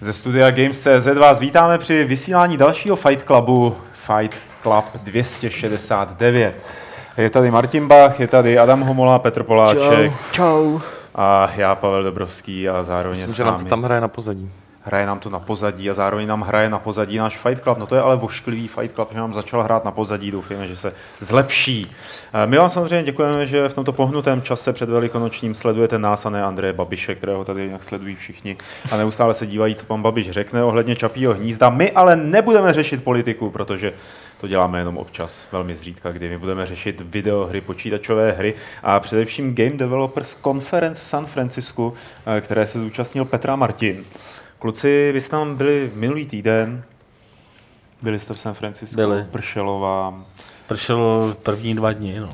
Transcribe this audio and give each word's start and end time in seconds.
Ze 0.00 0.12
studia 0.12 0.50
Games.cz 0.50 1.06
vás 1.18 1.40
vítáme 1.40 1.78
při 1.78 2.04
vysílání 2.04 2.56
dalšího 2.56 2.96
Fight 2.96 3.24
Clubu 3.24 3.76
Fight 3.92 4.36
Club 4.62 4.84
269. 5.04 6.81
Je 7.16 7.30
tady 7.30 7.50
Martin 7.50 7.88
Bach, 7.88 8.20
je 8.20 8.28
tady 8.28 8.58
Adam 8.58 8.80
Homola, 8.80 9.18
Petr 9.18 9.42
Poláček 9.42 10.12
Čau. 10.32 10.78
a 11.14 11.50
já 11.56 11.74
Pavel 11.74 12.02
Dobrovský 12.02 12.68
a 12.68 12.82
zároveň 12.82 13.18
Myslím, 13.18 13.34
s 13.34 13.36
že 13.36 13.44
nám 13.44 13.52
námi. 13.52 13.64
to 13.64 13.70
tam 13.70 13.82
hraje 13.82 14.00
na 14.00 14.08
pozadí. 14.08 14.50
Hraje 14.84 15.06
nám 15.06 15.18
to 15.18 15.30
na 15.30 15.38
pozadí 15.38 15.90
a 15.90 15.94
zároveň 15.94 16.26
nám 16.28 16.40
hraje 16.42 16.70
na 16.70 16.78
pozadí 16.78 17.18
náš 17.18 17.38
Fight 17.38 17.62
Club. 17.62 17.78
No 17.78 17.86
to 17.86 17.94
je 17.94 18.00
ale 18.00 18.16
vošklivý 18.16 18.68
Fight 18.68 18.94
Club, 18.94 19.08
že 19.12 19.18
nám 19.18 19.34
začal 19.34 19.62
hrát 19.62 19.84
na 19.84 19.90
pozadí. 19.90 20.30
Doufujeme, 20.30 20.68
že 20.68 20.76
se 20.76 20.92
zlepší. 21.20 21.90
Eh, 22.34 22.46
My 22.46 22.58
vám 22.58 22.70
samozřejmě 22.70 23.02
děkujeme, 23.02 23.46
že 23.46 23.68
v 23.68 23.74
tomto 23.74 23.92
pohnutém 23.92 24.42
čase 24.42 24.72
před 24.72 24.88
velikonočním 24.88 25.54
sledujete 25.54 25.98
nás 25.98 26.26
a 26.26 26.30
ne 26.30 26.42
Andreje 26.44 26.72
Babiše, 26.72 27.14
kterého 27.14 27.44
tady 27.44 27.62
jinak 27.62 27.82
sledují 27.82 28.14
všichni 28.16 28.56
a 28.92 28.96
neustále 28.96 29.34
se 29.34 29.46
dívají, 29.46 29.74
co 29.74 29.86
pan 29.86 30.02
Babiš 30.02 30.30
řekne 30.30 30.64
ohledně 30.64 30.96
Čapího 30.96 31.34
hnízda. 31.34 31.70
My 31.70 31.90
ale 31.92 32.16
nebudeme 32.16 32.72
řešit 32.72 33.04
politiku, 33.04 33.50
protože 33.50 33.92
to 34.42 34.48
děláme 34.48 34.78
jenom 34.78 34.96
občas, 34.96 35.46
velmi 35.52 35.74
zřídka, 35.74 36.12
kdy 36.12 36.28
my 36.28 36.38
budeme 36.38 36.66
řešit 36.66 37.00
videohry, 37.00 37.60
počítačové 37.60 38.32
hry 38.32 38.54
a 38.82 39.00
především 39.00 39.54
Game 39.54 39.70
Developers 39.70 40.36
Conference 40.44 41.02
v 41.02 41.06
San 41.06 41.26
Francisku, 41.26 41.94
eh, 42.26 42.40
které 42.40 42.66
se 42.66 42.78
zúčastnil 42.78 43.24
Petra 43.24 43.56
Martin. 43.56 44.04
Kluci, 44.58 45.10
vy 45.12 45.20
jste 45.20 45.30
tam 45.30 45.56
byli 45.56 45.90
minulý 45.94 46.26
týden, 46.26 46.82
byli 48.02 48.18
jste 48.18 48.34
v 48.34 48.40
San 48.40 48.54
Francisku, 48.54 48.96
Byli. 48.96 49.24
pršelo 49.30 49.80
vám. 49.80 50.24
Pršelo 50.68 51.36
první 51.42 51.74
dva 51.74 51.92
dny, 51.92 52.20
no. 52.20 52.30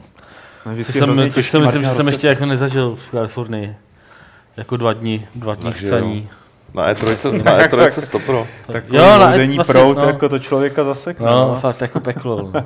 No, 0.67 0.85
Což 0.85 0.95
jsem, 0.97 1.31
což 1.31 1.51
jsem 1.51 1.63
myslím, 1.63 1.83
že 1.83 1.91
jsem 1.91 2.07
ještě 2.07 2.27
jako 2.27 2.47
nezažil 2.47 2.97
v 2.97 3.11
Kalifornii. 3.11 3.77
Jako 4.57 4.77
dva 4.77 4.93
dny, 4.93 5.29
dva 5.35 5.55
dny 5.55 5.65
Takže 5.65 5.87
chcaní. 5.87 6.29
Na 6.75 6.93
E3, 6.95 7.33
na 7.45 7.59
E3 7.59 8.01
100 8.01 8.19
Pro. 8.19 8.47
Takový 8.67 8.97
Jo, 8.99 9.19
na- 9.19 9.37
denní 9.37 9.57
vlastně, 9.57 9.73
prout, 9.73 9.99
no. 9.99 10.05
jako 10.07 10.29
to 10.29 10.39
člověka 10.39 10.85
zasekne. 10.85 11.27
No, 11.27 11.49
no. 11.49 11.61
fakt 11.61 11.81
jako 11.81 12.01
peklo. 12.01 12.37
No. 12.43 12.51
Bylo 12.53 12.65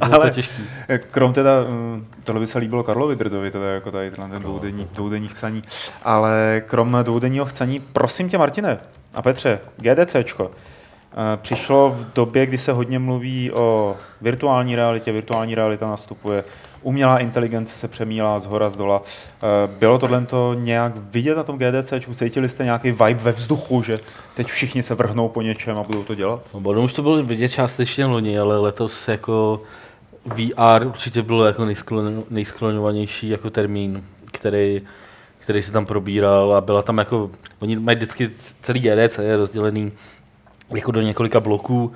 Ale- 0.00 0.18
to 0.24 0.30
těžký. 0.30 0.62
Krom 1.10 1.32
teda, 1.32 1.50
mm, 1.68 2.06
tohle 2.24 2.40
by 2.40 2.46
se 2.46 2.58
líbilo 2.58 2.82
Karlovi 2.82 3.16
Drdovi, 3.16 3.50
teda 3.50 3.66
jako 3.66 3.90
tady 3.90 4.10
ten 4.10 4.30
dvoudenní, 4.42 4.88
dvoudenní 4.94 5.28
chcaní, 5.28 5.62
ale 6.02 6.62
krom 6.66 6.98
dvoudenního 7.02 7.44
chcaní, 7.44 7.80
prosím 7.80 8.28
tě 8.28 8.38
Martine 8.38 8.78
a 9.14 9.22
Petře, 9.22 9.58
GDCčko, 9.76 10.50
eh, 11.12 11.36
přišlo 11.36 11.90
v 11.90 12.06
době, 12.14 12.46
kdy 12.46 12.58
se 12.58 12.72
hodně 12.72 12.98
mluví 12.98 13.50
o 13.52 13.96
virtuální 14.20 14.76
realitě, 14.76 15.12
virtuální 15.12 15.54
realita 15.54 15.86
nastupuje, 15.86 16.44
umělá 16.84 17.18
inteligence 17.18 17.76
se 17.76 17.88
přemílá 17.88 18.40
z 18.40 18.46
hora, 18.46 18.70
z 18.70 18.76
dola. 18.76 19.02
Eh, 19.42 19.66
Bylo 19.78 19.98
tohle 19.98 20.26
nějak 20.54 20.92
vidět 20.96 21.36
na 21.36 21.42
tom 21.42 21.58
GDCčku? 21.58 22.14
Cítili 22.14 22.48
jste 22.48 22.64
nějaký 22.64 22.90
vibe 22.90 23.14
ve 23.14 23.32
vzduchu, 23.32 23.82
že 23.82 23.98
teď 24.34 24.46
všichni 24.46 24.82
se 24.82 24.94
vrhnou 24.94 25.28
po 25.28 25.42
něčem 25.42 25.78
a 25.78 25.82
budou 25.82 26.04
to 26.04 26.14
dělat? 26.14 26.40
No, 26.54 26.60
Bodom 26.60 26.84
už 26.84 26.92
to 26.92 27.02
bylo 27.02 27.22
vidět 27.22 27.48
částečně 27.48 28.06
loni, 28.06 28.38
ale 28.38 28.58
letos 28.58 29.08
jako 29.08 29.62
VR 30.26 30.86
určitě 30.86 31.22
bylo 31.22 31.44
jako 31.44 31.66
nejskloňovanější 32.30 33.28
jako 33.28 33.50
termín, 33.50 34.04
který, 34.32 34.82
který 35.38 35.62
se 35.62 35.72
tam 35.72 35.86
probíral 35.86 36.54
a 36.54 36.60
byla 36.60 36.82
tam 36.82 36.98
jako, 36.98 37.30
oni 37.58 37.76
mají 37.78 37.96
vždycky 37.96 38.30
celý 38.60 38.80
GDC 38.80 39.18
je 39.18 39.36
rozdělený 39.36 39.92
jako 40.70 40.92
do 40.92 41.00
několika 41.00 41.40
bloků 41.40 41.92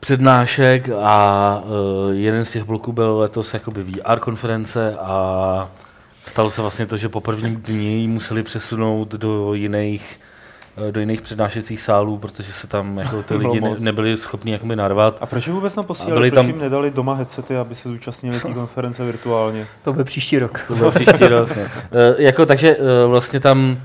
přednášek 0.00 0.88
a 1.02 1.62
uh, 1.64 2.12
jeden 2.14 2.44
z 2.44 2.52
těch 2.52 2.64
bloků 2.64 2.92
byl 2.92 3.18
letos 3.18 3.54
jakoby 3.54 3.82
VR 3.82 4.18
konference 4.18 4.96
a 4.98 5.68
stalo 6.24 6.50
se 6.50 6.62
vlastně 6.62 6.86
to, 6.86 6.96
že 6.96 7.08
po 7.08 7.20
prvním 7.20 7.56
dni 7.56 8.00
ji 8.00 8.08
museli 8.08 8.42
přesunout 8.42 9.08
do 9.14 9.54
jiných 9.54 10.20
eh, 10.88 10.92
do 10.92 11.00
jiných 11.00 11.20
přednášecích 11.22 11.80
sálů, 11.80 12.18
protože 12.18 12.52
se 12.52 12.66
tam 12.66 12.98
jako 12.98 13.22
ty 13.22 13.34
lidi 13.34 13.60
ne, 13.60 13.74
nebyli 13.78 14.16
schopni 14.16 14.52
jakoby 14.52 14.76
narvat. 14.76 15.18
A 15.20 15.26
proč 15.26 15.46
je 15.46 15.52
vůbec 15.52 15.76
nám 15.76 15.84
A 15.84 15.86
posílali, 15.86 16.14
byli 16.20 16.30
proč 16.30 16.36
tam- 16.38 16.46
jim 16.46 16.58
nedali 16.58 16.90
doma 16.90 17.14
headsety, 17.14 17.56
aby 17.56 17.74
se 17.74 17.88
zúčastnili 17.88 18.40
té 18.40 18.48
konference 18.54 19.04
virtuálně? 19.04 19.66
To 19.84 19.92
bude 19.92 20.04
příští 20.04 20.38
rok. 20.38 20.60
To 20.68 20.74
bylo 20.74 20.90
příští 20.90 21.24
rok. 21.26 21.56
No. 21.56 21.62
E, 22.18 22.22
jako, 22.22 22.46
takže 22.46 22.76
e, 22.76 23.06
vlastně 23.06 23.40
tam 23.40 23.78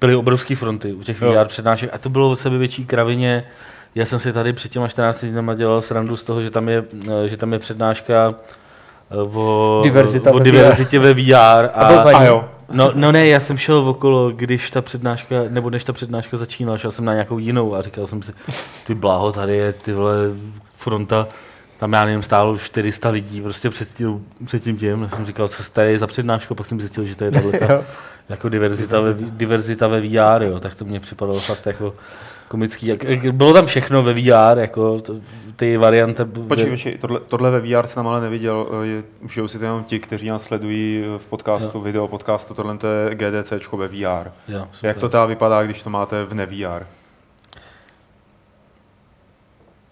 byly 0.00 0.14
obrovské 0.16 0.56
fronty 0.56 0.92
u 0.92 1.02
těch 1.02 1.22
Jo. 1.22 1.32
VR 1.32 1.46
přednášek 1.48 1.90
a 1.92 1.98
to 1.98 2.08
bylo 2.08 2.30
o 2.30 2.36
sebe 2.36 2.58
větší 2.58 2.84
kravině. 2.86 3.44
Já 3.94 4.06
jsem 4.06 4.18
si 4.18 4.32
tady 4.32 4.52
před 4.52 4.72
těma 4.72 4.88
14 4.88 5.24
dnama 5.24 5.54
dělal 5.54 5.82
srandu 5.82 6.16
z 6.16 6.24
toho, 6.24 6.42
že 6.42 6.50
tam 6.50 6.68
je, 6.68 6.84
e, 7.24 7.28
že 7.28 7.36
tam 7.36 7.52
je 7.52 7.58
přednáška 7.58 8.34
e, 9.10 9.16
o, 9.16 9.80
Diverzita 9.84 10.30
o 10.30 10.38
ve 10.38 10.44
diverzitě 10.44 10.98
ve 10.98 11.14
VR. 11.14 11.34
A 11.34 11.68
A. 11.70 12.18
A 12.18 12.24
jo. 12.24 12.48
no, 12.72 12.92
no 12.94 13.12
ne, 13.12 13.26
já 13.26 13.40
jsem 13.40 13.58
šel 13.58 13.76
okolo, 13.76 14.30
když 14.30 14.70
ta 14.70 14.82
přednáška, 14.82 15.34
nebo 15.48 15.70
než 15.70 15.84
ta 15.84 15.92
přednáška 15.92 16.36
začínala, 16.36 16.78
šel 16.78 16.90
jsem 16.90 17.04
na 17.04 17.12
nějakou 17.12 17.38
jinou 17.38 17.74
a 17.74 17.82
říkal 17.82 18.06
jsem 18.06 18.22
si, 18.22 18.32
ty 18.86 18.94
bláho, 18.94 19.32
tady 19.32 19.56
je 19.56 19.72
ty 19.72 19.92
vole 19.92 20.14
fronta, 20.76 21.28
tam 21.78 21.92
já 21.92 22.04
nevím, 22.04 22.22
stálo 22.22 22.58
400 22.58 23.08
lidí 23.08 23.40
prostě 23.40 23.70
před 23.70 23.88
tím, 23.94 24.26
před 24.46 24.62
tím 24.62 24.76
tím. 24.76 25.02
Já 25.02 25.16
jsem 25.16 25.26
říkal, 25.26 25.48
co 25.48 25.62
to 25.72 25.80
je 25.80 25.98
za 25.98 26.06
přednášku, 26.06 26.54
pak 26.54 26.66
jsem 26.66 26.80
zjistil, 26.80 27.04
že 27.04 27.16
to 27.16 27.24
je 27.24 27.30
tahle 27.30 27.52
ta, 27.52 27.66
jako 28.28 28.48
diverzita 28.48 29.00
ve, 29.00 29.14
diverzita 29.18 29.88
ve 29.88 30.00
VR, 30.00 30.42
jo, 30.42 30.60
tak 30.60 30.74
to 30.74 30.84
mě 30.84 31.00
připadalo 31.00 31.40
fakt 31.40 31.66
jako 31.66 31.94
komický. 32.52 32.86
Jak, 32.86 33.04
bylo 33.32 33.52
tam 33.52 33.66
všechno 33.66 34.02
ve 34.02 34.12
VR, 34.14 34.58
jako 34.58 35.00
to, 35.00 35.14
ty 35.56 35.76
varianty. 35.76 36.24
Počkej, 36.24 36.70
počkej, 36.70 36.98
tohle, 36.98 37.20
tohle 37.20 37.50
ve 37.50 37.60
VR 37.60 37.86
jsem 37.86 38.06
ale 38.06 38.20
neviděl, 38.20 38.68
eh, 38.82 38.86
je, 38.86 39.02
užijou 39.20 39.48
si 39.48 39.58
to 39.58 39.64
jenom 39.64 39.84
ti, 39.84 39.98
kteří 40.00 40.28
nás 40.28 40.42
sledují 40.42 41.04
v 41.18 41.26
podcastu, 41.26 41.78
Jo. 41.78 41.84
video 41.84 42.08
podcastu, 42.08 42.54
tohle 42.54 42.78
to 42.78 42.86
je 42.86 43.14
GDCčko 43.14 43.76
ve 43.76 43.88
VR. 43.88 44.30
Jo, 44.48 44.68
super. 44.72 44.88
Jak 44.88 44.98
to 44.98 45.08
teda 45.08 45.24
vypadá, 45.26 45.62
když 45.62 45.82
to 45.82 45.90
máte 45.90 46.24
v 46.24 46.34
ne-VR? 46.34 46.86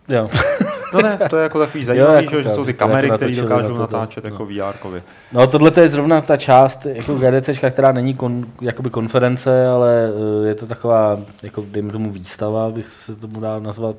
Jo. 0.09 0.29
No 0.95 1.03
ne, 1.03 1.19
to 1.31 1.37
je 1.37 1.43
jako 1.43 1.59
takový 1.59 1.85
zajímavý, 1.85 2.25
jako 2.25 2.37
že, 2.37 2.43
že 2.43 2.49
tak, 2.49 2.55
jsou 2.57 2.65
ty 2.65 2.73
to 2.73 2.79
kamery, 2.79 3.09
jako 3.09 3.17
které 3.17 3.37
dokážou 3.37 3.63
na 3.63 3.69
to, 3.69 3.75
to, 3.75 3.81
natáčet 3.81 4.25
no. 4.25 4.31
jako 4.31 4.47
VR. 4.47 4.77
kově. 4.81 5.03
No 5.33 5.47
tohle 5.47 5.73
je 5.81 5.89
zrovna 5.89 6.21
ta 6.21 6.37
část 6.37 6.87
jako 6.87 7.15
GDCčka, 7.15 7.71
která 7.71 7.93
není 7.93 8.15
kon, 8.15 8.47
jakoby 8.61 8.91
konference, 8.91 9.67
ale 9.67 10.13
eh, 10.45 10.49
je 10.49 10.55
to 10.55 10.67
taková, 10.67 11.21
jako 11.43 11.65
dejme 11.71 11.93
tomu 11.93 12.11
výstava, 12.11 12.71
bych 12.71 12.89
se 12.89 13.17
tomu 13.17 13.41
dal 13.41 13.61
nazvat, 13.61 13.97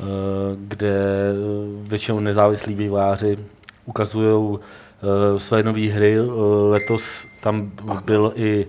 eh, 0.00 0.02
kde 0.56 0.88
eh, 0.88 1.88
většinou 1.88 2.20
nezávislí 2.20 2.74
vývojáři 2.74 3.38
ukazují 3.86 4.58
své 5.38 5.62
nové 5.62 5.80
hry. 5.88 6.16
Letos 6.70 7.24
tam 7.40 7.70
byl 8.04 8.32
i 8.36 8.66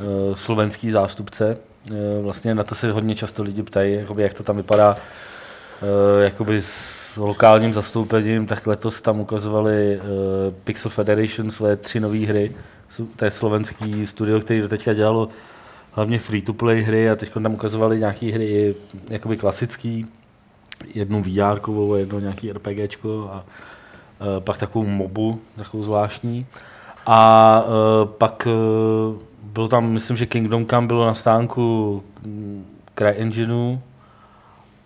eh, 0.00 0.04
slovenský 0.34 0.90
zástupce. 0.90 1.58
Eh, 1.90 2.22
Vlastně 2.22 2.54
na 2.54 2.62
to 2.64 2.74
se 2.74 2.92
hodně 2.92 3.14
často 3.14 3.42
lidi 3.42 3.62
ptají, 3.62 3.98
jak 4.16 4.34
to 4.34 4.42
tam 4.42 4.56
vypadá 4.56 4.96
jakoby 6.20 6.62
s 6.62 7.16
lokálním 7.16 7.72
zastoupením, 7.72 8.46
tak 8.46 8.66
letos 8.66 9.00
tam 9.00 9.20
ukazovali 9.20 9.94
eh, 9.94 10.00
Pixel 10.64 10.90
Federation 10.90 11.50
své 11.50 11.76
tři 11.76 12.00
nové 12.00 12.18
hry. 12.18 12.54
To 13.16 13.24
je 13.24 13.30
slovenský 13.30 14.06
studio, 14.06 14.40
který 14.40 14.60
do 14.60 14.68
teďka 14.68 14.92
dělalo 14.92 15.28
hlavně 15.92 16.18
free-to-play 16.18 16.82
hry 16.82 17.10
a 17.10 17.16
teď 17.16 17.32
tam 17.32 17.54
ukazovali 17.54 17.98
nějaké 17.98 18.32
hry 18.32 18.46
i 18.46 18.74
jakoby 19.08 19.36
klasický, 19.36 20.06
jednu 20.94 21.22
VR 21.22 21.60
a 21.94 21.96
jedno 21.96 22.20
nějaký 22.20 22.52
RPGčko 22.52 23.30
a 23.32 23.44
eh, 24.20 24.40
pak 24.40 24.58
takovou 24.58 24.86
mobu, 24.86 25.40
takovou 25.56 25.84
zvláštní. 25.84 26.46
A 27.06 27.62
eh, 27.64 28.06
pak 28.18 28.48
eh, 28.50 29.24
byl 29.42 29.68
tam, 29.68 29.90
myslím, 29.90 30.16
že 30.16 30.26
Kingdom 30.26 30.66
Come 30.66 30.86
bylo 30.86 31.06
na 31.06 31.14
stánku 31.14 32.02
mm, 32.22 32.66
CryEngineu 32.98 33.78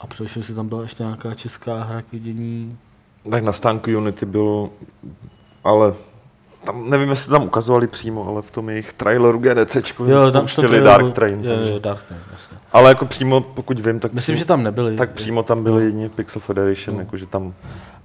a 0.01 0.07
především 0.07 0.43
si 0.43 0.55
tam 0.55 0.69
byla 0.69 0.83
ještě 0.83 1.03
nějaká 1.03 1.35
česká 1.35 1.83
hra 1.83 2.03
k 2.03 2.13
vidění. 2.13 2.79
Tak 3.31 3.45
na 3.45 3.53
stánku 3.53 3.91
Unity 3.91 4.27
bylo, 4.27 4.71
ale 5.65 5.95
tam, 6.65 6.91
nevím, 6.91 7.11
jestli 7.11 7.31
tam 7.31 7.43
ukazovali 7.43 7.87
přímo, 7.87 8.29
ale 8.29 8.43
v 8.43 8.51
tom 8.51 8.69
jejich 8.71 8.93
traileru 8.93 9.39
GDCčku 9.39 10.05
Jo, 10.05 10.31
tam 10.31 10.43
pouštěli 10.43 10.79
to 10.79 10.85
Dark 10.85 11.15
Train. 11.15 11.45
Jo, 11.45 11.51
takže. 11.57 11.73
jo, 11.73 11.79
Dark 11.79 12.03
Train, 12.03 12.23
jasně. 12.33 12.57
Ale 12.73 12.89
jako 12.89 13.07
přímo, 13.07 13.41
pokud 13.41 13.87
vím, 13.87 14.01
tak, 14.01 14.13
Myslím, 14.13 14.35
přímo, 14.35 14.39
že 14.39 14.45
tam 14.49 14.63
nebyli. 14.63 14.97
tak 14.97 15.11
přímo 15.11 15.43
tam 15.43 15.63
byly 15.63 15.85
jedině 15.85 16.09
Pixel 16.09 16.41
Federation, 16.43 16.97
No. 16.97 17.01
jakože 17.03 17.27
tam 17.27 17.55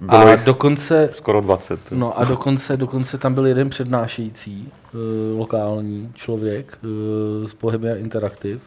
bylo 0.00 0.20
A 0.20 0.36
dokonce, 0.36 1.10
skoro 1.12 1.40
20. 1.40 1.80
no 1.92 2.18
a 2.18 2.24
dokonce, 2.24 2.76
dokonce 2.76 3.18
tam 3.18 3.34
byl 3.34 3.46
jeden 3.46 3.70
přednášející, 3.70 4.72
uh, 4.94 5.38
lokální 5.38 6.10
člověk 6.14 6.78
uh, 6.82 6.88
z 7.48 7.52
Bohemia 7.54 7.96
Interactive, 7.96 8.60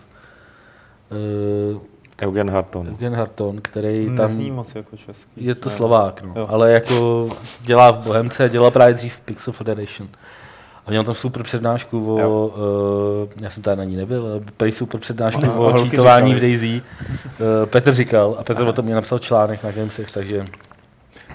uh, 1.74 1.82
Eugen 2.22 2.50
Harton. 2.50 2.88
Eugen 2.88 3.16
Harton, 3.16 3.58
který 3.62 4.06
tam... 4.06 4.16
Nezní 4.16 4.52
moc 4.52 4.76
jako 4.76 4.98
český. 4.98 5.46
Je 5.46 5.56
to 5.56 5.70
Ne. 5.70 5.76
Slovák, 5.76 6.22
no. 6.24 6.34
Jo. 6.36 6.48
ale 6.50 6.72
jako 6.72 7.28
dělá 7.62 7.92
v 7.92 7.98
Bohemce, 7.98 8.50
dělal 8.50 8.72
právě 8.72 8.94
dřív 8.94 9.14
v 9.14 9.20
Pixel 9.22 9.54
Federation. 9.54 10.10
A 10.86 10.90
měl 10.90 11.04
tam 11.04 11.16
super 11.16 11.44
přednášku 11.44 12.16
o, 12.16 12.20
Jo. 12.20 12.52
uh, 13.36 13.44
já 13.44 13.50
jsem 13.50 13.64
tady 13.64 13.78
na 13.78 13.84
ní 13.84 13.96
nebyl, 13.96 14.26
ale 14.26 14.40
prý 14.58 14.72
super 14.72 15.00
přednášku 15.00 15.42
No, 15.46 15.62
o 15.62 15.84
čítování 15.84 16.36
v. 16.36 16.40
Daisy. 16.40 16.82
Uh, 17.02 17.66
Petr 17.66 17.94
říkal 17.94 18.36
a 18.40 18.44
Petr 18.44 18.62
o 18.68 18.74
tom 18.74 18.86
mě 18.86 18.96
napsal 18.96 19.20
článek 19.20 19.64
na 19.64 19.72
Gamesech, 19.72 20.12
takže 20.12 20.40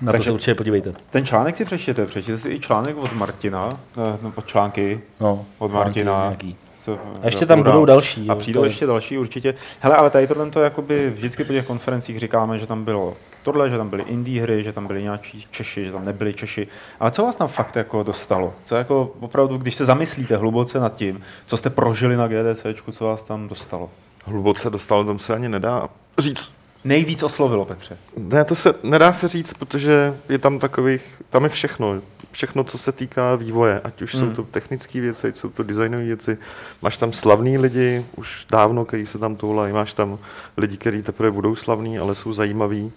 na 0.03 0.13
to 0.13 0.13
Takže- 0.13 0.25
se 0.25 0.33
určitě 0.33 0.55
podívejte. 0.55 0.93
Ten 1.11 1.27
článek 1.27 1.57
si 1.57 1.65
přečtěte, 1.65 2.07
přečtěte 2.07 2.39
si 2.39 2.49
i 2.51 2.61
článek 2.61 2.97
od 2.97 3.13
Martina, 3.13 3.69
eh, 3.97 4.19
nebo 4.23 4.43
články 4.43 5.01
No, 5.21 5.45
od 5.59 5.69
články 5.71 5.85
Martina. 6.05 6.23
nějaký. 6.27 6.57
Co, 6.85 6.99
A 7.23 7.27
ještě 7.27 7.47
tam 7.47 7.63
budou 7.63 7.85
další. 7.85 8.31
A 8.31 8.35
přijdou 8.35 8.65
ještě 8.65 8.87
další 8.87 9.19
určitě. 9.19 9.55
Hele, 9.81 9.97
ale 9.97 10.11
tady 10.11 10.27
tohle 10.27 10.51
to 10.51 10.61
jakoby 10.61 11.11
vždycky 11.11 11.45
po 11.45 11.53
těch 11.53 11.67
konferencích 11.67 12.19
říkáme, 12.19 12.59
že 12.59 12.67
tam 12.67 12.85
bylo 12.85 13.17
tohle, 13.43 13.71
že 13.71 13.79
tam 13.79 13.89
byly 13.89 14.03
indie 14.03 14.43
hry, 14.43 14.63
že 14.63 14.73
tam 14.73 14.87
byli 14.87 15.03
nějaký 15.03 15.47
Češi, 15.51 15.85
že 15.85 15.93
tam 15.93 16.05
nebyli 16.05 16.35
Češi. 16.35 16.69
Ale 17.01 17.11
co 17.11 17.23
vás 17.23 17.37
tam 17.37 17.49
fakt 17.49 17.77
jako 17.77 18.03
dostalo? 18.03 18.55
Co 18.65 18.77
jako 18.77 19.13
opravdu, 19.21 19.59
když 19.59 19.75
se 19.75 19.85
zamyslíte 19.85 20.37
hluboce 20.37 20.81
nad 20.81 20.97
tím, 20.97 21.21
co 21.47 21.57
jste 21.57 21.71
prožili 21.71 22.17
na 22.17 22.29
GDCčku, 22.29 22.93
co 22.93 23.05
vás 23.05 23.25
tam 23.25 23.49
dostalo? 23.49 23.91
Hluboce 24.25 24.71
dostal, 24.71 25.05
tam 25.05 25.19
se 25.19 25.35
ani 25.35 25.49
nedá 25.49 25.89
říct. 26.19 26.53
Nejvíc 26.85 27.23
oslovilo, 27.23 27.65
Petře. 27.65 27.99
Ne, 28.17 28.45
to 28.45 28.55
se 28.55 28.75
nedá 28.83 29.13
se 29.13 29.29
říct, 29.29 29.55
protože 29.55 30.17
je 30.29 30.39
tam 30.39 30.59
takových, 30.59 31.03
tam 31.31 31.43
je 31.45 31.49
všechno. 31.49 32.03
Všechno, 32.33 32.65
co 32.65 32.79
se 32.79 32.93
týká 32.93 33.37
vývoje, 33.37 33.81
ať 33.85 34.03
už 34.03 34.15
Hmm. 34.15 34.29
jsou 34.29 34.37
to 34.37 34.43
technické 34.43 35.01
věci, 35.01 35.29
ať 35.29 35.37
jsou 35.37 35.49
to 35.49 35.63
designové 35.63 36.05
věci. 36.05 36.39
Máš 36.83 36.97
tam 36.97 37.13
slavný 37.13 37.59
lidi, 37.59 38.07
už 38.17 38.47
dávno, 38.51 38.85
který 38.85 39.07
se 39.07 39.19
tam 39.19 39.37
toulají. 39.37 39.73
Máš 39.73 39.95
tam 39.95 40.19
lidi, 40.57 40.77
kteří 40.77 41.03
teprve 41.03 41.31
budou 41.31 41.55
slavní, 41.57 41.99
ale 41.99 42.15
jsou 42.15 42.33
zajímaví. 42.33 42.93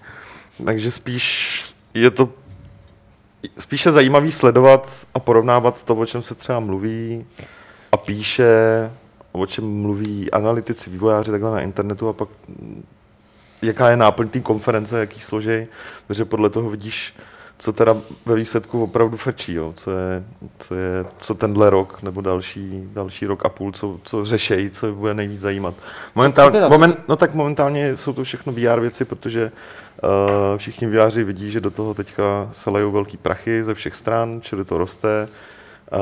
Takže 0.66 0.92
spíš 0.92 1.64
je 1.94 2.12
to 2.12 2.30
spíše 3.60 3.92
zajímavý 3.92 4.32
sledovat 4.32 4.92
a 5.14 5.20
porovnávat 5.20 5.84
to, 5.84 5.96
o 5.96 6.06
čem 6.06 6.22
se 6.22 6.36
třeba 6.36 6.60
mluví 6.60 7.26
a 7.92 7.98
píše, 7.98 8.48
o 9.32 9.46
čem 9.46 9.82
mluví 9.82 10.32
analytici, 10.32 10.90
vývojáři 10.90 11.32
takhle 11.32 11.52
na 11.52 11.62
internetu 11.62 12.08
a 12.08 12.14
pak 12.14 12.30
jaká 13.62 13.90
je 13.90 13.98
náplň 13.98 14.30
té 14.30 14.40
konference, 14.40 15.00
jaký 15.00 15.20
složej, 15.20 15.68
protože 16.08 16.26
podle 16.26 16.50
toho 16.50 16.70
vidíš, 16.70 17.16
co 17.60 17.74
teda 17.74 17.98
ve 18.26 18.36
výsledku 18.36 18.84
opravdu 18.84 19.18
frčí, 19.18 19.54
jo? 19.54 19.74
Co, 19.76 19.92
je, 19.92 20.24
co, 20.60 20.76
je, 20.76 21.06
co 21.20 21.36
tenhle 21.36 21.70
rok 21.70 22.02
nebo 22.04 22.22
další, 22.22 22.84
další 22.94 23.26
rok 23.26 23.46
a 23.46 23.50
půl, 23.50 23.72
co, 23.72 24.00
co 24.04 24.26
řešejí, 24.26 24.70
co 24.70 24.88
je 24.88 24.94
bude 24.94 25.14
nejvíc 25.14 25.42
zajímat. 25.42 25.74
Momentál, 26.16 26.52
teda, 26.52 26.68
co- 26.68 26.74
moment, 26.74 27.10
no 27.10 27.16
tak 27.16 27.34
momentálně 27.34 27.98
jsou 27.98 28.14
to 28.14 28.24
všechno 28.24 28.54
VR 28.54 28.80
věci, 28.80 29.06
protože 29.06 29.52
uh, 30.04 30.10
všichni 30.58 30.88
VRi 30.88 31.24
vidí, 31.24 31.52
že 31.52 31.62
do 31.62 31.72
toho 31.72 31.94
teďka 31.94 32.50
se 32.52 32.70
lejou 32.70 32.92
velký 32.92 33.18
prachy 33.18 33.64
ze 33.64 33.74
všech 33.74 33.96
stran, 33.96 34.40
čili 34.44 34.66
to 34.66 34.78
roste. 34.78 35.28
Uh, 35.92 36.00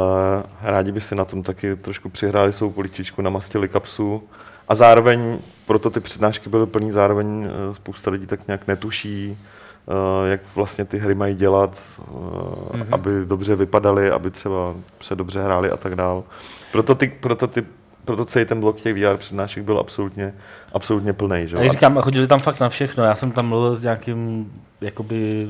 rádi 0.61 0.91
by 0.91 1.01
si 1.01 1.15
na 1.15 1.25
tom 1.25 1.43
taky 1.43 1.75
trošku 1.75 2.09
přihráli 2.09 2.53
svou 2.53 2.71
poličičku, 2.71 3.21
namastili 3.21 3.67
kapsu 3.67 4.23
a 4.67 4.75
zároveň, 4.75 5.39
proto 5.65 5.89
ty 5.89 5.99
přednášky 5.99 6.49
byly 6.49 6.65
plný, 6.65 6.91
zároveň 6.91 7.27
uh, 7.27 7.75
spousta 7.75 8.11
lidí 8.11 8.27
tak 8.27 8.47
nějak 8.47 8.67
netuší, 8.67 9.37
uh, 9.85 10.29
jak 10.29 10.41
vlastně 10.55 10.85
ty 10.85 10.97
hry 10.97 11.15
mají 11.15 11.35
dělat, 11.35 11.79
mm-hmm. 12.11 12.85
aby 12.91 13.09
dobře 13.25 13.55
vypadaly, 13.55 14.11
aby 14.11 14.31
třeba 14.31 14.75
se 15.01 15.15
dobře 15.15 15.43
hráli 15.43 15.71
a 15.71 15.77
tak 15.77 15.95
dál. 15.95 16.23
Proto, 16.71 16.95
ty, 16.95 17.07
proto, 17.07 17.47
ty, 17.47 17.63
proto 18.05 18.25
celý 18.25 18.45
ten 18.45 18.59
blok 18.59 18.81
těch 18.81 18.95
VR 18.95 19.17
přednášek 19.17 19.63
byl 19.63 19.79
absolutně, 19.79 20.33
absolutně 20.73 21.13
plný. 21.13 21.47
Že? 21.47 21.57
Jak 21.57 21.71
říkám, 21.71 22.01
chodili 22.01 22.27
tam 22.27 22.39
fakt 22.39 22.59
na 22.59 22.69
všechno. 22.69 23.03
Já 23.03 23.15
jsem 23.15 23.31
tam 23.31 23.47
mluvil 23.47 23.75
s 23.75 23.81
nějakým, 23.83 24.51
jakoby, 24.81 25.49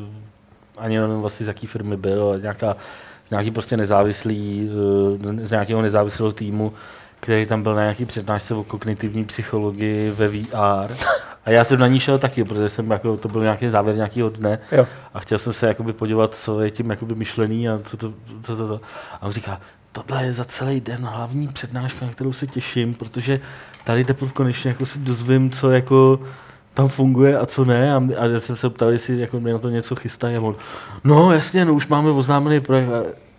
ani 0.78 1.00
nevím 1.00 1.22
vlastně 1.22 1.44
z 1.44 1.48
jaký 1.48 1.68
firmy 1.68 1.98
byl, 1.98 2.40
nějaká, 2.42 2.76
z 3.26 3.32
nějaký 3.32 3.52
prostě 3.52 3.78
nezávislý, 3.78 4.70
eh, 5.42 5.46
z 5.46 5.52
nějakého 5.52 5.82
nezávislého 5.82 6.32
týmu, 6.32 6.74
který 7.26 7.46
tam 7.46 7.64
byl 7.64 7.76
na 7.76 7.82
nějaký 7.82 8.06
přednášce 8.06 8.54
o 8.54 8.64
kognitivní 8.64 9.26
psychologii 9.26 10.12
ve 10.12 10.28
VR. 10.28 10.96
A 11.46 11.50
já 11.50 11.64
jsem 11.64 11.80
na 11.80 11.88
ní 11.88 12.00
šel 12.00 12.18
taky, 12.20 12.44
protože 12.44 12.70
jsem 12.70 12.92
jako, 12.92 13.18
to 13.18 13.28
byl 13.28 13.42
nějaký 13.42 13.70
závěr 13.70 13.96
nějakého 13.96 14.30
dne 14.30 14.60
Jo. 14.72 14.88
a 15.14 15.20
chtěl 15.20 15.40
jsem 15.40 15.54
se 15.54 15.68
jakoby 15.68 15.94
podívat, 15.94 16.36
co 16.36 16.62
je 16.62 16.72
tím 16.72 16.90
jakoby 16.90 17.16
myšlený 17.16 17.70
a 17.70 17.80
co 17.84 17.98
to, 17.98 18.14
to, 18.42 18.56
to, 18.56 18.68
to. 18.68 18.82
A 19.22 19.26
on 19.26 19.32
říká, 19.32 19.62
tohle 19.92 20.26
je 20.26 20.34
za 20.34 20.46
celý 20.46 20.82
den 20.82 21.06
hlavní 21.06 21.48
přednáška, 21.48 22.06
na 22.06 22.12
kterou 22.12 22.34
se 22.34 22.48
těším, 22.48 22.94
protože 22.94 23.40
tady 23.84 24.06
teprve 24.06 24.32
konečně 24.32 24.70
jako 24.70 24.86
si 24.86 25.00
dozvím, 25.00 25.52
co 25.52 25.72
jako 25.72 26.20
tam 26.74 26.88
funguje 26.88 27.40
a 27.40 27.46
co 27.46 27.66
ne. 27.66 27.94
A, 27.94 28.02
a 28.18 28.26
já 28.26 28.40
jsem 28.40 28.56
se 28.56 28.70
ptal, 28.70 28.90
jestli 28.90 29.20
jako 29.20 29.40
mě 29.40 29.54
na 29.54 29.60
to 29.60 29.70
něco 29.70 29.96
chystají. 29.96 30.36
A 30.36 30.42
on, 30.42 30.56
no 31.04 31.32
jasně, 31.32 31.66
no 31.66 31.74
už 31.74 31.88
máme 31.88 32.10
oznámený 32.12 32.60
projekt. 32.60 32.90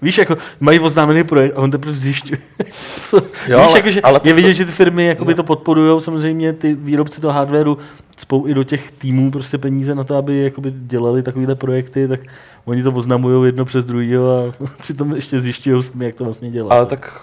Víš, 0.06 0.18
jako 0.18 0.36
mají 0.60 0.80
oznámený 0.80 1.24
projekt 1.24 1.52
a 1.56 1.58
on 1.60 1.70
teprve 1.70 1.92
zjišťuje. 1.92 2.38
co, 3.06 3.16
Jo, 3.16 3.22
víš, 3.58 3.68
ale- 3.68 3.78
jako, 3.78 3.90
že 3.90 4.00
ale 4.00 4.20
to- 4.20 4.28
je 4.28 4.34
vidět, 4.34 4.54
že 4.54 4.64
ty 4.64 4.72
firmy 4.72 5.06
jakoby 5.06 5.34
to 5.34 5.42
podporují, 5.42 6.00
samozřejmě 6.00 6.52
ty 6.52 6.74
výrobci 6.74 7.20
toho 7.20 7.32
hardwareu 7.32 7.78
spou 8.16 8.46
i 8.46 8.54
do 8.54 8.64
těch 8.64 8.90
týmů 8.92 9.30
prostě 9.30 9.58
peníze 9.58 9.94
na 9.94 10.04
to, 10.04 10.16
aby 10.16 10.42
jakoby 10.42 10.72
dělali 10.76 11.22
takovéhle 11.22 11.54
projekty, 11.54 12.08
tak 12.08 12.20
oni 12.64 12.82
to 12.82 12.92
oznamují 12.92 13.46
jedno 13.48 13.64
přes 13.64 13.84
druhého 13.84 14.38
a 14.38 14.52
přitom 14.82 15.14
ještě 15.14 15.40
zjišťují 15.40 15.82
jak 16.00 16.14
to 16.14 16.24
vlastně 16.24 16.50
dělat. 16.50 16.72
Ale 16.76 16.86
tak 16.86 17.20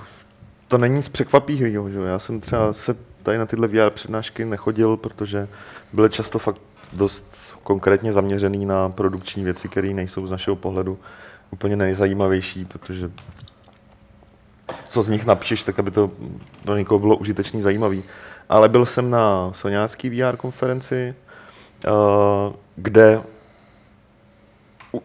to 0.68 0.78
není 0.78 0.96
nic 0.96 1.10
překvapivého, 1.10 1.90
že 1.90 1.98
jo. 1.98 2.04
Já 2.04 2.20
jsem 2.20 2.42
třeba 2.42 2.74
se 2.74 2.96
tady 3.24 3.38
na 3.38 3.46
tyhle 3.46 3.68
VR 3.68 3.90
přednášky 3.90 4.46
nechodil, 4.46 4.98
protože 4.98 5.48
byly 5.94 6.10
často 6.10 6.40
fakt 6.40 6.62
dost 6.94 7.26
konkrétně 7.64 8.14
zaměřený 8.14 8.66
na 8.66 8.90
produkční 8.90 9.44
věci, 9.44 9.68
které 9.70 9.90
nejsou 9.94 10.28
z 10.28 10.32
našeho 10.32 10.56
pohledu 10.56 10.98
úplně 11.54 11.76
nejzajímavější, 11.76 12.66
protože 12.66 13.12
co 14.88 15.04
z 15.04 15.10
nich 15.10 15.26
napíšeš, 15.26 15.64
tak 15.64 15.80
aby 15.80 15.92
to 15.92 16.12
pro 16.64 16.78
někoho 16.78 17.00
bylo 17.00 17.16
užitečný, 17.16 17.62
zajímavý. 17.62 18.04
Ale 18.50 18.70
byl 18.70 18.86
jsem 18.86 19.10
na 19.10 19.54
Soňácký 19.54 20.10
VR 20.10 20.38
konferenci, 20.38 21.16
eh, 21.86 21.90
kde 22.76 23.22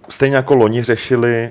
stejně 0.09 0.37
jako 0.37 0.55
loni 0.55 0.83
řešili 0.83 1.51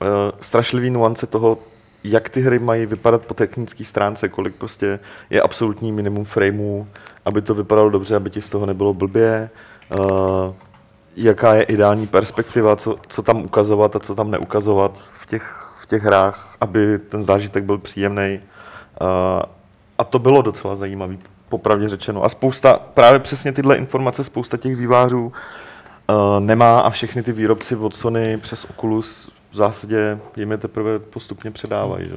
uh, 0.00 0.08
strašlivý 0.40 0.90
nuance 0.90 1.26
toho, 1.26 1.58
jak 2.04 2.28
ty 2.28 2.40
hry 2.40 2.58
mají 2.58 2.86
vypadat 2.86 3.22
po 3.26 3.34
technické 3.34 3.84
stránce, 3.84 4.28
kolik 4.28 4.54
prostě 4.54 4.98
je 5.30 5.42
absolutní 5.42 5.92
minimum 5.92 6.24
frameů, 6.24 6.88
aby 7.24 7.42
to 7.42 7.54
vypadalo 7.54 7.90
dobře, 7.90 8.16
aby 8.16 8.30
ti 8.30 8.42
z 8.42 8.48
toho 8.48 8.66
nebylo 8.66 8.94
blbě, 8.94 9.50
uh, 9.98 10.54
jaká 11.16 11.54
je 11.54 11.62
ideální 11.62 12.06
perspektiva, 12.06 12.76
co, 12.76 12.96
co 13.08 13.22
tam 13.22 13.44
ukazovat 13.44 13.96
a 13.96 14.00
co 14.00 14.14
tam 14.14 14.30
neukazovat 14.30 14.98
v 14.98 15.26
těch, 15.26 15.72
v 15.82 15.86
těch 15.86 16.02
hrách, 16.02 16.56
aby 16.60 16.98
ten 16.98 17.22
zážitek 17.22 17.64
byl 17.64 17.78
příjemný. 17.78 18.40
Uh, 19.00 19.08
a 19.98 20.04
to 20.04 20.18
bylo 20.18 20.42
docela 20.42 20.76
zajímavé, 20.76 21.16
popravdě 21.48 21.88
řečeno. 21.88 22.24
A 22.24 22.28
spousta, 22.28 22.80
právě 22.94 23.20
přesně 23.20 23.52
tyhle 23.52 23.76
informace, 23.76 24.24
spousta 24.24 24.56
těch 24.56 24.76
vývářů 24.76 25.26
uh, 25.26 25.34
nemá 26.38 26.80
a 26.80 26.90
všechny 26.90 27.22
ty 27.22 27.32
výrobci 27.32 27.76
od 27.76 27.96
Sony 27.96 28.38
přes 28.38 28.64
Oculus 28.64 29.30
v 29.50 29.56
zásadě 29.56 30.18
jim 30.36 30.50
je 30.50 30.56
teprve 30.56 30.98
postupně 30.98 31.50
předávají. 31.50 32.04
Že? 32.04 32.16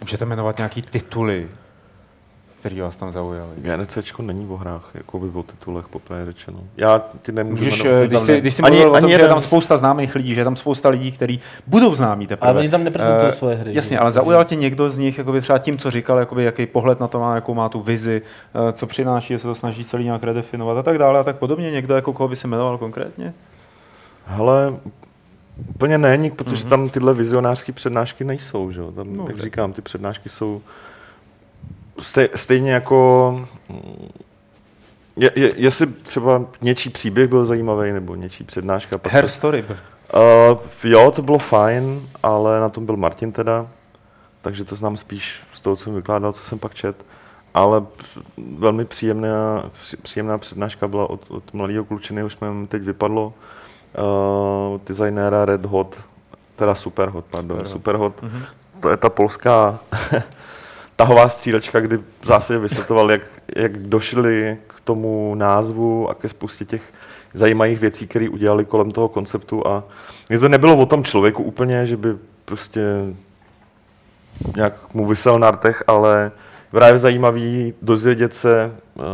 Můžete 0.00 0.24
jmenovat 0.24 0.56
nějaký 0.56 0.82
tituly, 0.82 1.48
které 2.60 2.82
vás 2.82 2.96
tam 2.96 3.10
zaujaly? 3.10 3.50
GNCčko 3.56 4.22
není 4.22 4.46
o 4.48 4.56
hrách, 4.56 4.90
jako 4.94 5.18
by 5.18 5.28
o 5.38 5.42
titulech 5.42 5.88
popravdě 5.88 6.26
řečeno. 6.26 6.58
Já 6.76 7.02
ti 7.22 7.32
nemůžu 7.32 7.64
Můžeš, 7.64 7.84
jmenovat. 7.84 8.02
eh, 8.02 8.06
když 8.06 8.18
tam 8.18 8.26
jsi, 8.26 8.40
když 8.40 8.54
jsi 8.54 8.62
ani- 8.62 8.76
mluvil 8.76 8.90
o 8.92 8.94
ani 8.94 9.00
tom, 9.00 9.08
že 9.10 9.14
je 9.14 9.18
jeden. 9.18 9.28
tam 9.30 9.40
spousta 9.40 9.76
známých 9.76 10.14
lidí, 10.14 10.34
že 10.34 10.40
je 10.40 10.44
tam 10.44 10.56
spousta 10.56 10.88
lidí, 10.88 11.12
kteří 11.12 11.40
budou 11.66 11.94
známí 11.94 12.26
teprve. 12.26 12.50
Ale 12.50 12.58
oni 12.60 12.68
tam 12.68 12.84
neprezentují 12.84 13.28
Eh, 13.28 13.32
svoje 13.32 13.56
hry, 13.56 13.74
Jasně, 13.74 13.94
že? 13.94 13.98
ale 13.98 14.12
zaujal 14.12 14.44
tě 14.44 14.56
někdo 14.56 14.90
z 14.90 14.98
nich 14.98 15.18
jakoby 15.18 15.40
třeba 15.40 15.58
tím, 15.58 15.78
co 15.78 15.90
říkal, 15.90 16.18
jakoby, 16.18 16.44
jaký 16.44 16.66
pohled 16.66 17.00
na 17.00 17.08
to 17.08 17.20
má, 17.20 17.34
jakou 17.34 17.54
má 17.54 17.68
tu 17.68 17.80
vizi, 17.80 18.22
eh, 18.68 18.72
co 18.72 18.86
přináší, 18.86 19.32
jestli 19.32 19.46
to 19.46 19.54
snaží 19.54 19.84
celý 19.84 20.04
nějak 20.04 20.24
redefinovat 20.24 20.76
a 20.78 20.82
tak 20.82 20.98
dále 20.98 21.20
a 21.20 21.24
tak 21.24 21.36
podobně. 21.36 21.70
Někdo, 21.70 21.94
jako 21.94 22.12
koho 22.12 22.28
by 22.28 22.36
se 22.36 22.48
jmenoval 22.48 22.78
konkrétně? 22.78 23.34
Hele, 24.26 24.76
úplně 25.74 25.98
ne, 25.98 26.16
nik, 26.16 26.34
protože 26.34 26.56
Mhm. 26.56 26.64
mm-hmm. 26.66 26.68
tam 26.70 26.88
tyhle 26.90 27.14
vizionářské 27.14 27.72
přednášky 27.72 28.24
nejsou. 28.24 28.70
Že? 28.72 28.80
jo. 28.80 28.92
Tam, 28.92 29.16
No, 29.16 29.24
jak 29.26 29.32
tak. 29.36 29.42
říkám, 29.44 29.72
ty 29.72 29.82
přednášky 29.82 30.28
jsou 30.28 30.60
stej, 32.00 32.28
stejně 32.34 32.72
jako... 32.72 33.40
mm, 33.68 34.08
Je, 35.16 35.30
je, 35.36 35.52
jestli 35.56 35.86
třeba 35.86 36.42
něčí 36.60 36.90
příběh 36.90 37.28
byl 37.28 37.44
zajímavý, 37.46 37.92
nebo 37.92 38.14
něčí 38.14 38.44
přednáška. 38.44 38.98
pak 38.98 39.12
Her 39.12 39.24
to- 39.24 39.28
Story. 39.28 39.62
byl. 39.62 39.76
Uh, 40.52 40.58
jo, 40.84 41.10
to 41.10 41.22
bylo 41.22 41.38
fajn, 41.38 42.08
ale 42.22 42.60
na 42.60 42.68
tom 42.68 42.86
byl 42.86 42.96
Martin 42.96 43.32
teda, 43.32 43.66
takže 44.42 44.64
to 44.64 44.76
znám 44.76 44.96
spíš 44.96 45.42
z 45.52 45.60
toho, 45.60 45.76
co 45.76 45.84
jsem 45.84 45.94
vykládal, 45.94 46.32
co 46.32 46.42
jsem 46.42 46.58
pak 46.58 46.74
čet. 46.74 46.96
Ale 47.54 47.82
velmi 48.58 48.84
příjemná, 48.84 49.64
příjemná 50.02 50.38
přednáška 50.38 50.88
byla 50.88 51.10
od, 51.10 51.20
od 51.28 51.54
mladého 51.54 51.84
klučiny, 51.84 52.24
už 52.24 52.36
mi 52.40 52.66
teď 52.66 52.82
vypadlo, 52.82 53.26
uh, 53.98 54.80
designéra 54.86 55.44
Red 55.44 55.64
Hot, 55.66 55.96
teda 56.56 56.74
Superhot, 56.74 57.24
pardon, 57.30 57.56
Superhot. 57.66 58.16
Superhot. 58.16 58.22
Mhm. 58.22 58.42
To 58.80 58.88
je 58.90 58.96
ta 58.96 59.10
polská, 59.10 59.78
tahová 60.98 61.28
střílečka, 61.28 61.80
kdy 61.80 61.96
v 61.96 62.26
zásadě 62.26 62.58
vysvětloval, 62.58 63.10
jak, 63.10 63.22
jak 63.56 63.78
došli 63.78 64.58
k 64.66 64.80
tomu 64.80 65.34
názvu 65.34 66.10
a 66.10 66.14
ke 66.14 66.28
spoustě 66.28 66.64
těch 66.64 66.82
zajímavých 67.34 67.78
věcí, 67.78 68.06
které 68.06 68.28
udělali 68.28 68.64
kolem 68.64 68.90
toho 68.90 69.08
konceptu 69.08 69.66
a 69.66 69.84
mě 70.28 70.38
to 70.38 70.48
nebylo 70.48 70.76
o 70.76 70.86
tom 70.86 71.04
člověku 71.04 71.42
úplně, 71.42 71.86
že 71.86 71.96
by 71.96 72.08
prostě 72.44 72.82
nějak 74.56 74.94
mu 74.94 75.06
vysel 75.06 75.38
na 75.38 75.50
rtech, 75.50 75.84
ale 75.86 76.32
právě 76.70 76.98
zajímavý 76.98 77.74
dozvědět 77.82 78.34
se 78.34 78.72
uh, 78.94 79.04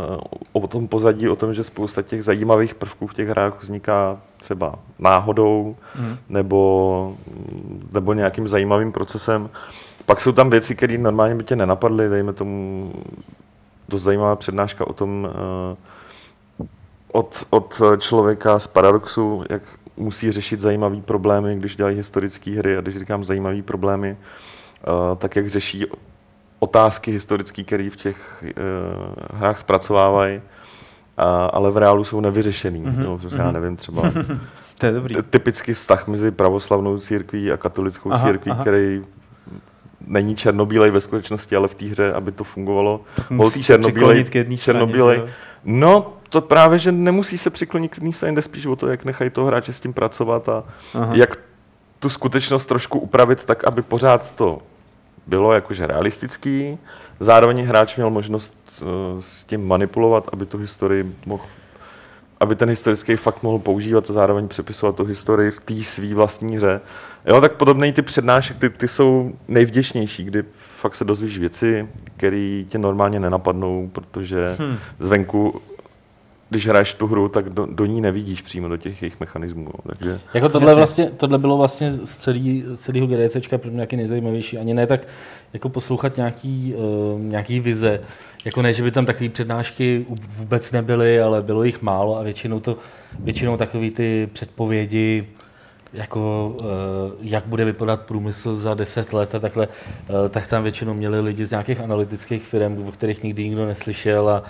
o 0.53 0.67
tom 0.67 0.87
pozadí, 0.87 1.29
o 1.29 1.35
tom, 1.35 1.53
že 1.53 1.63
spousta 1.63 2.01
těch 2.01 2.23
zajímavých 2.23 2.75
prvků 2.75 3.07
v 3.07 3.13
těch 3.13 3.27
hrách 3.27 3.61
vzniká 3.61 4.19
třeba 4.37 4.75
náhodou 4.99 5.75
mm. 5.99 6.17
nebo, 6.29 7.17
nebo 7.93 8.13
nějakým 8.13 8.47
zajímavým 8.47 8.91
procesem. 8.91 9.49
Pak 10.05 10.21
jsou 10.21 10.31
tam 10.31 10.49
věci, 10.49 10.75
které 10.75 10.97
normálně 10.97 11.35
by 11.35 11.43
tě 11.43 11.55
nenapadly, 11.55 12.09
dejme 12.09 12.33
tomu 12.33 12.91
dost 13.89 14.03
zajímavá 14.03 14.35
přednáška 14.35 14.87
o 14.87 14.93
tom 14.93 15.29
uh, 16.59 16.67
od, 17.11 17.47
od 17.49 17.81
člověka 17.97 18.59
z 18.59 18.67
Paradoxu, 18.67 19.43
jak 19.49 19.61
musí 19.97 20.31
řešit 20.31 20.61
zajímavé 20.61 21.01
problémy, 21.01 21.55
když 21.55 21.75
dělají 21.75 21.97
historické 21.97 22.51
hry 22.51 22.77
a 22.77 22.81
když 22.81 22.97
říkám 22.97 23.25
zajímavé 23.25 23.61
problémy, 23.61 24.17
uh, 24.87 25.17
tak 25.17 25.35
jak 25.35 25.49
řeší 25.49 25.85
otázky 26.59 27.11
historické, 27.11 27.63
které 27.63 27.89
v 27.89 27.95
těch 27.95 28.43
uh, 28.43 29.39
hrách 29.39 29.57
zpracovávají, 29.57 30.41
a, 31.17 31.45
ale 31.45 31.71
v 31.71 31.77
reálu 31.77 32.03
jsou 32.03 32.19
nevyřešený. 32.19 32.83
Mm-hmm. 32.83 33.03
No, 33.03 33.19
já 33.37 33.45
mhm. 33.45 33.53
nevím, 33.53 33.75
třeba 33.75 34.01
to 34.79 34.85
je 34.85 34.91
dobrý. 34.91 35.15
typický 35.29 35.73
vztah 35.73 36.07
mezi 36.07 36.31
pravoslavnou 36.31 36.97
církví 36.97 37.51
a 37.51 37.57
katolickou 37.57 38.11
aha, 38.11 38.27
církví, 38.27 38.51
aha. 38.51 38.61
který 38.61 39.03
není 40.07 40.35
černobílej 40.35 40.91
ve 40.91 41.01
skutečnosti, 41.01 41.55
ale 41.55 41.67
v 41.67 41.75
té 41.75 41.85
hře, 41.85 42.13
aby 42.13 42.31
to 42.31 42.43
fungovalo. 42.43 43.01
Musí 43.29 43.63
se 43.63 43.77
přiklonit 43.77 44.29
k 44.29 44.35
jedné 44.35 44.57
černobílej. 44.57 45.23
No, 45.63 46.13
to 46.29 46.41
právě, 46.41 46.79
že 46.79 46.91
nemusí 46.91 47.37
se 47.37 47.49
přiklonit 47.49 47.91
k 47.91 47.97
jedné 47.97 48.13
straně, 48.13 48.35
jde 48.35 48.41
spíš 48.41 48.65
o 48.65 48.75
to, 48.75 48.87
jak 48.87 49.05
nechají 49.05 49.29
toho 49.29 49.47
hráče 49.47 49.73
s 49.73 49.79
tím 49.79 49.93
pracovat 49.93 50.49
a 50.49 50.63
Aha. 50.93 51.15
jak 51.15 51.39
tu 51.99 52.09
skutečnost 52.09 52.65
trošku 52.65 52.99
upravit 52.99 53.45
tak, 53.45 53.63
aby 53.63 53.81
pořád 53.81 54.35
to 54.35 54.59
bylo 55.27 55.53
jakože 55.53 55.87
realistický. 55.87 56.77
Zároveň 57.19 57.65
hráč 57.65 57.95
měl 57.95 58.09
možnost 58.09 58.53
uh, 58.81 58.87
s 59.19 59.43
tím 59.43 59.67
manipulovat, 59.67 60.29
aby 60.33 60.45
tu 60.45 60.57
historii 60.57 61.15
mohl 61.25 61.43
aby 62.39 62.55
ten 62.55 62.69
historický 62.69 63.15
fakt 63.15 63.43
mohl 63.43 63.59
používat 63.59 64.09
a 64.09 64.13
zároveň 64.13 64.47
přepisovat 64.47 64.95
tu 64.95 65.05
historii 65.05 65.51
v 65.51 65.59
té 65.59 65.83
svý 65.83 66.13
vlastní 66.13 66.55
hře. 66.55 66.81
Jo, 67.25 67.41
tak 67.41 67.53
podobné 67.53 67.91
ty 67.91 68.01
přednášky, 68.01 68.53
ty, 68.53 68.69
ty 68.69 68.87
jsou 68.87 69.31
nejvděčnější, 69.47 70.23
kdy 70.23 70.43
fakt 70.59 70.95
se 70.95 71.05
dozvíš 71.05 71.39
věci, 71.39 71.87
které 72.17 72.63
tě 72.69 72.77
normálně 72.77 73.19
nenapadnou, 73.19 73.89
protože 73.93 74.55
hmm. 74.59 74.77
zvenku 74.99 75.61
když 76.49 76.67
hraješ 76.67 76.93
tu 76.93 77.07
hru, 77.07 77.29
tak 77.29 77.49
do, 77.49 77.65
do 77.65 77.85
ní 77.85 78.01
nevidíš 78.01 78.41
přímo 78.41 78.69
do 78.69 78.77
těch 78.77 79.01
jejich 79.01 79.19
mechanismů. 79.19 79.67
Takže... 79.87 80.19
Jako 80.33 80.49
tohle, 80.49 80.75
vlastně, 80.75 81.11
tohle 81.17 81.37
bylo 81.37 81.57
vlastně 81.57 81.91
z, 81.91 82.15
celý, 82.15 82.63
z 82.73 82.79
celého 82.79 83.07
GDCčka 83.07 83.57
pro 83.57 83.69
mě 83.69 83.75
nějaký 83.75 83.95
nejzajímavější. 83.95 84.57
Ani 84.57 84.73
ne 84.73 84.87
tak 84.87 85.07
jako 85.53 85.69
poslouchat 85.69 86.17
nějaký, 86.17 86.73
uh, 86.75 87.21
nějaký 87.23 87.59
vize. 87.59 88.01
Jako 88.45 88.61
ne, 88.61 88.73
že 88.73 88.83
by 88.83 88.91
tam 88.91 89.05
takové 89.05 89.29
přednášky 89.29 90.05
vůbec 90.09 90.71
nebyly, 90.71 91.21
ale 91.21 91.41
bylo 91.41 91.63
jich 91.63 91.81
málo 91.81 92.17
a 92.17 92.23
většinou 92.23 92.59
to, 92.59 92.77
většinou 93.19 93.57
takové 93.57 93.91
ty 93.91 94.29
předpovědi, 94.33 95.27
jako 95.93 96.55
uh, 96.59 96.65
jak 97.21 97.45
bude 97.45 97.65
vypadat 97.65 98.01
průmysl 98.01 98.55
za 98.55 98.73
deset 98.73 99.13
let 99.13 99.35
a 99.35 99.39
takhle, 99.39 99.67
uh, 99.67 100.29
tak 100.29 100.47
tam 100.47 100.63
většinou 100.63 100.93
měli 100.93 101.23
lidi 101.23 101.45
z 101.45 101.51
nějakých 101.51 101.79
analytických 101.79 102.43
firm, 102.43 102.87
o 102.87 102.91
kterých 102.91 103.23
nikdy 103.23 103.43
nikdo 103.43 103.65
neslyšel 103.65 104.29
a, 104.29 104.43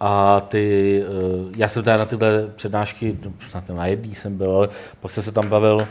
a 0.00 0.40
ty, 0.40 1.02
uh, 1.08 1.52
já 1.56 1.68
jsem 1.68 1.84
teda 1.84 1.96
na 1.96 2.06
tyhle 2.06 2.46
přednášky, 2.56 3.18
no, 3.24 3.74
na 3.74 3.86
jedný 3.86 4.14
jsem 4.14 4.36
byl, 4.36 4.50
ale 4.50 4.68
pak 5.00 5.10
jsem 5.10 5.22
se 5.22 5.32
tam 5.32 5.48
bavil, 5.48 5.88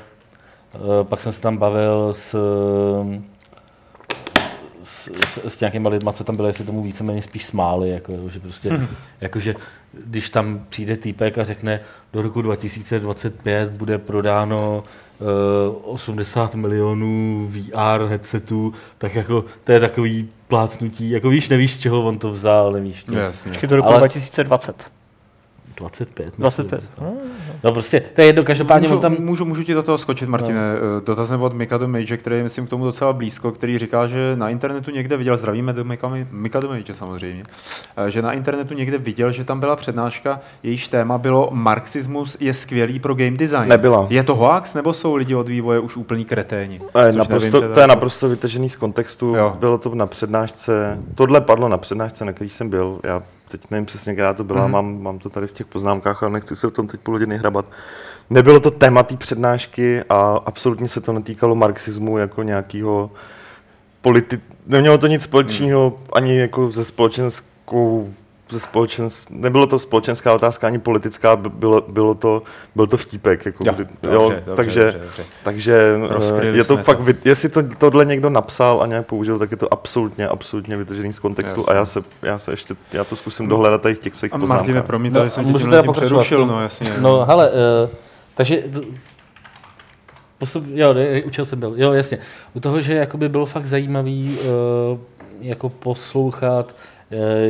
pak 1.04 1.20
jsem 1.20 1.32
se 1.32 1.42
tam 1.42 1.58
bavil 1.58 2.14
s, 2.14 2.36
s, 4.88 5.10
s, 5.28 5.40
s 5.46 5.60
nějakýma 5.60 5.90
lidma, 5.90 6.12
co 6.12 6.24
tam 6.24 6.36
byli, 6.36 6.50
jestli 6.50 6.66
tomu 6.66 6.84
víceméně 6.84 7.22
spíš 7.22 7.46
smáli, 7.46 7.90
jako, 7.90 8.14
že 8.30 8.40
prostě, 8.40 8.70
hmm. 8.70 8.88
jako, 9.22 9.40
že 9.40 9.56
když 10.06 10.30
tam 10.30 10.66
přijde 10.70 10.98
týpek 10.98 11.38
a 11.38 11.44
řekne, 11.44 11.80
do 12.14 12.22
roku 12.22 12.42
2025 12.42 13.70
bude 13.70 13.98
prodáno 13.98 14.84
uh, 15.20 15.94
80 15.94 16.56
milionů 16.56 17.48
VR 17.52 18.06
headsetů, 18.08 18.74
tak 18.98 19.16
jako 19.16 19.46
to 19.64 19.72
je 19.72 19.80
takový 19.80 20.30
plácnutí, 20.48 21.10
jako 21.10 21.30
víš, 21.30 21.50
nevíš, 21.50 21.74
z 21.74 21.80
čeho 21.80 22.06
on 22.06 22.20
to 22.20 22.32
vzal, 22.32 22.72
nevíš. 22.72 23.06
Jasně. 23.18 23.68
do 23.68 23.76
roku 23.76 23.90
Ale... 23.90 23.98
2020. 23.98 24.97
25. 25.80 26.34
25. 26.38 26.84
No. 27.02 27.14
no 27.64 27.72
prostě, 27.72 28.00
to 28.00 28.22
je 28.22 28.28
jedno, 28.28 28.44
každopádně 28.44 28.88
můžu, 28.88 29.00
tam... 29.00 29.16
Můžu, 29.20 29.46
můžu 29.46 29.64
ti 29.64 29.74
do 29.74 29.84
toho 29.84 29.98
skočit, 29.98 30.30
Martine. 30.30 30.74
No. 30.74 31.02
Dotazem 31.02 31.42
od 31.42 31.54
Mikado 31.54 31.88
Mage, 31.88 32.18
který 32.18 32.36
je, 32.36 32.44
myslím, 32.44 32.68
k 32.68 32.70
tomu 32.70 32.86
docela 32.86 33.14
blízko, 33.14 33.52
který 33.52 33.78
říká, 33.78 34.08
že 34.08 34.36
na 34.36 34.50
internetu 34.50 34.92
někde 34.92 35.18
viděl, 35.18 35.38
zdravíme 35.38 35.74
do 35.74 35.86
Mikado 36.32 36.68
Mage 36.68 36.94
samozřejmě, 36.94 37.44
eh, 37.98 38.12
že 38.12 38.22
na 38.22 38.34
internetu 38.34 38.74
někde 38.74 38.98
viděl, 38.98 39.32
že 39.32 39.44
tam 39.44 39.60
byla 39.60 39.76
přednáška, 39.76 40.40
jejíž 40.64 40.88
téma 40.88 41.18
bylo 41.18 41.50
Marxismus 41.52 42.38
je 42.40 42.54
skvělý 42.54 43.00
pro 43.00 43.16
game 43.16 43.38
design. 43.38 43.70
Nebyla. 43.70 44.08
Je 44.10 44.24
to 44.24 44.36
hoax, 44.36 44.74
nebo 44.74 44.94
jsou 44.94 45.16
lidi 45.16 45.36
od 45.36 45.48
vývoje 45.48 45.80
už 45.80 45.98
úplný 45.98 46.26
kreténi? 46.26 46.82
Je 47.06 47.14
naprosto, 47.14 47.60
nevím, 47.60 47.74
to 47.74 47.80
je 47.80 47.88
naprosto 47.88 48.30
vytažený 48.30 48.70
z 48.70 48.76
kontextu. 48.76 49.36
Jo. 49.36 49.56
Bylo 49.60 49.78
to 49.78 49.96
na 49.96 50.08
přednášce, 50.08 51.00
tohle 51.16 51.42
padlo 51.42 51.70
na 51.70 51.78
přednášce, 51.78 52.26
na 52.26 52.34
který 52.34 52.50
jsem 52.50 52.70
byl. 52.70 53.00
Já 53.04 53.24
teď 53.48 53.62
nevím 53.72 53.86
přesně, 53.86 54.14
která 54.14 54.34
to 54.34 54.44
byla, 54.44 54.68
mm. 54.68 54.74
mám, 54.74 55.02
mám 55.02 55.20
to 55.20 55.30
tady 55.30 55.48
v 55.48 55.52
těch 55.52 55.68
poznámkách, 55.68 56.24
ale 56.24 56.32
nechci 56.32 56.56
se 56.56 56.68
v 56.68 56.72
tom 56.72 56.88
teď 56.88 57.00
půl 57.00 57.16
hodiny 57.16 57.38
hrabat. 57.38 57.66
Nebylo 58.30 58.60
to 58.60 58.72
téma 58.72 59.04
té 59.04 59.18
přednášky 59.18 60.04
a 60.10 60.40
absolutně 60.46 60.88
se 60.88 61.02
to 61.02 61.14
netýkalo 61.14 61.56
marxismu 61.56 62.18
jako 62.18 62.44
nějakého 62.44 63.12
politi... 64.02 64.40
Nemělo 64.68 64.98
to 64.98 65.08
nic 65.08 65.22
společného 65.22 65.90
mm. 65.90 66.08
ani 66.14 66.38
jako 66.38 66.72
ze 66.72 66.86
společenskou 66.86 68.14
společens... 68.58 69.26
nebylo 69.30 69.68
to 69.68 69.80
společenská 69.80 70.34
otázka 70.34 70.68
ani 70.68 70.80
politická, 70.80 71.36
bylo, 71.36 71.82
bylo 71.88 72.16
to, 72.16 72.44
byl 72.76 72.88
to 72.88 72.98
vtípek. 72.98 73.46
Jako 73.46 73.64
jo, 73.68 73.74
kdy, 73.74 73.86
dobře, 74.02 74.16
jo, 74.16 74.30
dobře, 74.30 74.56
takže, 74.56 74.84
dobře, 74.84 75.00
dobře. 75.00 75.24
takže 75.44 75.98
eh, 76.42 76.46
je 76.48 76.64
to 76.64 76.78
fakt, 76.78 76.98
to. 76.98 77.30
jestli 77.30 77.50
to, 77.50 77.64
tohle 77.78 78.06
někdo 78.06 78.30
napsal 78.30 78.82
a 78.82 78.86
nějak 78.86 79.06
použil, 79.06 79.40
tak 79.40 79.52
je 79.52 79.58
to 79.58 79.74
absolutně, 79.74 80.28
absolutně 80.28 80.78
vytržený 80.78 81.14
z 81.14 81.20
kontextu 81.20 81.60
jasně. 81.60 81.74
a 81.74 81.76
já 81.76 81.86
se, 81.86 82.04
já 82.22 82.38
se 82.38 82.52
ještě, 82.52 82.76
já 82.94 83.04
to 83.04 83.16
zkusím 83.16 83.48
dohledat 83.48 83.82
tady 83.82 83.96
v 83.96 84.00
těch 84.00 84.14
svých 84.16 84.32
poznámkách. 84.32 84.58
Martine, 84.58 84.82
promiň, 84.82 85.14
no, 85.14 85.30
jsem 85.30 85.54
tě 85.54 85.60
tím 85.60 85.92
přerušil, 85.92 86.46
no 86.46 86.62
jasně. 86.62 86.94
No 87.00 87.26
hele, 87.26 87.52
uh, 87.52 87.90
takže 88.36 88.64
Postup, 90.38 90.64
jo, 90.68 90.96
učil 91.26 91.46
jsem 91.46 91.60
byl. 91.60 91.74
Jo, 91.78 91.94
jasně. 91.94 92.18
U 92.54 92.60
toho, 92.60 92.82
že 92.82 92.94
jakoby 92.94 93.30
bylo 93.30 93.46
fakt 93.46 93.66
zajímavý 93.66 94.38
uh, 94.40 95.00
jako 95.42 95.70
poslouchat 95.70 96.76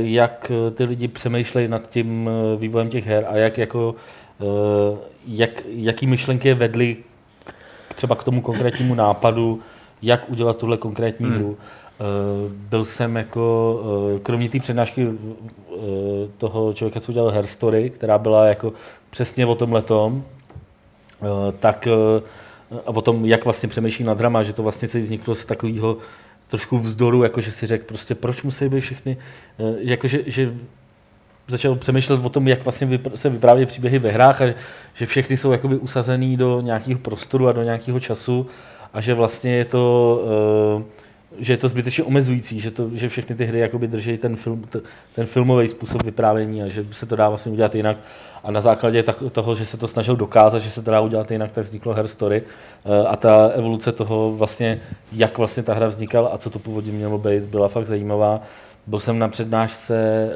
jak 0.01 0.51
eh, 0.51 0.71
ty 0.71 0.83
lidi 0.83 1.07
přemýšlejí 1.07 1.67
nad 1.67 1.89
tím 1.89 2.29
eh, 2.29 2.57
vývojem 2.57 2.89
těch 2.89 3.07
her 3.07 3.25
a 3.29 3.37
jak 3.37 3.57
jako, 3.57 3.95
jak, 5.27 5.49
jaký 5.67 6.07
myšlenky 6.07 6.47
je 6.47 6.55
vedly 6.55 6.97
třeba 7.95 8.15
k 8.15 8.23
tomu 8.23 8.41
konkrétnímu 8.41 8.95
nápadu, 8.95 9.61
jak 10.01 10.29
udělat 10.29 10.57
tuhle 10.57 10.77
konkrétní 10.77 11.25
hmm. 11.25 11.35
hru. 11.35 11.57
Byl 12.49 12.85
jsem 12.85 13.15
jako, 13.15 13.81
kromě 14.23 14.49
té 14.49 14.59
přednášky 14.59 15.07
toho 16.37 16.73
člověka, 16.73 16.99
co 16.99 17.11
udělal 17.11 17.31
Herstory, 17.31 17.89
která 17.89 18.17
byla 18.17 18.45
jako 18.45 18.73
přesně 19.09 19.45
o 19.45 19.55
tom 19.55 19.73
letom, 19.73 20.23
tak 21.59 21.87
a 22.85 22.89
o 22.89 23.01
tom, 23.01 23.25
jak 23.25 23.45
vlastně 23.45 23.69
přemýšlí 23.69 24.05
na 24.05 24.13
drama, 24.13 24.43
že 24.43 24.53
to 24.53 24.63
vlastně 24.63 24.87
se 24.87 25.01
vzniklo 25.01 25.35
z 25.35 25.45
takového 25.45 25.97
trošku 26.47 26.79
vzdoru, 26.79 27.23
jakože 27.23 27.51
si 27.51 27.67
řekl 27.67 27.85
prostě, 27.85 28.15
proč 28.15 28.43
musí 28.43 28.69
být 28.69 28.81
všechny, 28.81 29.17
eh, 29.59 29.63
jakože, 29.79 30.19
že 30.25 30.53
začal 31.47 31.75
přemýšlet 31.75 32.25
o 32.25 32.29
tom, 32.29 32.47
jak 32.47 32.63
vlastně 32.63 32.99
se 33.15 33.29
vyprávějí 33.29 33.65
příběhy 33.65 33.99
ve 33.99 34.11
hrách 34.11 34.41
a 34.41 34.53
že 34.93 35.05
všechny 35.05 35.37
jsou 35.37 35.51
jakoby 35.51 35.77
usazený 35.77 36.37
do 36.37 36.61
nějakého 36.61 36.99
prostoru 36.99 37.47
a 37.47 37.51
do 37.51 37.63
nějakého 37.63 37.99
času 37.99 38.47
a 38.93 39.01
že 39.01 39.13
vlastně 39.13 39.55
je 39.55 39.65
to, 39.65 40.21
eh, 40.79 41.06
že 41.39 41.53
je 41.53 41.57
to 41.57 41.67
zbytečně 41.67 42.03
omezující, 42.03 42.59
že, 42.59 42.71
to, 42.71 42.89
že 42.93 43.09
všechny 43.09 43.35
ty 43.35 43.45
hry 43.45 43.59
jakoby 43.59 43.87
drží 43.87 44.17
ten, 44.17 44.35
film, 44.35 44.65
ten 45.15 45.25
filmový 45.25 45.67
způsob 45.67 46.03
vyprávění 46.03 46.63
a 46.63 46.67
že 46.67 46.85
se 46.91 47.05
to 47.05 47.15
dá 47.15 47.29
vlastně 47.29 47.51
udělat 47.51 47.75
jinak. 47.75 47.97
A 48.43 48.51
na 48.51 48.61
základě 48.61 49.03
toho, 49.31 49.55
že 49.55 49.65
se 49.65 49.77
to 49.77 49.87
snažil 49.87 50.15
dokázat, 50.15 50.59
že 50.59 50.69
se 50.69 50.81
to 50.81 50.91
dá 50.91 51.01
udělat 51.01 51.31
jinak, 51.31 51.51
tak 51.51 51.63
vzniklo 51.63 51.93
Her 51.93 52.07
Story. 52.07 52.43
Eh, 52.85 53.07
a 53.07 53.15
ta 53.15 53.47
evoluce 53.47 53.91
toho 53.91 54.31
vlastně, 54.31 54.79
jak 55.11 55.37
vlastně 55.37 55.63
ta 55.63 55.73
hra 55.73 55.87
vznikala 55.87 56.29
a 56.29 56.37
co 56.37 56.49
to 56.49 56.59
původně 56.59 56.91
mělo 56.91 57.17
být, 57.17 57.43
byla 57.43 57.67
fakt 57.67 57.85
zajímavá. 57.87 58.41
Byl 58.87 58.99
jsem 58.99 59.19
na 59.19 59.27
přednášce 59.27 60.29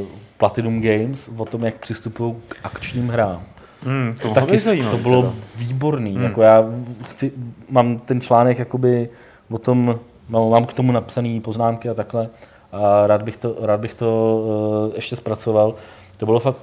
uh, 0.00 0.06
Platinum 0.38 0.82
Games 0.82 1.30
o 1.36 1.44
tom, 1.44 1.64
jak 1.64 1.74
přistupují 1.74 2.34
k 2.48 2.56
akčním 2.62 3.08
hrám. 3.08 3.42
Hmm, 3.84 4.14
to, 4.22 4.34
Taky, 4.34 4.58
to 4.90 4.98
bylo 4.98 5.22
teda. 5.22 5.34
výborný. 5.56 6.14
Hmm. 6.14 6.24
Jako 6.24 6.42
já 6.42 6.64
chci, 7.04 7.32
mám 7.70 7.98
ten 7.98 8.20
článek 8.20 8.58
jakoby 8.58 9.08
o 9.50 9.58
tom 9.58 9.98
mám, 10.28 10.50
mám 10.50 10.64
k 10.64 10.72
tomu 10.72 10.92
napsané 10.92 11.40
poznámky 11.40 11.88
a 11.88 11.94
takhle 11.94 12.28
a 12.72 13.06
rád 13.06 13.22
bych 13.22 13.36
to, 13.36 13.56
rád 13.60 13.80
bych 13.80 13.94
to 13.94 14.42
uh, 14.88 14.94
ještě 14.94 15.16
zpracoval. 15.16 15.74
To 16.16 16.26
bylo 16.26 16.40
fakt 16.40 16.56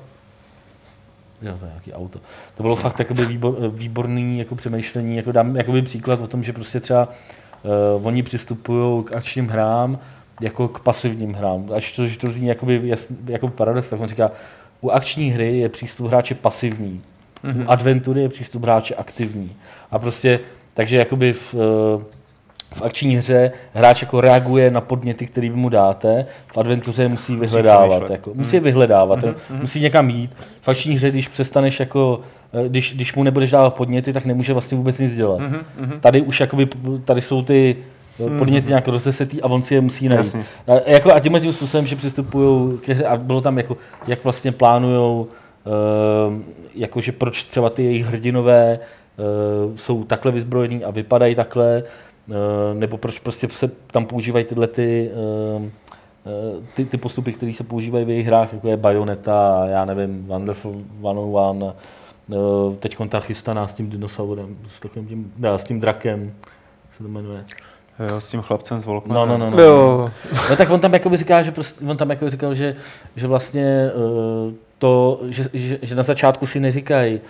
Jo, 1.42 1.54
to 1.60 1.66
je 1.66 1.72
nějaký 1.72 1.94
auto. 1.94 2.20
To 2.58 2.63
bylo 2.63 2.75
fakt 2.75 3.00
jakoby 3.00 3.25
výbor, 3.25 3.56
výborný 3.70 4.39
jako 4.39 4.56
přemýšlení. 4.56 5.18
Jako 5.18 5.32
dám 5.32 5.56
jakoby 5.56 5.82
příklad 5.82 6.20
o 6.20 6.28
tom, 6.28 6.44
že 6.44 6.54
prostě 6.54 6.80
třeba 6.80 7.08
uh, 7.98 8.08
oni 8.08 8.24
přistupují 8.24 9.04
k 9.04 9.13
akčním 9.13 9.48
hrám 9.48 10.00
jako 10.42 10.68
k 10.68 10.80
pasivním 10.80 11.34
hrám. 11.34 11.70
Až 11.75 11.92
to, 11.92 12.08
že 12.08 12.18
to 12.18 12.32
zní 12.32 12.48
jakoby, 12.48 12.82
jasný, 12.84 13.18
jako 13.25 13.48
paradox, 13.48 13.89
tak 13.89 14.00
on 14.00 14.08
říká, 14.08 14.32
u 14.82 14.89
akční 14.89 15.32
hry 15.32 15.58
je 15.58 15.70
přístup 15.70 16.08
hráče 16.08 16.36
pasivní, 16.36 17.01
mm-hmm. 17.44 17.66
u 17.66 17.70
adventury 17.70 18.22
je 18.22 18.30
přístup 18.30 18.63
hráče 18.63 18.96
aktivní. 18.96 19.56
A 19.92 20.00
prostě, 20.00 20.39
takže 20.74 20.98
jakoby 20.98 21.34
v, 21.34 21.54
uh, 21.54 22.04
v 22.73 22.81
akční 22.81 23.15
hře 23.15 23.51
hráč 23.73 24.01
jako 24.01 24.21
reaguje 24.21 24.71
na 24.71 24.81
podněty, 24.81 25.25
které 25.25 25.49
vy 25.49 25.55
mu 25.55 25.69
dáte, 25.69 26.25
v 26.53 26.57
adventuře 26.57 27.03
je 27.03 27.09
musí 27.09 27.35
vyhledávat. 27.35 28.09
Jako, 28.09 28.31
musí 28.33 28.55
je 28.55 28.59
vyhledávat, 28.59 29.19
mm-hmm. 29.19 29.35
musí 29.61 29.81
někam 29.81 30.09
jít. 30.09 30.35
V 30.61 30.69
akční 30.69 30.95
hře, 30.95 31.11
když 31.11 31.27
přestaneš 31.27 31.79
jako 31.79 32.19
eh, 32.53 32.69
když, 32.69 32.95
když 32.95 33.15
mu 33.15 33.23
nebudeš 33.23 33.51
dávat 33.51 33.73
podněty, 33.73 34.13
tak 34.13 34.25
nemůže 34.25 34.53
vlastně 34.53 34.77
vůbec 34.77 34.99
nic 34.99 35.15
dělat. 35.15 35.39
Mm-hmm. 35.39 35.99
Tady 35.99 36.21
už 36.21 36.39
jakoby, 36.39 36.67
tady 37.05 37.21
jsou 37.21 37.41
ty 37.41 37.75
mm-hmm. 38.19 38.38
podněty 38.38 38.67
nějak 38.67 38.88
rozesetý 38.88 39.41
a 39.41 39.47
on 39.47 39.63
si 39.63 39.75
je 39.75 39.81
musí 39.81 40.07
najít. 40.07 40.35
A, 40.67 40.89
jako, 40.89 41.13
a 41.13 41.19
tímhle 41.19 41.41
tím 41.41 41.53
způsobem, 41.53 41.88
že 41.88 41.95
přistupují 41.95 42.77
ke 42.77 42.93
hře 42.93 43.05
a 43.05 43.17
bylo 43.17 43.41
tam 43.41 43.57
jako, 43.57 43.77
jak 44.07 44.23
vlastně 44.23 44.51
plánujou, 44.51 45.27
uh, 45.27 46.33
jakože 46.75 47.11
proč 47.11 47.43
třeba 47.43 47.69
ty 47.69 47.83
jejich 47.83 48.05
hrdinové 48.05 48.79
uh, 48.79 49.75
jsou 49.75 50.03
takhle 50.03 50.31
vyzbrojení 50.31 50.83
a 50.83 50.91
vypadají 50.91 51.35
takhle, 51.35 51.83
Eh, 51.83 51.83
nebo 52.74 52.98
proč 52.98 53.19
prostě 53.19 53.48
se 53.50 53.71
tam 53.91 54.05
používají 54.05 54.45
tyhle 54.45 54.67
ty, 54.67 55.12
eh, 55.13 55.69
eh, 56.25 56.62
ty, 56.75 56.86
ty 56.86 56.98
postupy, 56.98 57.33
které 57.33 57.53
se 57.53 57.63
používají 57.63 58.05
v 58.05 58.09
jejich 58.09 58.27
hrách, 58.27 58.53
jako 58.53 58.67
je 58.67 58.77
Bayonetta, 58.77 59.65
já 59.65 59.86
nevím, 59.86 60.25
Wonderful 60.25 60.81
101, 61.00 61.74
teď 62.79 62.98
ta 63.09 63.19
chystaná 63.19 63.67
s 63.67 63.74
tím 63.74 63.89
dinosaurem, 63.89 64.57
s, 64.69 64.79
takovým 64.79 65.07
tím, 65.07 65.33
já, 65.39 65.57
s 65.57 65.63
tím 65.63 65.79
drakem, 65.79 66.33
se 66.91 67.03
to 67.03 67.09
jmenuje. 67.09 67.45
Jo, 68.09 68.21
s 68.21 68.31
tím 68.31 68.41
chlapcem 68.41 68.79
z 68.79 68.86
Volkmanem. 68.86 69.29
No, 69.29 69.38
no, 69.38 69.51
no, 69.51 69.57
no. 69.57 69.63
Jo. 69.63 70.09
no 70.50 70.55
tak 70.55 70.69
on 70.69 70.79
tam 70.79 70.93
jako 70.93 71.17
říká, 71.17 71.41
že 71.41 71.51
prostě, 71.51 71.86
on 71.86 71.98
tam 71.98 72.09
jako 72.09 72.29
říkal, 72.29 72.53
že, 72.53 72.75
že 73.15 73.27
vlastně 73.27 73.91
to, 74.77 75.19
že, 75.27 75.43
že, 75.53 75.79
že, 75.81 75.95
na 75.95 76.03
začátku 76.03 76.48
si 76.48 76.59
neříkají, 76.59 77.21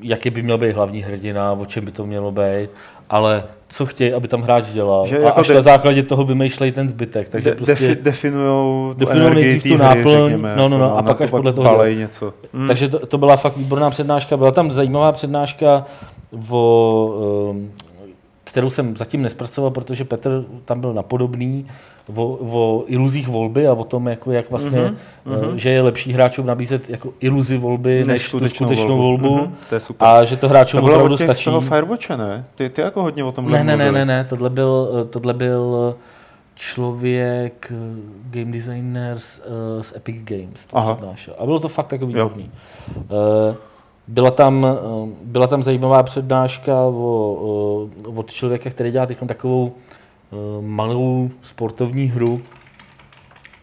jaký 0.00 0.30
by 0.30 0.42
měl 0.42 0.58
být 0.58 0.72
hlavní 0.72 1.02
hrdina, 1.02 1.52
o 1.52 1.66
čem 1.66 1.84
by 1.84 1.92
to 1.92 2.06
mělo 2.06 2.32
být, 2.32 2.70
ale 3.10 3.44
co 3.68 3.86
chtějí, 3.86 4.12
aby 4.12 4.28
tam 4.28 4.42
hráč 4.42 4.64
dělal. 4.66 5.06
Že 5.06 5.18
a 5.18 5.22
jako 5.22 5.40
až 5.40 5.48
de- 5.48 5.54
na 5.54 5.60
základě 5.60 6.02
toho 6.02 6.24
vymýšlejí 6.24 6.72
ten 6.72 6.88
zbytek. 6.88 7.28
Takže 7.28 7.50
de- 7.50 7.56
prostě 7.56 7.72
defi- 7.72 8.02
definujou 8.02 8.94
definujou 8.96 9.34
nejdřív 9.34 9.62
tu 9.72 9.76
náplň, 9.78 10.12
řekněme, 10.22 10.54
no, 10.56 10.68
no, 10.68 10.78
no, 10.78 10.84
jako 10.84 10.96
a 10.98 11.02
pak 11.02 11.20
až 11.20 11.30
podle 11.30 11.52
toho 11.52 11.84
něco. 11.86 12.32
Mm. 12.52 12.66
Takže 12.66 12.88
to, 12.88 13.06
to, 13.06 13.18
byla 13.18 13.36
fakt 13.36 13.56
výborná 13.56 13.90
přednáška. 13.90 14.36
Byla 14.36 14.50
tam 14.50 14.72
zajímavá 14.72 15.12
přednáška, 15.12 15.84
o, 16.50 17.50
um, 17.50 17.70
kterou 18.44 18.70
jsem 18.70 18.96
zatím 18.96 19.22
nespracoval, 19.22 19.70
protože 19.70 20.04
Petr 20.04 20.44
tam 20.64 20.80
byl 20.80 20.94
napodobný, 20.94 21.66
o, 22.14 22.38
o 22.40 22.84
iluzích 22.86 23.28
volby 23.28 23.68
a 23.68 23.72
o 23.72 23.84
tom, 23.84 24.08
jako, 24.08 24.32
jak 24.32 24.50
vlastně, 24.50 24.78
mm-hmm. 25.26 25.54
že 25.54 25.70
je 25.70 25.82
lepší 25.82 26.12
hráčům 26.12 26.46
nabízet 26.46 26.90
jako 26.90 27.12
iluzi 27.20 27.56
volby 27.56 27.98
než, 27.98 28.06
než 28.06 28.22
skutečnou, 28.22 28.66
skutečnou 28.66 28.98
volbu. 28.98 29.28
volbu. 29.28 29.44
Mm-hmm. 29.44 29.68
To 29.68 29.74
je 29.74 29.80
super. 29.80 30.08
A 30.08 30.24
že 30.24 30.36
to 30.36 30.48
hráčům 30.48 30.80
to 30.80 30.86
opravdu 30.86 31.16
stačí. 31.16 31.44
To 31.44 31.50
bylo 31.50 31.60
Firewatche, 31.60 32.16
ne? 32.16 32.44
Ty, 32.54 32.68
ty 32.68 32.80
jako 32.80 33.02
hodně 33.02 33.24
o 33.24 33.32
tom 33.32 33.50
ne, 33.50 33.64
ne, 33.64 33.76
ne, 33.76 33.92
ne, 33.92 34.04
ne, 34.04 34.24
tohle 34.24 34.50
byl, 34.50 35.06
tohle 35.10 35.34
byl 35.34 35.96
člověk, 36.54 37.72
game 38.30 38.52
designer 38.52 39.18
z, 39.18 39.42
uh, 39.76 39.82
z 39.82 39.96
Epic 39.96 40.16
Games. 40.24 40.66
To 40.66 40.80
přednášel. 40.80 41.34
A 41.38 41.44
bylo 41.44 41.58
to 41.58 41.68
fakt 41.68 41.86
takový. 41.86 42.14
Uh, 42.16 42.24
byla 44.08 44.30
tam, 44.30 44.66
byla 45.22 45.46
tam 45.46 45.62
zajímavá 45.62 46.02
přednáška 46.02 46.82
o, 46.82 46.90
o, 46.92 47.88
od 48.14 48.30
člověka, 48.30 48.70
který 48.70 48.90
dělá 48.90 49.06
takovou 49.26 49.72
Eh, 49.72 50.05
malou 50.60 51.30
sportovní 51.42 52.06
hru, 52.06 52.42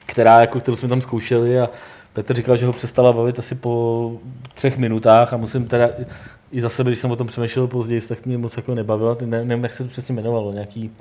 která, 0.06 0.42
jako, 0.42 0.60
kterou 0.60 0.76
jsme 0.76 0.90
tam 0.90 1.02
zkoušeli 1.02 1.60
a 1.60 1.70
Petr 2.14 2.36
říkal, 2.36 2.58
že 2.58 2.66
ho 2.66 2.74
přestala 2.74 3.14
bavit 3.14 3.40
asi 3.40 3.56
po 3.56 4.14
třech 4.54 4.78
minutách 4.78 5.34
a 5.34 5.38
musím 5.38 5.68
teda 5.68 5.90
i 6.52 6.62
za 6.62 6.70
sebe, 6.70 6.90
když 6.90 7.00
jsem 7.00 7.12
o 7.12 7.16
tom 7.16 7.28
přemýšlel 7.28 7.68
později, 7.68 8.02
tak 8.02 8.26
mě 8.26 8.38
moc 8.38 8.58
jako 8.58 8.76
nebavila, 8.76 9.18
ne, 9.26 9.46
nevím, 9.46 9.64
jak 9.64 9.74
se 9.74 9.84
to 9.84 9.90
přesně 9.90 10.14
jmenovalo, 10.14 10.54
nějaký 10.54 10.92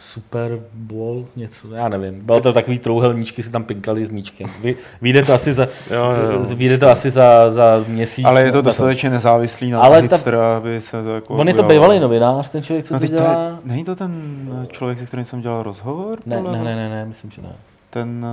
Super 0.00 0.58
Bowl, 0.74 1.26
něco, 1.36 1.74
já 1.74 1.88
nevím. 1.88 2.20
Bylo 2.20 2.40
to 2.40 2.52
takový 2.52 2.78
trouhelníčky, 2.78 3.42
si 3.42 3.50
tam 3.50 3.64
pinkali 3.64 4.06
s 4.06 4.10
míčkem. 4.10 4.46
Vy, 4.60 4.76
vyjde 5.02 5.24
to 5.24 5.34
asi 5.34 5.52
za, 5.52 5.68
jo, 5.90 6.14
jo. 6.32 6.42
Vyjde 6.54 6.78
to 6.78 6.88
asi 6.88 7.10
za, 7.10 7.50
za 7.50 7.84
měsíc. 7.88 8.24
Ale 8.24 8.42
je 8.42 8.52
to 8.52 8.62
dostatečně 8.62 9.10
nezávislý 9.10 9.70
na 9.70 9.80
Ale 9.80 10.00
hipstera, 10.00 10.56
aby 10.56 10.80
se 10.80 11.02
to 11.02 11.14
jako 11.14 11.34
On 11.34 11.48
je 11.48 11.54
to 11.54 11.62
bývalý 11.62 12.00
novinář, 12.00 12.48
ten 12.48 12.62
člověk, 12.62 12.84
co 12.86 12.94
no, 12.94 13.00
to 13.00 13.06
dělá. 13.06 13.34
To 13.34 13.40
je, 13.40 13.56
není 13.64 13.84
to 13.84 13.96
ten 13.96 14.66
člověk, 14.70 14.98
se 14.98 15.06
kterým 15.06 15.24
jsem 15.24 15.40
dělal 15.40 15.62
rozhovor? 15.62 16.18
Ne, 16.26 16.42
ne, 16.42 16.50
ne, 16.50 16.76
ne, 16.76 16.88
ne, 16.88 17.04
myslím, 17.04 17.30
že 17.30 17.42
ne. 17.42 17.52
Ten... 17.90 18.26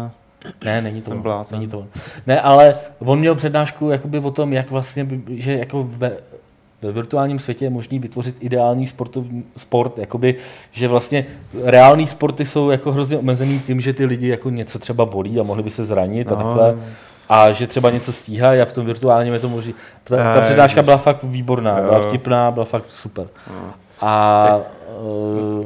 Ne, 0.65 0.82
není 0.82 1.01
to, 1.01 1.12
on, 1.12 1.23
není 1.51 1.67
to 1.67 1.80
on. 1.80 1.88
Ne, 2.28 2.41
ale 2.41 2.75
on 2.99 3.19
měl 3.19 3.36
přednášku 3.36 3.89
jakoby 3.89 4.19
o 4.19 4.32
tom, 4.32 4.54
jak 4.54 4.71
vlastně, 4.71 5.08
že 5.30 5.58
jako 5.58 5.84
ve, 5.84 6.17
ve 6.81 6.91
virtuálním 6.91 7.39
světě 7.39 7.65
je 7.65 7.69
možný 7.69 7.99
vytvořit 7.99 8.35
ideální 8.39 8.88
sportovní 8.88 9.43
sport, 9.57 9.99
jakoby, 9.99 10.35
že 10.71 10.88
vlastně 10.88 11.25
reální 11.63 12.07
sporty 12.07 12.45
jsou 12.45 12.69
jako 12.69 12.91
hrozně 12.91 13.17
omezený 13.17 13.59
tím, 13.59 13.81
že 13.81 13.93
ty 13.93 14.05
lidi 14.05 14.27
jako 14.27 14.49
něco 14.49 14.79
třeba 14.79 15.05
bolí 15.05 15.39
a 15.39 15.43
mohli 15.43 15.63
by 15.63 15.69
se 15.69 15.83
zranit 15.83 16.31
a 16.31 16.35
no. 16.35 16.43
takhle. 16.43 16.75
A 17.29 17.51
že 17.51 17.67
třeba 17.67 17.89
něco 17.89 18.11
stíhají 18.11 18.61
a 18.61 18.65
v 18.65 18.71
tom 18.71 18.85
virtuálním 18.85 19.33
je 19.33 19.39
to 19.39 19.49
možný. 19.49 19.75
Ta, 20.03 20.33
ta 20.33 20.41
přednáška 20.41 20.81
byla 20.81 20.97
fakt 20.97 21.23
výborná, 21.23 21.81
byla 21.81 21.99
vtipná, 21.99 22.51
byla 22.51 22.65
fakt 22.65 22.85
super. 22.88 23.27
No. 23.49 23.73
A 24.01 24.59
uh, 25.01 25.65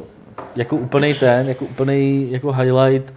jako 0.55 0.75
úplný 0.75 1.13
ten, 1.13 1.47
jako 1.47 1.65
úplný 1.65 2.27
jako 2.31 2.51
highlight, 2.51 3.13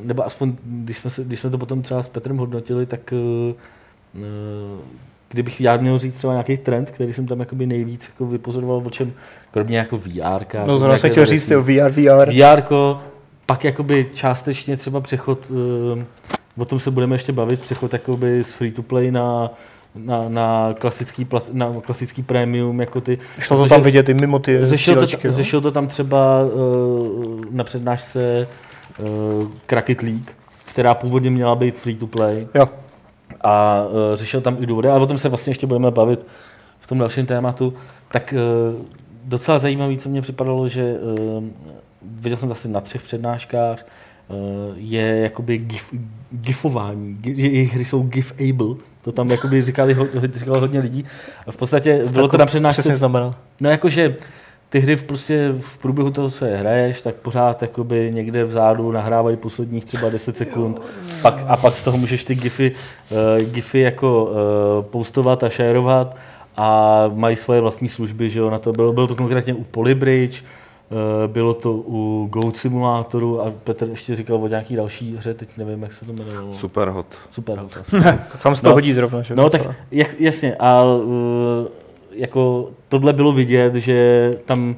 nebo 0.00 0.26
aspoň 0.26 0.56
když 0.64 0.96
jsme, 0.96 1.10
se, 1.10 1.24
když 1.24 1.40
jsme 1.40 1.50
to 1.50 1.58
potom 1.58 1.82
třeba 1.82 2.02
s 2.02 2.08
Petrem 2.08 2.36
hodnotili, 2.36 2.86
tak 2.86 3.12
uh, 3.12 4.20
kdybych 5.28 5.60
já 5.60 5.76
měl 5.76 5.98
říct 5.98 6.14
třeba 6.14 6.32
nějaký 6.32 6.56
trend, 6.56 6.90
který 6.90 7.12
jsem 7.12 7.26
tam 7.26 7.40
jakoby 7.40 7.66
nejvíc 7.66 8.08
jako 8.08 8.26
vypozoroval, 8.26 8.82
o 8.86 8.90
čem, 8.90 9.12
kromě 9.50 9.78
jako 9.78 9.96
VR. 9.96 10.44
No 10.66 10.78
zrovna 10.78 10.96
se 10.96 11.10
chtěl 11.10 11.26
říct, 11.26 11.50
jo, 11.50 11.62
VR, 11.62 11.90
VR. 11.90 12.32
VR, 12.32 12.62
pak 13.46 13.64
jakoby 13.64 14.06
částečně 14.12 14.76
třeba 14.76 15.00
přechod, 15.00 15.50
uh, 15.50 16.02
o 16.58 16.64
tom 16.64 16.78
se 16.78 16.90
budeme 16.90 17.14
ještě 17.14 17.32
bavit, 17.32 17.60
přechod 17.60 17.92
jakoby 17.92 18.44
z 18.44 18.54
free 18.54 18.72
to 18.72 18.82
play 18.82 19.10
na, 19.10 19.50
na, 19.94 20.28
na, 20.28 20.74
klasický, 20.78 21.26
na 21.52 21.72
klasický 21.80 22.22
premium, 22.22 22.80
jako 22.80 23.00
ty. 23.00 23.18
Šlo 23.38 23.62
to 23.62 23.68
tam 23.68 23.82
vidět 23.82 24.08
i 24.08 24.14
mimo 24.14 24.38
ty 24.38 24.66
zešel 24.66 25.06
to, 25.06 25.16
no? 25.24 25.32
zešel 25.32 25.60
to 25.60 25.70
tam 25.70 25.86
třeba 25.86 26.44
uh, 26.44 27.44
na 27.50 27.64
přednášce 27.64 28.48
uh, 28.98 29.48
Cracket 29.66 30.02
League, 30.02 30.30
která 30.64 30.94
původně 30.94 31.30
měla 31.30 31.54
být 31.54 31.78
free 31.78 31.96
to 31.96 32.06
play. 32.06 32.46
Jo 32.54 32.68
a 33.40 33.82
uh, 33.86 33.94
řešil 34.14 34.40
tam 34.40 34.56
i 34.60 34.66
důvody, 34.66 34.88
ale 34.88 35.00
o 35.00 35.06
tom 35.06 35.18
se 35.18 35.28
vlastně 35.28 35.50
ještě 35.50 35.66
budeme 35.66 35.90
bavit 35.90 36.26
v 36.78 36.86
tom 36.86 36.98
dalším 36.98 37.26
tématu, 37.26 37.74
tak 38.10 38.34
uh, 38.76 38.86
docela 39.24 39.58
zajímavý, 39.58 39.98
co 39.98 40.08
mě 40.08 40.22
připadalo, 40.22 40.68
že 40.68 40.94
uh, 40.94 41.44
viděl 42.02 42.36
jsem 42.36 42.52
asi 42.52 42.68
na 42.68 42.80
třech 42.80 43.02
přednáškách, 43.02 43.86
uh, 44.28 44.36
je 44.76 45.18
jakoby 45.18 45.58
gif, 45.58 45.94
gifování, 46.30 47.18
že 47.24 47.30
jejich 47.30 47.74
hry 47.74 47.84
jsou 47.84 48.02
gif-able, 48.02 48.76
to 49.02 49.12
tam 49.12 49.30
jakoby 49.30 49.62
říkali, 49.62 49.96
říkalo 50.34 50.60
hodně 50.60 50.80
lidí. 50.80 51.04
V 51.50 51.56
podstatě 51.56 52.04
bylo 52.12 52.28
to 52.28 52.36
na 52.36 52.46
přednášce. 52.46 52.82
Přesně 52.82 52.96
znamená. 52.96 53.34
No 53.60 53.70
jakože 53.70 54.16
ty 54.68 54.80
hry 54.80 54.96
v, 54.96 55.02
prostě 55.02 55.54
v 55.60 55.76
průběhu 55.76 56.10
toho, 56.10 56.30
co 56.30 56.44
je 56.44 56.56
hraješ, 56.56 57.02
tak 57.02 57.14
pořád 57.14 57.62
jakoby 57.62 58.10
někde 58.14 58.44
vzadu 58.44 58.92
nahrávají 58.92 59.36
posledních 59.36 59.84
třeba 59.84 60.08
10 60.08 60.36
sekund 60.36 60.82
pak, 61.22 61.44
a 61.48 61.56
pak 61.56 61.74
z 61.74 61.84
toho 61.84 61.98
můžeš 61.98 62.24
ty 62.24 62.34
gify, 62.34 62.72
uh, 63.10 63.50
gify 63.50 63.80
jako 63.80 64.24
uh, 64.24 64.84
postovat 64.84 65.44
a 65.44 65.48
shareovat 65.48 66.16
a 66.56 67.04
mají 67.14 67.36
svoje 67.36 67.60
vlastní 67.60 67.88
služby, 67.88 68.30
že 68.30 68.40
jo, 68.40 68.50
na 68.50 68.58
to 68.58 68.72
bylo, 68.72 68.92
bylo 68.92 69.06
to 69.06 69.16
konkrétně 69.16 69.54
u 69.54 69.64
Polybridge, 69.64 70.42
uh, 70.42 71.32
bylo 71.32 71.54
to 71.54 71.72
u 71.72 72.28
Goat 72.30 72.56
Simulatoru 72.56 73.42
a 73.42 73.52
Petr 73.64 73.88
ještě 73.88 74.16
říkal 74.16 74.36
o 74.36 74.48
nějaký 74.48 74.76
další 74.76 75.16
hře, 75.16 75.34
teď 75.34 75.56
nevím, 75.56 75.82
jak 75.82 75.92
se 75.92 76.06
to 76.06 76.12
jmenovalo. 76.12 76.54
Superhot. 76.54 77.06
Superhot. 77.30 77.78
Tam 78.42 78.56
se 78.56 78.62
to 78.62 78.68
no, 78.68 78.74
hodí 78.74 78.92
zrovna, 78.92 79.22
že? 79.22 79.34
No 79.34 79.50
tak 79.50 79.62
jak, 79.90 80.20
jasně, 80.20 80.56
a 80.56 80.84
uh, 80.84 81.66
jako 82.18 82.70
tohle 82.88 83.12
bylo 83.12 83.32
vidět, 83.32 83.74
že 83.74 84.30
tam 84.44 84.76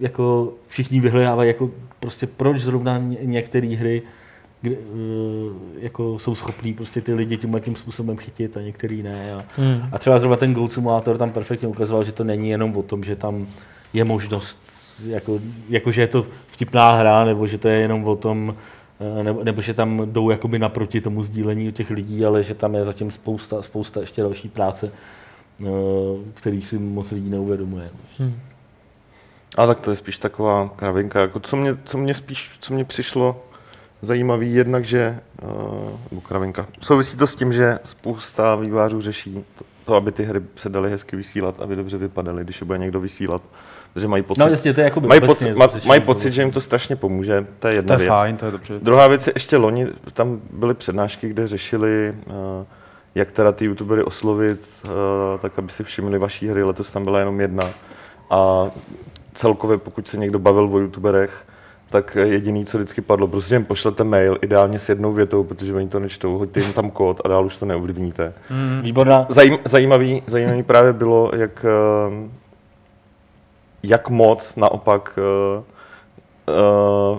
jako 0.00 0.52
všichni 0.66 1.00
vyhledávají 1.00 1.48
jako 1.48 1.70
prostě 2.00 2.26
proč 2.26 2.60
zrovna 2.60 2.98
některé 3.22 3.68
hry 3.68 4.02
kde, 4.60 4.76
uh, 4.76 5.52
jako 5.78 6.18
jsou 6.18 6.34
schopní 6.34 6.74
prostě 6.74 7.00
ty 7.00 7.14
lidi 7.14 7.36
tímhle 7.36 7.60
tím 7.60 7.76
způsobem 7.76 8.16
chytit 8.16 8.56
a 8.56 8.60
některý 8.60 9.02
ne. 9.02 9.34
A, 9.34 9.44
hmm. 9.56 9.82
a 9.92 9.98
třeba 9.98 10.18
zrovna 10.18 10.36
ten 10.36 10.54
Goat 10.54 10.72
Simulator 10.72 11.18
tam 11.18 11.30
perfektně 11.30 11.68
ukazoval, 11.68 12.04
že 12.04 12.12
to 12.12 12.24
není 12.24 12.48
jenom 12.48 12.76
o 12.76 12.82
tom, 12.82 13.04
že 13.04 13.16
tam 13.16 13.46
je 13.92 14.04
možnost, 14.04 14.58
jako, 15.06 15.40
jako 15.68 15.90
že 15.90 16.00
je 16.00 16.06
to 16.06 16.26
vtipná 16.46 16.92
hra, 16.92 17.24
nebo 17.24 17.46
že 17.46 17.58
to 17.58 17.68
je 17.68 17.80
jenom 17.80 18.04
o 18.04 18.16
tom, 18.16 18.54
eh, 19.00 19.22
nebo, 19.22 19.44
nebo 19.44 19.60
že 19.60 19.74
tam 19.74 20.12
jdou 20.12 20.30
jakoby 20.30 20.58
naproti 20.58 21.00
tomu 21.00 21.22
sdílení 21.22 21.72
těch 21.72 21.90
lidí, 21.90 22.24
ale 22.24 22.42
že 22.42 22.54
tam 22.54 22.74
je 22.74 22.84
zatím 22.84 23.10
spousta, 23.10 23.62
spousta 23.62 24.00
ještě 24.00 24.22
další 24.22 24.48
práce, 24.48 24.86
eh, 24.86 25.25
který 26.34 26.62
si 26.62 26.78
moc 26.78 27.10
lidí 27.10 27.30
neuvědomuje. 27.30 27.90
A 29.58 29.66
tak 29.66 29.80
to 29.80 29.90
je 29.90 29.96
spíš 29.96 30.18
taková 30.18 30.68
kravinka. 30.76 31.20
Jako 31.20 31.40
co, 31.40 31.56
mě, 31.56 31.76
co 31.84 31.98
mě 31.98 32.14
spíš, 32.14 32.50
co 32.60 32.74
mě 32.74 32.84
přišlo 32.84 33.42
zajímavý, 34.02 34.54
jednak, 34.54 34.84
že, 34.84 35.18
uh, 36.12 36.20
kravinka, 36.20 36.66
souvisí 36.80 37.16
to 37.16 37.26
s 37.26 37.34
tím, 37.36 37.52
že 37.52 37.78
spousta 37.84 38.54
vývářů 38.56 39.00
řeší 39.00 39.44
to, 39.58 39.64
to, 39.84 39.94
aby 39.94 40.12
ty 40.12 40.24
hry 40.24 40.40
se 40.56 40.68
daly 40.68 40.90
hezky 40.90 41.16
vysílat, 41.16 41.60
aby 41.60 41.76
dobře 41.76 41.98
vypadaly, 41.98 42.44
když 42.44 42.60
je 42.60 42.64
bude 42.64 42.78
někdo 42.78 43.00
vysílat. 43.00 43.42
Protože 43.94 44.08
mají 44.08 44.22
pocit, 44.22 44.40
No 44.40 44.48
jasně, 44.48 44.74
to 44.74 44.80
je 44.80 44.84
jakoby 44.84 45.08
mají, 45.08 45.20
pocit, 45.20 45.54
ma, 45.54 45.68
mají 45.86 46.00
pocit, 46.00 46.30
že 46.30 46.42
jim 46.42 46.50
to 46.50 46.60
strašně 46.60 46.96
pomůže. 46.96 47.46
To 47.58 47.68
je 47.68 47.72
To 47.72 47.76
jedna 47.78 47.94
je 47.94 47.98
věc. 47.98 48.08
fajn, 48.08 48.36
to 48.36 48.44
je 48.46 48.52
dobře. 48.52 48.74
Druhá 48.82 49.06
věc 49.06 49.26
je 49.26 49.32
ještě 49.36 49.56
loni, 49.56 49.86
tam 50.12 50.40
byly 50.52 50.74
přednášky, 50.74 51.28
kde 51.28 51.46
řešili, 51.48 52.14
uh, 52.26 52.32
jak 53.16 53.32
teda 53.32 53.52
ty 53.52 53.64
youtubery 53.64 54.02
oslovit, 54.02 54.68
uh, 54.84 54.92
tak 55.40 55.58
aby 55.58 55.72
si 55.72 55.84
všimli 55.84 56.18
vaší 56.18 56.48
hry, 56.48 56.62
letos 56.62 56.92
tam 56.92 57.04
byla 57.04 57.18
jenom 57.18 57.40
jedna. 57.40 57.70
A 58.30 58.70
celkově, 59.34 59.78
pokud 59.78 60.08
se 60.08 60.16
někdo 60.16 60.38
bavil 60.38 60.68
o 60.72 60.78
youtuberech, 60.78 61.44
tak 61.90 62.16
jediný, 62.22 62.64
co 62.64 62.78
vždycky 62.78 63.00
padlo, 63.00 63.28
prostě 63.28 63.54
jim 63.54 63.64
pošlete 63.64 64.04
mail, 64.04 64.38
ideálně 64.42 64.78
s 64.78 64.88
jednou 64.88 65.12
větou, 65.12 65.44
protože 65.44 65.74
oni 65.74 65.88
to 65.88 66.00
nečtou, 66.00 66.38
hoďte 66.38 66.60
jim 66.60 66.72
tam 66.72 66.90
kód 66.90 67.20
a 67.24 67.28
dál 67.28 67.46
už 67.46 67.56
to 67.56 67.66
neovlivníte. 67.66 68.32
Výborná, 68.82 69.26
Zajím, 69.28 69.58
zajímavý, 69.64 70.22
zajímavý 70.26 70.62
právě 70.62 70.92
bylo, 70.92 71.30
jak, 71.36 71.64
eh, 71.64 72.28
jak 73.82 74.08
moc 74.10 74.56
naopak 74.56 75.18
eh, 75.18 75.62
eh, 76.48 76.52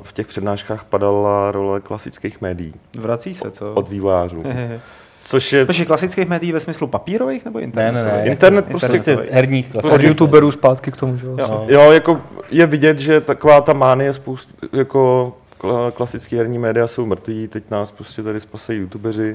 v 0.01 0.13
těch 0.13 0.27
přednáškách 0.27 0.83
padala 0.83 1.51
role 1.51 1.81
klasických 1.81 2.41
médií 2.41 2.73
Vrací 2.99 3.33
se, 3.33 3.51
co? 3.51 3.73
od 3.73 3.89
vývojářů. 3.89 4.43
Což 5.29 5.53
je 5.53 5.65
Protože 5.65 5.85
klasických 5.85 6.27
médií 6.27 6.51
ve 6.51 6.59
smyslu 6.59 6.87
papírových 6.87 7.45
nebo 7.45 7.59
ne, 7.59 7.63
internetových? 7.65 8.13
ne, 8.17 8.23
ne. 8.25 8.31
Internet 8.31 8.57
jako, 8.67 8.69
prostě- 8.69 8.87
prostě 8.87 9.17
herních 9.31 9.65
Od 9.75 9.81
klasických. 9.81 10.07
youtuberů 10.07 10.51
zpátky 10.51 10.91
k 10.91 10.97
tomu, 10.97 11.17
že 11.17 11.25
jo? 11.25 11.35
Jo. 11.39 11.47
No. 11.49 11.65
Jo, 11.67 11.91
jako 11.91 12.21
je 12.51 12.65
vidět, 12.65 12.99
že 12.99 13.21
taková 13.21 13.61
ta 13.61 13.73
mánie 13.73 14.13
spoust, 14.13 14.49
jako 14.73 15.33
kla- 15.59 15.91
klasický 15.91 16.35
herní 16.37 16.57
média 16.57 16.87
jsou 16.87 17.05
mrtví, 17.05 17.47
teď 17.47 17.63
nás 17.71 17.91
prostě 17.91 18.23
tady 18.23 18.41
spasejí 18.41 18.79
youtubeři. 18.79 19.33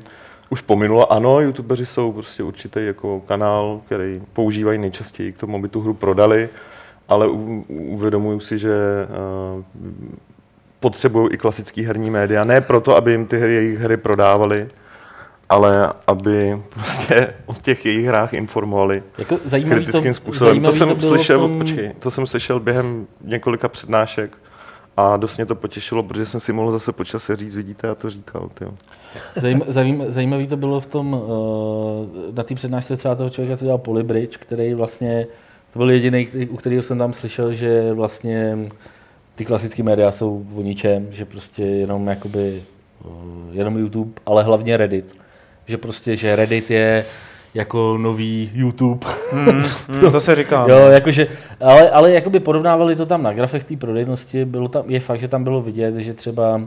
Už 0.50 0.61
pominula, 0.61 1.05
ano, 1.05 1.40
youtubeři 1.40 1.87
jsou 1.87 2.12
prostě 2.12 2.42
určitý 2.42 2.87
jako 2.87 3.20
kanál, 3.20 3.81
který 3.87 4.22
používají 4.33 4.78
nejčastěji 4.78 5.33
k 5.33 5.38
tomu, 5.38 5.57
aby 5.57 5.68
tu 5.68 5.81
hru 5.81 5.94
prodali, 5.94 6.48
ale 7.09 7.26
u- 7.28 7.64
uvědomuju 7.68 8.40
si, 8.40 8.59
že 8.59 8.70
uh, 9.57 9.62
potřebují 10.81 11.28
i 11.33 11.38
klasický 11.38 11.83
herní 11.83 12.11
média, 12.11 12.44
ne 12.44 12.61
proto, 12.61 12.96
aby 12.96 13.11
jim 13.12 13.26
ty 13.26 13.38
hry, 13.38 13.55
jejich 13.55 13.78
hry 13.78 13.96
prodávali, 13.96 14.68
ale 15.52 15.92
aby 16.06 16.62
prostě 16.68 17.34
o 17.46 17.54
těch 17.54 17.86
jejich 17.86 18.06
hrách 18.06 18.34
informovali 18.34 19.02
Jako 19.18 19.38
kritickým 19.68 20.10
to, 20.12 20.14
způsobem. 20.14 20.62
To 20.62 20.72
jsem, 20.72 20.88
v 20.88 21.04
slyšel, 21.04 21.40
tom- 21.40 21.58
počkej, 21.58 21.92
to 21.98 22.10
jsem 22.10 22.26
slyšel 22.26 22.60
během 22.60 23.06
několika 23.24 23.68
přednášek 23.68 24.36
a 24.96 25.16
dost 25.16 25.36
mě 25.36 25.46
to 25.46 25.54
potěšilo, 25.54 26.02
protože 26.02 26.26
jsem 26.26 26.40
si 26.40 26.52
mohl 26.52 26.72
zase 26.72 26.92
po 26.92 27.04
čase 27.04 27.36
říct, 27.36 27.56
vidíte, 27.56 27.86
já 27.86 27.94
to 27.94 28.10
říkal. 28.10 28.48
Tyjo. 28.54 28.70
Zajím, 29.36 29.62
zajím, 29.68 30.04
zajímavý 30.08 30.46
to 30.46 30.56
bylo 30.56 30.80
v 30.80 30.86
tom, 30.86 31.14
uh, 31.14 32.34
na 32.34 32.42
té 32.42 32.54
přednášce 32.54 32.96
třeba 32.96 33.14
toho 33.14 33.30
člověka, 33.30 33.56
co 33.56 33.64
dělal 33.64 33.78
Polybridge, 33.78 34.36
který 34.36 34.74
vlastně, 34.74 35.26
to 35.72 35.78
byl 35.78 35.90
jediný, 35.90 36.28
u 36.50 36.56
kterého 36.56 36.82
jsem 36.82 36.98
tam 36.98 37.12
slyšel, 37.12 37.52
že 37.52 37.92
vlastně 37.92 38.58
ty 39.34 39.44
klasické 39.44 39.82
média 39.82 40.12
jsou 40.12 40.46
o 40.54 40.62
ničem, 40.62 41.06
že 41.10 41.24
prostě 41.24 41.62
jenom 41.62 42.06
jakoby, 42.06 42.62
uh, 43.04 43.12
jenom 43.52 43.78
YouTube, 43.78 44.12
ale 44.26 44.42
hlavně 44.42 44.76
Reddit. 44.76 45.22
Že 45.66 45.77
prostě, 45.79 46.16
že 46.16 46.37
Reddit 46.37 46.70
je 46.70 47.05
jako 47.55 47.98
nový 47.98 48.51
YouTube. 48.55 49.07
Mm, 49.33 49.64
mm, 49.88 50.11
to 50.12 50.20
se 50.20 50.35
říká. 50.35 50.66
Jo, 50.68 50.77
jakože, 50.77 51.29
ale, 51.61 51.90
ale 51.90 52.12
jakoby 52.12 52.40
porovnávali 52.40 52.96
to 52.96 53.07
tam 53.07 53.22
na 53.22 53.33
grafech 53.33 53.64
té 53.64 53.77
prodejnosti, 53.77 54.44
bylo 54.44 54.68
tam, 54.68 54.85
je 54.87 55.01
fakt, 55.01 55.20
že 55.20 55.29
tam 55.29 55.44
bylo 55.44 55.62
vidět, 55.62 55.94
že 55.94 56.14
třeba 56.14 56.57
uh, 56.57 56.62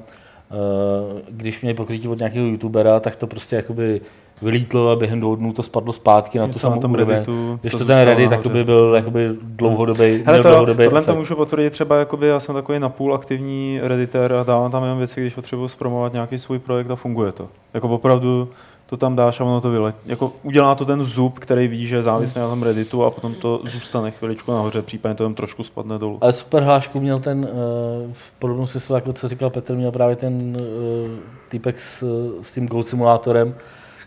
když 1.29 1.61
měli 1.61 1.73
pokrytí 1.73 2.07
od 2.07 2.17
nějakého 2.17 2.45
youtubera, 2.47 2.99
tak 2.99 3.15
to 3.15 3.27
prostě 3.27 3.55
jakoby 3.55 4.01
vylítlo 4.41 4.89
a 4.89 4.95
během 4.95 5.19
dvou 5.19 5.35
dnů 5.35 5.53
to 5.53 5.63
spadlo 5.63 5.93
zpátky 5.93 6.39
na 6.39 6.47
tu 6.47 6.59
samou 6.59 6.79
tom 6.81 6.91
úroveň. 6.91 7.15
Redditu. 7.15 7.59
Když 7.61 7.71
to, 7.71 7.77
to 7.77 7.85
ten 7.85 8.05
Reddit 8.05 8.31
nahoře. 8.31 8.35
jakoby 8.35 8.63
byl 8.63 8.93
jakoby 8.95 9.29
dlouhodobý, 9.41 10.23
Hele, 10.25 10.39
to, 10.41 10.49
dlouhodobý 10.49 10.83
tohle 10.83 11.01
to 11.01 11.15
můžu 11.15 11.35
potvrdit 11.35 11.69
třeba, 11.69 11.97
jakoby, 11.97 12.27
já 12.27 12.39
jsem 12.39 12.55
takový 12.55 12.79
napůl 12.79 13.13
aktivní 13.13 13.79
redditor 13.83 14.33
a 14.33 14.43
dávám 14.43 14.71
tam 14.71 14.83
jenom 14.83 14.97
věci, 14.97 15.21
když 15.21 15.33
potřebuji 15.33 15.67
zpromovat 15.67 16.13
nějaký 16.13 16.39
svůj 16.39 16.59
projekt 16.59 16.91
a 16.91 16.95
funguje 16.95 17.31
to. 17.31 17.47
Jako 17.73 17.89
opravdu 17.89 18.49
to 18.85 18.97
tam 18.97 19.15
dáš 19.15 19.39
a 19.39 19.43
ono 19.43 19.61
to 19.61 19.71
vyle. 19.71 19.93
Jako 20.05 20.33
udělá 20.43 20.75
to 20.75 20.85
ten 20.85 21.05
zub, 21.05 21.39
který 21.39 21.67
ví, 21.67 21.87
že 21.87 21.95
je 21.95 22.03
závislý 22.03 22.41
na 22.41 22.47
tom 22.47 22.63
redditu 22.63 23.03
a 23.03 23.11
potom 23.11 23.35
to 23.35 23.61
zůstane 23.63 24.11
chviličku 24.11 24.51
nahoře, 24.51 24.81
případně 24.81 25.15
to 25.15 25.23
jenom 25.23 25.35
trošku 25.35 25.63
spadne 25.63 25.97
dolů. 25.97 26.17
Ale 26.21 26.31
super 26.31 26.63
hlášku 26.63 26.99
měl 26.99 27.19
ten, 27.19 27.39
uh, 27.39 28.13
v 28.13 28.31
podobnou 28.31 28.67
smyslu, 28.67 28.95
jako 28.95 29.13
co 29.13 29.27
říkal 29.27 29.49
Petr, 29.49 29.75
měl 29.75 29.91
právě 29.91 30.15
ten 30.15 30.57
uh, 30.61 31.09
týpek 31.49 31.79
s, 31.79 32.03
s 32.41 32.53
tím 32.53 32.67
Gold 32.67 32.87
Simulátorem, 32.87 33.55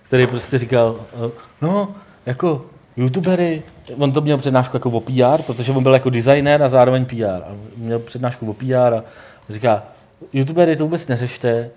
který 0.03 0.27
prostě 0.27 0.59
říkal, 0.59 0.97
uh, 1.25 1.31
no, 1.63 1.89
jako 2.27 2.65
youtubery, 2.97 3.63
on 3.99 4.13
to 4.13 4.21
měl 4.21 4.39
přednášku 4.39 4.77
jako 4.77 4.91
o 4.91 5.01
PR, 5.01 5.43
protože 5.47 5.73
on 5.73 5.83
byl 5.83 5.95
jako 5.95 6.11
designer 6.11 6.63
a 6.63 6.69
zároveň 6.69 7.05
PR. 7.05 7.25
A 7.25 7.57
měl 7.77 7.99
přednášku 7.99 8.51
o 8.51 8.55
PR 8.55 8.95
a 8.95 9.05
říká, 9.51 9.83
youtubery 10.33 10.77
to 10.77 10.85
vůbec 10.85 11.07
neřešte, 11.07 11.51
eh, 11.51 11.71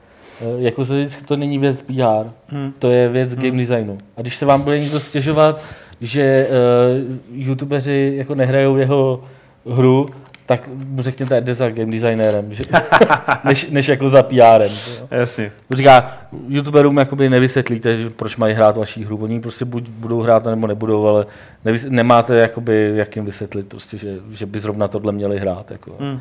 jako 0.57 0.85
se 0.85 0.93
vždycky 0.97 1.23
to 1.23 1.35
není 1.37 1.57
věc 1.57 1.81
PR, 1.81 2.27
Hmm. 2.47 2.73
to 2.79 2.91
je 2.91 3.09
věc 3.09 3.35
game 3.35 3.57
designu. 3.59 3.97
A 4.17 4.21
když 4.21 4.35
se 4.35 4.45
vám 4.45 4.61
bude 4.61 4.79
někdo 4.79 4.99
stěžovat, 4.99 5.61
že 6.01 6.47
uh, 6.49 7.15
youtubeři 7.31 8.13
jako 8.15 8.35
nehrajou 8.35 8.77
jeho 8.77 9.23
hru, 9.65 10.09
tak 10.45 10.69
mu 10.87 11.01
řekněte, 11.01 11.41
jde 11.41 11.53
za 11.53 11.69
game 11.69 11.91
designerem, 11.91 12.53
že, 12.53 12.63
než, 13.43 13.69
než 13.69 13.87
jako 13.87 14.09
za 14.09 14.23
PRem. 14.23 14.71
Jasně. 15.11 15.51
Říká, 15.73 16.17
youtuberům 16.47 16.97
jakoby 16.97 17.29
nevysvětlíte, 17.29 17.97
proč 18.15 18.37
mají 18.37 18.53
hrát 18.53 18.77
vaší 18.77 19.05
hru, 19.05 19.17
oni 19.17 19.39
prostě 19.39 19.65
buď 19.65 19.89
budou 19.89 20.21
hrát, 20.21 20.45
nebo 20.45 20.67
nebudou, 20.67 21.07
ale 21.07 21.25
nevys- 21.65 21.89
nemáte 21.89 22.35
jakoby, 22.37 22.91
jak 22.95 23.15
jim 23.15 23.25
vysvětlit, 23.25 23.67
prostě, 23.67 23.97
že, 23.97 24.15
že 24.31 24.45
by 24.45 24.59
zrovna 24.59 24.87
tohle 24.87 25.11
měli 25.11 25.39
hrát. 25.39 25.71
Jako. 25.71 25.95
Hmm. 25.99 26.19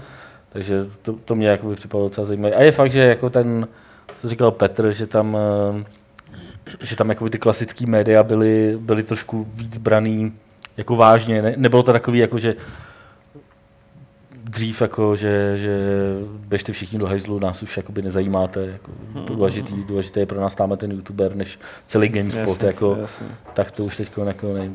Takže 0.52 0.80
to, 1.02 1.12
to 1.24 1.34
mě 1.34 1.48
jakoby 1.48 1.74
připadalo 1.74 2.08
docela 2.08 2.24
zajímavé. 2.24 2.54
A 2.54 2.62
je 2.62 2.72
fakt, 2.72 2.90
že 2.92 3.00
jako 3.00 3.30
ten, 3.30 3.68
co 4.20 4.28
říkal 4.28 4.50
Petr, 4.50 4.92
že 4.92 5.06
tam, 5.06 5.36
eh, 5.80 5.84
že 6.80 6.96
tam 6.96 7.08
jakoby 7.08 7.30
ty 7.30 7.38
klasické 7.38 7.86
média 7.86 8.22
byly, 8.22 8.78
byly 8.80 9.02
trošku 9.02 9.46
víc 9.54 9.76
braný 9.76 10.32
jako 10.76 10.96
vážně. 10.96 11.42
Ne, 11.42 11.54
nebylo 11.56 11.82
to 11.82 11.92
takový, 11.92 12.18
jako 12.18 12.38
že 12.38 12.56
dřív, 14.44 14.80
jako, 14.82 15.16
že, 15.16 15.58
že 15.58 15.78
běžte 16.24 16.72
všichni 16.72 16.98
do 16.98 17.06
hajzlu, 17.06 17.38
nás 17.38 17.62
už 17.62 17.76
jakoby 17.76 18.02
nezajímáte. 18.02 18.66
Jako, 18.66 18.92
důležitý, 19.26 19.84
důležité 19.84 20.20
je 20.20 20.26
pro 20.26 20.40
nás 20.40 20.54
tam 20.54 20.76
ten 20.76 20.90
youtuber, 20.90 21.36
než 21.36 21.58
celý 21.86 22.08
GameSpot. 22.08 22.48
Jasně, 22.48 22.66
Jako, 22.66 22.96
jasně. 23.00 23.26
tak 23.54 23.70
to 23.70 23.84
už 23.84 23.96
teď 23.96 24.10
jako 24.24 24.54
ne, 24.54 24.70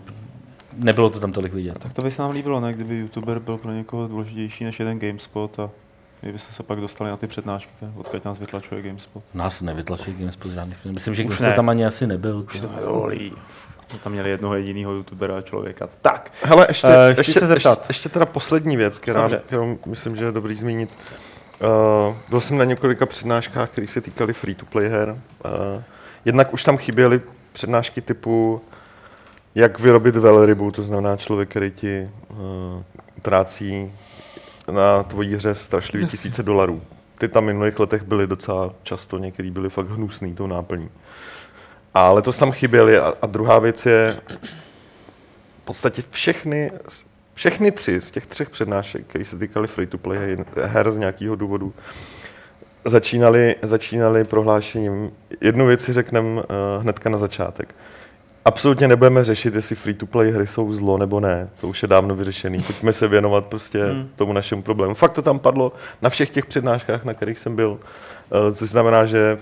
nebylo 0.74 1.10
to 1.10 1.20
tam 1.20 1.32
tolik 1.32 1.54
vidět. 1.54 1.80
Tak 1.80 1.94
to 1.94 2.02
by 2.02 2.12
se 2.12 2.22
nám 2.22 2.32
líbilo, 2.32 2.60
ne? 2.60 2.74
Kdyby 2.74 2.96
youtuber 3.00 3.40
byl 3.40 3.58
pro 3.58 3.72
někoho 3.72 4.08
důležitější 4.08 4.64
než 4.64 4.80
jeden 4.80 5.00
GameSpot 5.00 5.60
a 5.60 5.70
kdybyste 6.30 6.54
se 6.54 6.64
pak 6.64 6.82
dostali 6.82 7.10
na 7.10 7.18
ty 7.18 7.28
přednášky, 7.28 7.72
odkud 7.96 8.26
nás 8.26 8.40
vytlačuje 8.40 8.82
GameSpot. 8.82 9.24
Nás 9.34 9.62
nevytlačil 9.62 10.14
GameSpot 10.20 10.52
žádný. 10.52 10.76
Myslím, 10.86 11.16
že 11.16 11.24
Už 11.24 11.40
ne. 11.40 11.54
tam 11.54 11.70
ani 11.70 11.86
asi 11.86 12.08
nebyl. 12.08 12.46
Už 12.48 12.60
to 12.60 12.70
nedovolí. 12.76 13.34
Tam 14.04 14.12
měli 14.14 14.30
jednoho 14.30 14.56
jediného 14.56 14.94
youtubera 14.94 15.38
a 15.38 15.42
člověka. 15.42 15.90
Tak, 16.02 16.32
Hele, 16.44 16.66
ještě, 16.70 16.88
chci 17.12 17.20
ještě, 17.20 17.40
se 17.40 17.48
zeptat. 17.48 17.78
Ještě, 17.80 17.90
ještě 17.90 18.10
teda 18.10 18.26
poslední 18.26 18.78
věc, 18.78 19.00
která, 19.00 19.22
Dobře. 19.22 19.42
kterou 19.46 19.80
myslím, 19.86 20.16
že 20.16 20.26
je 20.26 20.32
dobrý 20.32 20.56
zmínit. 20.56 20.90
Uh, 22.10 22.16
byl 22.30 22.42
jsem 22.42 22.58
na 22.58 22.64
několika 22.64 23.06
přednáškách, 23.06 23.70
které 23.70 23.88
se 23.88 24.02
týkaly 24.02 24.34
free-to-play 24.34 24.90
her. 24.90 25.10
Uh, 25.10 25.84
jednak 26.26 26.54
už 26.54 26.64
tam 26.64 26.78
chyběly 26.78 27.22
přednášky 27.54 28.02
typu, 28.02 28.62
jak 29.56 29.80
vyrobit 29.80 30.16
velrybu, 30.16 30.72
to 30.72 30.84
znamená 30.84 31.18
člověk, 31.18 31.50
který 31.50 31.72
ti 31.72 32.10
uh, 32.30 32.38
trácí 33.22 33.92
na 34.72 35.04
tvojí 35.04 35.36
hře 35.36 35.56
strašlivý 35.56 36.08
tisíce 36.08 36.44
dolarů. 36.44 36.82
Ty 37.18 37.28
tam 37.28 37.44
v 37.44 37.48
minulých 37.48 37.80
letech 37.80 38.04
byly 38.04 38.28
docela 38.28 38.74
často, 38.84 39.18
některý 39.18 39.52
byly 39.52 39.70
fakt 39.70 39.90
hnusný 39.90 40.36
tou 40.36 40.48
náplní. 40.48 40.90
A 41.94 42.12
letos 42.12 42.38
tam 42.38 42.52
chyběly. 42.52 42.98
A, 42.98 43.14
a 43.22 43.26
druhá 43.26 43.60
věc 43.60 43.86
je, 43.86 44.20
v 45.62 45.66
podstatě 45.66 46.04
všechny, 46.10 46.72
všechny 47.34 47.72
tři 47.72 48.02
z 48.02 48.12
těch 48.12 48.26
třech 48.26 48.50
přednášek, 48.50 49.08
které 49.08 49.26
se 49.26 49.38
týkaly 49.38 49.68
free-to-play 49.68 50.38
her 50.56 50.92
z 50.92 50.98
nějakého 50.98 51.36
důvodu, 51.36 51.74
začínali, 52.86 53.56
začínali 53.62 54.24
prohlášením. 54.24 55.12
Jednu 55.42 55.66
věc 55.66 55.82
si 55.82 55.94
řekneme 55.94 56.30
uh, 56.30 56.44
hnedka 56.82 57.10
na 57.10 57.18
začátek. 57.18 57.76
Absolutně 58.46 58.88
nebudeme 58.88 59.24
řešit, 59.24 59.56
jestli 59.56 59.76
free-to-play 59.76 60.32
hry 60.32 60.48
jsou 60.48 60.74
zlo 60.74 60.98
nebo 60.98 61.20
ne. 61.20 61.50
To 61.62 61.68
už 61.68 61.82
je 61.82 61.88
dávno 61.88 62.16
vyřešený. 62.16 62.64
Pojďme 62.64 62.94
se 62.94 63.08
věnovat 63.08 63.46
prostě 63.46 63.86
hmm. 63.86 64.10
tomu 64.16 64.34
našemu 64.34 64.62
problému. 64.62 64.94
Fakt 64.94 65.14
to 65.14 65.22
tam 65.22 65.40
padlo 65.40 65.74
na 66.02 66.10
všech 66.10 66.30
těch 66.30 66.46
přednáškách, 66.46 67.06
na 67.06 67.14
kterých 67.14 67.40
jsem 67.40 67.56
byl, 67.56 67.80
eh, 68.32 68.56
což 68.56 68.70
znamená, 68.70 69.06
že 69.06 69.38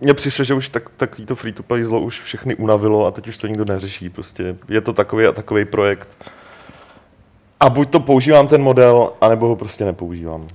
mně 0.00 0.14
přišlo, 0.14 0.44
že 0.44 0.54
už 0.54 0.68
tak, 0.68 0.88
takový 0.96 1.26
to 1.26 1.36
free-to-play 1.36 1.84
zlo 1.84 2.00
už 2.00 2.20
všechny 2.20 2.54
unavilo 2.54 3.06
a 3.06 3.10
teď 3.10 3.28
už 3.28 3.38
to 3.38 3.46
nikdo 3.46 3.64
neřeší. 3.64 4.10
Prostě 4.10 4.56
je 4.68 4.80
to 4.80 4.92
takový 4.92 5.26
a 5.26 5.32
takový 5.32 5.64
projekt. 5.64 6.08
A 7.60 7.70
buď 7.70 7.90
to 7.90 8.00
používám 8.00 8.48
ten 8.48 8.62
model, 8.62 9.12
anebo 9.20 9.48
ho 9.48 9.56
prostě 9.56 9.84
nepoužívám. 9.84 10.46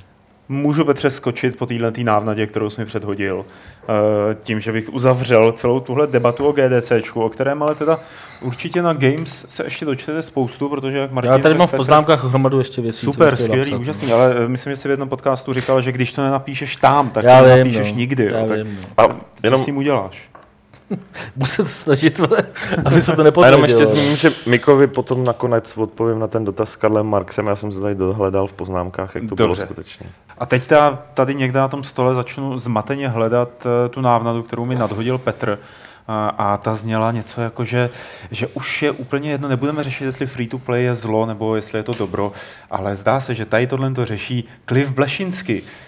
Můžu 0.50 0.86
Petře 0.86 1.10
skočit 1.10 1.58
po 1.58 1.66
téhle 1.66 1.92
návnadě, 2.04 2.48
kterou 2.48 2.70
jsi 2.70 2.82
mi 2.82 2.86
předhodil, 2.86 3.46
eh, 3.84 4.36
tím, 4.40 4.60
že 4.60 4.72
bych 4.72 4.94
uzavřel 4.94 5.52
celou 5.52 5.80
tuhle 5.80 6.08
debatu 6.08 6.46
o 6.46 6.52
GDC, 6.52 6.92
o 7.14 7.30
kterém 7.30 7.64
ale 7.64 7.76
teda 7.76 8.00
určitě 8.42 8.82
na 8.82 8.94
Games 8.94 9.46
se 9.50 9.64
ještě 9.64 9.86
dočtete 9.86 10.22
spoustu, 10.22 10.70
protože 10.70 10.98
jak 10.98 11.12
Martin... 11.12 11.32
Já 11.32 11.38
tady 11.38 11.56
mám 11.56 11.68
v 11.68 11.74
Petr- 11.74 11.78
poznámkách 11.78 12.24
hromadu 12.24 12.60
ještě 12.60 12.82
věcí. 12.82 13.06
Super, 13.06 13.36
skvělý, 13.36 13.72
napsat, 13.72 13.82
úžasný, 13.82 14.12
ale 14.12 14.36
eh, 14.38 14.48
myslím, 14.48 14.74
že 14.74 14.78
jsi 14.78 14.88
v 14.88 14.92
jednom 14.92 15.10
podcastu 15.10 15.54
říkal, 15.54 15.82
že 15.82 15.92
když 15.92 16.14
to 16.14 16.22
nenapíšeš 16.22 16.76
tam, 16.76 17.10
tak 17.10 17.24
Já 17.24 17.42
to 17.42 17.48
nenapíšeš 17.48 17.92
no. 17.92 17.98
nikdy. 17.98 18.26
Já 18.26 18.40
jo, 18.40 18.48
tak 18.48 18.58
vím, 18.58 18.80
no. 18.82 19.04
A 19.04 19.08
co 19.08 19.48
jenom, 19.48 19.62
s 19.62 19.66
tím 19.66 19.78
uděláš? 19.78 20.27
Budu 21.36 21.52
se 21.52 21.64
to 21.64 21.70
snažit, 21.70 22.22
aby 22.86 23.02
se 23.02 23.16
to 23.16 23.24
nepotvrdilo. 23.24 23.58
jenom 23.58 23.80
ještě 23.80 23.86
zmíním, 23.86 24.18
že 24.18 24.32
Mikovi 24.46 24.88
potom 24.88 25.24
nakonec 25.24 25.78
odpovím 25.78 26.20
na 26.20 26.28
ten 26.28 26.46
dotaz 26.46 26.70
s 26.70 26.76
Karlem 26.76 27.06
Marksem. 27.06 27.48
Já 27.48 27.56
jsem 27.56 27.72
se 27.72 27.82
tady 27.82 27.96
dohledal 27.96 28.48
v 28.48 28.54
poznámkách, 28.54 29.16
jak 29.16 29.30
to 29.30 29.36
bylo 29.36 29.48
Dobře. 29.48 29.66
skutečně. 29.66 30.10
A 30.38 30.46
teď 30.46 30.68
ta, 30.68 31.00
tady 31.14 31.36
někde 31.36 31.60
na 31.60 31.68
tom 31.68 31.84
stole 31.84 32.16
začnu 32.16 32.58
zmateně 32.58 33.10
hledat 33.10 33.50
eh, 33.66 33.90
tu 33.90 34.02
návnadu, 34.02 34.44
kterou 34.44 34.66
mi 34.66 34.76
nadhodil 34.76 35.18
Petr. 35.18 35.60
A, 36.10 36.28
a 36.28 36.58
ta 36.58 36.76
zněla 36.76 37.12
něco 37.12 37.42
jako, 37.42 37.66
že, 37.66 37.90
že 38.32 38.48
už 38.48 38.82
je 38.82 38.92
úplně 38.92 39.32
jedno, 39.32 39.48
nebudeme 39.50 39.84
řešit, 39.84 40.04
jestli 40.04 40.28
free 40.28 40.48
to 40.48 40.60
play 40.60 40.84
je 40.84 40.96
zlo 40.96 41.26
nebo 41.26 41.56
jestli 41.56 41.80
je 41.80 41.84
to 41.84 41.94
dobro, 41.94 42.32
ale 42.72 42.96
zdá 42.96 43.20
se, 43.20 43.36
že 43.36 43.46
tady 43.46 43.68
tohle 43.68 43.92
to 43.92 44.06
řeší 44.06 44.46
Cliff 44.66 44.92
Blešinsky 44.92 45.64
eh, 45.64 45.87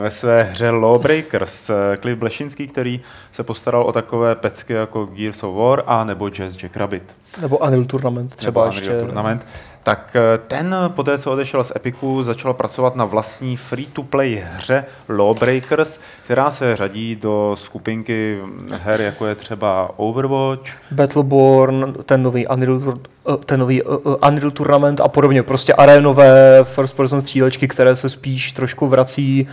ve 0.00 0.10
své 0.10 0.42
hře 0.42 0.70
Lawbreakers. 0.70 1.70
Eh, 1.70 1.96
Cliff 1.96 2.18
Blešinsky, 2.18 2.66
který 2.66 3.00
se 3.30 3.42
postaral 3.42 3.82
o 3.82 3.92
takové 3.92 4.34
pecky 4.34 4.72
jako 4.72 5.06
Gears 5.06 5.42
of 5.42 5.56
War 5.56 5.82
a 5.86 6.04
nebo 6.04 6.28
Jazz 6.28 6.62
Jackrabbit 6.62 7.16
Nebo 7.40 7.58
Unreal 7.58 7.84
Tournament 7.84 8.34
třeba 8.36 8.64
nebo 8.64 8.76
ještě. 8.76 8.90
Unreal 8.90 9.06
Tournament, 9.06 9.46
tak 9.90 10.16
eh, 10.16 10.38
ten 10.38 10.74
poté, 10.88 11.18
co 11.18 11.32
odešel 11.32 11.64
z 11.64 11.72
Epiku, 11.76 12.22
začal 12.22 12.54
pracovat 12.54 12.96
na 12.96 13.04
vlastní 13.04 13.56
free-to-play 13.56 14.42
hře 14.54 14.84
Lawbreakers, 15.08 16.00
která 16.24 16.50
se 16.50 16.76
řadí 16.76 17.16
do 17.16 17.56
skupinky 17.58 18.38
her, 18.70 19.00
jako 19.00 19.26
je 19.26 19.34
třeba 19.34 19.90
Overwatch, 19.96 20.70
Battleborn, 20.90 21.94
ten 22.04 22.22
nový 22.22 22.46
Unreal, 22.46 22.98
eh, 23.28 23.36
ten 23.44 23.60
nový 23.60 23.82
Unreal 24.28 24.50
Tournament 24.50 25.00
a 25.00 25.08
podobně. 25.08 25.42
Prostě 25.42 25.72
arénové 25.72 26.60
first 26.64 26.96
person 26.96 27.20
střílečky, 27.20 27.68
které 27.68 27.96
se 27.96 28.08
spíš 28.08 28.52
trošku 28.52 28.86
vrací 28.86 29.48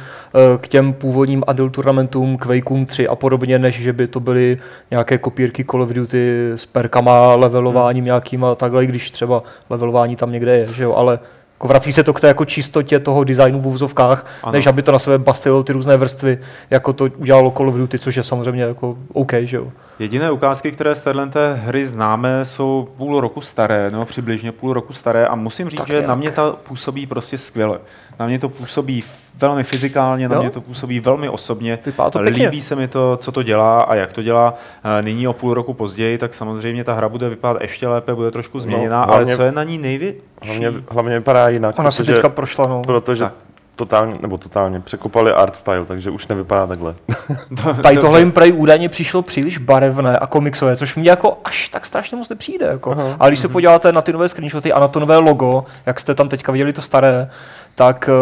k 0.62 0.68
těm 0.68 0.94
původním 0.94 1.44
Unreal 1.50 1.70
Tournamentům, 1.70 2.38
Quakeům 2.38 2.86
3 2.86 3.08
a 3.08 3.16
podobně, 3.16 3.60
než 3.60 3.82
že 3.82 3.94
by 3.94 4.08
to 4.08 4.20
byly 4.20 4.58
nějaké 4.92 5.18
kopírky 5.18 5.66
Call 5.66 5.82
of 5.82 5.90
Duty 5.90 6.52
s 6.56 6.66
perkama, 6.66 7.36
levelováním 7.36 8.06
nějakým 8.06 8.44
a 8.44 8.56
takhle, 8.56 8.86
když 8.86 9.12
třeba 9.12 9.44
levelování 9.70 10.16
tam 10.16 10.27
někde 10.30 10.58
je, 10.58 10.66
že 10.68 10.84
jo, 10.84 10.94
ale 10.94 11.20
jako 11.56 11.68
vrací 11.68 11.92
se 11.92 12.04
to 12.04 12.14
k 12.14 12.20
té 12.22 12.28
jako 12.28 12.46
čistotě 12.46 13.00
toho 13.00 13.24
designu 13.24 13.62
v 13.62 13.68
úvozovkách, 13.68 14.26
Ano. 14.44 14.52
než 14.54 14.68
aby 14.68 14.82
to 14.82 14.92
na 14.92 15.00
sebe 15.00 15.18
bastilo 15.18 15.64
ty 15.64 15.74
různé 15.74 15.98
vrstvy, 15.98 16.40
jako 16.70 16.94
to 16.94 17.04
udělalo 17.18 17.52
Call 17.52 17.70
of 17.70 17.76
Duty, 17.76 18.00
což 18.00 18.16
je 18.16 18.24
samozřejmě 18.24 18.64
jako 18.64 18.98
OK, 19.14 19.34
že 19.42 19.58
jo. 19.58 19.68
Jediné 20.00 20.32
ukázky, 20.32 20.72
které 20.72 20.96
z 20.96 21.02
téhle 21.02 21.30
hry 21.56 21.88
známe, 21.88 22.46
jsou 22.46 22.88
půl 22.98 23.22
roku 23.22 23.42
staré, 23.42 23.92
nebo 23.92 24.06
přibližně 24.06 24.52
půl 24.52 24.74
roku 24.74 24.94
staré 24.94 25.28
a 25.28 25.36
musím 25.36 25.70
říct, 25.70 25.78
Tak 25.80 25.88
že 25.88 25.94
nějak. 25.94 26.08
na 26.08 26.16
mě 26.16 26.32
ta 26.32 26.52
působí 26.52 27.06
prostě 27.06 27.38
skvěle. 27.38 27.80
Na 28.20 28.26
mě 28.28 28.40
to 28.40 28.50
působí 28.50 29.04
velmi 29.36 29.64
fyzikálně, 29.64 30.30
na 30.30 30.36
Jo? 30.36 30.42
mě 30.42 30.50
to 30.50 30.62
působí 30.62 31.00
velmi 31.00 31.30
osobně. 31.30 31.80
Vypadá 31.86 32.10
to 32.10 32.20
pěkně. 32.20 32.46
Líbí 32.46 32.62
se 32.62 32.76
mi 32.76 32.88
to, 32.88 33.18
co 33.18 33.32
to 33.32 33.44
dělá 33.44 33.82
a 33.82 33.96
jak 33.96 34.14
to 34.14 34.22
dělá. 34.22 34.54
Eh, 35.00 35.02
Nyní 35.02 35.28
o 35.28 35.34
půl 35.34 35.54
roku 35.54 35.74
později, 35.74 36.18
tak 36.18 36.34
samozřejmě 36.34 36.84
ta 36.84 36.94
hra 36.94 37.10
bude 37.10 37.30
vypadat 37.30 37.62
ještě 37.62 37.88
lépe, 37.88 38.16
bude 38.16 38.32
trošku 38.32 38.60
změněná, 38.60 39.04
ale 39.04 39.16
hlavně- 39.16 39.36
co 39.36 39.42
je 39.44 39.52
na 39.52 39.64
ní 39.64 39.78
největší? 39.78 40.20
Hlavně, 40.42 40.74
hlavně 40.90 41.14
vypadá 41.20 41.50
jinak, 41.50 41.80
Ona 41.80 41.92
se 41.92 42.04
teďka 42.04 42.30
prošla, 42.30 42.68
no. 42.68 42.82
protože 42.82 43.24
Tak. 43.24 43.34
totálně, 43.76 44.16
nebo 44.22 44.38
totálně, 44.38 44.80
překopali 44.80 45.32
art 45.32 45.56
style, 45.56 45.86
takže 45.86 46.10
už 46.12 46.28
nevypadá 46.28 46.68
takhle. 46.68 46.96
Tady 47.84 47.98
tohle 47.98 48.20
jim 48.20 48.32
prej 48.32 48.54
údajně 48.56 48.90
přišlo 48.90 49.22
příliš 49.22 49.58
barevné 49.58 50.18
a 50.18 50.28
komiksové, 50.28 50.76
což 50.78 50.96
mě 50.96 51.10
jako 51.10 51.38
až 51.44 51.70
tak 51.70 51.86
strašně 51.86 52.18
moc 52.18 52.30
nepřijde. 52.30 52.66
Jako. 52.66 52.92
Aha. 52.92 53.16
Ale 53.20 53.30
když 53.30 53.40
se 53.40 53.48
podíváte 53.48 53.92
na 53.92 54.02
ty 54.02 54.14
nové 54.14 54.30
screenshoty 54.30 54.74
a 54.74 54.80
na 54.80 54.88
to 54.88 55.00
nové 55.00 55.18
logo, 55.18 55.66
jak 55.86 56.00
jste 56.00 56.16
tam 56.16 56.30
teďka 56.30 56.52
viděli 56.52 56.74
to 56.74 56.82
staré, 56.82 57.30
tak 57.78 58.10
eh, 58.10 58.14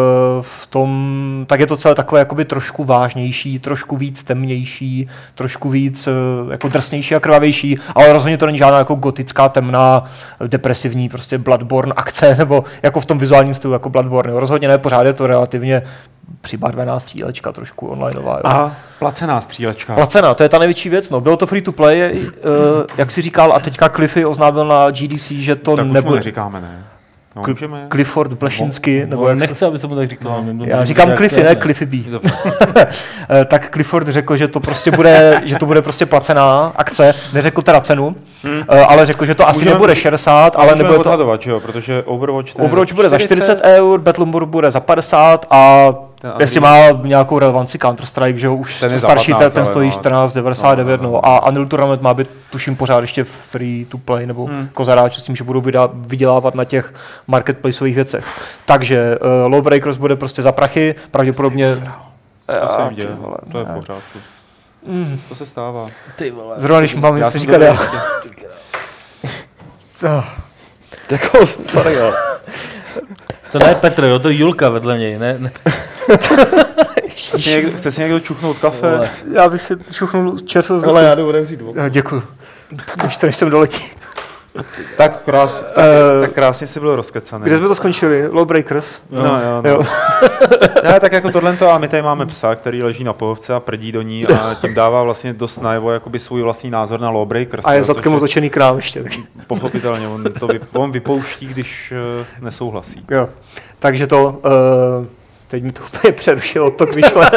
v 0.42 0.66
tom, 0.66 1.44
tak 1.46 1.60
je 1.60 1.66
to 1.66 1.76
celé 1.76 1.94
takové 1.94 2.18
jakoby 2.18 2.44
trošku 2.44 2.84
vážnější, 2.84 3.58
trošku 3.58 3.96
víc 3.96 4.24
temnější, 4.24 5.08
trošku 5.34 5.68
víc 5.68 6.06
eh, 6.06 6.12
jako 6.52 6.68
drsnější 6.68 7.14
a 7.14 7.20
krvavější, 7.20 7.78
ale 7.94 8.12
rozhodně 8.12 8.38
to 8.38 8.46
není 8.46 8.58
žádná 8.58 8.78
jako 8.78 8.94
gotická, 8.94 9.48
temná, 9.48 10.04
depresivní 10.46 11.08
prostě 11.08 11.38
Bloodborne 11.38 11.92
akce, 11.96 12.34
nebo 12.38 12.64
jako 12.82 13.00
v 13.00 13.06
tom 13.06 13.18
vizuálním 13.18 13.54
stylu 13.54 13.72
jako 13.72 13.90
Bloodborne. 13.90 14.32
Jo. 14.32 14.40
Rozhodně 14.40 14.68
ne, 14.68 14.78
pořád 14.78 15.06
je 15.06 15.12
to 15.12 15.26
relativně 15.26 15.82
přibarvená 16.40 17.00
střílečka, 17.00 17.52
trošku 17.52 17.86
onlineová. 17.86 18.34
Jo. 18.34 18.42
A 18.44 18.76
placená 18.98 19.40
střílečka. 19.40 19.94
Placená, 19.94 20.34
to 20.34 20.42
je 20.42 20.48
ta 20.48 20.58
největší 20.58 20.88
věc. 20.88 21.10
No. 21.10 21.20
Bylo 21.20 21.36
to 21.36 21.46
free 21.46 21.62
to 21.62 21.72
play, 21.72 22.12
uh, 22.12 22.20
jak 22.96 23.10
si 23.10 23.22
říkal, 23.22 23.52
a 23.52 23.60
teďka 23.60 23.88
Cliffy 23.88 24.24
oznámil 24.24 24.64
na 24.64 24.90
GDC, 24.90 25.30
že 25.30 25.56
to 25.56 25.76
tak 25.76 25.84
už 25.84 25.88
mu 25.88 25.94
nebude. 25.94 26.16
neříkáme, 26.16 26.60
ne? 26.60 26.95
No, 27.36 27.42
Cl- 27.42 27.48
můžeme. 27.48 27.86
Clifford 27.92 28.32
Blešinsky, 28.32 29.02
On- 29.04 29.10
nebo 29.10 29.28
jak 29.28 29.56
se- 29.56 29.66
aby 29.66 29.78
se 29.78 29.86
mu 29.86 29.96
tak 29.96 30.08
říkal. 30.08 30.32
No. 30.32 30.42
my- 30.42 30.52
my 30.54 30.62
já 30.62 30.64
můžeme 30.76 30.86
říkám 30.86 31.16
Cliffy, 31.16 31.42
ne 31.42 31.56
Cliffy 31.56 31.86
B. 31.86 31.96
Eh, 33.30 33.44
tak 33.44 33.70
Clifford 33.70 34.08
řekl, 34.08 34.36
že 34.36 34.48
to 34.48 34.60
prostě 34.60 34.90
bude, 34.90 35.40
že 35.44 35.56
to 35.58 35.66
bude 35.66 35.82
prostě 35.82 36.06
placená 36.06 36.72
akce. 36.76 37.14
Neřekl 37.32 37.62
teda 37.62 37.80
cenu, 37.80 38.16
Hmm. 38.42 38.62
eh, 38.68 38.80
ale 38.80 39.06
řekl, 39.06 39.24
že 39.26 39.34
to 39.34 39.48
asi 39.48 39.58
Můžeme- 39.58 39.74
nebude 39.74 39.96
60, 39.96 40.56
ale 40.56 40.76
nebude 40.76 40.98
to... 40.98 41.28
jo, 41.50 41.60
protože 41.60 42.02
Overwatch... 42.02 42.50
Overwatch 42.58 42.92
bude 42.92 43.08
za 43.08 43.18
40 43.18 43.60
eur, 43.64 44.00
Battleborn 44.00 44.50
bude 44.50 44.70
za 44.70 44.80
50 44.80 45.46
a 45.50 45.88
Ten 46.32 46.40
jestli 46.40 46.60
Unreal- 46.60 46.96
má 46.96 47.08
nějakou 47.08 47.38
relevanci 47.38 47.78
Counter-Strike, 47.78 48.34
že 48.34 48.46
jo, 48.46 48.54
už 48.54 48.80
Ten 48.80 48.98
starší, 49.00 49.32
15, 49.32 49.54
ten, 49.54 49.66
stojí 49.66 49.90
no. 49.90 49.96
14,99, 49.96 50.86
No, 50.86 50.96
no, 50.96 51.02
no, 51.02 51.10
no. 51.10 51.26
a 51.26 51.48
Unreal 51.48 51.66
Tournament 51.66 52.02
má 52.02 52.14
být, 52.14 52.30
tuším, 52.50 52.76
pořád 52.76 53.00
ještě 53.00 53.24
free 53.24 53.84
to 53.84 53.98
play, 53.98 54.26
nebo 54.26 54.44
Hmm. 54.46 54.68
kozaráč 54.74 55.18
s 55.18 55.22
tím, 55.22 55.36
že 55.36 55.44
budou 55.44 55.60
vydá, 55.60 55.88
vydělávat 55.92 56.54
na 56.54 56.64
těch 56.64 56.94
marketplaceových 57.26 57.94
věcech. 57.94 58.24
Takže 58.66 59.18
uh, 59.46 59.52
Lawbreakers 59.52 59.96
bude 59.96 60.16
prostě 60.16 60.42
za 60.42 60.52
prachy, 60.52 60.94
pravděpodobně... 61.10 61.68
To 61.70 62.68
se 62.68 62.76
Ah, 62.78 62.80
jim 62.80 62.88
ty 62.88 62.94
děje, 62.94 63.08
vole, 63.14 63.36
to 63.52 63.58
je 63.58 63.64
v 63.64 63.74
pořádku. 63.74 64.18
To 65.28 65.34
se 65.34 65.46
stává. 65.46 65.86
Ty 66.16 66.30
vole. 66.30 66.54
Zrovna 66.58 66.80
když 66.80 66.94
mám 66.94 67.16
něco 67.16 67.30
jsem 67.30 67.40
říkat, 67.40 67.60
já... 67.60 67.76
Jako, 71.10 71.46
sorry, 71.46 71.94
jo. 71.94 72.12
To 73.52 73.58
ne 73.58 73.74
Petr, 73.74 74.04
jo, 74.04 74.18
to 74.18 74.28
je 74.28 74.36
Julka 74.36 74.68
vedle 74.68 74.98
něj. 74.98 75.18
Ne, 75.18 75.36
ne. 75.38 75.50
Chce 77.16 77.38
si, 77.38 77.50
někdo, 77.50 77.78
chce 77.78 77.90
si 77.90 78.00
někdo 78.00 78.20
čuchnout 78.20 78.58
kafe? 78.58 78.90
Vole. 78.90 79.10
Já 79.32 79.48
bych 79.48 79.62
si 79.62 79.74
čuchnul 79.92 80.38
čerstvo... 80.38 80.88
Ale 80.88 81.04
já 81.04 81.14
jdu. 81.14 81.32
Eh, 81.76 81.90
Děkuju. 81.90 82.22
Ještě 83.04 83.26
než 83.26 83.36
jsem 83.36 83.50
doletí. 83.50 83.84
Tak, 84.96 85.22
krás, 85.24 85.62
tak, 85.62 85.84
Eh, 85.84 86.20
tak 86.20 86.32
krásně 86.32 86.66
si 86.66 86.80
byl 86.80 86.96
rozkecaný. 86.96 87.44
Kde 87.44 87.58
jsme 87.58 87.68
to 87.68 87.74
skončili? 87.74 88.28
Lawbreakers? 88.28 88.98
No, 89.10 89.24
jo, 89.24 89.62
no. 89.64 89.70
Jo. 89.70 89.80
ne, 90.84 91.00
tak 91.00 91.12
jako 91.12 91.30
tohle 91.30 91.58
a 91.58 91.78
my 91.78 91.88
tady 91.88 92.02
máme 92.02 92.26
psa, 92.26 92.54
který 92.54 92.82
leží 92.82 93.04
na 93.04 93.12
pohovce 93.12 93.54
a 93.54 93.60
prdí 93.60 93.92
do 93.92 94.02
ní 94.02 94.26
a 94.26 94.54
tím 94.54 94.74
dává 94.74 95.02
vlastně 95.02 95.32
dost 95.32 95.60
najevo 95.60 95.92
jakoby 95.92 96.18
svůj 96.18 96.42
vlastní 96.42 96.70
názor 96.70 97.00
na 97.00 97.10
Lawbreakers. 97.10 97.66
A 97.66 97.72
je 97.72 97.78
jo, 97.78 97.84
zadkem 97.84 98.14
otočený 98.14 98.50
k 98.50 98.56
nám 98.56 98.76
ještě. 98.76 99.04
Pochopitelně, 99.46 100.08
on 100.08 100.24
to 100.40 100.46
vy, 100.46 100.60
on 100.72 100.92
vypouští, 100.92 101.46
když 101.46 101.92
uh, 102.20 102.44
nesouhlasí. 102.44 103.04
Jo. 103.10 103.28
Takže 103.78 104.06
to, 104.06 104.40
uh, 104.98 105.06
teď 105.48 105.62
mi 105.62 105.72
to 105.72 105.82
úplně 105.94 106.12
přerušilo 106.12 106.70
tok 106.70 106.94
myšle. 106.94 107.30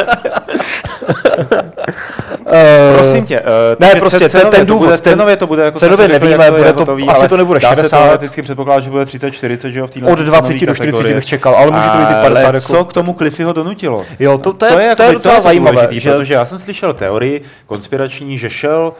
uh, 2.40 2.94
Prosím 2.96 3.24
tě, 3.26 3.40
uh, 3.40 3.46
ne, 3.78 3.94
prostě 4.00 4.28
cenově, 4.30 4.50
ten 4.50 4.66
to 4.66 4.72
důvod, 4.72 4.84
bude, 4.86 4.98
ten- 4.98 5.12
cenově 5.12 5.36
to 5.36 5.46
bude 5.46 5.62
jako 5.64 5.78
cenově 5.78 6.08
nevíme, 6.08 6.44
jak 6.44 6.52
bude 6.52 6.64
je 6.66 6.72
to- 6.72 6.78
hotový, 6.80 7.08
asi 7.08 7.28
to 7.28 7.36
nebude 7.36 7.60
dá 7.60 7.68
60. 7.74 7.82
se 7.88 7.96
teoreticky 8.04 8.42
předpokládat, 8.42 8.80
že 8.84 8.90
bude 8.90 9.04
30-40, 9.04 9.68
že 9.68 9.78
jo, 9.78 9.86
v 9.86 9.90
od 10.12 10.18
20 10.18 10.66
do 10.66 10.74
40 10.74 11.14
bych 11.14 11.26
čekal, 11.26 11.54
ale 11.54 11.70
může 11.70 11.88
to 11.88 11.98
být 11.98 12.04
i 12.10 12.14
50. 12.22 12.44
Ale 12.46 12.56
Jako. 12.56 12.60
co 12.68 12.84
k 12.84 12.92
tomu 12.92 13.12
Cliffyho 13.14 13.52
donutilo? 13.52 14.04
Jo, 14.18 14.38
to, 14.38 14.52
to, 14.52 14.66
je, 14.66 14.70
to 14.70 14.76
to 14.76 14.80
je, 14.80 14.84
je, 14.86 14.88
jakoby- 14.88 15.14
docela 15.14 15.36
to 15.36 15.42
zajímavé, 15.42 15.72
důležitý, 15.72 16.00
že 16.00 16.12
protože 16.12 16.34
já 16.34 16.44
jsem 16.44 16.58
slyšel 16.58 16.92
teorii 16.92 17.42
konspirační, 17.66 18.38
že 18.38 18.50
šel 18.50 18.92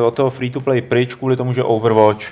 uh, 0.00 0.06
od 0.06 0.14
toho 0.14 0.30
free-to-play 0.30 0.80
pryč 0.80 1.14
kvůli 1.14 1.36
tomu, 1.36 1.52
že 1.52 1.62
Overwatch 1.62 2.24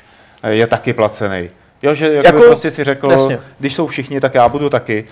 eh, 0.43 0.53
je 0.55 0.67
taky 0.67 0.93
placený. 0.93 1.49
Jo, 1.83 1.95
že 1.95 2.13
jako 2.15 2.27
Jako- 2.27 2.43
prostě 2.43 2.71
si 2.71 2.85
řekl, 2.85 3.11
jasně. 3.11 3.39
když 3.59 3.75
jsou 3.75 3.87
všichni, 3.87 4.21
tak 4.21 4.35
já 4.35 4.49
budu 4.49 4.69
taky. 4.69 5.05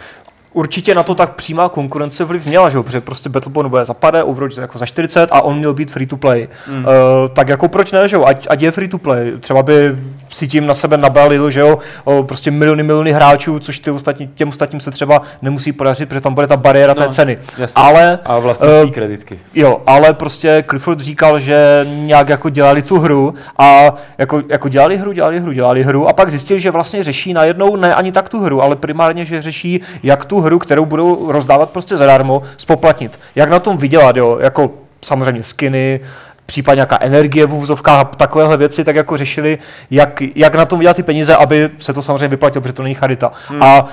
Určitě 0.52 0.94
na 0.94 1.02
to 1.02 1.14
tak 1.14 1.34
přímá 1.34 1.68
konkurence 1.68 2.24
vliv 2.24 2.46
měla, 2.46 2.70
že 2.70 2.76
jo? 2.76 2.82
protože 2.82 3.00
prostě 3.00 3.28
Battleborn 3.28 3.68
bude 3.68 3.84
za 3.84 3.94
pade, 3.94 4.22
Overwatch 4.22 4.58
jako 4.58 4.78
za 4.78 4.86
40 4.86 5.28
a 5.32 5.40
on 5.40 5.58
měl 5.58 5.74
být 5.74 5.90
free 5.90 6.06
to 6.06 6.16
play. 6.16 6.48
Mm. 6.68 6.78
Uh, 6.78 6.84
tak 7.32 7.48
jako 7.48 7.68
proč 7.68 7.92
ne, 7.92 8.08
že 8.08 8.16
jo? 8.16 8.24
Ať, 8.24 8.46
ať 8.50 8.62
je 8.62 8.70
free 8.70 8.88
to 8.88 8.98
play. 8.98 9.32
Třeba 9.40 9.62
by 9.62 9.96
si 10.30 10.48
tím 10.48 10.66
na 10.66 10.74
sebe 10.74 10.96
nabalil, 10.96 11.50
že 11.50 11.60
jo, 11.60 11.78
o, 12.04 12.22
prostě 12.22 12.50
miliony, 12.50 12.82
miliony 12.82 13.12
hráčů, 13.12 13.58
což 13.58 13.78
ty 13.78 13.90
ostatní, 13.90 14.28
těm 14.34 14.48
ostatním 14.48 14.80
se 14.80 14.90
třeba 14.90 15.22
nemusí 15.42 15.72
podařit, 15.72 16.08
protože 16.08 16.20
tam 16.20 16.34
bude 16.34 16.46
ta 16.46 16.56
bariéra 16.56 16.94
no, 16.98 17.06
té 17.06 17.12
ceny. 17.12 17.38
Jasně. 17.58 17.82
Ale, 17.82 18.18
A 18.24 18.38
vlastně 18.38 18.68
uh, 18.68 18.90
kreditky. 18.90 19.38
Jo, 19.54 19.80
ale 19.86 20.14
prostě 20.14 20.64
Clifford 20.70 21.00
říkal, 21.00 21.38
že 21.38 21.86
nějak 21.88 22.28
jako 22.28 22.48
dělali 22.48 22.82
tu 22.82 22.98
hru 22.98 23.34
a 23.58 23.94
jako, 24.18 24.42
jako 24.48 24.68
dělali 24.68 24.96
hru, 24.96 25.12
dělali 25.12 25.40
hru, 25.40 25.52
dělali 25.52 25.82
hru 25.82 26.08
a 26.08 26.12
pak 26.12 26.30
zjistili, 26.30 26.60
že 26.60 26.70
vlastně 26.70 27.04
řeší 27.04 27.32
najednou 27.32 27.76
ne 27.76 27.94
ani 27.94 28.12
tak 28.12 28.28
tu 28.28 28.40
hru, 28.40 28.62
ale 28.62 28.76
primárně, 28.76 29.24
že 29.24 29.42
řeší, 29.42 29.80
jak 30.02 30.24
tu 30.24 30.37
hru, 30.40 30.58
kterou 30.58 30.86
budou 30.86 31.32
rozdávat 31.32 31.70
prostě 31.70 31.96
zadarmo, 31.96 32.42
spoplatnit. 32.56 33.18
Jak 33.34 33.50
na 33.50 33.58
tom 33.58 33.76
vydělat, 33.76 34.16
jo, 34.16 34.38
jako 34.40 34.70
samozřejmě 35.02 35.42
skiny, 35.42 36.00
případně 36.46 36.78
nějaká 36.78 36.98
energie 37.00 37.46
v 37.46 37.54
úvozovkách 37.54 38.00
a 38.00 38.04
takovéhle 38.04 38.56
věci, 38.56 38.84
tak 38.84 38.96
jako 38.96 39.16
řešili, 39.16 39.58
jak, 39.90 40.22
jak 40.34 40.54
na 40.54 40.64
tom 40.64 40.78
vydělat 40.78 40.96
ty 40.96 41.02
peníze, 41.02 41.36
aby 41.36 41.70
se 41.78 41.92
to 41.92 42.02
samozřejmě 42.02 42.28
vyplatilo, 42.28 42.62
protože 42.62 42.72
to 42.72 42.82
není 42.82 42.94
charita. 42.94 43.32
Hmm. 43.48 43.62
A 43.62 43.86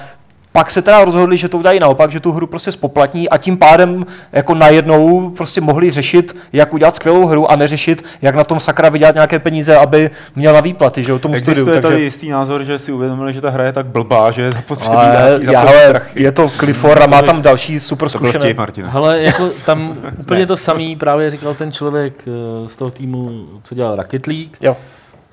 pak 0.55 0.71
se 0.71 0.81
teda 0.81 1.05
rozhodli, 1.05 1.37
že 1.37 1.49
to 1.49 1.57
udělají 1.57 1.79
naopak, 1.79 2.11
že 2.11 2.19
tu 2.19 2.31
hru 2.31 2.47
prostě 2.47 2.71
spoplatní 2.71 3.29
a 3.29 3.37
tím 3.37 3.57
pádem 3.57 4.05
jako 4.31 4.55
najednou 4.55 5.29
prostě 5.29 5.61
mohli 5.61 5.91
řešit, 5.91 6.35
jak 6.53 6.73
udělat 6.73 6.95
skvělou 6.95 7.25
hru 7.27 7.51
a 7.51 7.55
neřešit, 7.55 8.05
jak 8.21 8.35
na 8.35 8.43
tom 8.43 8.59
sakra 8.59 8.89
vydělat 8.89 9.15
nějaké 9.15 9.39
peníze, 9.39 9.77
aby 9.77 10.09
měl 10.35 10.53
na 10.53 10.61
výplaty, 10.61 11.03
že 11.03 11.11
jo, 11.11 11.19
tomu 11.19 11.33
Existuje 11.35 11.55
studiu. 11.55 11.81
tady 11.81 11.93
Takže... 11.93 12.03
jistý 12.05 12.29
názor, 12.29 12.63
že 12.63 12.77
si 12.77 12.91
uvědomili, 12.91 13.33
že 13.33 13.41
ta 13.41 13.49
hra 13.49 13.63
je 13.65 13.73
tak 13.73 13.85
blbá, 13.85 14.31
že 14.31 14.41
je 14.41 14.51
zapotřebí 14.51 14.95
Ale, 14.95 15.39
já, 15.51 15.65
prachy. 15.89 16.23
je 16.23 16.31
to 16.31 16.49
Clifford 16.49 17.01
a 17.01 17.07
má 17.07 17.21
tam 17.21 17.41
další 17.41 17.79
super 17.79 18.09
zkušené. 18.09 18.55
Hele, 18.85 19.21
jako 19.21 19.49
tam 19.65 19.97
úplně 20.19 20.39
Ne. 20.39 20.45
to 20.45 20.57
samý 20.57 20.95
právě 20.95 21.29
říkal 21.31 21.53
ten 21.53 21.71
člověk 21.71 22.13
eh, 22.27 22.69
z 22.69 22.75
toho 22.75 22.91
týmu, 22.91 23.45
co 23.63 23.75
dělal 23.75 23.95
Rocket 23.95 24.27
League, 24.27 24.57
Jo. 24.61 24.77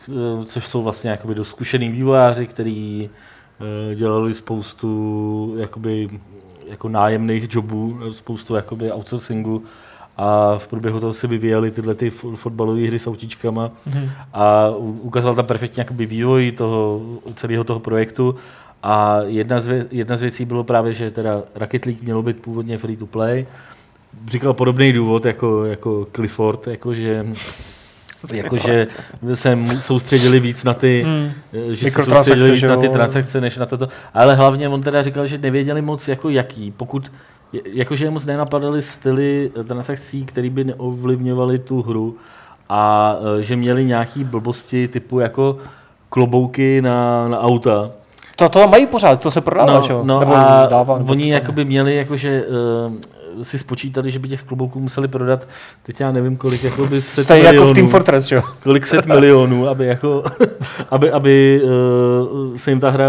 eh, 0.08 0.44
což 0.44 0.66
jsou 0.66 0.82
vlastně 0.82 1.11
jakoby 1.11 1.35
dost 1.35 1.48
zkušený 1.48 1.88
vývojáři, 1.88 2.46
kteří 2.46 3.11
eh, 3.12 3.31
dělali 3.94 4.35
spoustu 4.35 5.55
jakoby, 5.59 6.09
jako 6.68 6.88
nájemných 6.88 7.55
jobů, 7.55 7.98
spoustu 8.11 8.55
jakoby 8.55 8.92
outsourcingu 8.92 9.64
a 10.16 10.59
v 10.59 10.68
průběhu 10.68 11.01
toho 11.01 11.12
si 11.14 11.27
vyvíjeli 11.27 11.70
tyhle 11.70 11.94
ty 11.94 12.11
fo- 12.11 12.37
fotbalové 12.37 12.87
hry 12.87 12.98
s 12.98 13.07
autíčkama 13.07 13.70
Mhm. 13.87 14.11
a 14.33 14.68
ukázal 15.03 15.35
tam 15.35 15.46
perfektně 15.46 15.81
jakoby 15.81 16.07
vývoj 16.07 16.53
toho, 16.53 17.01
celého 17.35 17.64
toho 17.64 17.81
projektu 17.81 18.35
a 18.83 19.18
jedna 19.22 19.61
z, 19.61 19.68
vě- 19.68 19.87
jedna 19.90 20.16
z 20.16 20.20
věcí 20.20 20.44
bylo 20.44 20.64
právě, 20.64 20.92
že 20.92 21.11
teda 21.11 21.42
Rocket 21.55 21.85
League 21.87 22.03
mělo 22.03 22.22
být 22.22 22.37
původně 22.37 22.79
free 22.79 22.96
to 22.96 23.07
play. 23.07 23.46
Říkal 24.27 24.55
podobný 24.55 24.92
důvod 24.92 25.25
jako, 25.27 25.64
jako 25.64 26.07
Clifford, 26.14 26.66
jakože 26.66 27.27
jakože 28.32 28.87
se 29.35 29.58
soustředili 29.78 30.40
víc 30.40 30.64
na 30.64 30.74
ty, 30.74 31.02
Hmm. 31.06 31.30
že 31.70 31.90
se 31.90 32.02
soustředili 32.02 32.50
víc 32.50 32.62
na 32.62 32.76
ty 32.76 32.88
transakce, 32.88 33.40
než 33.40 33.56
na 33.56 33.66
toto. 33.66 33.88
Ale 34.14 34.35
hlavně 34.35 34.68
on 34.68 34.80
teda 34.82 35.02
říkal, 35.02 35.26
že 35.26 35.38
nevěděli 35.38 35.82
moc 35.82 36.08
jako 36.08 36.28
jaký. 36.28 36.70
Pokud, 36.70 37.12
jakože 37.72 38.11
moc 38.11 38.26
nenapadaly 38.26 38.82
styly 38.82 39.50
transakcí, 39.64 40.24
které 40.24 40.50
by 40.50 40.64
neovlivňovaly 40.64 41.58
tu 41.58 41.82
hru 41.82 42.16
a 42.68 43.16
e, 43.38 43.42
že 43.42 43.56
měli 43.56 43.85
nějaký 43.85 44.24
blbosti 44.24 44.88
typu 44.88 45.20
jako 45.20 45.56
klobouky 46.08 46.82
na, 46.82 47.28
na 47.28 47.40
auta. 47.40 47.90
To, 48.37 48.48
to 48.48 48.68
mají 48.68 48.87
pořád, 48.87 49.20
to 49.20 49.30
se 49.30 49.40
prodává, 49.40 49.80
No, 49.88 50.04
no 50.04 50.20
Nebo 50.20 50.37
a 50.37 50.66
dává, 50.70 50.94
oni 50.94 51.32
jakoby 51.32 51.64
měli 51.64 51.96
jakože 51.96 52.44
uh, 52.87 52.92
si 53.42 53.58
spočítali, 53.58 54.10
že 54.10 54.18
by 54.18 54.28
těch 54.28 54.42
klobouků 54.42 54.80
museli 54.80 55.08
prodat, 55.08 55.48
teď 55.82 56.00
já 56.00 56.12
nevím 56.12 56.36
kolik, 56.36 56.64
jako 56.64 56.86
by 56.86 57.02
set 57.02 57.22
Stejně 57.22 57.46
jako 57.46 57.56
v 57.56 57.58
milionů, 57.58 57.74
Team 57.74 57.88
Fortress, 57.88 58.32
jo? 58.32 58.42
kolik 58.62 58.86
set 58.86 59.06
milionů, 59.06 59.68
aby 59.68 59.86
jako, 59.86 60.22
aby, 60.90 61.10
aby 61.10 61.62
uh, 61.64 62.56
se 62.56 62.70
jim 62.70 62.80
ta 62.80 62.90
hra 62.90 63.08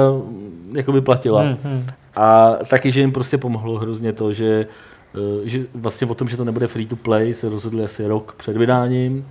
jakoby 0.75 1.01
platila. 1.01 1.41
Hmm, 1.41 1.57
hmm. 1.63 1.85
A 2.15 2.49
taky, 2.69 2.91
že 2.91 3.01
jim 3.01 3.11
prostě 3.11 3.37
pomohlo 3.37 3.79
hrozně 3.79 4.13
to, 4.13 4.33
že, 4.33 4.67
eh, 5.15 5.19
že 5.43 5.65
vlastně 5.75 6.07
o 6.07 6.15
tom, 6.15 6.27
že 6.27 6.37
to 6.37 6.43
nebude 6.43 6.67
free 6.67 6.85
to 6.85 6.95
play, 6.95 7.33
se 7.33 7.49
rozhodli 7.49 7.83
asi 7.83 8.07
rok 8.07 8.35
před 8.37 8.57
vydáním 8.57 9.25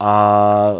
a 0.00 0.72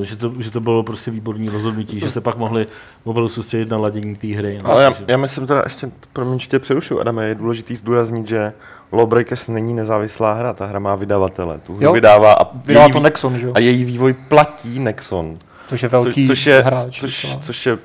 eh, 0.00 0.04
že 0.04 0.16
to, 0.16 0.32
že 0.38 0.50
to 0.50 0.60
bylo 0.60 0.82
prostě 0.82 1.10
výborný 1.10 1.48
rozhodnutí, 1.48 2.00
že 2.00 2.10
se 2.10 2.20
pak 2.20 2.36
mohli 2.36 2.66
opravdu 3.04 3.28
soustředit 3.28 3.68
na 3.70 3.76
ladění 3.76 4.16
té 4.16 4.26
hry. 4.26 4.60
Ale 4.64 4.82
já, 4.82 4.90
že- 4.92 5.04
já 5.08 5.16
myslím 5.16 5.46
teda 5.46 5.60
ještě, 5.64 5.90
promiň, 6.12 6.38
že 6.38 6.46
tě 6.48 6.58
přerušu, 6.58 7.00
Adame, 7.00 7.26
je 7.26 7.34
důležitý 7.34 7.76
zdůraznit, 7.76 8.28
že 8.28 8.52
Lawbreakers 8.92 9.48
není 9.48 9.74
nezávislá 9.74 10.32
hra, 10.32 10.52
ta 10.52 10.66
hra 10.66 10.78
má 10.78 10.94
vydavatele, 10.94 11.58
tu 11.58 11.74
hru 11.74 11.84
Jo. 11.84 11.92
vydává 11.92 12.32
a, 12.32 12.44
Vydává 12.64 12.84
její, 12.86 12.92
to 12.92 13.00
Nexon, 13.00 13.38
že 13.38 13.46
jo? 13.46 13.52
a 13.54 13.58
její 13.58 13.84
vývoj 13.84 14.12
platí 14.12 14.78
Nexon, 14.78 15.36
Což 15.68 15.82
je 15.82 15.88
co, 15.88 16.00
velký 16.02 16.26
což, 16.26 16.46
je, 16.46 16.60
hráč. 16.62 17.00
což, 17.00 17.22
docela. 17.24 17.42
což 17.42 17.66
je 17.66 17.78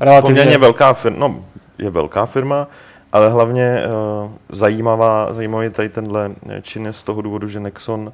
Relativně. 0.00 0.22
poměrně 0.40 0.58
velká 0.58 0.92
firma, 0.94 1.18
no, 1.28 1.44
je 1.78 1.90
velká 1.90 2.26
firma, 2.26 2.66
ale 3.12 3.30
hlavně 3.30 3.82
uh, 4.24 4.30
zajímavá, 4.52 5.32
zajímavý 5.32 5.66
je 5.66 5.70
tady 5.70 5.88
tenhle 5.88 6.30
čin 6.62 6.86
je 6.86 6.92
z 6.92 7.02
toho 7.02 7.22
důvodu, 7.22 7.48
že 7.48 7.60
Nexon 7.60 8.12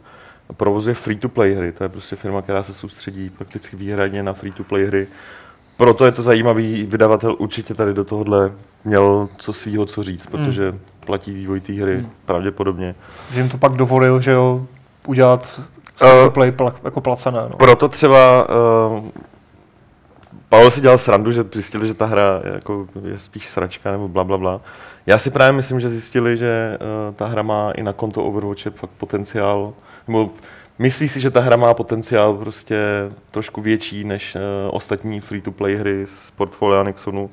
provozuje 0.57 0.95
free-to-play 0.95 1.55
hry. 1.55 1.73
To 1.73 1.85
je 1.85 1.89
prostě 1.89 2.17
firma, 2.17 2.43
která 2.43 2.63
se 2.63 2.75
soustředí 2.75 3.31
prakticky 3.31 3.77
výhradně 3.77 4.23
na 4.23 4.33
free-to-play 4.33 4.87
hry. 4.87 5.07
Proto 5.77 6.05
je 6.05 6.13
to 6.13 6.23
zajímavý 6.23 6.87
vydavatel 6.87 7.37
určitě 7.39 7.75
tady 7.75 7.95
do 7.95 8.05
tohohle 8.05 8.53
měl 8.85 9.29
co 9.39 9.53
svýho 9.53 9.87
co 9.87 10.03
říct, 10.03 10.27
protože 10.27 10.75
platí 11.07 11.35
vývoj 11.35 11.61
té 11.61 11.73
hry 11.73 11.97
Hmm. 11.97 12.11
pravděpodobně. 12.27 12.95
Že 13.33 13.41
jim 13.41 13.49
to 13.49 13.59
pak 13.59 13.73
dovolil, 13.73 14.21
že 14.21 14.31
jo, 14.31 14.67
udělat 15.07 15.61
Eh, 16.03 16.31
play 16.31 16.53
pla, 16.53 16.75
jako 16.85 17.01
placené. 17.01 17.39
No. 17.51 17.57
Proto 17.57 17.89
třeba 17.89 18.49
uh, 18.99 19.05
Pavel 20.49 20.71
si 20.71 20.81
dělal 20.81 20.99
srandu, 20.99 21.33
že 21.33 21.45
zjistili, 21.53 21.89
že 21.89 21.95
ta 21.95 22.07
hra 22.07 22.41
je, 22.45 22.53
jako, 22.55 22.87
je 23.05 23.19
spíš 23.19 23.49
sračka 23.49 23.93
nebo 23.93 24.09
bla, 24.09 24.25
bla, 24.25 24.39
bla. 24.39 24.61
Já 25.07 25.19
si 25.19 25.31
právě 25.31 25.53
myslím, 25.53 25.81
že 25.81 25.91
zjistili, 25.91 26.37
že 26.37 26.79
uh, 27.09 27.15
ta 27.15 27.27
hra 27.27 27.43
má 27.43 27.71
i 27.71 27.83
na 27.83 27.93
konto 27.93 28.25
Overwatche 28.25 28.71
fakt 28.71 28.91
potenciál, 28.99 29.73
nebo 30.11 30.31
myslí 30.79 31.09
si, 31.09 31.21
že 31.21 31.31
ta 31.31 31.41
hra 31.41 31.57
má 31.57 31.75
potenciál 31.75 32.35
prostě 32.35 32.77
trošku 33.31 33.61
větší 33.61 34.05
než 34.05 34.35
uh, 34.35 34.41
ostatní 34.71 35.21
free-to-play 35.21 35.77
hry 35.77 36.07
z 36.07 36.31
portfolia 36.31 36.83
Nexonu. 36.83 37.31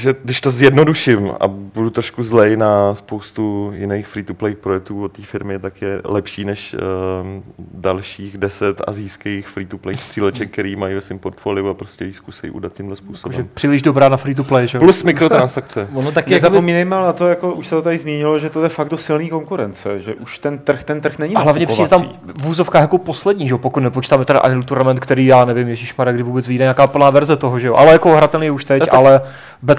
Že 0.00 0.14
když 0.24 0.40
to 0.40 0.50
zjednoduším 0.50 1.30
a 1.40 1.48
budu 1.48 1.90
trošku 1.90 2.24
zlej 2.24 2.56
na 2.56 2.94
spoustu 2.94 3.72
jiných 3.74 4.06
free-to-play 4.06 4.54
projektů 4.54 5.04
od 5.04 5.12
té 5.12 5.22
firmy, 5.22 5.58
tak 5.58 5.82
je 5.82 6.00
lepší 6.04 6.44
než 6.44 6.76
um, 7.22 7.42
dalších 7.58 8.38
deset 8.38 8.82
azijských 8.86 9.48
free-to-play 9.48 9.96
stříleček, 9.96 10.50
který 10.50 10.76
mají 10.76 10.94
ve 10.94 11.00
svém 11.00 11.18
portfoliu 11.18 11.68
a 11.68 11.74
prostě 11.74 12.04
ji 12.04 12.12
zkusí 12.12 12.50
udat 12.50 12.72
tímhle 12.72 12.96
způsobem. 12.96 13.48
příliš 13.54 13.82
dobrá 13.82 14.08
na 14.08 14.16
free 14.16 14.34
to 14.34 14.44
play, 14.44 14.66
že? 14.68 14.78
Plus 14.78 15.02
mikrotransakce. 15.02 15.88
Ono 15.94 16.12
taky 16.12 16.32
jakoby, 16.32 16.34
Nezapomínejme 16.34 16.96
ale 16.96 17.06
na 17.06 17.12
to, 17.12 17.28
jako 17.28 17.52
už 17.52 17.66
se 17.66 17.74
to 17.74 17.82
tady 17.82 17.98
zmínilo, 17.98 18.38
že 18.38 18.50
to 18.50 18.62
je 18.62 18.68
fakt 18.68 18.88
do 18.88 18.98
silný 18.98 19.28
konkurence, 19.28 20.00
že 20.00 20.14
už 20.14 20.38
ten 20.38 20.58
trh, 20.58 20.84
ten 20.84 21.00
trh 21.00 21.18
není 21.18 21.34
A 21.34 21.40
hlavně 21.40 21.66
přijde 21.66 21.88
tam 21.88 22.08
v 22.38 22.48
úzovkách 22.48 22.80
jako 22.82 22.98
poslední, 22.98 23.48
že 23.48 23.54
jo? 23.54 23.58
pokud 23.58 23.80
nepočítáme 23.80 24.24
teda 24.24 24.44
Unreal 24.44 24.62
Tournament, 24.62 25.00
který 25.00 25.26
já 25.26 25.44
nevím, 25.44 25.68
Ježíš 25.68 25.94
kdy 26.12 26.22
vůbec 26.22 26.48
vyjde 26.48 26.64
nějaká 26.64 26.86
plná 26.86 27.10
verze 27.10 27.36
toho, 27.36 27.58
že 27.58 27.66
jo? 27.68 27.74
Ale 27.74 27.92
jako 27.92 28.16
hratelný 28.16 28.46
je 28.46 28.50
už 28.50 28.64
teď, 28.64 28.80
No 28.80 28.86
tak- 28.86 28.94
ale 28.94 29.20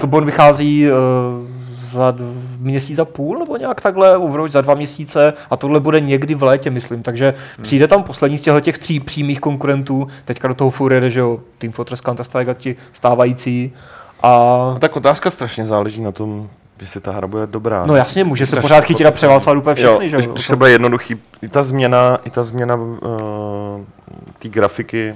Battleborn 0.06 0.26
vychází 0.26 0.86
uh, 0.86 0.96
za 1.78 2.14
měsíc 2.58 2.98
a 2.98 3.04
půl 3.04 3.38
nebo 3.38 3.56
nějak 3.56 3.80
takhle, 3.80 4.16
Overwatch 4.16 4.52
za 4.52 4.60
dva 4.60 4.74
měsíce 4.74 5.32
a 5.50 5.56
tohle 5.56 5.80
bude 5.80 6.00
někdy 6.00 6.34
v 6.34 6.42
létě, 6.42 6.70
myslím. 6.70 7.02
Takže 7.02 7.34
hmm. 7.56 7.62
přijde 7.62 7.88
tam 7.88 8.02
poslední 8.02 8.38
z 8.38 8.42
těchto 8.42 8.60
těch 8.60 8.78
tří 8.78 9.00
přímých 9.00 9.40
konkurentů, 9.40 10.08
teďka 10.24 10.48
do 10.48 10.54
toho 10.54 10.70
furt 10.70 10.92
jede, 10.92 11.10
že 11.10 11.20
jo, 11.20 11.40
Team 11.58 11.72
Fortress 11.72 12.02
Counter-Strike 12.02 12.54
ti 12.54 12.76
stávající. 12.92 13.72
A 14.22 14.28
A 14.74 14.78
tak 14.78 14.96
otázka 14.96 15.30
strašně 15.30 15.66
záleží 15.66 16.02
na 16.02 16.12
tom, 16.12 16.48
jestli 16.80 17.00
ta 17.00 17.12
hra 17.12 17.26
bude 17.26 17.46
dobrá. 17.46 17.86
no 17.86 17.96
jasně, 17.96 18.24
může 18.24 18.46
se 18.46 18.60
pořád 18.60 18.84
chytit 18.84 19.06
a 19.06 19.10
převálcovat 19.10 19.58
úplně 19.58 19.82
Jo, 19.82 19.90
všechny, 19.90 20.08
že 20.08 20.16
jo? 20.16 20.32
když 20.32 20.46
to 20.46 20.56
bude 20.56 20.70
jednoduchý, 20.70 21.16
i 21.42 21.48
ta 21.48 21.62
změna, 21.62 22.18
i 22.24 22.30
ta 22.30 22.42
změna 22.42 22.74
uh, 22.74 22.98
té 24.38 24.48
grafiky 24.48 25.14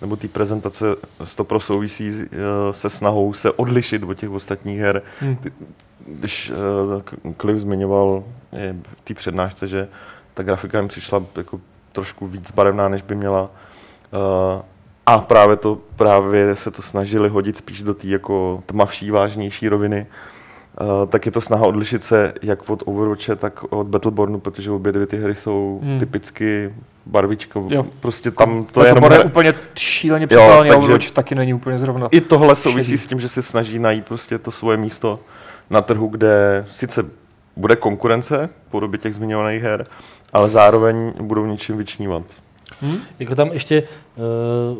nebo 0.00 0.16
té 0.16 0.28
prezentace 0.28 0.84
s 1.24 1.34
to 1.34 1.44
pro 1.44 1.60
souvisí 1.60 2.10
uh, 2.10 2.26
se 2.72 2.90
snahou 2.90 3.32
se 3.32 3.50
odlišit 3.50 4.02
od 4.02 4.14
těch 4.14 4.30
ostatních 4.30 4.78
her. 4.78 5.02
Hmm. 5.20 5.38
Když 6.06 6.52
uh, 7.24 7.32
Cliff 7.40 7.60
zmiňoval 7.60 8.24
je, 8.52 8.76
v 8.96 9.00
té 9.04 9.14
přednášce, 9.14 9.68
že 9.68 9.88
ta 10.34 10.42
grafika 10.42 10.78
jim 10.78 10.88
přišla 10.88 11.22
jako 11.36 11.60
trošku 11.92 12.26
víc 12.26 12.50
barevná, 12.50 12.88
než 12.88 13.02
by 13.02 13.14
měla. 13.14 13.42
Uh, 13.42 14.62
a 15.06 15.18
právě 15.18 15.56
to 15.56 15.78
právě 15.96 16.56
se 16.56 16.70
to 16.70 16.82
snažili 16.82 17.28
hodit 17.28 17.56
spíš 17.56 17.82
do 17.82 17.94
té 17.94 18.06
jako 18.06 18.62
tmavší, 18.66 19.10
vážnější 19.10 19.68
roviny. 19.68 20.06
Uh, 20.10 20.37
tak 21.08 21.26
je 21.26 21.32
to 21.32 21.40
snaha 21.40 21.66
odlišit 21.66 22.04
se 22.04 22.32
jak 22.42 22.70
od 22.70 22.82
Overwatche, 22.86 23.36
tak 23.36 23.72
od 23.72 23.86
Battlebornu, 23.86 24.40
protože 24.40 24.70
obě 24.70 24.92
dvě 24.92 25.06
ty 25.06 25.16
hry 25.18 25.34
jsou 25.34 25.78
Hmm. 25.82 25.90
hmm. 25.90 26.00
typicky 26.00 26.74
barvičko. 27.06 27.66
Jo. 27.70 27.86
Prostě 28.00 28.30
tam 28.30 28.64
to 28.64 28.72
To 28.72 28.80
je 28.80 28.86
je 28.86 28.94
jenom... 28.94 29.12
je 29.12 29.24
úplně 29.24 29.54
šíleně 29.78 30.26
připálený, 30.26 30.70
takže- 30.70 30.78
Overwatch 30.78 31.10
taky 31.10 31.34
není 31.34 31.54
úplně 31.54 31.78
zrovna. 31.78 32.08
I 32.10 32.20
tohle 32.20 32.56
souvisí 32.56 32.84
šedý. 32.90 32.98
s 32.98 33.06
tím, 33.06 33.20
že 33.20 33.28
se 33.28 33.42
snaží 33.42 33.78
najít 33.78 34.04
prostě 34.04 34.38
to 34.38 34.50
svoje 34.50 34.76
místo 34.76 35.20
na 35.70 35.82
trhu, 35.82 36.08
kde 36.08 36.64
sice 36.70 37.04
bude 37.56 37.76
konkurence 37.76 38.48
v 38.68 38.70
podobě 38.70 38.98
těch 38.98 39.14
zmiňovaných 39.14 39.62
her, 39.62 39.86
ale 40.32 40.48
zároveň 40.48 41.12
budou 41.20 41.46
něčím 41.46 41.76
vyčnívat. 41.78 42.22
Jako 43.18 43.34
tam 43.34 43.48
ještě, 43.48 43.82
uh, 44.16 44.78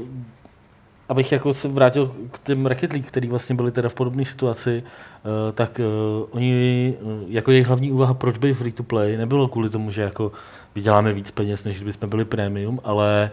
abych 1.09 1.33
jako 1.33 1.53
se 1.53 1.69
vrátil 1.69 2.15
k 2.31 2.39
těm 2.39 2.67
Rocket 2.67 2.93
League, 2.93 3.07
který 3.07 3.29
vlastně 3.29 3.55
byli 3.55 3.73
teda 3.73 3.89
v 3.89 3.95
podobné 3.95 4.25
situaci, 4.25 4.83
uh, 4.83 5.53
tak 5.55 5.81
uh, 5.81 6.27
oni, 6.31 6.95
uh, 7.01 7.23
jako 7.27 7.51
jejich 7.51 7.67
hlavní 7.67 7.93
úvaha, 7.93 8.15
proč 8.15 8.39
být 8.39 8.55
free 8.55 8.73
to 8.73 8.83
play, 8.83 9.17
nebylo 9.17 9.49
kvůli 9.49 9.71
tomu, 9.71 9.91
že 9.91 10.03
jako 10.03 10.33
vyděláme 10.75 11.13
víc 11.13 11.31
peněz, 11.31 11.65
než 11.65 11.77
kdyby 11.77 11.93
jsme 11.93 12.09
byli 12.09 12.25
premium, 12.25 12.81
ale 12.85 13.31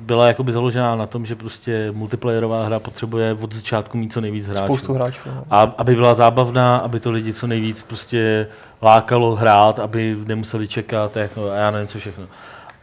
byla 0.00 0.28
jakoby 0.28 0.52
založená 0.52 0.96
na 0.96 1.06
tom, 1.06 1.26
že 1.26 1.34
prostě 1.34 1.92
multiplayerová 1.92 2.66
hra 2.66 2.78
potřebuje 2.80 3.36
od 3.40 3.54
začátku 3.54 3.98
mít 3.98 4.12
co 4.12 4.20
nejvíc 4.20 4.46
hráčů. 4.46 4.64
Spoustu 4.64 4.92
hráčů. 4.92 5.20
No. 5.26 5.44
A 5.50 5.60
aby 5.60 5.94
byla 5.94 6.14
zábavná, 6.14 6.76
aby 6.76 7.00
to 7.00 7.10
lidi 7.10 7.32
co 7.32 7.46
nejvíc 7.46 7.82
prostě 7.82 8.46
lákalo 8.82 9.34
hrát, 9.34 9.78
aby 9.78 10.16
nemuseli 10.26 10.68
čekat 10.68 11.16
jako, 11.16 11.50
a 11.50 11.54
já 11.54 11.70
nevím 11.70 11.88
co 11.88 11.98
všechno. 11.98 12.24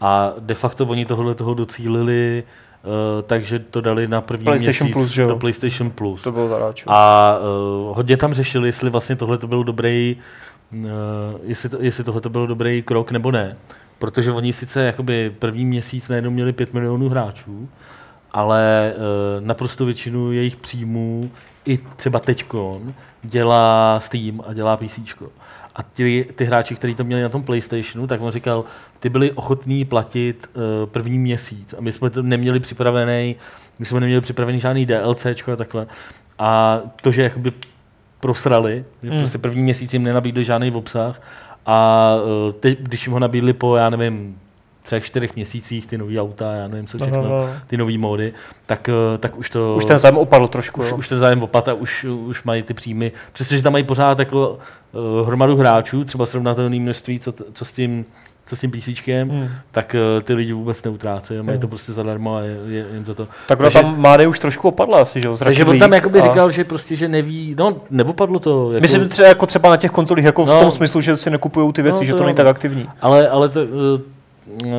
A 0.01 0.33
de 0.39 0.53
facto 0.53 0.85
oni 0.85 1.05
tohle 1.05 1.35
toho 1.35 1.53
docílili, 1.53 2.43
uh, 2.45 2.62
takže 3.23 3.59
to 3.59 3.81
dali 3.81 4.07
na 4.07 4.21
první 4.21 4.43
PlayStation 4.43 4.87
měsíc 4.87 4.93
Plus, 4.93 5.09
že 5.09 5.25
do 5.25 5.35
PlayStation 5.35 5.91
Plus. 5.91 6.23
To 6.23 6.31
bylo 6.31 6.47
zaráč. 6.47 6.83
A 6.87 7.35
uh, 7.37 7.95
hodně 7.95 8.17
tam 8.17 8.33
řešili, 8.33 8.67
jestli 8.67 8.89
vlastně 8.89 9.15
tohle 9.15 9.37
to 9.37 9.47
byl 9.47 9.63
dobrý, 9.63 10.17
uh, 10.71 10.85
jestli, 11.43 11.69
to, 11.69 11.77
jestli 11.79 12.03
tohle 12.03 12.21
to 12.21 12.29
byl 12.29 12.47
dobrý 12.47 12.81
krok 12.81 13.11
nebo 13.11 13.31
ne. 13.31 13.57
Protože 13.99 14.31
oni 14.31 14.53
sice 14.53 14.83
jakoby 14.83 15.35
první 15.39 15.65
měsíc 15.65 16.09
najednou 16.09 16.31
měli 16.31 16.53
5 16.53 16.73
milionů 16.73 17.09
hráčů, 17.09 17.69
ale 18.31 18.93
uh, 18.95 19.45
naprosto 19.45 19.85
většinu 19.85 20.31
jejich 20.31 20.55
příjmů 20.55 21.31
i 21.65 21.79
třeba 21.95 22.19
teďkon 22.19 22.93
dělá 23.23 23.99
Steam 23.99 24.41
a 24.47 24.53
dělá 24.53 24.77
PC. 24.77 24.99
A 25.75 25.83
ty, 25.83 26.29
ty 26.35 26.45
hráči, 26.45 26.75
kteří 26.75 26.95
to 26.95 27.03
měli 27.03 27.21
na 27.21 27.29
tom 27.29 27.43
PlayStationu, 27.43 28.07
tak 28.07 28.21
on 28.21 28.31
říkal, 28.31 28.65
ty 29.03 29.09
byli 29.09 29.31
ochotní 29.31 29.85
platit 29.85 30.47
uh, 30.55 30.61
první 30.89 31.19
měsíc 31.19 31.75
a 31.77 31.81
my 31.81 31.91
jsme 31.91 32.09
to 32.09 32.21
neměli 32.21 32.59
připravený, 32.59 33.35
my 33.79 33.85
jsme 33.85 33.99
neměli 33.99 34.21
připravený 34.21 34.59
žádný 34.59 34.85
DLCčko 34.85 35.51
a 35.51 35.55
takhle. 35.55 35.87
A 36.39 36.79
to, 37.01 37.11
že 37.11 37.21
jakoby 37.21 37.51
prosrali, 38.19 38.85
že 39.03 39.09
Hmm. 39.09 39.19
prostě 39.19 39.37
první 39.37 39.63
měsíc 39.63 39.93
jim 39.93 40.03
nenabídli 40.03 40.43
žádný 40.43 40.71
obsah 40.71 41.21
a 41.65 42.09
uh, 42.15 42.53
teď, 42.53 42.79
když 42.79 43.05
jim 43.07 43.13
ho 43.13 43.19
nabídli 43.19 43.53
po, 43.53 43.75
já 43.75 43.89
nevím, 43.89 44.37
třech, 44.83 45.05
čtyřech 45.05 45.35
měsících 45.35 45.87
ty 45.87 45.97
nový 45.97 46.19
auta, 46.19 46.53
já 46.53 46.67
nevím 46.67 46.87
co 46.87 46.97
No, 46.97 47.05
všechno, 47.05 47.21
no, 47.23 47.29
no. 47.29 47.49
ty 47.67 47.77
nový 47.77 47.97
módy, 47.97 48.33
tak, 48.65 48.89
eh, 48.89 49.17
tak 49.17 49.37
už 49.37 49.49
to... 49.49 49.75
Už 49.77 49.85
ten 49.85 49.97
zájem 49.97 50.17
opadl 50.17 50.47
trošku. 50.47 50.81
už, 50.81 50.89
jo. 50.89 50.97
už 50.97 51.07
ten 51.07 51.19
zájem 51.19 51.43
opad 51.43 51.67
a 51.67 51.73
už, 51.73 52.03
už 52.03 52.43
mají 52.43 52.63
ty 52.63 52.73
příjmy. 52.73 53.11
Přestože 53.33 53.61
tam 53.63 53.73
mají 53.73 53.83
pořád 53.83 54.19
jako 54.19 54.59
uh, 54.91 55.27
hromadu 55.27 55.55
hráčů, 55.55 56.03
třeba 56.03 56.25
srovnatelné 56.25 56.79
množství, 56.79 57.19
co, 57.19 57.33
co 57.53 57.65
s 57.65 57.71
tím 57.71 58.05
co 58.45 58.55
s 58.55 58.59
tím 58.59 58.71
PCčkem, 58.71 59.29
Hmm. 59.29 59.47
tak 59.71 59.95
uh, 60.15 60.21
ty 60.23 60.33
lidi 60.33 60.53
vůbec 60.53 60.83
neutrácejí, 60.83 61.41
mají 61.43 61.55
Jo. 61.57 61.61
to 61.61 61.67
prostě 61.67 61.91
zadarmo 61.93 62.35
a 62.35 62.41
je, 62.41 62.57
je 62.67 62.85
jim 62.93 63.03
to 63.03 63.15
to. 63.15 63.27
Tak 63.47 63.59
ona 63.59 63.69
Takže- 63.69 63.79
tam 63.79 64.01
Mány 64.01 64.27
už 64.27 64.39
trošku 64.39 64.67
opadla 64.67 65.01
asi, 65.01 65.21
že 65.21 65.27
jo? 65.27 65.37
Takže 65.37 65.65
on 65.65 65.79
tam 65.79 65.93
jakoby 65.93 66.19
a- 66.19 66.23
říkal, 66.23 66.51
že 66.51 66.63
prostě, 66.63 66.95
že 66.95 67.07
neví, 67.07 67.55
no 67.59 67.75
neopadlo 67.89 68.39
to. 68.39 68.71
Jako, 68.71 68.81
Myslím 68.81 69.09
třeba, 69.09 69.27
jako 69.27 69.45
třeba 69.45 69.69
na 69.69 69.77
těch 69.77 69.91
konzolích, 69.91 70.25
jako 70.25 70.45
No. 70.45 70.57
v 70.57 70.61
tom 70.61 70.71
smyslu, 70.71 71.01
že 71.01 71.17
si 71.17 71.29
nekupují 71.29 71.73
ty 71.73 71.81
věci, 71.81 71.97
No, 71.99 72.03
že 72.05 72.13
to 72.13 72.23
není 72.23 72.35
tak 72.35 72.47
aktivní. 72.47 72.89
Ale, 73.01 73.29
ale 73.29 73.49
to, 73.49 73.59
uh, 73.63 73.67
uh, 74.65 74.71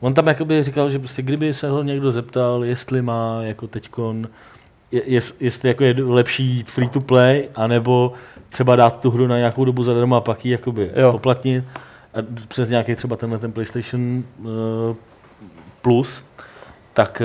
on 0.00 0.14
tam 0.14 0.26
jakoby 0.26 0.62
říkal, 0.62 0.90
že 0.90 0.98
prostě 0.98 1.22
kdyby 1.22 1.54
se 1.54 1.68
ho 1.68 1.82
někdo 1.82 2.10
zeptal, 2.12 2.64
jestli 2.64 3.02
má 3.02 3.38
jako 3.42 3.66
teďkon, 3.66 4.28
je, 4.92 5.02
jest, 5.06 5.36
jestli 5.40 5.68
jako 5.68 5.84
je 5.84 5.94
lepší 6.04 6.44
jít 6.44 6.70
free 6.70 6.88
to 6.88 7.00
play, 7.00 7.48
anebo 7.54 8.12
třeba 8.48 8.76
dát 8.76 9.00
tu 9.00 9.10
hru 9.10 9.26
na 9.26 9.36
nějakou 9.38 9.64
dobu 9.64 9.82
zadarmo 9.82 10.16
a 10.16 10.20
pak 10.20 10.44
ji 10.44 10.52
jakoby 10.52 10.90
Jo. 10.96 11.12
poplatnit 11.12 11.64
a 12.14 12.18
přes 12.48 12.70
nějaký 12.70 12.94
třeba 12.94 13.16
tenhle 13.16 13.38
ten 13.38 13.52
PlayStation 13.52 14.24
uh, 14.38 14.46
Plus, 15.82 16.24
tak 16.92 17.22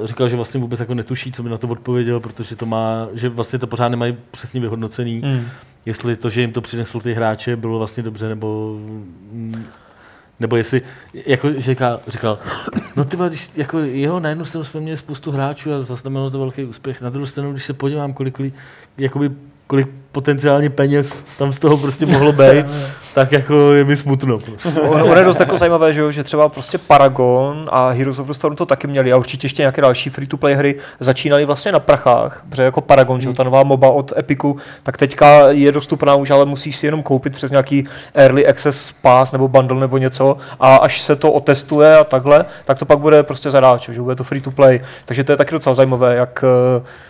uh, 0.00 0.06
říkal, 0.06 0.28
že 0.28 0.36
vlastně 0.36 0.60
vůbec 0.60 0.80
jako 0.80 0.94
netuší, 0.94 1.32
co 1.32 1.42
by 1.42 1.50
na 1.50 1.58
to 1.58 1.68
odpověděl, 1.68 2.20
protože 2.20 2.56
to 2.56 2.66
má, 2.66 3.08
že 3.12 3.28
vlastně 3.28 3.58
to 3.58 3.66
pořád 3.66 3.88
nemají 3.88 4.16
přesně 4.30 4.60
vyhodnocený, 4.60 5.20
Hmm. 5.24 5.46
jestli 5.86 6.16
to, 6.16 6.30
že 6.30 6.40
jim 6.40 6.52
to 6.52 6.60
přinesl 6.60 7.00
ty 7.00 7.14
hráče, 7.14 7.56
bylo 7.56 7.78
vlastně 7.78 8.02
dobře, 8.02 8.28
nebo 8.28 8.78
mm, 9.32 9.64
nebo 10.40 10.56
jestli, 10.56 10.82
jako 11.14 11.52
že 11.52 11.60
říkal, 11.60 12.00
říkal 12.08 12.38
no 12.96 13.04
ty 13.04 13.16
když 13.28 13.50
jako 13.56 13.78
jeho 13.78 14.20
na 14.20 14.28
jednu 14.28 14.44
stranu 14.44 14.64
jsme 14.64 14.80
měli 14.80 14.96
spoustu 14.96 15.30
hráčů 15.30 15.72
a 15.72 15.82
zaznamenalo 15.82 16.30
to 16.30 16.38
velký 16.38 16.64
úspěch, 16.64 17.00
na 17.00 17.10
druhou 17.10 17.26
stranu, 17.26 17.52
když 17.52 17.64
se 17.64 17.72
podívám, 17.72 18.12
kolik, 18.12 18.36
kolik, 18.36 18.54
jakoby, 18.98 19.30
kolik 19.68 19.88
potenciálně 20.12 20.70
peněz 20.70 21.22
tam 21.38 21.52
z 21.52 21.58
toho 21.58 21.76
prostě 21.76 22.06
mohlo 22.06 22.32
být, 22.32 22.66
tak 23.14 23.32
jako 23.32 23.72
je 23.72 23.84
mi 23.84 23.96
smutno. 23.96 24.38
Prostě. 24.38 24.80
Ono 24.80 25.04
ono 25.04 25.16
je 25.16 25.24
dost 25.24 25.40
jako 25.40 25.58
zajímavé, 25.58 25.92
že, 25.92 26.00
jo, 26.00 26.10
že 26.10 26.24
třeba 26.24 26.48
prostě 26.48 26.78
Paragon 26.78 27.68
a 27.72 27.88
Heroes 27.88 28.18
of 28.18 28.26
the 28.26 28.32
Storm 28.32 28.56
to 28.56 28.66
taky 28.66 28.86
měli 28.86 29.12
a 29.12 29.16
určitě 29.16 29.46
ještě 29.46 29.62
nějaké 29.62 29.82
další 29.82 30.10
free-to-play 30.10 30.54
hry 30.54 30.74
začínaly 31.00 31.44
vlastně 31.44 31.72
na 31.72 31.78
prachách, 31.78 32.42
protože 32.48 32.62
jako 32.62 32.80
Paragon, 32.80 33.20
že 33.20 33.28
jo, 33.28 33.34
ta 33.34 33.42
nová 33.42 33.62
MOBA 33.62 33.90
od 33.90 34.12
Epiku, 34.16 34.56
tak 34.82 34.96
teďka 34.96 35.50
je 35.50 35.72
dostupná 35.72 36.14
už, 36.14 36.30
ale 36.30 36.46
musíš 36.46 36.76
si 36.76 36.86
jenom 36.86 37.02
koupit 37.02 37.32
přes 37.32 37.50
nějaký 37.50 37.84
Early 38.14 38.46
Access 38.46 38.92
Pass 38.92 39.32
nebo 39.32 39.48
bundle 39.48 39.80
nebo 39.80 39.98
něco 39.98 40.36
a 40.60 40.76
až 40.76 41.00
se 41.00 41.16
to 41.16 41.32
otestuje 41.32 41.96
a 41.96 42.04
takhle, 42.04 42.44
tak 42.64 42.78
to 42.78 42.86
pak 42.86 42.98
bude 42.98 43.22
prostě 43.22 43.50
zadáč, 43.50 43.88
že 43.88 44.02
bude 44.02 44.16
to 44.16 44.24
free-to-play. 44.24 44.80
Takže 45.04 45.24
to 45.24 45.32
je 45.32 45.36
taky 45.36 45.52
docela 45.52 45.74
zajímavé, 45.74 46.14
jak 46.14 46.44
eh, 46.44 47.07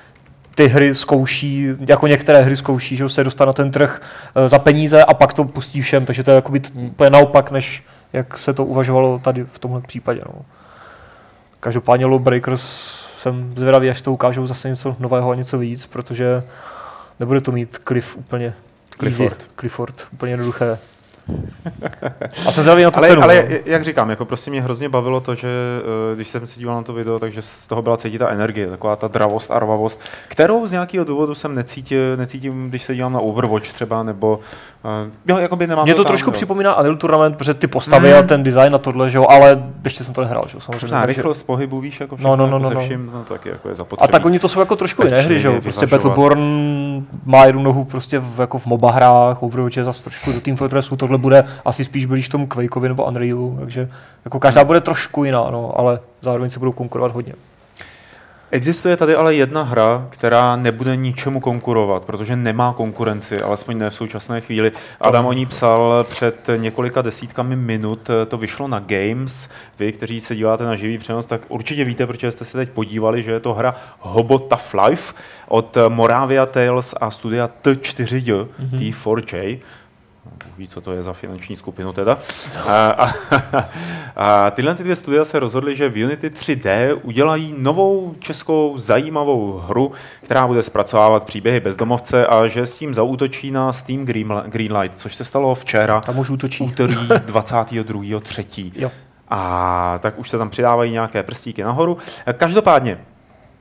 ty 0.59 0.69
hry 0.69 0.95
zkouší, 0.95 1.69
jako 1.89 2.07
některé 2.07 2.41
hry 2.41 2.57
zkouší, 2.57 2.97
že 2.97 3.09
se 3.09 3.25
dostat 3.25 3.45
na 3.45 3.53
ten 3.53 3.71
trh 3.71 4.03
eh, 4.35 4.49
za 4.49 4.59
peníze 4.59 5.05
a 5.05 5.15
pak 5.15 5.35
to 5.35 5.45
pustí 5.45 5.83
všem, 5.83 6.07
takže 6.07 6.25
to 6.25 6.31
je 6.31 6.35
jakoby 6.35 6.61
naopak, 7.09 7.51
než 7.51 7.85
jak 8.13 8.39
se 8.39 8.53
to 8.53 8.65
uvažovalo 8.65 9.19
tady 9.19 9.45
v 9.45 9.59
tomhle 9.59 9.81
případě. 9.81 10.21
No. 10.27 10.43
Každopádně 11.61 12.07
Lawbreakers 12.07 12.63
jsem 13.19 13.53
zvědavý, 13.57 13.91
až 13.91 14.03
to 14.03 14.13
ukážou 14.13 14.47
zase 14.47 14.69
něco 14.69 14.97
nového 14.99 15.31
a 15.31 15.35
něco 15.35 15.59
víc, 15.59 15.87
protože 15.87 16.43
nebude 17.21 17.41
to 17.41 17.53
mít 17.53 17.79
Cliff 17.89 18.17
úplně 18.17 18.55
Clifford. 18.99 19.41
Easy. 19.41 19.51
Clifford, 19.57 20.07
úplně 20.13 20.33
jednoduché. 20.33 20.79
A 22.47 22.53
jsem 22.53 22.63
zvědavý 22.63 22.83
na 22.85 22.91
to 22.91 22.99
Ale, 22.99 23.09
cenu. 23.09 23.23
ale 23.23 23.47
no. 23.51 23.57
jak 23.67 23.85
říkám, 23.85 24.11
jako 24.11 24.25
prostě 24.25 24.51
mě 24.51 24.63
hrozně 24.63 24.89
bavilo 24.89 25.21
to, 25.21 25.35
že 25.35 25.49
eh, 26.13 26.15
když 26.17 26.29
jsem 26.29 26.47
se 26.47 26.59
díval 26.59 26.77
na 26.77 26.83
to 26.83 26.93
video, 26.93 27.19
takže 27.19 27.43
z 27.43 27.67
toho 27.67 27.83
byla 27.83 27.97
cítit 27.97 28.19
ta 28.19 28.29
energie, 28.29 28.67
taková 28.67 28.97
ta 28.97 29.09
dravost 29.09 29.51
a 29.51 29.59
rvavost, 29.59 30.01
kterou 30.29 30.67
z 30.67 30.73
nějakého 30.73 31.05
důvodu 31.05 31.35
jsem 31.35 31.55
necítil, 31.55 32.17
necítím, 32.17 32.69
když 32.69 32.83
se 32.83 32.95
dívám 32.95 33.13
na 33.13 33.21
Overwatch 33.21 33.73
třeba, 33.73 34.03
nebo 34.03 34.41
uh, 34.85 34.91
jo, 35.27 35.39
jakoby 35.39 35.67
nemám 35.67 35.85
Mě 35.85 35.95
to 35.95 36.03
tam, 36.05 36.11
trošku 36.11 36.29
jo. 36.29 36.33
připomíná 36.33 36.77
Unreal 36.79 36.97
Tournament, 36.97 37.37
protože 37.37 37.55
ty 37.55 37.67
postavy 37.67 38.09
Mm. 38.13 38.19
a 38.19 38.23
ten 38.23 38.43
design 38.43 38.75
a 38.75 38.79
tohle, 38.79 39.11
že 39.11 39.19
jo, 39.19 39.27
ale 39.29 39.63
ještě 39.85 40.05
jsem 40.05 40.15
to 40.15 40.21
nehrál, 40.21 40.43
že 40.49 40.57
jo, 40.57 40.61
samozřejmě. 40.61 40.85
Možná 40.87 41.01
takže- 41.01 41.17
rychlost 41.21 41.43
pohybu, 41.43 41.81
víš, 41.81 42.01
jako 42.01 42.15
No, 42.15 42.19
všechno, 42.19 42.37
no, 42.37 42.45
jako 42.45 42.59
no, 42.59 42.69
se 42.69 42.75
no. 42.75 42.81
vším, 42.81 43.11
no, 43.15 43.25
to 43.25 43.35
taky 43.35 43.49
jako 43.49 43.69
je 43.69 43.73
A 43.73 43.75
zapotřebí. 43.75 44.13
tak 44.13 44.25
oni 44.25 44.39
to 44.39 44.49
jsou 44.49 44.61
jako 44.61 44.77
trošku 44.77 45.05
jiné 45.05 45.21
hry, 45.21 45.41
že 45.41 45.49
jo? 45.49 45.61
Prostě. 45.63 45.87
Battleborn 45.87 46.41
má 47.25 47.45
jednu 47.45 47.63
nohu 47.63 47.85
prostě 47.85 48.19
v, 48.19 48.41
jako 48.41 48.59
v 48.59 48.67
MOBA 48.67 48.91
hrách, 48.91 49.43
Overwatch 49.43 49.77
je 49.77 49.85
zase 49.85 50.05
trošku 50.05 50.33
do 50.33 50.41
Team 50.41 50.57
Fortressu, 50.57 50.97
tohle 50.97 51.18
bude 51.19 51.45
asi 51.65 51.85
spíš 51.85 52.07
blíž 52.07 52.29
tomu 52.29 52.47
Quakeovi 52.47 52.89
nebo 52.89 53.05
Unrealu, 53.05 53.57
takže 53.61 53.89
jako 54.25 54.41
každá 54.41 54.65
bude 54.65 54.81
trošku 54.81 55.25
jiná, 55.25 55.51
no, 55.51 55.79
ale 55.79 56.01
zároveň 56.21 56.51
se 56.51 56.59
budou 56.59 56.73
konkurovat 56.73 57.13
hodně. 57.13 57.33
Existuje 58.51 58.97
tady 58.97 59.15
ale 59.15 59.35
jedna 59.35 59.63
hra, 59.63 60.07
která 60.11 60.57
nebude 60.57 60.97
ničemu 60.97 61.41
konkurovat, 61.41 62.05
protože 62.05 62.37
nemá 62.37 62.73
konkurenci, 62.73 63.41
alespoň 63.41 63.79
ne 63.79 63.91
v 63.91 63.95
současné 63.95 64.41
chvíli. 64.41 64.73
Adam 65.01 65.27
o 65.27 65.33
ní 65.33 65.47
psal 65.47 66.07
před 66.09 66.51
několika 66.57 67.03
desítkami 67.03 67.57
minut, 67.57 68.11
to 68.29 68.39
vyšlo 68.39 68.69
na 68.69 68.79
Games. 68.79 69.49
Vy, 69.79 69.93
kteří 69.93 70.21
se 70.21 70.37
díváte 70.37 70.65
na 70.65 70.77
živý 70.77 70.99
přenos, 70.99 71.27
tak 71.27 71.41
určitě 71.49 71.85
víte, 71.85 72.07
protože 72.07 72.31
jste 72.31 72.45
se 72.45 72.59
teď 72.59 72.71
podívali, 72.71 73.23
že 73.23 73.31
je 73.31 73.41
to 73.41 73.55
hra 73.55 73.75
Hobo 74.01 74.39
Tough 74.39 74.75
Life 74.85 75.15
od 75.49 75.77
Moravia 75.89 76.47
Tales 76.47 76.95
a 77.01 77.11
studia 77.11 77.51
T4J, 77.63 78.47
T4J. 78.73 79.59
Ví, 80.59 80.69
co 80.69 80.81
to 80.81 80.93
je 80.93 81.03
za 81.03 81.13
finanční 81.13 81.57
skupinu 81.57 81.93
teda. 81.93 82.19
A, 82.67 82.89
a, 82.89 83.13
a 84.17 84.51
tyhle 84.51 84.75
ty 84.75 84.83
dvě 84.83 84.97
studia 84.97 85.25
se 85.25 85.39
rozhodly, 85.39 85.77
že 85.77 85.89
v 85.89 86.05
Unity 86.05 86.29
3D 86.31 86.99
udělají 87.03 87.55
novou 87.59 88.15
českou 88.19 88.79
zajímavou 88.79 89.53
hru, 89.69 89.93
která 90.23 90.47
bude 90.47 90.63
zpracovávat 90.63 91.25
příběhy 91.25 91.61
bezdomovce 91.61 92.27
a 92.27 92.47
že 92.47 92.67
s 92.67 92.79
tím 92.79 92.95
zaútočí 92.95 93.51
na 93.51 93.73
Steam 93.73 94.05
Greenli- 94.07 94.43
Greenlight, 94.47 94.99
což 94.99 95.15
se 95.15 95.25
stalo 95.25 95.55
včera, 95.55 96.01
Tam 96.01 96.19
už 96.19 96.31
útočí. 96.31 96.65
úterý 96.65 96.95
22.3. 97.09 98.73
Jo. 98.75 98.91
A 99.31 99.99
tak 100.01 100.19
už 100.19 100.31
se 100.31 100.39
tam 100.39 100.51
přidávají 100.51 100.93
nějaké 100.93 101.23
prstíky 101.23 101.63
nahoru. 101.63 101.97
Každopádně, 102.37 102.99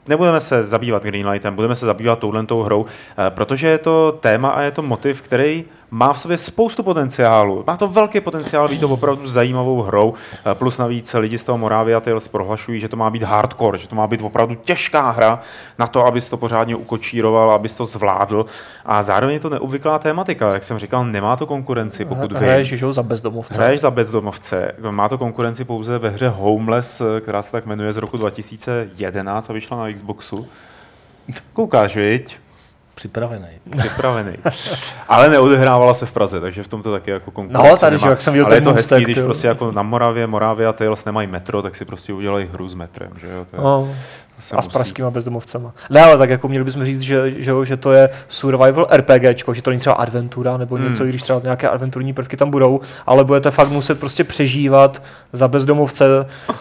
nebudeme 0.09 0.39
se 0.39 0.63
zabývat 0.63 1.03
Greenlightem, 1.03 1.55
budeme 1.55 1.75
se 1.75 1.85
zabývat 1.85 2.19
touhletou 2.19 2.63
hrou, 2.63 2.85
eh, 3.17 3.29
protože 3.29 3.67
je 3.67 3.77
to 3.77 4.11
téma 4.19 4.49
a 4.49 4.61
je 4.61 4.71
to 4.71 4.81
motiv, 4.81 5.21
který 5.21 5.65
má 5.91 6.13
v 6.13 6.19
sobě 6.19 6.37
spoustu 6.37 6.83
potenciálu. 6.83 7.63
Má 7.67 7.77
to 7.77 7.87
velký 7.87 8.21
potenciál 8.21 8.67
být 8.67 8.79
to 8.79 8.89
opravdu 8.89 9.27
zajímavou 9.27 9.81
hrou, 9.81 10.13
eh, 10.45 10.55
plus 10.55 10.77
navíc 10.77 11.13
lidi 11.13 11.37
z 11.37 11.43
toho 11.43 11.57
Moravia 11.57 11.99
Tales 11.99 12.27
prohlašují, 12.27 12.79
že 12.79 12.87
to 12.87 12.95
má 12.95 13.09
být 13.09 13.23
hardcore, 13.23 13.77
že 13.77 13.87
to 13.87 13.95
má 13.95 14.07
být 14.07 14.21
opravdu 14.21 14.55
těžká 14.55 15.09
hra 15.09 15.39
na 15.79 15.87
to, 15.87 16.05
abys 16.05 16.29
to 16.29 16.37
pořádně 16.37 16.75
ukočíroval, 16.75 17.51
abys 17.51 17.75
to 17.75 17.85
zvládl. 17.85 18.45
A 18.85 19.03
zároveň 19.03 19.33
je 19.33 19.39
to 19.39 19.49
neobvyklá 19.49 19.99
tématika, 19.99 20.53
jak 20.53 20.63
jsem 20.63 20.79
říkal, 20.79 21.05
nemá 21.05 21.35
to 21.35 21.45
konkurenci, 21.45 22.05
pokud 22.05 22.31
vím. 22.31 22.41
Hraješ, 22.41 22.67
že 22.67 22.85
jo, 22.85 22.93
za 22.93 23.03
bezdomovce. 23.03 23.53
Hraješ 23.53 23.81
za 23.81 23.91
bezdomovce. 23.91 24.75
Má 24.89 25.09
to 25.09 25.17
konkurenci 25.17 25.65
pouze 25.65 25.99
ve 25.99 26.09
hře 26.09 26.29
Homeless, 26.29 27.01
která 27.21 27.41
se 27.41 27.51
tak 27.51 27.65
jmenuje 27.65 27.93
z 27.93 27.97
roku 27.97 28.17
2011 28.17 29.49
a 29.49 29.53
vyšla 29.53 29.77
na 29.77 29.93
Xboxu. 29.93 30.47
Koukáš, 31.53 31.95
viď? 31.95 32.39
Připravený. 32.97 33.45
Připravený. 33.77 34.33
Ale 35.07 35.29
neodehrávala 35.29 35.93
se 35.93 36.05
v 36.05 36.11
Praze, 36.11 36.41
takže 36.41 36.63
v 36.63 36.67
tom 36.67 36.81
to 36.81 36.91
taky 36.91 37.11
jako 37.11 37.31
konkurence 37.31 37.69
No, 37.71 37.77
tady, 37.77 37.95
nemá. 37.95 38.07
že 38.07 38.09
jak 38.09 38.21
jsem 38.21 38.33
viděl 38.33 38.45
Ale 38.45 38.55
je 38.55 38.61
to 38.61 38.73
hezký, 38.73 39.03
když 39.03 39.17
jo. 39.17 39.23
prostě 39.25 39.47
jako 39.47 39.71
na 39.71 39.81
Moravě, 39.83 40.27
Moravia 40.27 40.73
Tales 40.73 41.05
nemají 41.05 41.27
metro, 41.27 41.61
tak 41.61 41.75
si 41.75 41.85
prostě 41.85 42.13
udělají 42.13 42.49
hru 42.53 42.69
s 42.69 42.73
metrem, 42.75 43.11
že 43.21 43.27
jo? 43.27 43.45
To 43.51 43.55
je, 43.55 43.61
No, 43.63 43.87
se 44.39 44.55
a 44.55 44.61
s 44.61 44.67
pražskýma 44.67 45.09
bezdomovcema. 45.11 45.73
Ne, 45.89 46.01
ale 46.03 46.17
tak 46.17 46.29
jako 46.29 46.47
měli 46.47 46.65
bychom 46.65 46.85
říct, 46.85 47.01
že, 47.01 47.33
že, 47.37 47.51
že 47.63 47.77
to 47.77 47.91
je 47.91 48.09
survival 48.27 48.87
RPGčko, 48.91 49.53
že 49.53 49.61
to 49.61 49.69
není 49.69 49.79
třeba 49.79 49.95
adventura 49.95 50.57
nebo 50.57 50.77
něco, 50.77 50.97
Hmm. 50.97 51.07
i 51.07 51.09
když 51.09 51.23
třeba 51.23 51.41
nějaké 51.43 51.69
adventurní 51.69 52.13
prvky 52.13 52.37
tam 52.37 52.51
budou, 52.51 52.79
ale 53.05 53.23
budete 53.23 53.51
fakt 53.51 53.69
muset 53.69 53.99
prostě 53.99 54.23
přežívat 54.23 55.01
za 55.33 55.47
bezdomovce 55.47 56.05
eh, 56.49 56.53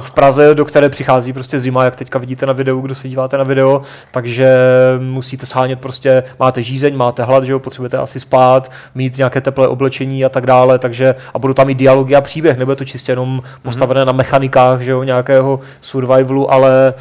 v 0.00 0.12
Praze, 0.14 0.54
do 0.54 0.64
které 0.64 0.88
přichází 0.88 1.32
prostě 1.32 1.60
zima, 1.60 1.84
jak 1.84 1.96
teďka 1.96 2.18
vidíte 2.18 2.46
na 2.46 2.52
videu, 2.52 2.80
kdo 2.80 2.94
se 2.94 3.08
díváte 3.08 3.38
na 3.38 3.44
video, 3.44 3.82
takže 4.10 4.56
musíte 4.98 5.46
shánět 5.46 5.80
prostě, 5.80 6.22
máte 6.38 6.62
žízeň, 6.62 6.96
máte 6.96 7.22
hlad, 7.22 7.44
že 7.44 7.52
jo, 7.52 7.58
potřebujete 7.58 7.98
asi 7.98 8.20
spát, 8.20 8.70
mít 8.94 9.16
nějaké 9.16 9.40
teplé 9.40 9.68
oblečení 9.68 10.24
a 10.24 10.28
tak 10.28 10.46
dále, 10.46 10.78
takže 10.78 11.14
a 11.34 11.38
budou 11.38 11.54
tam 11.54 11.70
i 11.70 11.74
dialogy 11.74 12.14
a 12.16 12.20
příběh, 12.20 12.58
nebude 12.58 12.76
to 12.76 12.84
čistě 12.84 13.12
jenom 13.12 13.42
postavené 13.62 14.04
na 14.04 14.12
mechanikách, 14.12 14.80
že 14.80 14.90
jo, 14.90 15.02
nějakého 15.02 15.60
survivalu, 15.80 16.52
ale 16.52 16.94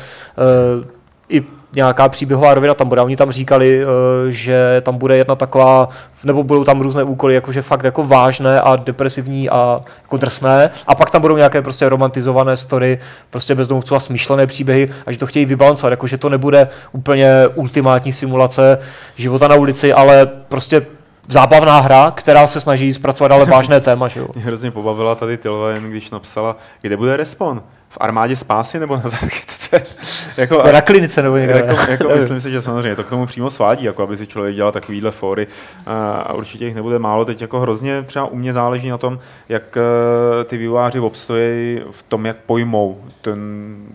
i 1.30 1.44
nějaká 1.76 2.10
příběhová 2.10 2.54
rovina 2.54 2.74
tam 2.74 2.90
bude. 2.90 3.02
Oni 3.02 3.16
tam 3.16 3.32
říkali, 3.32 3.84
eh, 3.84 3.88
že 4.32 4.82
tam 4.86 4.98
bude 4.98 5.18
jedna 5.18 5.36
taková, 5.36 5.90
nebo 6.24 6.44
budou 6.44 6.64
tam 6.64 6.82
různé 6.82 7.04
úkoly, 7.04 7.34
jakože 7.34 7.62
fakt 7.62 7.84
jako 7.84 8.04
vážné 8.04 8.62
a 8.62 8.76
depresivní 8.76 9.50
a 9.50 9.82
jako 10.02 10.18
drsné. 10.18 10.70
A 10.88 10.96
pak 10.96 11.12
tam 11.12 11.22
budou 11.22 11.38
nějaké 11.38 11.62
prostě 11.62 11.90
romantizované 11.90 12.58
story, 12.58 13.00
prostě 13.30 13.56
bezdomovců 13.56 13.96
a 13.96 14.00
smyšlené 14.00 14.48
příběhy 14.48 14.90
a 15.06 15.12
že 15.12 15.18
to 15.18 15.28
chtějí 15.28 15.46
vybalancovat, 15.46 15.92
jakože 15.92 16.18
to 16.18 16.30
nebude 16.30 16.68
úplně 16.92 17.48
ultimátní 17.56 18.14
simulace 18.14 18.78
života 19.16 19.48
na 19.48 19.56
ulici, 19.56 19.94
ale 19.94 20.26
prostě 20.26 20.86
zábavná 21.28 21.80
hra, 21.80 22.12
která 22.12 22.48
se 22.48 22.62
snaží 22.62 22.94
zpracovat 22.94 23.32
ale 23.32 23.46
vážné 23.46 23.82
téma, 23.82 24.08
že 24.08 24.20
jo. 24.20 24.28
Mě 24.36 24.44
hrozně 24.44 24.72
pobavila 24.72 25.16
tady 25.16 25.38
Tilven, 25.38 25.84
když 25.84 26.12
napsala, 26.12 26.58
kde 26.82 26.98
bude 26.98 27.18
respawn? 27.18 27.62
V 27.90 27.98
armádě 28.02 28.36
spásy 28.36 28.80
nebo 28.80 28.96
na 28.96 29.02
záchytce? 29.06 29.84
jako, 30.38 30.64
Na 30.74 30.82
klinice 30.82 31.22
nebo 31.22 31.38
někde. 31.38 31.54
jako, 31.66 31.92
jako 31.92 32.10
myslím 32.16 32.42
si, 32.42 32.52
že 32.52 32.62
samozřejmě 32.62 32.96
to 32.96 33.04
k 33.04 33.10
tomu 33.10 33.26
přímo 33.26 33.50
svádí, 33.50 33.86
jako 33.86 34.04
aby 34.04 34.18
si 34.18 34.28
člověk 34.28 34.56
dělal 34.56 34.72
takovýhle 34.72 35.12
fóry 35.12 35.48
a, 35.86 36.12
a 36.12 36.34
určitě 36.34 36.66
jich 36.66 36.76
nebude 36.76 37.00
málo. 37.00 37.26
Teď 37.26 37.42
jako 37.42 37.60
hrozně 37.60 38.04
třeba 38.04 38.26
u 38.26 38.36
mě 38.36 38.54
záleží 38.54 38.90
na 38.90 38.98
tom, 38.98 39.20
jak 39.50 39.78
eh, 39.78 40.44
ty 40.44 40.58
vývojáři 40.58 41.00
obstojí 41.00 41.82
v 41.92 42.04
tom, 42.04 42.26
jak 42.26 42.38
pojmou 42.46 42.98
ten, 43.22 43.40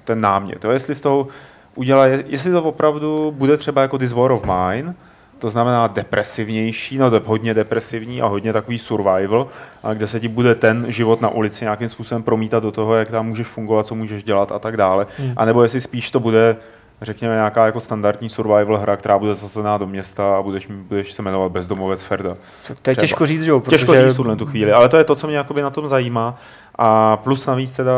ten 0.04 0.20
námět. 0.20 0.64
Jo? 0.64 0.70
Jestli 0.70 0.94
z 0.94 1.00
toho 1.00 1.28
udělají, 1.74 2.24
jestli 2.26 2.50
to 2.50 2.62
opravdu 2.62 3.34
bude 3.36 3.56
třeba 3.56 3.82
jako 3.82 3.98
This 3.98 4.12
War 4.12 4.32
of 4.32 4.44
Mine, 4.44 4.94
to 5.40 5.50
znamená 5.50 5.86
depresivnější, 5.86 6.98
no 6.98 7.10
hodně 7.24 7.54
depresivní 7.54 8.22
a 8.22 8.26
hodně 8.26 8.52
takový 8.52 8.78
survival, 8.78 9.48
a 9.82 9.94
kde 9.94 10.06
se 10.06 10.20
ti 10.20 10.28
bude 10.28 10.54
ten 10.54 10.84
život 10.88 11.20
na 11.20 11.28
ulici 11.28 11.64
nějakým 11.64 11.88
způsobem 11.88 12.22
promítat 12.22 12.62
do 12.62 12.72
toho, 12.72 12.94
jak 12.94 13.10
tam 13.10 13.26
můžeš 13.26 13.46
fungovat, 13.46 13.86
co 13.86 13.94
můžeš 13.94 14.22
dělat 14.22 14.52
a 14.52 14.58
tak 14.58 14.76
dále. 14.76 15.06
Hmm. 15.18 15.32
A 15.36 15.44
nebo 15.44 15.62
jestli 15.62 15.80
spíš 15.80 16.10
to 16.10 16.20
bude 16.20 16.56
řekněme, 17.02 17.34
nějaká 17.34 17.66
jako 17.66 17.80
standardní 17.80 18.28
survival 18.28 18.78
hra, 18.78 18.96
která 18.96 19.18
bude 19.18 19.34
zasazená 19.34 19.78
do 19.78 19.86
města 19.86 20.36
a 20.36 20.42
budeš, 20.42 20.66
budeš 20.66 21.12
se 21.12 21.22
jmenovat 21.22 21.52
Bezdomovec 21.52 22.02
Ferda. 22.02 22.34
To 22.34 22.72
je 22.72 22.76
třeba. 22.76 22.94
těžko 22.94 23.26
říct, 23.26 23.42
že 23.42 23.50
jo, 23.50 23.60
protože 23.60 23.76
Těžko 23.76 23.94
říct 23.94 24.14
v 24.14 24.16
tuhle 24.16 24.36
tu 24.36 24.46
chvíli, 24.46 24.72
ale 24.72 24.88
to 24.88 24.96
je 24.96 25.04
to, 25.04 25.14
co 25.14 25.26
mě 25.26 25.36
jakoby 25.36 25.62
na 25.62 25.70
tom 25.70 25.88
zajímá. 25.88 26.36
A 26.74 27.16
plus 27.16 27.46
navíc 27.46 27.72
teda 27.72 27.92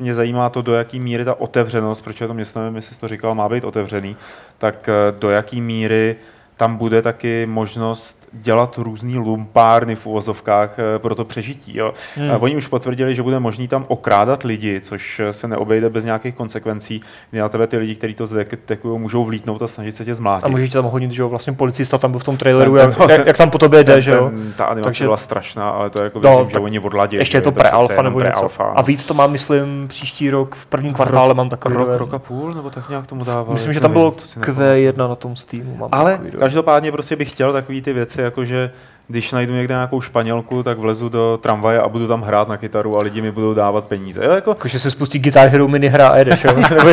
mě 0.00 0.14
zajímá 0.14 0.48
to, 0.48 0.62
do 0.62 0.74
jaký 0.74 1.00
míry 1.00 1.24
ta 1.24 1.40
otevřenost, 1.40 2.00
protože 2.00 2.26
to 2.26 2.34
město, 2.34 2.60
nevím, 2.60 2.76
jestli 2.76 2.94
jsi 2.94 3.00
to 3.00 3.08
říkal, 3.08 3.34
má 3.34 3.48
být 3.48 3.64
otevřený, 3.64 4.16
tak 4.58 4.88
eh, 4.88 4.92
do 5.18 5.30
jaký 5.30 5.60
míry 5.60 6.16
tam 6.60 6.76
bude 6.76 7.02
taky 7.02 7.46
možnost 7.46 8.28
dělat 8.32 8.78
různý 8.78 9.18
lumpárny 9.18 9.96
v 9.96 10.06
uvozovkách 10.06 10.78
eh, 10.78 10.98
pro 10.98 11.14
to 11.14 11.24
přežití. 11.24 11.76
Jo. 11.78 11.92
Hmm. 12.16 12.30
Oni 12.40 12.56
už 12.56 12.66
potvrdili, 12.66 13.14
že 13.14 13.22
bude 13.22 13.40
možný 13.40 13.68
tam 13.68 13.84
okrádat 13.88 14.42
lidi, 14.42 14.80
což 14.80 15.20
eh, 15.20 15.32
se 15.32 15.48
neobejde 15.48 15.90
bez 15.90 16.04
nějakých 16.04 16.34
konsekvencí, 16.34 17.00
kdy 17.30 17.40
na 17.40 17.48
tebe 17.48 17.66
ty 17.66 17.76
lidi, 17.76 17.94
kteří 17.94 18.14
to 18.14 18.26
zdetekují, 18.26 18.98
můžou 19.00 19.24
vlítnout 19.24 19.62
a 19.62 19.66
snažit 19.68 19.92
se 19.92 20.04
tě 20.04 20.14
zmlátit. 20.14 20.44
A 20.44 20.48
můžeš 20.48 20.70
tam 20.70 20.84
hodit, 20.84 21.12
že 21.12 21.22
jo, 21.22 21.28
vlastně 21.28 21.52
policista 21.52 21.98
tam 21.98 22.10
byl 22.10 22.20
v 22.20 22.24
tom 22.24 22.36
traileru, 22.36 22.76
Ten- 22.76 22.94
jak, 22.98 23.08
ten- 23.08 23.26
jak, 23.26 23.36
tam 23.38 23.50
po 23.50 23.58
tobě 23.58 23.84
jde, 23.84 23.92
ten, 23.92 24.00
že 24.02 24.10
jo. 24.10 24.30
ten, 24.30 24.52
ta 24.56 24.64
animace 24.64 24.88
Takže- 24.88 25.04
byla 25.04 25.16
strašná, 25.16 25.70
ale 25.70 25.90
to 25.90 25.98
je 25.98 26.04
jako 26.04 26.20
No, 26.20 26.30
věřím, 26.36 26.50
že 26.50 26.58
oni 26.58 26.78
odladí. 26.78 27.16
Ještě 27.16 27.36
je 27.36 27.42
to 27.42 27.52
pre-alfa 27.52 28.02
nebo 28.02 28.20
něco. 28.20 28.30
pre-alfa, 28.48 28.64
A 28.76 28.82
víc 28.82 29.04
to 29.04 29.14
má, 29.14 29.26
myslím, 29.26 29.88
příští 29.88 30.30
rok, 30.30 30.54
v 30.54 30.66
prvním 30.66 30.92
kvartále 30.92 31.34
mám 31.34 31.48
takový 31.48 31.74
rok, 31.74 31.88
rok 31.92 32.14
a 32.14 32.18
půl, 32.18 32.54
nebo 32.54 32.70
tak 32.70 32.88
nějak 32.88 33.06
tomu 33.06 33.24
dával. 33.24 33.52
Myslím, 33.52 33.72
že 33.72 33.80
tam 33.80 33.92
bylo 33.92 34.10
Q1 34.10 35.08
na 35.08 35.14
tom 35.14 35.36
Steamu. 35.36 35.76
Mám 35.76 35.88
Ale. 35.92 36.20
Každopádně 36.50 36.92
prostě 36.92 37.16
bych 37.16 37.30
chtěl 37.30 37.52
takový 37.52 37.82
ty 37.82 37.92
věci, 37.92 38.20
jako 38.20 38.44
že 38.44 38.70
když 39.08 39.32
najdu 39.32 39.52
někde 39.52 39.74
nějakou 39.74 40.00
španělku, 40.00 40.62
tak 40.62 40.78
vlezu 40.78 41.08
do 41.08 41.38
tramvaje 41.42 41.80
a 41.80 41.88
budu 41.88 42.08
tam 42.08 42.22
hrát 42.22 42.48
na 42.48 42.56
kytaru 42.56 42.98
a 42.98 43.02
lidi 43.02 43.22
mi 43.22 43.30
budou 43.30 43.54
dávat 43.54 43.84
peníze. 43.84 44.24
Jo, 44.24 44.32
jako 44.32 44.50
Jako, 44.50 44.68
že 44.68 44.78
se 44.78 44.90
spustí 44.90 45.18
Guitar 45.18 45.48
Hero 45.48 45.68
mini 45.68 45.88
hra 45.88 46.08
a 46.08 46.16
jedeš, 46.16 46.44
jo? 46.44 46.56
nebo 46.70 46.90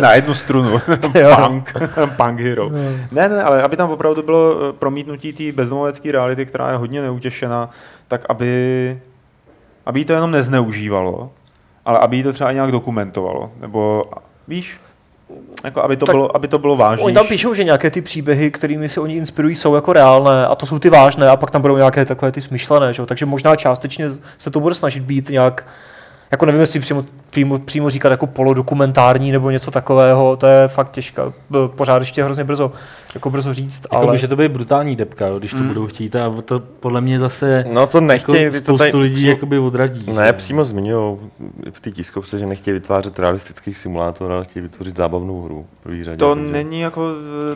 na 0.00 0.12
jednu 0.12 0.34
strunu. 0.34 0.80
Punk, 1.36 1.74
punk 2.16 2.40
hero. 2.40 2.70
Ne, 3.12 3.28
ne, 3.28 3.42
ale 3.42 3.62
aby 3.62 3.76
tam 3.76 3.90
opravdu 3.90 4.22
bylo 4.22 4.56
eh, 4.56 4.72
promítnutí 4.72 5.32
té 5.32 5.52
bezdomovecké 5.52 6.12
reality, 6.12 6.46
která 6.46 6.70
je 6.70 6.76
hodně 6.76 7.02
neutěšená, 7.02 7.70
tak 8.08 8.24
aby, 8.28 9.00
aby 9.86 10.04
to 10.04 10.12
jenom 10.12 10.30
nezneužívalo, 10.30 11.30
ale 11.84 11.98
aby 11.98 12.22
to 12.22 12.32
třeba 12.32 12.52
nějak 12.52 12.72
dokumentovalo. 12.72 13.50
Nebo 13.60 14.04
víš, 14.48 14.80
jako 15.64 15.82
aby 15.82 15.96
to, 15.96 16.06
Tak 16.06 16.14
bylo, 16.14 16.36
aby 16.36 16.48
to 16.48 16.58
bylo 16.58 16.76
vážnější. 16.76 17.04
Oni 17.04 17.14
tam 17.14 17.26
píšou, 17.26 17.54
že 17.54 17.64
nějaké 17.64 17.90
ty 17.90 18.00
příběhy, 18.00 18.50
kterými 18.50 18.88
se 18.88 19.00
oni 19.00 19.16
inspirují, 19.16 19.54
jsou 19.54 19.74
jako 19.74 19.92
reálné 19.92 20.46
a 20.46 20.54
to 20.54 20.66
jsou 20.66 20.78
ty 20.78 20.90
vážné 20.90 21.28
a 21.28 21.36
pak 21.36 21.50
tam 21.50 21.62
budou 21.62 21.76
nějaké 21.76 22.04
takové 22.04 22.32
ty 22.32 22.40
smyšlené, 22.40 22.92
že? 22.92 23.06
takže 23.06 23.26
možná 23.26 23.56
částečně 23.56 24.06
se 24.38 24.50
to 24.50 24.60
bude 24.60 24.74
snažit 24.74 25.02
být 25.02 25.28
nějak 25.28 25.66
jako 26.30 26.46
nevím, 26.46 26.60
jestli 26.60 26.80
přímo, 26.80 27.04
přímo, 27.36 27.58
přímo 27.58 27.90
říkat 27.90 28.08
jako 28.10 28.26
polodokumentární 28.26 29.32
nebo 29.32 29.50
něco 29.50 29.70
takového, 29.70 30.36
to 30.36 30.46
je 30.46 30.68
fakt 30.68 30.90
těžké. 30.90 31.22
Pořád 31.74 32.02
ještě 32.02 32.24
hrozně 32.24 32.44
brzo, 32.44 32.72
jako 33.14 33.30
brzo 33.30 33.54
říct, 33.54 33.82
Jako 33.92 33.96
ale... 33.96 34.12
může 34.12 34.28
to 34.28 34.36
být 34.36 34.48
brutální 34.52 34.96
depka, 34.96 35.26
jo, 35.26 35.38
když 35.38 35.50
to 35.50 35.56
Mm. 35.56 35.68
budou 35.68 35.86
chtít 35.86 36.16
a 36.16 36.34
to 36.44 36.58
podle 36.58 37.00
mě 37.00 37.18
zase 37.18 37.64
No 37.72 37.86
to 37.86 37.98
jako 37.98 38.06
nechtějí, 38.06 38.50
to 38.50 38.56
spoustu 38.56 38.76
tady, 38.78 38.96
lidí 38.98 39.14
přímo- 39.16 39.30
jakoby 39.30 39.58
odradí. 39.58 40.12
Ne, 40.12 40.26
že? 40.26 40.32
přímo 40.32 40.64
zmiňují 40.64 41.16
v 41.70 41.80
té 41.80 41.90
tiskovce, 41.90 42.38
že 42.38 42.46
nechtějí 42.46 42.72
vytvářet 42.74 43.18
realistický 43.18 43.74
simulátor, 43.74 44.32
ale 44.32 44.44
chtějí 44.44 44.62
vytvořit 44.62 44.96
zábavnou 44.96 45.42
hru. 45.42 45.66
řadě, 46.02 46.16
To 46.16 46.34
takže- 46.34 46.52
není 46.52 46.80
jako, 46.80 47.08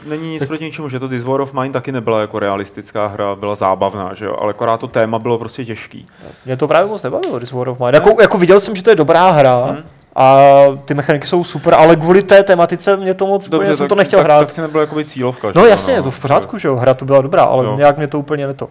eh, 0.05 0.09
není 0.09 0.31
nic 0.33 0.45
proti 0.45 0.65
ničemu, 0.65 0.89
že 0.89 0.99
to 1.01 1.09
This 1.09 1.25
War 1.25 1.41
of 1.41 1.55
Mine 1.55 1.71
taky 1.73 1.93
nebyla 1.93 2.21
jako 2.21 2.39
realistická 2.39 3.07
hra, 3.07 3.35
byla 3.35 3.55
zábavná, 3.55 4.15
že 4.15 4.25
jo, 4.25 4.37
ale 4.41 4.51
akorát 4.51 4.81
to 4.81 4.89
téma 4.89 5.19
bylo 5.19 5.39
prostě 5.39 5.65
těžký. 5.65 6.07
Mě 6.47 6.57
to 6.57 6.69
právě 6.69 6.89
moc 6.89 7.03
nebavilo, 7.03 7.41
This 7.41 7.53
War 7.53 7.69
of 7.69 7.79
Mine. 7.81 7.91
Jako, 7.95 8.23
jako 8.23 8.39
viděl 8.39 8.61
jsem, 8.61 8.77
že 8.77 8.83
to 8.83 8.91
je 8.91 8.97
dobrá 8.97 9.31
hra 9.31 9.70
Hmm. 9.71 9.83
a 10.17 10.37
ty 10.85 10.95
mechaniky 10.95 11.27
jsou 11.27 11.45
super, 11.45 11.75
ale 11.75 11.97
kvůli 11.97 12.23
té 12.23 12.43
tematice 12.43 12.97
mě 12.97 13.15
to 13.15 13.27
moc, 13.27 13.49
Dobře, 13.49 13.75
jsem 13.77 13.89
to 13.89 13.95
nechtěl 13.95 14.19
tak, 14.19 14.25
hrát. 14.27 14.39
Tak 14.39 14.51
si 14.51 14.61
nebyla 14.61 14.81
jakoby 14.81 15.05
cílovka. 15.05 15.49
no 15.55 15.67
jasně, 15.67 15.93
je 15.95 16.03
to 16.03 16.11
v 16.11 16.21
pořádku, 16.21 16.59
že 16.59 16.69
jo, 16.69 16.77
hra 16.77 16.95
to 16.95 17.05
byla 17.05 17.21
dobrá, 17.21 17.43
ale 17.43 17.65
Jo. 17.65 17.77
nějak 17.77 17.97
mě 17.97 18.07
to 18.07 18.19
úplně 18.19 18.47
neto. 18.47 18.69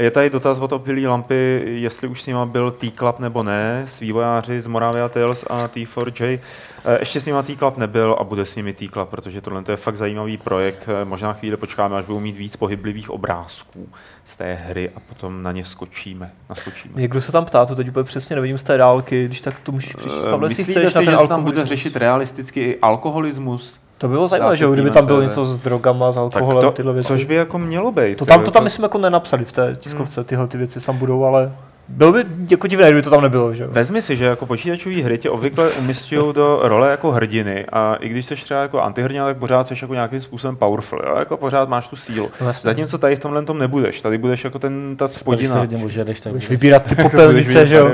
Je 0.00 0.10
tady 0.10 0.30
dotaz 0.30 0.58
od 0.58 0.72
opilý 0.72 1.06
lampy, 1.06 1.62
jestli 1.66 2.08
už 2.08 2.22
s 2.22 2.26
nima 2.26 2.46
byl 2.46 2.70
T-Club 2.70 3.18
nebo 3.18 3.42
ne, 3.42 3.82
s 3.86 4.00
vývojáři 4.00 4.60
z 4.60 4.66
Moravia 4.66 5.08
Tales 5.08 5.44
a 5.50 5.68
T4J. 5.68 6.38
Eh, 6.84 6.98
Ještě 7.00 7.20
s 7.20 7.26
nima 7.26 7.42
T-Club 7.42 7.76
nebyl 7.76 8.16
a 8.20 8.24
bude 8.24 8.46
s 8.46 8.56
nimi 8.56 8.72
T-Club, 8.72 9.08
protože 9.08 9.40
tohle 9.40 9.62
to 9.62 9.70
je 9.70 9.76
fakt 9.76 9.96
zajímavý 9.96 10.36
projekt. 10.36 10.88
Eh, 10.88 11.04
Možná 11.04 11.32
chvíli 11.32 11.56
počkáme, 11.56 11.96
až 11.96 12.04
budou 12.04 12.20
mít 12.20 12.36
víc 12.36 12.56
pohyblivých 12.56 13.10
obrázků 13.10 13.88
z 14.24 14.36
té 14.36 14.54
hry 14.54 14.90
a 14.96 15.00
potom 15.00 15.42
na 15.42 15.52
ně 15.52 15.64
skočíme. 15.64 16.32
Naskočíme. 16.48 17.00
Někdo 17.00 17.20
se 17.22 17.32
tam 17.32 17.44
ptá, 17.44 17.66
to 17.66 17.74
teď 17.74 17.88
úplně 17.88 18.04
přesně 18.04 18.36
nevidím 18.36 18.58
z 18.58 18.62
té 18.62 18.78
dálky, 18.78 19.24
když 19.24 19.40
tak 19.40 19.60
to 19.60 19.72
můžeš 19.72 19.94
přečíst, 19.94 20.24
Eh, 20.24 20.26
jestli 20.26 20.38
Myslíte 20.38 20.90
si, 20.90 21.04
že 21.04 21.18
se 21.18 21.28
tam 21.28 21.44
bude 21.44 21.66
řešit 21.66 21.96
realisticky 21.96 22.60
i 22.60 22.78
alkoholismus? 22.80 23.80
To 24.00 24.08
bylo 24.08 24.28
zajímavé, 24.28 24.56
že 24.56 24.66
kdyby 24.72 24.90
tam 24.90 25.06
bylo 25.06 25.22
něco 25.22 25.44
s 25.44 25.58
drogama, 25.58 26.12
s 26.12 26.16
alkoholem, 26.16 26.60
to, 26.62 26.70
tyhle 26.70 26.92
věci. 26.92 27.08
což 27.08 27.24
by 27.24 27.34
jako 27.34 27.58
mělo 27.58 27.92
být. 27.92 28.18
to 28.18 28.26
tam, 28.26 28.44
to 28.44 28.50
tam 28.50 28.64
myslím 28.64 28.82
jako 28.82 28.98
nenapsali 28.98 29.44
v 29.44 29.52
té 29.52 29.76
tiskovce, 29.80 30.24
tyhle 30.24 30.46
ty 30.46 30.58
věci 30.58 30.80
tam 30.86 30.96
budou, 30.98 31.24
ale 31.24 31.52
Bylo 31.88 32.12
by 32.12 32.24
jako 32.50 32.66
divné, 32.66 32.86
kdyby 32.86 33.02
to 33.02 33.10
tam 33.10 33.22
nebylo, 33.22 33.54
že 33.54 33.62
jo? 33.62 33.68
Vezmi 33.72 34.02
si, 34.02 34.16
že 34.16 34.24
jako 34.24 34.46
počítačové 34.46 35.02
hry 35.02 35.18
tě 35.18 35.30
obvykle 35.30 35.70
umistují 35.70 36.32
do 36.34 36.60
role 36.62 36.90
jako 36.90 37.10
hrdiny 37.12 37.66
a 37.72 37.94
i 37.94 38.08
když 38.08 38.26
jsi 38.26 38.34
třeba 38.34 38.62
jako 38.62 38.80
antihrdina, 38.82 39.24
tak 39.26 39.36
pořád 39.36 39.66
jsi 39.66 39.74
jako 39.82 39.94
nějakým 39.94 40.20
způsobem 40.20 40.56
powerful, 40.56 41.00
jo? 41.06 41.14
jako 41.18 41.36
pořád 41.36 41.68
máš 41.68 41.88
tu 41.88 41.96
sílu. 41.96 42.30
Vlastně. 42.40 42.68
Zatímco 42.68 42.98
tady 42.98 43.16
v 43.16 43.18
tomhle 43.18 43.42
tom 43.42 43.58
nebudeš, 43.58 44.00
tady 44.00 44.18
budeš 44.18 44.44
jako 44.44 44.58
ten, 44.58 44.96
ta 44.96 45.04
Když 45.04 45.12
se 45.14 45.20
spodina. 45.20 45.66
ožereš, 45.84 46.20
tak 46.20 46.32
Budeš 46.32 46.44
budeš. 46.46 46.48
vybírat 46.48 46.82
ty 46.82 46.94
popelnice, 46.94 47.66
že 47.66 47.76
jo? 47.76 47.90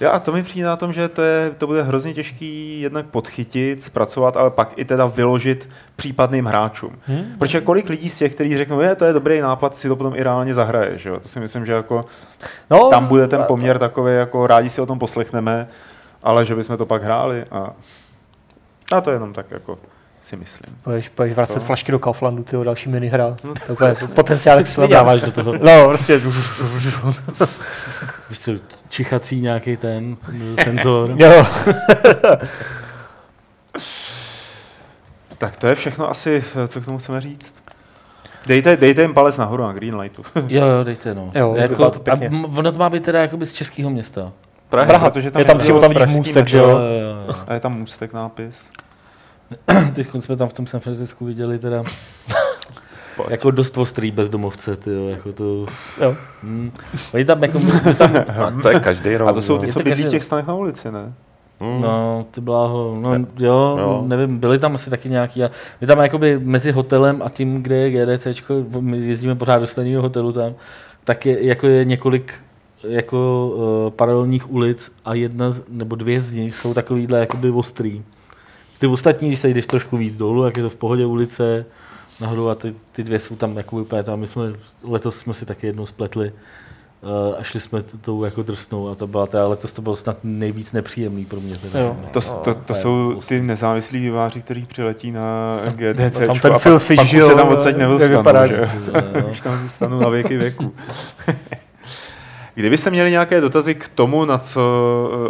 Jo, 0.00 0.10
a 0.12 0.18
to 0.18 0.32
mi 0.32 0.42
přijde 0.42 0.66
na 0.66 0.76
tom, 0.76 0.92
že 0.92 1.08
to, 1.08 1.22
je, 1.22 1.50
to 1.58 1.66
bude 1.66 1.82
hrozně 1.82 2.14
těžký 2.14 2.80
jednak 2.80 3.06
podchytit, 3.06 3.82
zpracovat, 3.82 4.36
ale 4.36 4.50
pak 4.50 4.72
i 4.76 4.84
teda 4.84 5.06
vyložit 5.06 5.68
případným 5.96 6.46
hráčům. 6.46 6.98
Hmm. 7.06 7.24
Protože 7.38 7.60
kolik 7.60 7.88
lidí 7.88 8.10
z 8.10 8.18
těch, 8.18 8.34
kteří 8.34 8.56
řeknou, 8.56 8.80
je, 8.80 8.94
to 8.94 9.04
je 9.04 9.12
dobrý 9.12 9.40
nápad, 9.40 9.76
si 9.76 9.88
to 9.88 9.96
potom 9.96 10.14
i 10.14 10.22
reálně 10.22 10.54
zahraje, 10.54 10.98
že 10.98 11.08
jo? 11.08 11.20
To 11.20 11.28
si 11.28 11.40
myslím, 11.40 11.66
že 11.66 11.72
jako 11.72 12.04
No, 12.70 12.88
tam 12.90 13.06
bude 13.06 13.28
ten 13.28 13.44
poměr 13.44 13.78
takový, 13.78 14.14
jako 14.14 14.46
rádi 14.46 14.70
si 14.70 14.80
o 14.80 14.86
tom 14.86 14.98
poslechneme, 14.98 15.68
ale 16.22 16.44
že 16.44 16.54
bychom 16.54 16.76
to 16.76 16.86
pak 16.86 17.02
hráli 17.02 17.44
a, 17.50 17.72
a 18.92 19.00
to 19.00 19.10
jenom 19.10 19.32
tak 19.32 19.50
jako 19.50 19.78
si 20.22 20.36
myslím. 20.36 20.76
Budeš, 20.84 21.08
budeš 21.16 21.34
vracet 21.34 21.54
Co? 21.54 21.60
flašky 21.60 21.92
do 21.92 21.98
Kauflandu, 21.98 22.42
ty 22.44 22.56
další 22.64 22.88
minihra. 22.88 23.36
No, 23.44 23.54
To 23.66 23.72
úplně 23.72 23.94
potenciál, 24.14 24.58
jak 24.58 24.66
se 24.66 24.86
dáváš 24.88 25.22
do 25.22 25.32
toho. 25.32 25.52
No, 25.62 25.88
prostě. 25.88 26.18
Víš 28.28 28.40
co, 28.40 28.52
čichací 28.88 29.40
nějaký 29.40 29.76
ten 29.76 30.16
eh, 30.58 30.62
senzor. 30.64 31.14
Jo. 31.16 31.46
Tak 35.38 35.56
to 35.56 35.66
je 35.66 35.74
všechno 35.74 36.10
asi, 36.10 36.44
co 36.66 36.80
k 36.80 36.84
tomu 36.84 36.98
chceme 36.98 37.20
říct. 37.20 37.54
Dejte, 38.46 38.76
dejte 38.76 39.02
jim 39.02 39.14
palec 39.14 39.36
nahoru 39.36 39.62
na 39.62 39.72
Greenlightu. 39.72 40.22
Jo, 40.48 40.66
jo, 40.66 40.84
dejte 40.84 41.14
no. 41.14 41.30
Jo, 41.34 41.54
jako, 41.54 41.90
to 41.90 41.96
a 41.96 41.98
pěkně. 42.16 42.26
m- 42.26 42.58
ono 42.58 42.72
to 42.72 42.78
má 42.78 42.90
být 42.90 43.04
teda 43.04 43.20
jakoby 43.20 43.46
z 43.46 43.52
českého 43.52 43.90
města. 43.90 44.32
Praha. 44.68 44.86
Praha, 44.88 45.10
protože 45.10 45.28
je 45.28 45.44
tam 45.44 45.56
je 45.58 45.62
přímo 45.62 45.80
tam 45.80 45.88
vidíš 45.90 45.98
pražský 45.98 46.16
můstek, 46.18 46.48
že 46.48 46.58
jo. 46.58 46.78
A 47.48 47.54
je 47.54 47.60
tam 47.60 47.78
můstek 47.78 48.12
nápis. 48.12 48.70
Teď 49.94 50.08
jsme 50.18 50.36
tam 50.36 50.48
v 50.48 50.52
tom 50.52 50.66
San 50.66 50.80
Francisku 50.80 51.24
viděli 51.24 51.58
teda 51.58 51.84
Pojď. 53.16 53.30
jako 53.30 53.50
dost 53.50 53.78
ostrý 53.78 54.10
bezdomovce, 54.10 54.76
ty 54.76 54.90
jo, 54.94 55.08
jako 55.08 55.32
to... 55.32 55.66
Jo. 56.00 56.16
Hm. 56.42 56.70
Oni 57.14 57.24
tam 57.24 57.42
jako, 57.42 57.60
je 57.88 57.94
tam, 57.94 58.16
A 58.16 58.50
to 58.62 58.68
je 58.70 58.80
každý 58.80 59.16
rok. 59.16 59.28
A 59.28 59.32
to 59.32 59.40
jsou 59.40 59.58
ty, 59.58 59.66
Je 59.66 59.72
co 59.72 59.78
to 59.78 59.84
bydlí 59.84 60.04
v 60.04 60.08
těch 60.08 60.24
stanech 60.24 60.46
na 60.46 60.54
ulici, 60.54 60.92
ne? 60.92 61.12
Mm. 61.60 61.80
no, 61.82 62.26
ty 62.30 62.40
bláho, 62.40 62.98
no 63.00 63.14
jo, 63.14 63.76
Jo. 63.80 64.04
nevím, 64.06 64.38
byli 64.38 64.58
tam 64.58 64.74
asi 64.74 64.90
taky 64.90 65.08
nějaký, 65.10 65.44
a 65.44 65.50
my 65.80 65.86
tam 65.86 65.98
jakoby 65.98 66.38
mezi 66.38 66.72
hotelem 66.72 67.22
a 67.24 67.30
tím, 67.30 67.62
kde 67.62 67.76
je 67.76 67.90
GDCčko, 67.90 68.54
my 68.80 68.98
jezdíme 68.98 69.34
pořád 69.34 69.58
do 69.58 69.66
stejného 69.66 70.02
hotelu 70.02 70.32
tam, 70.32 70.54
tak 71.04 71.26
je, 71.26 71.46
jako 71.46 71.66
je 71.66 71.84
několik 71.84 72.34
jako 72.82 73.50
uh, 73.54 73.90
paralelních 73.90 74.50
ulic 74.52 74.92
a 75.04 75.14
jedna 75.14 75.50
z, 75.50 75.62
nebo 75.68 75.96
dvě 75.96 76.20
z 76.20 76.32
nich 76.32 76.54
jsou 76.56 76.74
takovýhle 76.74 77.20
jakoby 77.20 77.50
ostrý. 77.50 78.02
Ty 78.78 78.86
ostatní, 78.86 79.28
když 79.28 79.40
se 79.40 79.48
jdeš 79.48 79.66
trošku 79.66 79.96
víc 79.96 80.16
dolů, 80.16 80.44
jak 80.44 80.56
je 80.56 80.62
to 80.62 80.70
v 80.70 80.76
pohodě 80.76 81.06
ulice, 81.06 81.66
nahoru 82.20 82.48
a 82.48 82.54
ty, 82.54 82.74
ty 82.92 83.02
dvě 83.02 83.20
jsou 83.20 83.36
tam 83.36 83.56
jako 83.56 83.76
úplně 83.76 84.02
tam. 84.02 84.20
My 84.20 84.26
jsme, 84.26 84.42
letos 84.82 85.18
jsme 85.18 85.34
si 85.34 85.46
taky 85.46 85.66
jednou 85.66 85.86
spletli 85.86 86.32
uh, 87.02 87.36
a 87.38 87.42
šli 87.42 87.60
jsme 87.60 87.82
tou 87.82 88.24
jako 88.24 88.42
drsnou 88.42 88.88
a 88.88 88.94
to 88.94 89.06
byla 89.06 89.26
ta, 89.26 89.46
letos 89.46 89.72
to 89.72 89.82
bylo 89.82 89.96
snad 89.96 90.16
nejvíc 90.22 90.72
nepříjemný 90.72 91.24
pro 91.24 91.40
mě. 91.40 91.56
Teda. 91.56 91.80
Jo. 91.80 91.96
To, 92.10 92.20
to, 92.20 92.54
to 92.54 92.74
jsou 92.74 93.12
hustý. 93.14 93.28
ty 93.28 93.42
nezávislí 93.42 94.00
výváři, 94.00 94.42
kteří 94.42 94.66
přiletí 94.66 95.10
na 95.10 95.58
GDC 95.70 96.26
Tam 96.26 96.38
ten 96.38 96.52
a 96.52 96.58
Phil 96.58 96.72
pak, 96.72 96.82
Fish, 96.82 96.98
pak 96.98 97.06
že 97.06 97.18
už 97.18 97.26
se 97.26 97.34
tam 97.34 97.48
odsaď 97.48 97.76
nedostanou, 97.76 98.48
že? 98.48 98.68
Už 99.30 99.40
tam 99.40 99.58
zůstanou 99.62 100.00
na 100.00 100.08
věky 100.08 100.38
věku. 100.38 100.72
Kdybyste 102.58 102.90
měli 102.90 103.10
nějaké 103.10 103.40
dotazy 103.40 103.74
k 103.74 103.88
tomu, 103.88 104.24
na 104.24 104.38
co, 104.38 104.60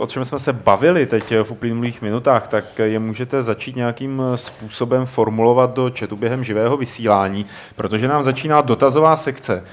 o 0.01 0.07
čem 0.07 0.25
jsme 0.25 0.39
se 0.39 0.53
bavili 0.53 1.07
teď 1.07 1.35
v 1.43 1.51
uplynulých 1.51 2.03
minutách, 2.03 2.49
tak 2.49 2.65
je 2.79 2.99
můžete 2.99 3.43
začít 3.43 3.77
nějakým 3.77 4.23
způsobem 4.35 5.07
formulovat 5.07 5.75
do 5.75 5.91
chatu 5.99 6.17
během 6.17 6.45
živého 6.45 6.77
vysílání, 6.77 7.47
protože 7.77 8.09
nám 8.09 8.23
začíná 8.23 8.61
dotazová 8.61 9.17
sekce. 9.17 9.65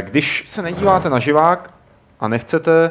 Když 0.00 0.44
se 0.46 0.62
nedíváte 0.62 1.10
na 1.10 1.18
živák 1.18 1.70
a 2.20 2.28
nechcete 2.28 2.90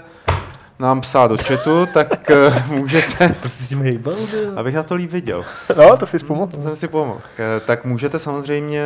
nám 0.79 1.01
psát 1.01 1.27
do 1.27 1.37
chatu, 1.37 1.87
tak 1.93 2.31
eh, 2.31 2.63
můžete, 2.67 3.35
Prostě 3.39 3.63
s 3.63 3.69
tím 3.69 3.81
hejbal, 3.81 4.25
že 4.25 4.37
jo? 4.37 4.51
abych 4.55 4.75
na 4.75 4.83
to 4.83 4.95
líp 4.95 5.11
viděl, 5.11 5.45
No, 5.77 5.97
to 5.97 6.05
si 6.05 6.19
to 6.19 6.61
jsem 6.61 6.75
si 6.75 6.87
pomohl, 6.87 7.21
Eh, 7.37 7.59
tak 7.59 7.85
můžete 7.85 8.19
samozřejmě 8.19 8.81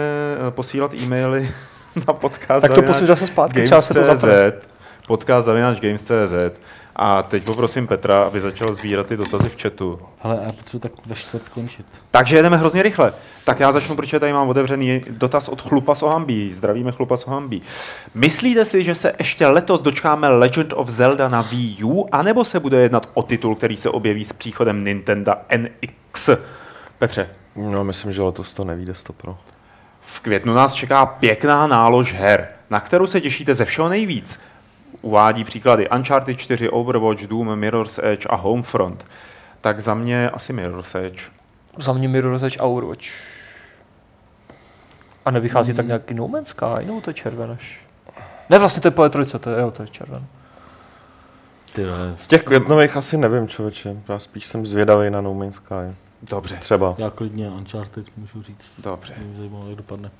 eh, 0.47 0.51
posílat 0.51 0.93
e-maily 0.93 1.49
na 2.07 2.13
podcast. 2.13 2.61
Tak 2.61 2.73
to 2.73 2.81
posuň 2.81 3.07
zase 3.07 3.27
zpátky, 3.27 3.63
třeba 3.63 3.81
se 3.81 3.93
to 3.93 4.03
zapne. 4.03 4.53
Podcast 5.07 5.45
zavináč 5.45 5.79
Games.cz 5.79 6.33
a 6.95 7.23
teď 7.23 7.43
poprosím 7.43 7.87
Petra, 7.87 8.17
aby 8.23 8.39
začal 8.41 8.73
sbírat 8.73 9.07
ty 9.07 9.17
dotazy 9.17 9.49
v 9.49 9.61
chatu. 9.61 9.99
Ale 10.21 10.39
já 10.45 10.51
potřebuji 10.51 10.79
tak 10.79 10.91
ve 11.05 11.15
čtvrt 11.15 11.49
končit. 11.49 11.85
Takže 12.11 12.35
jedeme 12.35 12.57
hrozně 12.57 12.83
rychle. 12.83 13.13
Tak 13.45 13.59
já 13.59 13.71
začnu, 13.71 13.95
protože 13.95 14.19
tady 14.19 14.33
mám 14.33 14.49
otevřený 14.49 15.01
dotaz 15.09 15.49
od 15.49 15.61
Chlupa 15.61 15.95
z 15.95 16.03
Ohambí. 16.03 16.53
Zdravíme 16.53 16.91
Chlupa 16.91 17.17
z 17.17 17.23
Ohambí. 17.27 17.61
Myslíte 18.13 18.65
si, 18.65 18.83
že 18.83 18.95
se 18.95 19.13
ještě 19.19 19.47
letos 19.47 19.81
dočkáme 19.81 20.27
Legend 20.29 20.73
of 20.75 20.89
Zelda 20.89 21.29
na 21.29 21.41
Wii 21.41 21.83
U, 21.83 22.07
anebo 22.11 22.45
se 22.45 22.59
bude 22.59 22.77
jednat 22.81 23.09
o 23.13 23.23
titul, 23.23 23.55
který 23.55 23.77
se 23.77 23.89
objeví 23.89 24.25
s 24.25 24.33
příchodem 24.33 24.83
Nintendo 24.83 25.33
NX? 25.57 26.29
Petře, 26.97 27.29
No, 27.55 27.83
myslím, 27.83 28.13
že 28.13 28.21
letos 28.21 28.53
to 28.53 28.65
nevíde 28.65 28.93
100 28.93 29.13
pro. 29.13 29.37
v 29.99 30.19
květnu 30.19 30.53
nás 30.53 30.73
čeká 30.73 31.05
pěkná 31.05 31.67
nálož 31.67 32.13
her, 32.13 32.47
na 32.69 32.79
kterou 32.79 33.07
se 33.07 33.21
těšíte 33.21 33.55
ze 33.55 33.65
všeho 33.65 33.89
nejvíc. 33.89 34.39
Uvádí 35.07 35.43
příklady 35.43 35.89
Uncharted 35.89 36.37
4, 36.39 36.69
Overwatch, 36.69 37.21
Doom, 37.23 37.55
Mirror's 37.55 37.99
Edge 38.03 38.27
a 38.29 38.35
Homefront. 38.35 39.05
Tak 39.61 39.79
za 39.79 39.93
mě 39.93 40.29
asi 40.29 40.53
Mirror's 40.53 40.95
Edge. 40.95 41.21
Za 41.77 41.93
mě 41.93 42.07
Mirror's 42.07 42.43
Edge 42.43 42.57
a 42.59 42.63
Overwatch. 42.63 43.05
A 45.25 45.31
nevychází 45.31 45.73
tak 45.73 45.87
nějaký 45.87 46.13
No 46.13 46.27
Man's 46.27 46.49
Sky, 46.49 46.85
no 46.85 47.01
to 47.01 47.09
je 47.09 47.13
červen 47.13 47.51
až. 47.51 47.81
Ne, 48.49 48.59
vlastně 48.59 48.81
to 48.81 48.87
je 48.87 48.91
po 48.91 49.09
trojce, 49.09 49.39
to 49.39 49.49
je, 49.49 49.61
jo, 49.61 49.71
to 49.71 49.81
je 49.81 49.87
červen. 49.87 50.25
Ty 51.73 51.85
vole, 51.85 52.13
Z 52.17 52.27
těch 52.27 52.43
květnových 52.43 52.97
asi 52.97 53.17
nevím, 53.17 53.47
člověče. 53.47 53.97
Já 54.09 54.19
spíš 54.19 54.47
jsem 54.47 54.65
zvědavý 54.65 55.09
na 55.09 55.21
No 55.21 55.33
Man's 55.33 55.55
Sky. 55.55 55.75
Dobře, 56.21 56.57
Třeba. 56.61 56.95
já 56.97 57.09
klidně 57.09 57.49
Uncharted 57.49 58.17
můžu 58.17 58.41
říct. 58.43 58.71
dobře. 58.77 59.13
Mě 59.17 59.37
zajímalo, 59.37 59.67
jak 59.67 59.75
dopadne. 59.77 60.11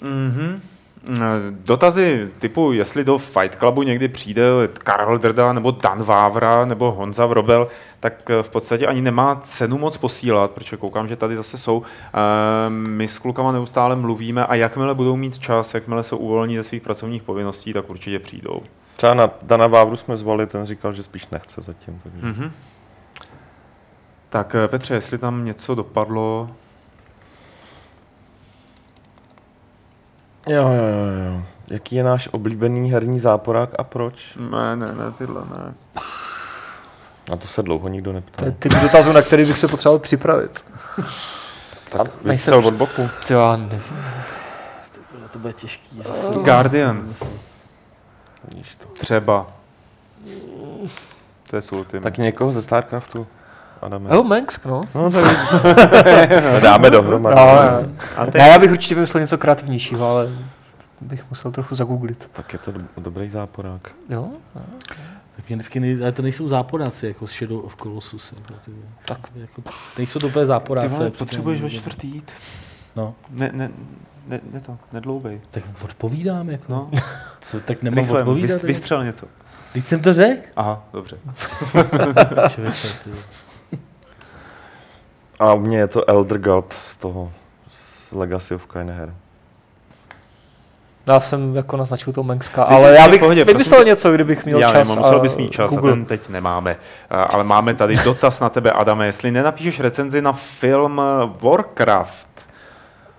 Mhm. 0.00 0.62
Dotazy 1.50 2.28
typu, 2.38 2.72
jestli 2.72 3.04
do 3.04 3.18
Fight 3.18 3.54
Clubu 3.58 3.82
někdy 3.82 4.08
přijde 4.08 4.42
Karel 4.72 5.18
Drda 5.18 5.52
nebo 5.52 5.70
Dan 5.70 6.02
Vávra 6.02 6.64
nebo 6.64 6.92
Honza 6.92 7.26
Vrobel, 7.26 7.68
tak 8.00 8.30
eh, 8.30 8.42
v 8.42 8.48
podstatě 8.50 8.86
ani 8.86 9.00
nemá 9.00 9.36
cenu 9.42 9.78
moc 9.78 9.96
posílat, 9.96 10.50
protože 10.50 10.76
koukám, 10.76 11.08
že 11.08 11.16
tady 11.16 11.36
zase 11.36 11.58
jsou. 11.58 11.82
Eh, 12.14 12.70
My 12.70 13.08
s 13.08 13.18
klukama 13.18 13.52
neustále 13.52 13.96
mluvíme 13.96 14.46
a 14.46 14.54
jakmile 14.54 14.94
budou 14.94 15.16
mít 15.16 15.38
čas, 15.38 15.74
jakmile 15.74 16.02
se 16.02 16.14
uvolní 16.16 16.56
ze 16.56 16.62
svých 16.62 16.82
pracovních 16.82 17.22
povinností, 17.22 17.72
tak 17.72 17.90
určitě 17.90 18.18
přijdou. 18.18 18.62
Třeba 18.96 19.14
na 19.14 19.30
Dana 19.42 19.66
Vávru 19.66 19.96
jsme 19.96 20.16
zvali, 20.16 20.46
ten 20.46 20.66
říkal, 20.66 20.92
že 20.92 21.02
spíš 21.02 21.28
nechce 21.28 21.62
zatím. 21.62 22.00
Takže. 22.02 22.26
Mhm. 22.26 22.52
Tak 24.28 24.54
eh, 24.54 24.68
Petře, 24.68 24.94
jestli 24.94 25.18
tam 25.18 25.44
něco 25.44 25.74
dopadlo, 25.74 26.50
Jo, 30.50 30.68
jo, 30.68 30.84
jo, 30.84 31.34
jo. 31.34 31.42
Jaký 31.68 31.96
je 31.96 32.04
náš 32.04 32.28
oblíbený 32.32 32.90
herní 32.92 33.18
záporák 33.18 33.70
a 33.78 33.84
proč? 33.84 34.36
ne, 34.50 34.76
ne, 34.76 34.86
ne, 34.94 35.10
tyhle 35.18 35.40
ne. 35.40 35.74
Na 37.30 37.36
to 37.36 37.46
se 37.48 37.62
dlouho 37.62 37.88
nikdo 37.88 38.10
To 38.10 38.14
neptal. 38.14 38.46
je 38.48 38.52
typ 38.58 38.74
dotazů, 38.82 39.12
na 39.12 39.22
který 39.22 39.44
bych 39.44 39.58
se 39.58 39.68
potřeboval 39.68 39.98
připravit. 39.98 40.64
Tak 41.90 42.10
vystřel 42.24 42.66
od 42.66 42.74
boku. 42.74 43.08
To 43.26 43.32
já 43.34 43.56
nevím. 43.56 43.82
To 45.32 45.38
bude 45.38 45.52
těžký 45.52 46.02
zase. 46.02 46.32
Guardian, 46.32 47.14
to. 48.78 48.86
třeba. 49.00 49.46
To 51.50 51.56
je 51.56 51.62
Sultim. 51.62 52.02
Tak 52.02 52.18
někoho 52.18 52.52
ze 52.52 52.62
StarCraftu. 52.62 53.26
Adame. 53.82 54.10
Jo, 54.14 54.24
Mansk, 54.24 54.66
no. 54.66 54.82
No, 54.94 55.10
tak 55.10 55.24
dáme 56.62 56.90
dohromady. 56.90 57.36
No, 57.36 57.46
ne. 57.46 57.88
A 58.16 58.24
ne, 58.24 58.48
já 58.48 58.58
bych 58.58 58.70
určitě 58.70 58.94
vymyslel 58.94 59.20
něco 59.20 59.38
kreativnějšího, 59.38 60.08
ale 60.10 60.28
bych 61.00 61.24
musel 61.30 61.50
trochu 61.50 61.74
zagooglit. 61.74 62.28
Tak 62.32 62.52
je 62.52 62.58
to 62.58 62.72
do- 62.72 62.80
dobrý 62.98 63.30
záporák. 63.30 63.90
Jo? 64.08 64.28
Tak 65.36 65.48
mě 65.48 65.56
vždycky 65.56 65.80
nej, 65.80 65.98
ale 66.02 66.12
to 66.12 66.22
nejsou 66.22 66.48
záporáci, 66.48 67.06
jako 67.06 67.26
z 67.26 67.30
Shadow 67.32 67.64
of 67.64 67.76
Colossus. 67.76 68.32
Jako, 68.36 68.54
ty, 68.64 68.70
Tak. 69.06 69.18
jako, 69.34 69.62
nejsou 69.98 70.18
to 70.18 70.26
úplně 70.26 70.46
záporáci. 70.46 70.88
Ty 70.88 70.94
vole, 70.94 71.10
potřebuješ 71.10 71.62
ve 71.62 71.70
čtvrtý 71.70 72.08
jít. 72.08 72.30
No, 72.96 73.14
Ne, 73.30 73.50
ne, 73.52 73.70
ne, 74.26 74.40
ne 74.52 74.60
to, 74.60 74.78
nedloubej. 74.92 75.40
tak 75.50 75.64
odpovídám, 75.84 76.50
jako. 76.50 76.64
No, 76.72 76.90
Co, 77.40 77.60
tak 77.60 77.82
nemám 77.82 77.98
rychle, 77.98 78.18
odpovídat? 78.20 78.52
vyst, 78.52 78.64
vystřel 78.64 79.04
něco. 79.04 79.26
Teď 79.72 79.84
jsem 79.84 80.00
to 80.02 80.12
řekl? 80.12 80.48
Aha, 80.56 80.82
dobře. 80.92 81.16
Člověče, 82.48 82.88
ty. 83.04 83.10
A 85.40 85.52
u 85.54 85.60
mě 85.60 85.78
je 85.78 85.86
to 85.88 86.10
Elder 86.10 86.38
God 86.38 86.74
z 86.90 86.96
toho, 86.96 87.32
z 87.70 88.12
Legacy 88.12 88.54
of 88.54 88.66
Kain 88.66 88.90
her. 88.90 89.14
Já 91.06 91.20
jsem 91.20 91.56
jako 91.56 91.76
naznačil 91.76 92.12
toho 92.12 92.24
Mengska, 92.24 92.62
ale 92.64 92.92
já 92.94 93.08
bych 93.08 93.20
pohodě, 93.20 93.44
vymyslel 93.44 93.84
něco, 93.84 94.12
kdybych 94.12 94.44
měl 94.44 94.58
Já 94.58 94.72
čas. 94.72 94.88
nevím, 94.88 95.02
musel 95.02 95.16
a 95.16 95.20
bys 95.20 95.36
mít 95.36 95.50
čas, 95.50 95.72
a 95.72 95.74
Google. 95.76 95.92
ten 95.92 96.04
teď 96.04 96.28
nemáme. 96.28 96.76
A, 97.10 97.22
Ale 97.22 97.44
máme 97.44 97.74
tady 97.74 97.96
dotaz 98.04 98.40
na 98.40 98.48
tebe, 98.48 98.70
Adame, 98.72 99.06
jestli 99.06 99.30
nenapíšeš 99.30 99.80
recenzi 99.80 100.22
na 100.22 100.32
film 100.32 101.02
Warcraft, 101.42 102.28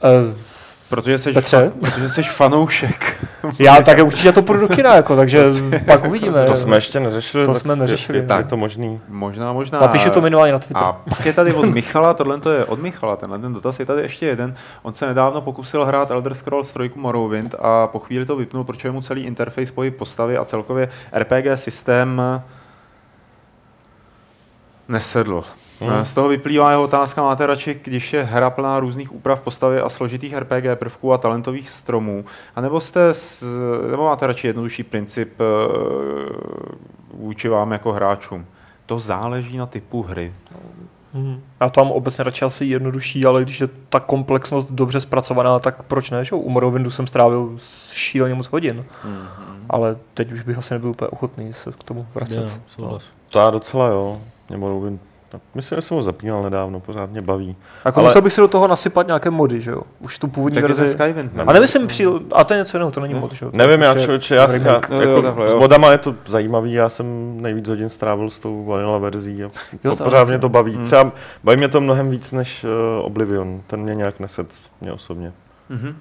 Eh, 0.03 0.35
protože 0.91 1.17
jsi, 1.17 1.33
Petře? 1.33 1.71
protože 1.79 2.09
jsi 2.09 2.23
fanoušek. 2.23 3.25
já 3.59 3.81
tak 3.81 3.97
určitě 4.03 4.31
to 4.31 4.41
půjdu 4.41 4.67
do 4.67 4.75
kina, 4.75 4.95
jako, 4.95 5.15
takže 5.15 5.43
pak 5.85 6.05
uvidíme. 6.05 6.45
To 6.45 6.55
jsme 6.55 6.77
ještě 6.77 6.99
neřešili. 6.99 7.45
To 7.45 7.53
tak 7.53 7.61
jsme 7.61 7.75
neřešili. 7.75 8.17
Je, 8.17 8.25
je, 8.29 8.37
je 8.37 8.43
to 8.43 8.57
možný. 8.57 8.99
Možná, 9.09 9.53
možná. 9.53 9.79
Napíšu 9.79 10.09
to 10.09 10.21
minimálně 10.21 10.51
na 10.51 10.59
Twitter. 10.59 10.83
A 10.83 10.93
pak 11.09 11.25
je 11.25 11.33
tady 11.33 11.53
od 11.53 11.65
Michala, 11.65 12.13
tohle 12.13 12.39
to 12.39 12.51
je 12.51 12.65
od 12.65 12.81
Michala, 12.81 13.15
tenhle 13.15 13.39
ten 13.39 13.53
dotaz 13.53 13.79
je 13.79 13.85
tady 13.85 14.01
ještě 14.01 14.25
jeden. 14.25 14.55
On 14.81 14.93
se 14.93 15.07
nedávno 15.07 15.41
pokusil 15.41 15.85
hrát 15.85 16.11
Elder 16.11 16.33
Scrolls 16.33 16.73
3 16.73 16.91
Morrowind 16.95 17.55
a 17.59 17.87
po 17.87 17.99
chvíli 17.99 18.25
to 18.25 18.35
vypnul, 18.35 18.63
protože 18.63 18.91
mu 18.91 19.01
celý 19.01 19.23
interface 19.23 19.71
pohyb 19.71 19.97
postavy 19.97 20.37
a 20.37 20.45
celkově 20.45 20.89
RPG 21.13 21.45
systém 21.55 22.21
nesedl. 24.87 25.43
Hmm. 25.81 26.05
Z 26.05 26.13
toho 26.13 26.27
vyplývá 26.27 26.71
jeho 26.71 26.83
otázka, 26.83 27.23
máte 27.23 27.45
radši, 27.45 27.79
když 27.83 28.13
je 28.13 28.23
hra 28.23 28.49
plná 28.49 28.79
různých 28.79 29.15
úprav 29.15 29.39
postavy 29.39 29.81
a 29.81 29.89
složitých 29.89 30.37
RPG 30.37 30.63
prvků 30.75 31.13
a 31.13 31.17
talentových 31.17 31.69
stromů, 31.69 32.25
anebo, 32.55 32.79
jste 32.79 33.09
s, 33.09 33.43
nebo 33.91 34.05
máte 34.05 34.27
radši 34.27 34.47
jednodušší 34.47 34.83
princip 34.83 35.33
eh, 35.41 35.43
vůči 37.13 37.47
vám 37.47 37.71
jako 37.71 37.93
hráčům? 37.93 38.45
To 38.85 38.99
záleží 38.99 39.57
na 39.57 39.65
typu 39.65 40.01
hry. 40.01 40.33
Hmm. 41.13 41.41
Já 41.61 41.69
to 41.69 41.83
mám 41.83 41.91
obecně 41.91 42.23
radši 42.23 42.45
asi 42.45 42.65
jednodušší, 42.65 43.25
ale 43.25 43.43
když 43.43 43.61
je 43.61 43.69
ta 43.89 43.99
komplexnost 43.99 44.71
dobře 44.71 45.01
zpracovaná, 45.01 45.59
tak 45.59 45.83
proč 45.83 46.09
ne? 46.09 46.25
Že? 46.25 46.35
U 46.35 46.49
Morrowindu 46.49 46.91
jsem 46.91 47.07
strávil 47.07 47.57
šíleně 47.91 48.35
moc 48.35 48.47
hodin, 48.47 48.85
ale 49.69 49.97
teď 50.13 50.31
už 50.31 50.41
bych 50.41 50.57
asi 50.57 50.73
nebyl 50.73 50.89
úplně 50.89 51.07
ochotný 51.07 51.53
se 51.53 51.71
k 51.71 51.83
tomu 51.83 52.07
vracet. 52.13 52.35
Jo, 52.35 52.49
souhlas. 52.67 53.03
To 53.29 53.39
já 53.39 53.49
docela 53.49 53.87
jo. 53.87 54.21
Nebo 54.49 54.91
Robin. 55.33 55.47
Myslím, 55.55 55.75
že 55.77 55.81
jsem 55.81 55.97
ho 55.97 56.03
zapínal 56.03 56.43
nedávno, 56.43 56.79
pořád 56.79 57.09
mě 57.11 57.21
baví. 57.21 57.55
Jako 57.85 57.99
Ale- 57.99 58.07
musel 58.09 58.21
bych 58.21 58.33
si 58.33 58.41
do 58.41 58.47
toho 58.47 58.67
nasypat 58.67 59.07
nějaké 59.07 59.29
mody, 59.29 59.61
že 59.61 59.71
jo? 59.71 59.81
Už 59.99 60.19
tu 60.19 60.27
původní 60.27 60.55
Tak 60.55 60.63
verzi. 60.63 60.87
Skywind, 60.87 61.35
ne? 61.35 61.43
A 61.43 61.53
nemyslím 61.53 61.87
při... 61.87 62.05
A 62.31 62.43
to 62.43 62.53
je 62.53 62.57
něco 62.57 62.77
jiného, 62.77 62.91
to 62.91 62.99
není 62.99 63.13
mod, 63.13 63.33
že 63.33 63.45
jo? 63.45 63.51
To 63.51 63.57
Nevím, 63.57 63.81
já 63.81 63.91
prostě 63.93 64.05
člověče, 64.05 64.35
já, 64.35 64.41
já, 64.41 64.47
remake. 64.47 64.89
Jo, 64.89 65.01
jo, 65.01 65.09
jako, 65.09 65.21
takhle, 65.21 65.49
s 65.49 65.51
jo. 65.51 65.59
modama 65.59 65.91
je 65.91 65.97
to 65.97 66.15
zajímavý, 66.25 66.73
já 66.73 66.89
jsem 66.89 67.35
nejvíc 67.41 67.67
hodin 67.69 67.89
strávil 67.89 68.29
s 68.29 68.39
tou 68.39 68.65
vanilla 68.65 68.97
verzí 68.97 69.43
a 69.43 69.45
Jo, 69.45 69.51
jo, 69.83 69.95
tak. 69.95 70.03
pořád 70.05 70.27
mě 70.27 70.39
to 70.39 70.49
baví. 70.49 70.75
Hmm. 70.75 70.85
Třeba 70.85 71.11
baví 71.43 71.57
mě 71.57 71.67
to 71.67 71.81
mnohem 71.81 72.09
víc 72.09 72.31
než 72.31 72.63
uh, 72.99 73.05
Oblivion, 73.05 73.61
ten 73.67 73.79
mě 73.79 73.95
nějak 73.95 74.19
neset, 74.19 74.47
mě 74.81 74.91
osobně. 74.93 75.33
Mhm. 75.69 75.95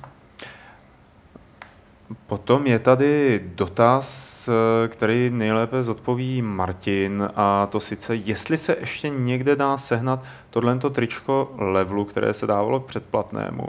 Potom 2.27 2.67
je 2.67 2.79
tady 2.79 3.41
dotaz, 3.55 4.49
eh, 4.49 4.89
který 4.89 5.31
nejlépe 5.31 5.83
zodpoví 5.83 6.43
Martin, 6.43 7.29
a 7.37 7.67
to 7.67 7.81
sice, 7.81 8.17
jestli 8.17 8.59
se 8.59 8.77
ještě 8.81 9.09
někde 9.09 9.57
dá 9.57 9.77
sehnat 9.79 10.25
tohleto 10.51 10.91
tričko 10.91 11.53
levelu, 11.59 12.05
které 12.05 12.33
se 12.33 12.47
dávalo 12.47 12.81
k 12.81 12.87
předplatnému. 12.87 13.67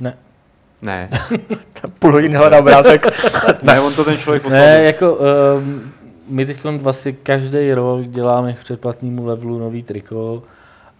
Ne. 0.00 0.18
Ne, 0.82 1.08
Půl 1.98 2.12
hodiny 2.12 2.36
hledá 2.36 2.58
obrázek. 2.58 3.06
ne, 3.62 3.80
on 3.80 3.94
to 3.94 4.04
ten 4.04 4.18
člověk 4.18 4.42
poslal. 4.42 4.60
Ne, 4.60 4.82
jako 4.82 5.14
um, 5.14 5.92
my 6.28 6.46
teď 6.46 6.64
vlastně 6.64 7.12
každý 7.12 7.74
rok 7.74 8.06
děláme 8.06 8.52
k 8.52 8.58
předplatnému 8.58 9.26
levelu 9.26 9.58
nový 9.58 9.82
triko 9.82 10.42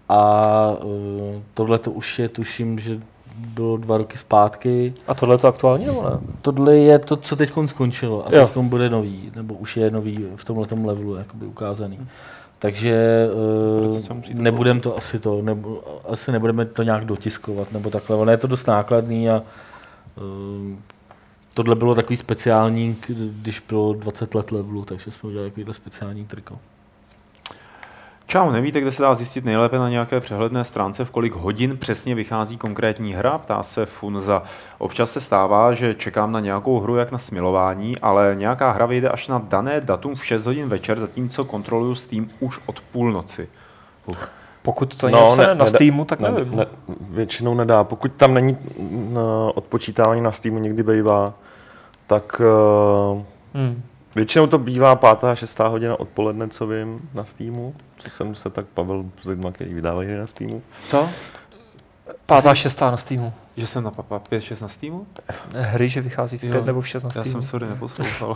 a 0.08 0.70
uh, 0.82 1.42
tohle 1.54 1.78
to 1.78 1.90
už 1.90 2.18
je, 2.18 2.28
tuším, 2.28 2.78
že 2.78 3.00
bylo 3.36 3.76
dva 3.76 3.98
roky 3.98 4.18
zpátky. 4.18 4.94
A 5.06 5.14
tohle 5.14 5.34
je 5.34 5.38
to 5.38 5.48
aktuální 5.48 5.86
nebo 5.86 6.02
ne? 6.02 6.18
Tohle 6.42 6.76
je 6.76 6.98
to, 6.98 7.16
co 7.16 7.36
teď 7.36 7.52
skončilo 7.66 8.26
a 8.26 8.30
teď 8.30 8.56
bude 8.56 8.90
nový, 8.90 9.32
nebo 9.36 9.54
už 9.54 9.76
je 9.76 9.90
nový 9.90 10.26
v 10.36 10.44
tomhle 10.44 10.66
levelu 10.84 11.14
jakoby 11.14 11.46
ukázaný. 11.46 11.98
Takže 12.58 13.26
Proto 13.78 13.96
uh, 13.96 14.02
to 14.02 14.14
nebudeme 14.34 14.80
to 14.80 14.96
asi 14.98 15.18
to, 15.18 15.42
nebo, 15.42 15.82
asi 16.08 16.32
nebudeme 16.32 16.64
to 16.64 16.82
nějak 16.82 17.04
dotiskovat 17.04 17.72
nebo 17.72 17.90
takhle. 17.90 18.16
Ono 18.16 18.30
je 18.30 18.36
to 18.36 18.46
dost 18.46 18.66
nákladný 18.66 19.30
a 19.30 19.42
uh, 20.16 20.76
tohle 21.54 21.74
bylo 21.74 21.94
takový 21.94 22.16
speciální, 22.16 22.96
když 23.42 23.62
bylo 23.68 23.92
20 23.92 24.34
let 24.34 24.52
levelu, 24.52 24.84
takže 24.84 25.10
jsme 25.10 25.28
udělali 25.28 25.50
takovýhle 25.50 25.74
speciální 25.74 26.24
triko. 26.24 26.58
Čau, 28.34 28.50
nevíte, 28.50 28.80
kde 28.80 28.92
se 28.92 29.02
dá 29.02 29.14
zjistit 29.14 29.44
nejlépe 29.44 29.78
na 29.78 29.88
nějaké 29.88 30.20
přehledné 30.20 30.64
stránce, 30.64 31.04
v 31.04 31.10
kolik 31.10 31.34
hodin 31.34 31.76
přesně 31.78 32.14
vychází 32.14 32.56
konkrétní 32.56 33.12
hra? 33.14 33.38
Ptá 33.38 33.62
se 33.62 33.86
Funza. 33.86 34.42
Občas 34.78 35.12
se 35.12 35.20
stává, 35.20 35.72
že 35.72 35.94
čekám 35.94 36.32
na 36.32 36.40
nějakou 36.40 36.80
hru 36.80 36.96
jak 36.96 37.12
na 37.12 37.18
smilování, 37.18 37.98
ale 37.98 38.34
nějaká 38.38 38.70
hra 38.70 38.86
vyjde 38.86 39.08
až 39.08 39.28
na 39.28 39.38
dané 39.48 39.80
datum 39.80 40.14
v 40.14 40.24
6 40.26 40.46
hodin 40.46 40.68
večer, 40.68 41.00
zatímco 41.00 41.44
kontroluju 41.44 41.94
Steam 41.94 42.30
už 42.40 42.60
od 42.66 42.80
půlnoci. 42.80 43.48
Uf. 44.06 44.28
Pokud 44.62 44.96
to 44.96 45.06
je 45.06 45.12
No, 45.12 45.36
ne, 45.36 45.54
na 45.54 45.66
Steamu, 45.66 46.04
tak 46.04 46.20
Ne, 46.20 46.30
nevím. 46.30 46.56
ne, 46.56 46.66
většinou 47.10 47.54
nedá. 47.54 47.84
Pokud 47.84 48.12
tam 48.12 48.34
není 48.34 48.56
mm, 48.78 49.16
odpočítávání 49.54 50.20
na 50.20 50.32
Steamu 50.32 50.58
někdy 50.58 50.82
bývá, 50.82 51.34
tak 52.06 52.40
uh, 53.14 53.22
Hmm. 53.54 53.82
Většinou 54.14 54.46
to 54.46 54.58
bývá 54.58 54.96
pátá, 54.96 55.34
šestá 55.34 55.66
hodina 55.68 56.00
odpoledne, 56.00 56.48
co 56.48 56.66
vím, 56.66 57.08
na 57.14 57.24
Steamu. 57.24 57.74
Co 57.98 58.10
jsem 58.10 58.34
se 58.34 58.50
tak 58.50 58.66
bavil 58.76 59.04
s 59.22 59.26
lidmi, 59.26 59.48
kteří 59.52 59.74
vydávají 59.74 60.08
hry 60.08 60.18
na 60.18 60.26
Steamu. 60.26 60.62
Co? 60.88 61.08
Pátá, 62.26 62.54
šestá 62.54 62.90
na 62.90 62.96
Steamu. 62.96 63.32
Že 63.56 63.66
jsem 63.66 63.84
na 63.84 63.90
papa 63.90 64.20
5-6 64.32 64.62
na 64.62 64.68
Steamu? 64.68 65.06
Hry, 65.54 65.88
že 65.88 66.00
vychází 66.00 66.38
v 66.38 66.44
Jo. 66.44 66.52
pět 66.52 66.66
nebo 66.66 66.80
v 66.80 66.88
šest 66.88 67.02
na 67.02 67.06
Já 67.08 67.10
Steamu. 67.10 67.30
jsem 67.30 67.42
sorry 67.42 67.66
neposlouchal. 67.66 68.34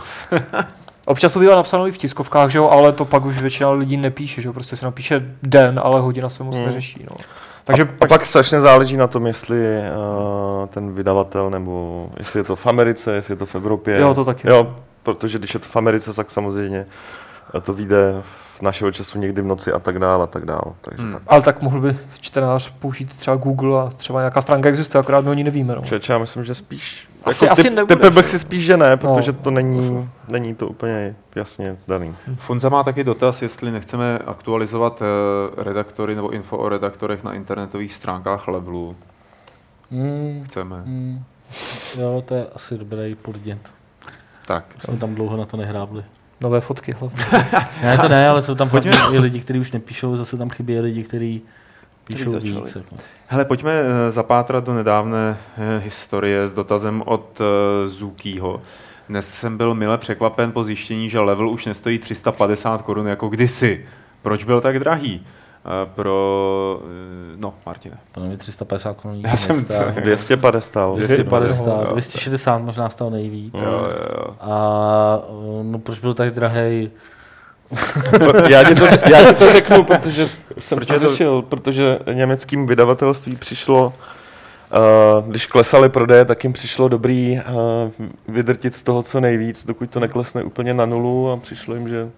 Občas 1.05 1.33
to 1.33 1.39
bývá 1.39 1.55
napsáno 1.55 1.87
i 1.87 1.91
v 1.91 1.97
tiskovkách, 1.97 2.49
že 2.49 2.57
jo, 2.57 2.69
ale 2.69 2.91
to 2.91 3.05
pak 3.05 3.25
už 3.25 3.41
většina 3.41 3.71
lidí 3.71 3.97
nepíše, 3.97 4.41
že 4.41 4.47
jo, 4.47 4.53
prostě 4.53 4.75
se 4.75 4.85
napíše 4.85 5.35
den, 5.43 5.79
ale 5.83 5.99
hodina 6.01 6.29
se 6.29 6.43
moc 6.43 6.55
Hmm. 6.55 6.65
neřeší, 6.65 7.05
no. 7.11 7.17
Takže 7.63 7.83
a, 7.83 7.87
a 8.05 8.07
pak 8.07 8.25
strašně 8.25 8.59
záleží 8.61 8.97
na 8.97 9.07
tom, 9.07 9.27
jestli 9.27 9.57
uh, 10.61 10.67
ten 10.67 10.93
vydavatel, 10.93 11.49
nebo 11.49 12.09
jestli 12.17 12.39
je 12.39 12.43
to 12.43 12.55
v 12.55 12.67
Americe, 12.67 13.13
jestli 13.13 13.31
je 13.31 13.37
to 13.37 13.45
v 13.45 13.55
Evropě. 13.55 13.99
Jo, 13.99 14.13
to 14.13 14.25
taky. 14.25 14.49
Jo, 14.49 14.75
protože 15.13 15.37
když 15.39 15.53
je 15.53 15.59
to 15.59 15.67
v 15.67 15.75
Americe, 15.75 16.13
tak 16.13 16.31
samozřejmě 16.31 16.85
to 17.63 17.73
vyjde 17.73 18.21
v 18.57 18.61
našeho 18.61 18.91
času 18.91 19.19
někdy 19.19 19.41
v 19.41 19.45
noci 19.45 19.71
a 19.71 19.79
tak 19.79 19.99
dále 19.99 20.23
a 20.23 20.27
tak 20.27 20.45
dále. 20.45 20.61
Takže 20.81 21.01
Hmm. 21.03 21.13
tak. 21.13 21.21
Ale 21.27 21.41
tak 21.41 21.61
mohl 21.61 21.81
by 21.81 21.97
čtenář 22.21 22.69
použít 22.79 23.17
třeba 23.17 23.35
Google 23.35 23.81
a 23.81 23.89
třeba 23.97 24.19
nějaká 24.19 24.41
stránka 24.41 24.69
existuje, 24.69 24.99
akorát 24.99 25.23
my 25.25 25.29
o 25.29 25.33
ní 25.33 25.43
nevíme, 25.43 25.75
no. 25.75 25.81
Člověče, 25.81 26.13
já 26.13 26.19
myslím, 26.19 26.45
že 26.45 26.55
spíš... 26.55 27.07
Asi- 27.23 27.49
asi 27.49 27.69
nebude, 27.69 27.95
typem 27.95 28.13
bych 28.15 28.25
že? 28.25 28.31
si 28.31 28.39
spíš, 28.39 28.65
že 28.65 28.77
ne, 28.77 28.97
protože 28.97 29.31
No. 29.31 29.37
to 29.43 29.51
není, 29.51 30.09
není 30.31 30.55
to 30.55 30.67
úplně 30.67 31.15
jasně 31.35 31.77
daný. 31.87 32.15
Funza 32.37 32.69
má 32.69 32.83
taky 32.83 33.03
dotaz, 33.03 33.41
jestli 33.41 33.71
nechceme 33.71 34.19
aktualizovat 34.27 35.01
eh, 35.01 35.63
redaktory 35.63 36.15
nebo 36.15 36.29
info 36.29 36.57
o 36.57 36.69
redaktorech 36.69 37.23
na 37.23 37.33
internetových 37.33 37.93
stránkách 37.93 38.47
levelu. 38.47 38.95
Hmm, 39.91 40.43
Chceme. 40.45 40.81
hmm. 40.81 41.23
Jo, 41.97 42.23
to 42.27 42.35
je 42.35 42.47
asi 42.55 42.77
dobrý 42.77 43.15
podnět. 43.15 43.59
Tak. 44.49 44.65
Jsme 44.79 44.97
tam 44.97 45.15
dlouho 45.15 45.37
na 45.37 45.45
to 45.45 45.57
nehrábli. 45.57 46.03
Nové 46.41 46.61
fotky 46.61 46.91
hlavně. 46.91 47.25
Ne, 47.83 47.97
to 47.97 48.07
ne, 48.07 48.29
ale 48.29 48.41
jsou 48.41 48.55
tam 48.55 48.69
Pojďme. 48.69 48.91
I 49.11 49.19
lidi, 49.19 49.39
kteří 49.39 49.59
už 49.59 49.71
nepíšou, 49.71 50.15
zase 50.15 50.37
tam 50.37 50.49
chybí 50.49 50.79
lidi, 50.79 51.03
kteří 51.03 51.41
píšou 52.03 52.39
víc. 52.39 52.75
Jako. 52.75 52.95
Hele, 53.27 53.45
pojďme 53.45 53.71
eh, 53.71 54.11
zapátrat 54.11 54.63
do 54.63 54.73
nedávné 54.73 55.37
eh, 55.57 55.79
historie 55.83 56.47
s 56.47 56.53
dotazem 56.53 57.03
od 57.05 57.41
eh, 57.41 57.87
Zukýho. 57.87 58.61
Dnes 59.09 59.33
jsem 59.33 59.57
byl 59.57 59.73
mile 59.73 59.97
překvapen 59.97 60.51
po 60.51 60.63
zjištění, 60.63 61.09
že 61.09 61.19
level 61.19 61.49
už 61.49 61.65
nestojí 61.65 61.97
350 61.97 62.81
korun 62.81 63.07
jako 63.07 63.29
kdysi. 63.29 63.85
Proč 64.21 64.43
byl 64.43 64.61
tak 64.61 64.79
drahý? 64.79 65.25
Eh, 65.65 65.89
Pro... 65.95 66.79
eh, 66.83 67.37
No, 67.37 67.53
Martine. 67.65 67.97
Podle 68.11 68.29
mě 68.29 68.37
350 68.37 68.93
korun 68.97 69.21
Já 69.27 69.37
jsem 69.37 69.55
nestál. 69.55 69.91
250. 69.91 70.95
250, 70.95 71.67
Jo, 71.67 71.75
jo. 71.85 71.91
260 71.91 72.57
možná 72.57 72.89
stál 72.89 73.09
nejvíc. 73.09 73.53
Jo, 73.57 73.61
jo, 73.69 73.87
jo. 74.17 74.35
A 74.41 75.19
no, 75.63 75.79
proč 75.79 75.99
byl 75.99 76.13
tak 76.13 76.33
drahý? 76.33 76.89
já, 78.49 78.63
ti 78.63 78.75
to, 78.75 78.85
já 78.85 79.27
ti 79.29 79.35
to 79.35 79.51
řeknu, 79.51 79.83
protože 79.83 80.27
jsem 80.59 80.77
Protože 80.79 80.93
protože 80.93 80.99
to- 80.99 80.99
to 81.05 81.09
řešil, 81.09 81.41
protože 81.41 81.99
německým 82.13 82.67
vydavatelství 82.67 83.35
přišlo, 83.35 83.93
uh, 85.23 85.29
když 85.29 85.45
klesaly 85.45 85.89
prodeje, 85.89 86.25
tak 86.25 86.43
jim 86.43 86.53
přišlo 86.53 86.87
dobrý 86.87 87.39
uh, 87.97 88.05
vydrtit 88.35 88.75
z 88.75 88.81
toho 88.81 89.03
co 89.03 89.19
nejvíc, 89.19 89.65
dokud 89.65 89.89
to 89.89 89.99
neklesne 89.99 90.43
úplně 90.43 90.73
na 90.73 90.85
nulu 90.85 91.31
a 91.31 91.37
přišlo 91.37 91.75
jim, 91.75 91.89
že 91.89 92.09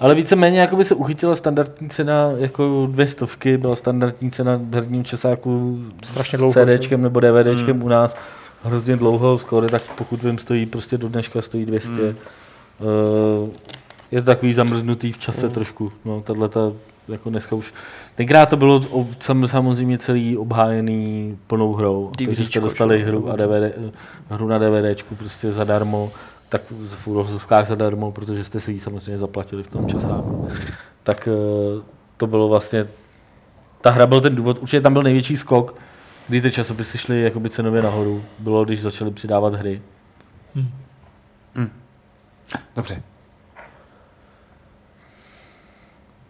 Ale 0.00 0.14
víceméně 0.14 0.60
jako 0.60 0.76
by 0.76 0.84
se 0.84 0.94
uchytila 0.94 1.34
standardní 1.34 1.88
cena 1.88 2.30
jako 2.36 2.88
dvě 2.90 3.06
stovky, 3.06 3.58
byla 3.58 3.76
standardní 3.76 4.30
cena 4.30 4.60
v 4.62 4.74
herním 4.74 5.04
časáku 5.04 5.78
Strašně 6.04 6.38
dlouho, 6.38 6.52
CDčkem 6.52 7.02
nebo 7.02 7.20
DVDčkem 7.20 7.76
Hmm. 7.76 7.84
u 7.84 7.88
nás 7.88 8.16
hrozně 8.62 8.96
dlouho, 8.96 9.38
skoro 9.38 9.68
tak 9.68 9.82
pokud 9.82 10.22
vím, 10.22 10.38
stojí 10.38 10.66
prostě 10.66 10.98
do 10.98 11.08
dneška 11.08 11.42
stojí 11.42 11.66
200. 11.66 11.92
Hmm. 11.92 12.14
Uh, 13.42 13.48
je 14.10 14.22
to 14.22 14.26
takový 14.26 14.52
zamrznutý 14.52 15.12
v 15.12 15.18
čase 15.18 15.46
Hmm. 15.46 15.54
trošku. 15.54 15.92
No, 16.04 16.20
tato 16.20 16.76
jako 17.08 17.30
dneska 17.30 17.56
už. 17.56 17.74
Tenkrát 18.14 18.46
to 18.48 18.56
bylo 18.56 18.80
sam, 19.20 19.48
samozřejmě 19.48 19.98
celý 19.98 20.36
obhájený 20.36 21.38
plnou 21.46 21.74
hrou, 21.74 22.10
takže 22.24 22.44
jste 22.44 22.60
dostali 22.60 23.02
hru, 23.02 23.30
a 23.30 23.36
DVD, 23.36 23.74
hru 24.30 24.48
na 24.48 24.58
DVDčku 24.58 25.14
prostě 25.14 25.52
zadarmo, 25.52 26.12
tak 26.54 26.62
v 26.88 27.06
úrovzovkách 27.06 27.66
zadarmo, 27.66 28.12
protože 28.12 28.44
jste 28.44 28.60
si 28.60 28.72
ji 28.72 28.80
samozřejmě 28.80 29.18
zaplatili 29.18 29.62
v 29.62 29.68
tom 29.68 29.88
časáku. 29.88 30.48
Tak 31.02 31.28
eh, 31.28 31.82
to 32.16 32.26
bylo 32.26 32.48
vlastně, 32.48 32.86
ta 33.80 33.90
hra 33.90 34.06
byl 34.06 34.20
ten 34.20 34.34
důvod, 34.34 34.58
určitě 34.58 34.80
tam 34.80 34.92
byl 34.92 35.02
největší 35.02 35.36
skok, 35.36 35.74
kdy 36.28 36.40
ty 36.40 36.50
časopisy 36.50 36.98
šly 36.98 37.22
jakoby 37.22 37.50
cenově 37.50 37.82
nahoru, 37.82 38.24
bylo, 38.38 38.64
když 38.64 38.82
začali 38.82 39.10
přidávat 39.10 39.54
hry. 39.54 39.82
Dobře. 42.76 43.02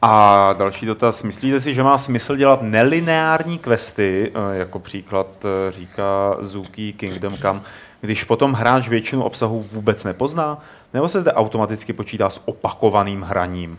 A 0.02 0.52
další 0.52 0.86
dotaz. 0.86 1.22
Myslíte 1.22 1.60
si, 1.60 1.74
že 1.74 1.82
má 1.82 1.98
smysl 1.98 2.36
dělat 2.36 2.62
nelineární 2.62 3.58
questy, 3.58 4.32
eh, 4.34 4.56
jako 4.56 4.78
příklad 4.78 5.26
eh, 5.44 5.72
říká 5.72 6.36
Zuki 6.40 6.92
Kingdom 6.92 7.38
Come, 7.38 7.60
když 8.04 8.24
potom 8.24 8.52
hráč 8.52 8.88
většinu 8.88 9.22
obsahu 9.22 9.64
vůbec 9.72 10.04
nepozná? 10.04 10.58
Nebo 10.94 11.08
se 11.08 11.20
zde 11.20 11.32
automaticky 11.32 11.92
počítá 11.92 12.30
s 12.30 12.40
opakovaným 12.44 13.22
hraním? 13.22 13.78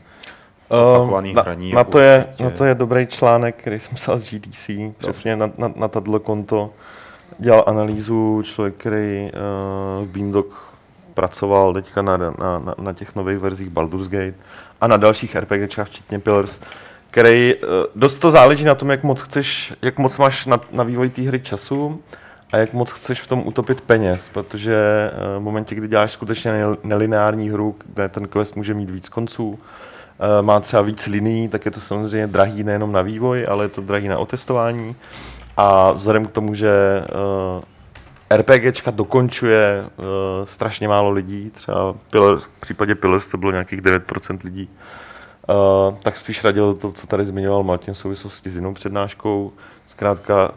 Opakovaný 0.67 1.29
Ehm, 1.29 1.35
na, 1.35 1.41
hraní 1.41 1.71
na, 1.73 1.83
to 1.83 1.99
je, 1.99 2.25
určitě. 2.27 2.43
na 2.43 2.49
to 2.49 2.65
je 2.65 2.75
dobrý 2.75 3.07
článek, 3.07 3.55
který 3.55 3.79
jsem 3.79 3.95
psal 3.95 4.17
z 4.17 4.23
GDC, 4.23 4.69
přesně 4.97 5.35
na, 5.35 5.49
na, 5.57 5.71
na 5.75 5.87
tato 5.87 6.19
konto. 6.19 6.69
Dělal 7.39 7.63
analýzu 7.67 8.43
člověk, 8.45 8.75
který 8.75 9.31
uh, 9.99 10.05
v 10.05 10.09
Beamdog 10.11 10.65
pracoval 11.13 11.73
teďka 11.73 12.01
na, 12.01 12.17
na, 12.17 12.33
na, 12.39 12.75
na 12.77 12.93
těch 12.93 13.15
nových 13.15 13.37
verzích 13.37 13.69
Baldur's 13.69 14.07
Gate 14.07 14.33
a 14.81 14.87
na 14.87 14.97
dalších 14.97 15.35
RPGčkách, 15.35 15.87
včetně 15.87 16.19
Pillars, 16.19 16.59
který 17.11 17.55
uh, 17.55 17.69
dost 17.95 18.19
to 18.19 18.31
záleží 18.31 18.65
na 18.65 18.75
tom, 18.75 18.89
jak 18.89 19.03
moc 19.03 19.21
chceš, 19.21 19.73
jak 19.81 19.99
moc 19.99 20.17
máš 20.17 20.45
na, 20.45 20.59
na 20.71 20.83
vývoj 20.83 21.09
té 21.09 21.21
hry 21.21 21.39
času 21.39 22.01
a 22.55 22.57
jak 22.57 22.73
moc 22.73 22.91
chceš 22.91 23.21
v 23.21 23.27
tom 23.27 23.47
utopit 23.47 23.81
peněz, 23.81 24.29
protože 24.33 25.11
uh, 25.13 25.41
v 25.41 25.43
momentě, 25.43 25.75
kdy 25.75 25.87
děláš 25.87 26.11
skutečně 26.11 26.51
nel- 26.51 26.77
nelineární 26.83 27.49
hru, 27.49 27.75
kde 27.85 28.09
ten 28.09 28.27
quest 28.27 28.55
může 28.55 28.73
mít 28.73 28.89
víc 28.89 29.09
konců, 29.09 29.59
eh, 29.59 30.41
má 30.41 30.59
třeba 30.59 30.81
víc 30.81 31.07
linií, 31.07 31.47
tak 31.47 31.65
je 31.65 31.71
to 31.71 31.79
samozřejmě 31.79 32.27
drahý 32.27 32.63
nejenom 32.63 32.91
na 32.91 33.01
vývoj, 33.01 33.45
ale 33.49 33.65
je 33.65 33.69
to 33.69 33.81
drahý 33.81 34.07
na 34.07 34.17
otestování. 34.17 34.95
A 35.57 35.91
vzhledem 35.91 36.25
k 36.25 36.31
tomu, 36.31 36.53
že 36.53 37.03
uh, 37.59 38.37
RPGčka 38.37 38.91
dokončuje 38.91 39.85
strašně 40.43 40.87
málo 40.87 41.09
lidí, 41.09 41.49
třeba 41.49 41.95
v 42.11 42.47
případě 42.59 42.95
Pillars 42.95 43.27
to 43.27 43.37
bylo 43.37 43.51
nějakých 43.51 43.81
9% 43.81 44.39
lidí, 44.43 44.69
uh, 45.49 45.95
tak 46.03 46.17
spíš 46.17 46.43
radil 46.43 46.73
to, 46.73 46.91
co 46.91 47.07
tady 47.07 47.25
zmiňoval 47.25 47.63
Martin 47.63 47.93
v 47.93 47.97
souvislosti 47.97 48.49
s 48.49 48.55
jinou 48.55 48.73
přednáškou, 48.73 49.51
zkrátka 49.85 50.51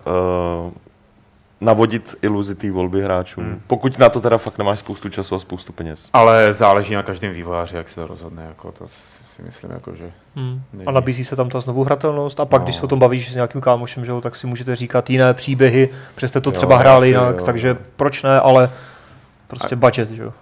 navodit 1.60 2.14
iluzi 2.22 2.54
té 2.54 2.70
volby 2.70 3.02
hráčům. 3.02 3.44
Hmm. 3.44 3.60
Pokud 3.66 3.98
na 3.98 4.08
to 4.08 4.20
teda 4.20 4.38
fakt 4.38 4.58
nemáš 4.58 4.78
spoustu 4.78 5.08
času 5.08 5.34
a 5.34 5.38
spoustu 5.38 5.72
peněz. 5.72 6.10
Ale 6.12 6.52
záleží 6.52 6.94
na 6.94 7.02
každém 7.02 7.32
vývojáři, 7.32 7.76
jak 7.76 7.88
se 7.88 7.94
to 8.00 8.06
rozhodne. 8.06 8.44
Jako 8.48 8.72
to 8.72 8.84
si 8.88 9.42
myslím, 9.42 9.70
jako, 9.70 9.94
že 9.94 10.10
Hmm. 10.36 10.62
A 10.86 10.90
nabízí 10.90 11.24
se 11.24 11.36
tam 11.36 11.48
ta 11.48 11.60
znovu 11.60 11.84
hratelnost 11.84 12.40
a 12.40 12.44
pak, 12.44 12.60
No. 12.60 12.64
když 12.64 12.76
se 12.76 12.82
o 12.82 12.88
tom 12.88 12.98
bavíš 12.98 13.32
s 13.32 13.34
nějakým 13.34 13.60
kámošem, 13.60 14.04
že 14.04 14.10
jo, 14.10 14.20
tak 14.20 14.36
si 14.36 14.46
můžete 14.46 14.76
říkat 14.76 15.10
jiné 15.10 15.34
příběhy, 15.34 15.88
protože 16.14 16.28
jste 16.28 16.40
to 16.40 16.50
Jo, 16.50 16.56
třeba 16.56 16.78
hráli 16.78 17.08
jinak, 17.08 17.36
jo. 17.38 17.44
takže 17.44 17.76
proč 17.96 18.22
ne, 18.22 18.40
ale 18.40 18.70
prostě 19.46 19.76
budget, 19.76 20.10
že 20.10 20.22
jo. 20.22 20.32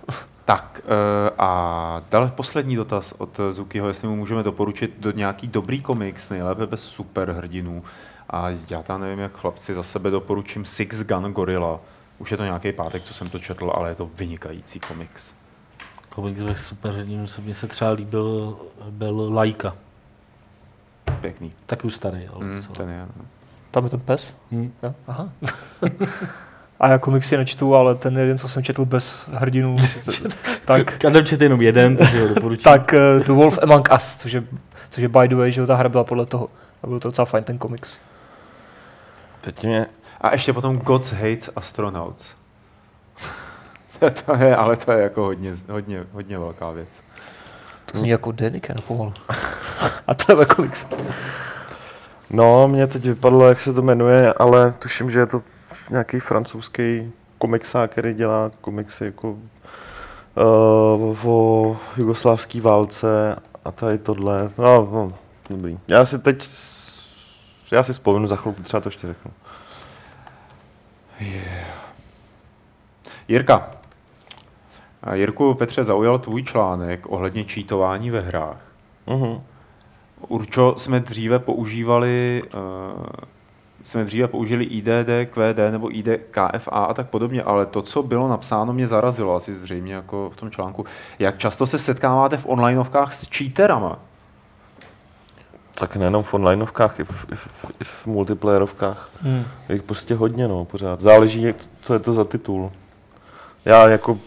Tak 0.45 0.81
eh, 0.85 1.31
a 1.39 2.03
dále 2.11 2.33
poslední 2.35 2.77
dotaz 2.77 3.15
od 3.19 3.41
Zukiho, 3.51 3.89
jestli 3.89 4.09
mu 4.09 4.17
můžeme 4.17 4.43
doporučit 4.43 4.95
do 4.99 5.11
nějaký 5.11 5.47
dobrý 5.49 5.83
komiks, 5.83 6.31
nejlépe 6.31 6.67
bez 6.67 6.81
superhrdinů. 6.83 7.83
A 8.31 8.47
já 8.71 8.83
tam 8.83 9.01
nevím, 9.01 9.19
jak 9.19 9.33
chlapci 9.33 9.75
za 9.75 9.83
sebe 9.83 10.11
doporučím 10.11 10.65
Six 10.65 11.03
Gun 11.05 11.33
Gorilla. 11.33 11.81
Už 12.19 12.31
je 12.31 12.37
to 12.37 12.45
nějaký 12.45 12.73
pátek, 12.73 13.03
co 13.03 13.15
jsem 13.15 13.27
to 13.29 13.39
četl, 13.39 13.73
ale 13.75 13.89
je 13.89 13.95
to 13.95 14.11
vynikající 14.15 14.81
komiks. 14.81 15.35
Komiks 16.09 16.43
ve 16.43 16.57
superhrdinu 16.57 17.27
se 17.27 17.41
mně 17.41 17.55
se 17.55 17.67
třeba 17.67 17.91
líbil, 17.91 18.57
byl 18.91 19.35
Lajka. 19.35 19.77
Pěkný. 21.21 21.53
Tak 21.67 21.85
už 21.85 21.95
starý, 21.95 22.29
ale 22.35 22.45
Mm, 22.45 22.55
docela. 22.57 22.75
ten 22.75 22.89
je, 22.89 23.07
no. 23.19 23.25
Tam 23.71 23.85
je 23.85 23.91
ten 23.91 24.01
pes? 24.01 24.35
Hm. 24.53 24.73
Jo? 24.83 24.95
Aha. 25.07 25.29
a 26.81 26.89
já 26.89 26.99
komiksy 26.99 27.37
nečtu, 27.37 27.75
ale 27.75 27.95
ten 27.95 28.19
jeden, 28.19 28.39
co 28.39 28.49
jsem 28.49 28.63
četl 28.63 28.85
bez 28.85 29.29
hrdinů, 29.33 29.77
tak, 30.65 30.99
Kadem 30.99 31.27
čet 31.27 31.41
jenom 31.41 31.63
jeden, 31.63 31.97
takže 31.97 32.23
ho 32.23 32.35
doporučím. 32.35 32.65
tak 32.65 32.93
uh, 33.19 33.25
The 33.27 33.33
Wolf 33.33 33.59
Among 33.63 33.89
Us, 33.97 34.17
což 34.17 34.33
je, 34.33 34.45
což 34.91 35.03
je 35.03 35.09
by 35.09 35.29
the 35.29 35.37
way, 35.37 35.53
že 35.53 35.67
ta 35.67 35.77
hra 35.77 35.89
byla 35.89 36.05
podle 36.05 36.27
toho. 36.27 36.49
A 36.83 36.87
byl 36.87 37.01
to 37.01 37.09
docela 37.09 37.25
fajn 37.25 37.45
ten 37.45 37.59
komiks. 37.59 37.99
Teď 39.47 39.63
mě 39.63 39.87
A 40.21 40.33
ještě 40.33 40.53
potom 40.53 40.79
Gods 40.79 41.13
Hates 41.13 41.51
Astronauts. 41.57 42.35
to, 43.99 44.11
to 44.11 44.35
je, 44.35 44.57
ale 44.57 44.77
to 44.77 44.93
je 44.93 45.03
jako 45.03 45.23
hodně, 45.23 45.53
hodně, 45.69 46.05
hodně 46.13 46.39
velká 46.39 46.71
věc. 46.71 47.03
To 47.93 47.99
zní 47.99 48.09
jako 48.09 48.33
Deniken 48.33 48.77
pomalu. 48.89 49.13
a 50.07 50.15
to 50.15 50.41
je 50.41 50.47
komiks. 50.47 50.87
No, 52.31 52.69
mě 52.69 52.87
teď 52.87 53.05
vypadlo, 53.05 53.49
jak 53.49 53.61
se 53.61 53.73
to 53.73 53.83
jmenuje, 53.83 54.33
ale 54.33 54.75
tuším, 54.79 55.11
že 55.11 55.21
je 55.21 55.27
to 55.27 55.43
nějaký 55.91 56.21
francouzský 56.21 57.13
komiksák, 57.39 57.91
který 57.91 58.15
dělá 58.15 58.51
komiksy 58.61 59.05
jako 59.05 59.31
uh, 59.31 59.39
o 61.25 61.77
jugoslávské 61.97 62.61
válce 62.61 63.37
a 63.65 63.73
tady 63.73 63.99
tohle. 63.99 64.51
No, 64.59 64.89
no, 64.93 65.13
dobrý. 65.51 65.79
Já 65.89 66.07
si 66.07 66.19
teď, 66.19 66.49
já 67.71 67.83
si 67.83 67.93
vzpomenu 67.93 68.27
za 68.27 68.37
chvilku, 68.37 68.63
třeba 68.63 68.81
to 68.81 68.89
ještě 68.89 69.07
řeknu. 69.07 69.33
Jirka. 73.29 73.71
A 75.03 75.15
Jirku, 75.15 75.55
Petře, 75.55 75.85
zaujal 75.85 76.19
tvůj 76.19 76.43
článek 76.43 77.07
ohledně 77.11 77.45
čítování 77.45 78.11
ve 78.11 78.21
hrách. 78.21 78.61
Uh-huh. 79.07 79.41
Určo 80.29 80.75
jsme 80.79 81.01
dříve 81.01 81.39
používali 81.39 82.43
uh, 82.55 83.07
jsme 83.87 84.05
dříve 84.05 84.29
použili 84.29 84.65
IDD, 84.65 85.31
QD 85.31 85.59
nebo 85.71 85.97
ID, 85.97 86.09
KFA 86.31 86.71
a 86.71 86.95
tak 86.95 87.11
podobně, 87.11 87.43
ale 87.43 87.67
to, 87.67 87.83
co 87.83 88.03
bylo 88.03 88.29
napsáno, 88.29 88.73
mě 88.73 88.87
zarazilo 88.87 89.35
asi 89.35 89.55
zřejmě 89.55 89.95
jako 89.95 90.31
v 90.31 90.37
tom 90.37 90.51
článku. 90.51 90.85
Jak 91.19 91.39
často 91.39 91.67
se 91.67 91.79
setkáváte 91.79 92.37
v 92.37 92.47
onlineovkách 92.47 93.15
s 93.15 93.29
cheaterama? 93.37 93.99
Tak 95.79 95.97
nejenom 95.97 96.23
v 96.23 96.35
onlineovkách, 96.35 97.01
i 97.01 97.05
v, 97.05 97.27
i 97.33 97.37
v, 97.37 97.49
i 97.81 97.85
v 97.85 98.07
multiplayerovkách. 98.07 99.09
Hmm. 99.23 99.45
Je 99.69 99.75
jich 99.75 99.83
prostě 99.83 100.15
hodně, 100.15 100.49
no, 100.49 100.65
pořád. 100.65 101.01
Záleží, 101.01 101.47
co 101.81 101.93
je 101.93 101.99
to 101.99 102.13
za 102.13 102.25
titul. 102.25 102.73
Já 103.65 103.89
jako 103.89 104.19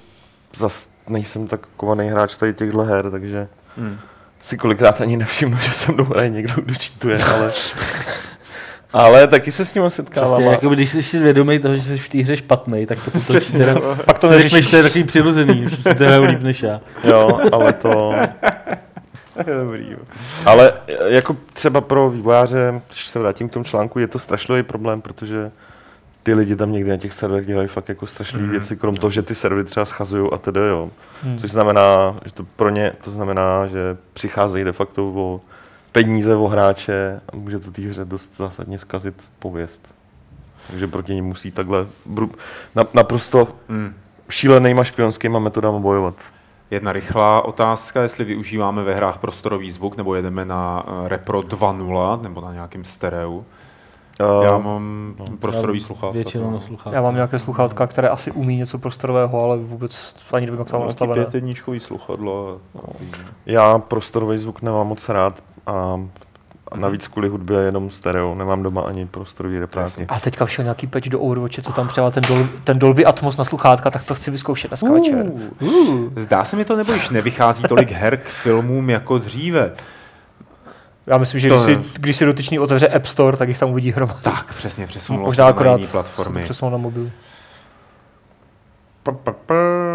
zas 0.55 0.87
nejsem 1.07 1.47
tak 1.47 1.59
kovaný 1.77 2.09
hráč 2.09 2.37
tady 2.37 2.53
těchto 2.53 2.77
her, 2.77 3.11
takže 3.11 3.47
Hmm. 3.77 3.97
si 4.41 4.57
kolikrát 4.57 5.01
ani 5.01 5.17
nevšimnu, 5.17 5.57
že 5.57 5.71
se 5.71 5.91
mnou 5.91 6.03
hraje 6.03 6.29
někdo, 6.29 6.53
kdo 6.61 6.75
čítuje, 6.75 7.23
ale... 7.23 7.51
ale 8.93 9.27
taky 9.27 9.51
se 9.51 9.65
s 9.65 9.73
ním 9.73 9.89
setkávám. 9.89 10.29
Prostě, 10.35 10.49
a- 10.49 10.51
jako 10.51 10.69
když 10.69 10.89
jsi 10.89 11.03
si 11.03 11.19
vědomý 11.19 11.59
toho, 11.59 11.75
že 11.75 11.81
jsi 11.81 11.97
v 11.97 12.09
té 12.09 12.17
hře 12.17 12.37
špatný, 12.37 12.85
tak 12.85 12.99
to 13.05 13.11
potom 13.11 13.35
teda, 13.51 13.75
Pak 14.05 14.19
to 14.19 14.27
si 14.27 14.33
řekneš, 14.33 14.51
neřešíš. 14.51 14.71
to 14.71 14.77
je 14.77 14.83
takový 14.83 15.03
přirozený, 15.03 15.65
že 15.69 15.77
to 15.83 16.03
hrajou 16.05 16.23
líp 16.23 16.41
než 16.41 16.63
já. 16.63 16.81
Jo, 17.03 17.39
ale 17.51 17.73
to... 17.73 18.13
Dobrý, 19.65 19.91
jo. 19.91 19.97
Ale 20.45 20.73
e, 20.87 21.13
jako 21.13 21.37
třeba 21.53 21.81
pro 21.81 22.09
vývojáře, 22.09 22.81
když 22.87 23.07
se 23.07 23.19
vrátím 23.19 23.49
k 23.49 23.53
tomu 23.53 23.65
článku, 23.65 23.99
je 23.99 24.07
to 24.07 24.19
strašlivý 24.19 24.63
problém, 24.63 25.01
protože 25.01 25.51
ty 26.23 26.33
lidi 26.33 26.55
tam 26.55 26.71
někdy 26.71 26.89
na 26.89 26.97
těch 26.97 27.13
serverech 27.13 27.45
dělají 27.47 27.67
fakt 27.67 27.89
jako 27.89 28.07
strašlivé 28.07 28.43
Mhm. 28.43 28.51
věci, 28.51 28.75
krom 28.77 28.95
toho, 28.95 29.11
že 29.11 29.21
ty 29.21 29.35
servery 29.35 29.63
třeba 29.65 29.85
schazují 29.85 30.29
a 30.31 30.37
tedy 30.37 30.59
jo. 30.59 30.89
Hmm. 31.23 31.37
Což 31.37 31.51
znamená, 31.51 32.15
že 32.25 32.31
to 32.33 32.43
pro 32.55 32.69
ně 32.69 32.91
to 33.03 33.11
znamená, 33.11 33.67
že 33.67 33.97
přicházejí 34.13 34.65
de 34.65 34.71
facto 34.71 35.05
o 35.15 35.41
peníze 35.91 36.35
o 36.35 36.47
hráče 36.47 37.21
a 37.33 37.35
může 37.35 37.59
to 37.59 37.71
té 37.71 37.81
hře 37.81 38.05
dost 38.05 38.31
zásadně 38.37 38.79
zkazit 38.79 39.15
pověst. 39.39 39.93
Takže 40.69 40.87
proti 40.87 41.13
ním 41.13 41.25
musí 41.25 41.51
takhle 41.51 41.85
bru- 42.13 42.31
na, 42.75 42.83
naprosto 42.93 43.47
Hmm. 43.69 43.93
šílenýma 44.29 44.83
špionskýma 44.83 45.39
metodama 45.39 45.79
bojovat. 45.79 46.15
Jedna 46.72 46.91
rychlá 46.93 47.41
otázka, 47.45 48.01
jestli 48.01 48.26
využíváme 48.26 48.84
ve 48.84 48.95
hrách 48.95 49.17
prostorový 49.17 49.72
zvuk, 49.72 49.97
nebo 49.97 50.15
jedeme 50.15 50.45
na 50.45 50.84
eh, 50.88 51.09
Repro 51.09 51.39
2.0, 51.39 52.22
nebo 52.22 52.41
na 52.41 52.53
nějakém 52.53 52.84
stereu. 52.84 53.45
Uh, 54.38 54.43
Já 54.43 54.57
mám 54.57 55.15
prostorový 55.39 55.80
Já 55.80 55.86
sluchátka. 55.86 56.13
Většinou 56.13 56.51
na 56.51 56.59
sluchátka. 56.59 56.95
Já 56.95 57.01
mám 57.01 57.15
nějaké 57.15 57.39
sluchátka, 57.39 57.88
které 57.88 58.09
asi 58.09 58.32
umí 58.32 58.57
něco 58.57 58.78
prostorového, 58.78 59.43
ale 59.43 59.57
vůbec 59.57 60.15
ani 60.34 60.45
nevím, 60.45 60.59
jak 60.59 60.70
tam 60.70 60.80
Nějaký 60.80 60.88
nastavené. 60.89 61.24
pětedníčkový 61.26 61.80
sluchadlo. 61.80 62.57
No. 62.76 62.82
Já 63.45 63.78
prostorový 63.80 64.38
zvuk 64.38 64.61
nemám 64.61 64.88
moc 64.88 65.09
rád 65.09 65.43
a 65.67 66.01
a 66.72 66.78
navíc 66.78 67.07
kvůli 67.07 67.28
hudbě 67.30 67.57
jenom 67.59 67.91
stereo, 67.91 68.36
nemám 68.36 68.63
doma 68.63 68.82
ani 68.82 69.05
prostorový 69.05 69.59
repráky. 69.59 70.05
A 70.09 70.20
teďka 70.20 70.45
všel 70.45 70.63
nějaký 70.63 70.88
patch 70.88 71.07
do 71.09 71.20
Overwatche, 71.20 71.61
co 71.61 71.74
tam 71.74 71.88
třeba 71.88 72.11
ten, 72.11 72.24
Dol- 72.24 72.47
ten 72.63 72.80
Dolby 72.80 73.05
Atmos 73.05 73.38
na 73.38 73.43
sluchátka, 73.45 73.91
tak 73.91 74.03
to 74.03 74.15
chci 74.15 74.32
vyzkoušet 74.32 74.67
dneska 74.67 74.91
večer. 74.91 75.26
Zdá 76.15 76.43
se 76.43 76.55
mi 76.55 76.65
to, 76.65 76.76
nebo 76.76 76.93
již 76.93 77.09
nevychází 77.09 77.63
tolik 77.63 77.91
her 77.91 78.17
k 78.17 78.24
filmům 78.28 78.89
jako 78.89 79.17
dříve. 79.17 79.72
Já 81.07 81.17
myslím, 81.17 81.39
že 81.39 81.49
To 81.49 81.63
když 81.63 81.65
si, 81.78 81.89
když 81.99 82.15
si 82.17 82.26
dotyčný 82.26 82.59
otevře 82.59 82.88
App 82.88 83.05
Store, 83.05 83.38
tak 83.38 83.47
jich 83.47 83.59
tam 83.59 83.70
uvidí 83.70 83.91
hromadu. 83.91 84.20
Tak, 84.22 84.53
přesně, 84.53 84.88
přesunulo 84.88 85.32
se 85.32 85.38
to 85.53 85.63
na 85.63 85.76
jiné 85.76 85.88
platformy. 85.88 86.43
přesunou 86.43 86.72
na 86.72 86.78
mobil. 86.78 87.11
P- 89.03 89.11
p- 89.24 89.34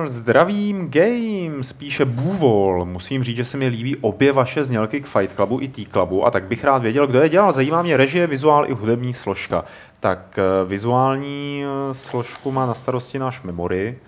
Zdravím 0.08 0.90
game, 0.90 1.62
spíše 1.62 2.04
Bůvol. 2.04 2.84
Musím 2.84 3.22
říct, 3.22 3.36
že 3.36 3.44
se 3.44 3.56
mi 3.56 3.68
líbí 3.68 3.96
obě 3.96 4.32
vaše 4.32 4.64
znělky 4.64 5.00
k 5.00 5.06
Fight 5.06 5.34
Clubu 5.34 5.60
i 5.60 5.68
T-Clubu 5.68 6.26
a 6.26 6.30
tak 6.30 6.44
bych 6.44 6.64
rád 6.64 6.82
věděl, 6.82 7.06
kdo 7.06 7.20
je 7.20 7.28
dělal. 7.28 7.52
Zajímá 7.52 7.82
mě 7.82 7.96
režie, 7.96 8.26
vizuál 8.26 8.70
i 8.70 8.72
hudební 8.72 9.12
složka. 9.12 9.64
Tak 10.00 10.38
eh, 10.38 10.68
vizuální 10.68 11.64
eh, 11.64 11.94
složku 11.94 12.52
má 12.52 12.66
na 12.66 12.74
starosti 12.74 13.18
náš 13.18 13.42
Memory, 13.42 13.98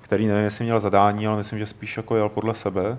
který 0.00 0.26
nevím, 0.26 0.44
jestli 0.44 0.64
měl 0.64 0.80
zadání, 0.80 1.26
ale 1.26 1.36
myslím, 1.36 1.58
že 1.58 1.66
spíš 1.66 1.96
jako 1.96 2.16
jel 2.16 2.28
podle 2.28 2.54
sebe. 2.54 2.98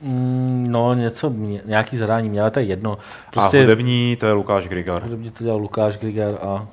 Mm, 0.00 0.66
no, 0.70 0.94
něco, 0.94 1.32
nějaký 1.64 1.96
zadání 1.96 2.28
měl, 2.28 2.44
ale 2.44 2.50
to 2.50 2.58
je 2.58 2.64
jedno. 2.64 2.98
Prostě... 3.32 3.58
A 3.58 3.60
hudební, 3.60 4.16
to 4.20 4.26
je 4.26 4.32
Lukáš 4.32 4.68
Grigar. 4.68 5.02
hudebně 5.02 5.30
to 5.30 5.44
dělal 5.44 5.58
Lukáš 5.58 5.96
Grigar 5.96 6.38
a 6.42 6.66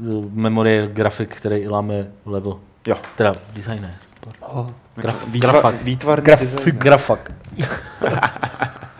uh, 0.00 0.32
memory 0.32 0.88
grafik, 0.92 1.36
který 1.36 1.56
i 1.56 1.68
láme 1.68 2.06
level. 2.26 2.58
Jo. 2.86 2.96
Teda 3.16 3.32
designer. 3.52 3.94
Oh. 4.40 4.70
Graf, 4.96 5.26
Výtvar, 5.28 5.52
grafak. 5.52 5.82
výtvarný 5.82 6.24
Grafik. 6.24 6.50
design. 6.50 6.76
Grafak. 6.78 7.32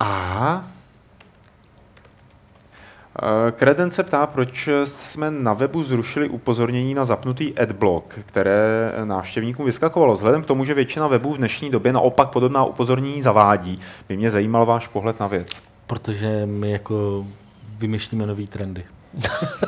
A 0.00 0.64
Eh, 3.22 3.52
Kreden 3.52 3.90
se 3.90 4.02
ptá, 4.02 4.26
proč 4.26 4.68
jsme 4.84 5.30
na 5.30 5.52
webu 5.54 5.82
zrušili 5.82 6.28
upozornění 6.28 6.94
na 6.94 7.04
zapnutý 7.04 7.58
adblock, 7.58 8.18
které 8.26 8.92
návštěvníkům 9.04 9.66
vyskakovalo. 9.66 10.14
Vzhledem 10.14 10.42
k 10.42 10.46
tomu, 10.46 10.64
že 10.64 10.74
většina 10.74 11.06
webů 11.06 11.32
v 11.32 11.36
dnešní 11.36 11.70
době 11.70 11.92
naopak 11.92 12.28
podobná 12.28 12.64
upozornění 12.64 13.22
zavádí, 13.22 13.80
by 14.08 14.16
mě 14.16 14.30
zajímal 14.30 14.66
váš 14.66 14.88
pohled 14.88 15.20
na 15.20 15.26
věc. 15.26 15.62
Protože 15.86 16.46
my 16.46 16.70
jako 16.70 17.26
vymýšlíme 17.78 18.26
nový 18.26 18.46
trendy. 18.46 18.84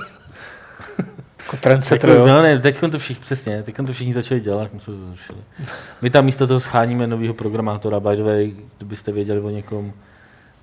Jako 1.49 1.57
trendsetter, 1.62 2.11
Teď, 2.11 2.18
jo. 2.18 2.26
no, 2.26 2.42
ne, 2.42 2.59
teď 2.59 2.80
to 2.92 2.99
všichni, 2.99 3.22
přesně, 3.22 3.62
teď 3.62 3.76
to 3.76 3.92
všichni 3.92 4.14
začali 4.14 4.40
dělat, 4.40 4.72
my 4.72 4.80
jsme 4.80 4.94
to 4.94 5.07
zrušili. 5.07 5.38
My 6.03 6.11
tam 6.11 6.24
místo 6.24 6.46
toho 6.46 6.61
scháníme 6.61 7.07
nového 7.07 7.34
programátora, 7.34 8.01
by 8.01 8.16
the 8.16 8.22
way, 8.22 8.53
kdybyste 8.76 9.12
věděli 9.12 9.40
o 9.40 9.51
někom, 9.51 9.92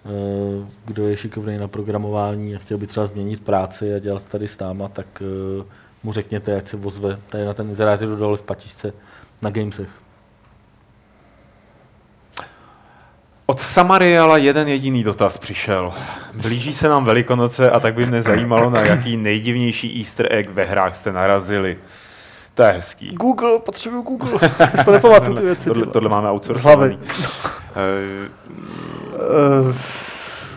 eh, 0.05 0.65
kdo 0.85 1.07
je 1.07 1.17
šikovný 1.17 1.57
na 1.57 1.67
programování 1.67 2.55
a 2.55 2.59
chtěl 2.59 2.77
by 2.77 2.87
třeba 2.87 3.07
změnit 3.07 3.43
práci 3.43 3.93
a 3.95 3.99
dělat 3.99 4.25
tady 4.25 4.47
s 4.47 4.59
náma, 4.59 4.87
tak 4.87 5.07
eh, 5.21 5.63
mu 6.03 6.13
řekněte, 6.13 6.57
ať 6.57 6.67
se 6.67 6.77
ozve. 6.77 7.19
Tady 7.29 7.45
na 7.45 7.53
ten 7.53 7.69
inzerát 7.69 8.01
je 8.01 8.07
dole 8.07 8.37
v 8.37 8.41
patičce 8.41 8.93
na 9.41 9.49
Gamesech. 9.49 9.89
Od 13.47 13.61
Samariela 13.61 14.37
jeden 14.37 14.67
jediný 14.67 15.03
dotaz 15.03 15.37
přišel. 15.37 15.93
Blíží 16.41 16.73
se 16.73 16.89
nám 16.89 17.05
Velikonoce 17.05 17.71
a 17.71 17.79
tak 17.79 17.93
by 17.93 18.05
mě 18.05 18.21
zajímalo, 18.21 18.69
na 18.69 18.81
jaký 18.81 19.17
nejdivnější 19.17 19.99
easter 19.99 20.27
egg 20.31 20.49
ve 20.49 20.63
hrách 20.63 20.95
jste 20.95 21.11
narazili. 21.11 21.77
To 22.53 22.63
je 22.63 22.71
hezký. 22.71 23.11
Google, 23.11 23.59
potřebuju 23.59 24.01
Google. 24.01 24.49
To 24.85 24.91
nepamatuju 24.91 25.35
ty 25.35 25.43
věci. 25.43 25.65
Tohle, 25.65 25.85
tohle 25.85 26.09
máme 26.09 26.31
outsourcovaný. 26.31 26.97
Uh, 26.97 27.03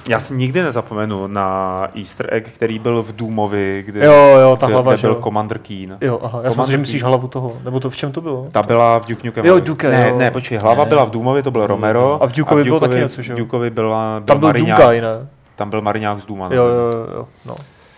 Já 0.09 0.21
si 0.21 0.35
nikdy 0.35 0.63
nezapomenu 0.63 1.27
na 1.27 1.89
easter 1.97 2.35
egg, 2.35 2.49
který 2.49 2.79
byl 2.79 3.03
v 3.03 3.17
Doomovi, 3.17 3.83
kde, 3.87 4.07
jo, 4.07 4.13
jo, 4.41 4.57
ta 4.57 4.67
kde, 4.67 4.73
hlava, 4.75 4.93
kde 4.93 5.01
byl 5.01 5.11
jo. 5.11 5.21
Commander 5.23 5.59
Keen. 5.59 5.99
Jo, 6.01 6.21
aha, 6.23 6.39
já 6.39 6.43
jsem 6.43 6.51
Commander 6.51 6.67
si, 6.67 6.73
že 6.73 6.79
myslíš 6.79 7.03
hlavu 7.03 7.29
toho. 7.29 7.57
Nebo 7.65 7.81
to 7.81 7.91
v 7.91 7.97
čem 7.97 8.13
to 8.13 8.21
bylo? 8.21 8.47
Ta 8.53 8.63
byla 8.63 8.99
v 8.99 9.07
Duke 9.07 9.27
Nukem. 9.27 9.47
Jo, 9.47 9.61
Duke, 9.61 9.91
ne, 9.91 10.09
jo. 10.09 10.19
ne, 10.19 10.31
počkej, 10.31 10.59
hlava 10.59 10.85
Ne. 10.85 10.89
byla 10.89 11.05
v 11.05 11.11
Doomově, 11.11 11.43
to 11.43 11.51
byl 11.51 11.67
Romero. 11.67 12.23
A 12.23 12.27
v 12.27 12.33
Dukeovi 12.33 12.65
bylo 12.65 12.81
taky 12.81 12.95
něco, 12.95 13.23
že 13.23 13.33
jo? 13.33 13.39
Dukeovi 13.39 13.71
byla, 13.71 14.21
byl 14.21 14.27
Tam 14.27 14.39
byl 14.39 14.49
Mariňák, 14.49 14.79
Dunga, 14.81 14.93
ne? 14.93 15.29
tam 15.57 15.71
byl 15.71 15.81
Mariňák 15.81 16.21
z 16.21 16.27
na 16.29 16.35
Jo, 16.53 16.65
jo, 16.65 16.93
jo, 16.93 17.07
jo, 17.15 17.29
no. 17.47 17.57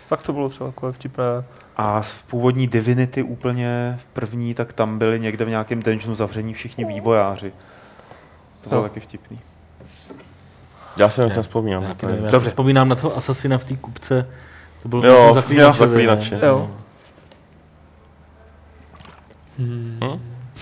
Tak 0.09 0.21
to 0.21 0.33
bylo 0.33 0.49
třeba 0.49 0.69
takové 0.69 0.91
vtipné. 0.91 1.23
A 1.77 2.01
v 2.01 2.23
původní 2.23 2.67
Divinity 2.67 3.23
úplně 3.23 3.99
v 4.01 4.05
první, 4.13 4.53
tak 4.53 4.73
tam 4.73 4.97
byli 4.97 5.19
někde 5.19 5.45
v 5.45 5.49
nějakém 5.49 5.81
dungeonu 5.81 6.15
zavření 6.15 6.53
všichni 6.53 6.85
vývojáři. 6.85 7.53
To 8.61 8.69
bylo 8.69 8.81
Jo. 8.81 8.87
taky 8.87 8.99
vtipný. 8.99 9.39
Já 10.97 11.09
si 11.09 11.21
nic 11.21 11.29
Ne. 11.29 11.37
nespomínám. 11.37 11.83
Já, 11.83 11.95
nevím, 12.07 12.23
já 12.23 12.29
si 12.29 12.31
Dobře. 12.31 12.49
vzpomínám 12.49 12.89
na 12.89 12.95
toho 12.95 13.17
asasina 13.17 13.57
v 13.57 13.63
té 13.63 13.75
kupce, 13.75 14.27
to 14.83 14.89
byl 14.89 15.05
Jo, 15.05 15.13
jako 15.21 15.33
zaklínač, 15.33 15.79
jo, 15.79 15.85
zaklínače. 15.87 16.35
ne? 16.37 16.47
Jo. 16.47 16.71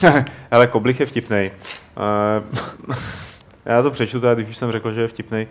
Ale 0.52 0.68
Koblich 0.68 1.00
je 1.00 1.06
vtipnej. 1.06 1.52
Uh, 1.98 2.96
já 3.66 3.82
to 3.84 3.92
přečtu, 3.92 4.20
teda, 4.20 4.34
když 4.36 4.50
už 4.50 4.58
jsem 4.58 4.72
řekl, 4.72 4.92
že 4.94 5.02
je 5.02 5.08
vtipnej, 5.08 5.44
uh, 5.46 5.50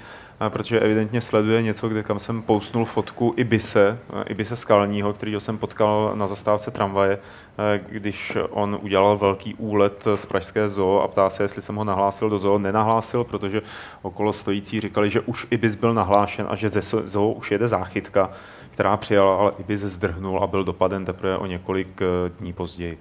protože 0.48 0.80
evidentně 0.80 1.20
sleduje 1.20 1.62
něco, 1.62 1.88
kde 1.88 2.02
kam 2.02 2.18
jsem 2.18 2.42
postnul 2.42 2.84
fotku 2.84 3.34
Ibise, 3.36 3.98
uh, 4.12 4.22
Ibise 4.26 4.56
Skalního, 4.56 5.12
kterýho 5.12 5.40
jsem 5.40 5.58
potkal 5.58 6.12
na 6.14 6.26
zastávce 6.26 6.70
tramvaje, 6.70 7.16
uh, 7.16 7.86
když 7.88 8.36
on 8.50 8.78
udělal 8.82 9.18
velký 9.18 9.54
úlet 9.54 10.04
z 10.14 10.26
Pražské 10.26 10.68
zoo 10.68 11.00
a 11.00 11.08
ptá 11.08 11.30
se, 11.30 11.42
jestli 11.42 11.62
jsem 11.62 11.76
ho 11.76 11.84
nahlásil 11.84 12.30
do 12.30 12.38
zoo. 12.38 12.58
Nenahlásil, 12.58 13.24
protože 13.24 13.62
okolo 14.02 14.32
stojící 14.32 14.80
říkali, 14.80 15.10
že 15.10 15.20
už 15.20 15.46
Ibis 15.50 15.74
byl 15.74 15.94
nahlášen 15.94 16.46
a 16.50 16.56
že 16.56 16.68
ze 16.68 16.80
zoo 17.04 17.32
už 17.32 17.50
jede 17.50 17.68
záchytka, 17.68 18.30
která 18.70 18.96
přijala, 18.96 19.36
ale 19.36 19.52
Ibis 19.58 19.80
zdrhnul 19.80 20.38
a 20.42 20.46
byl 20.46 20.64
dopaden 20.64 21.04
teprve 21.04 21.38
o 21.38 21.46
několik 21.46 22.00
uh, 22.00 22.38
dní 22.38 22.52
později. 22.52 22.98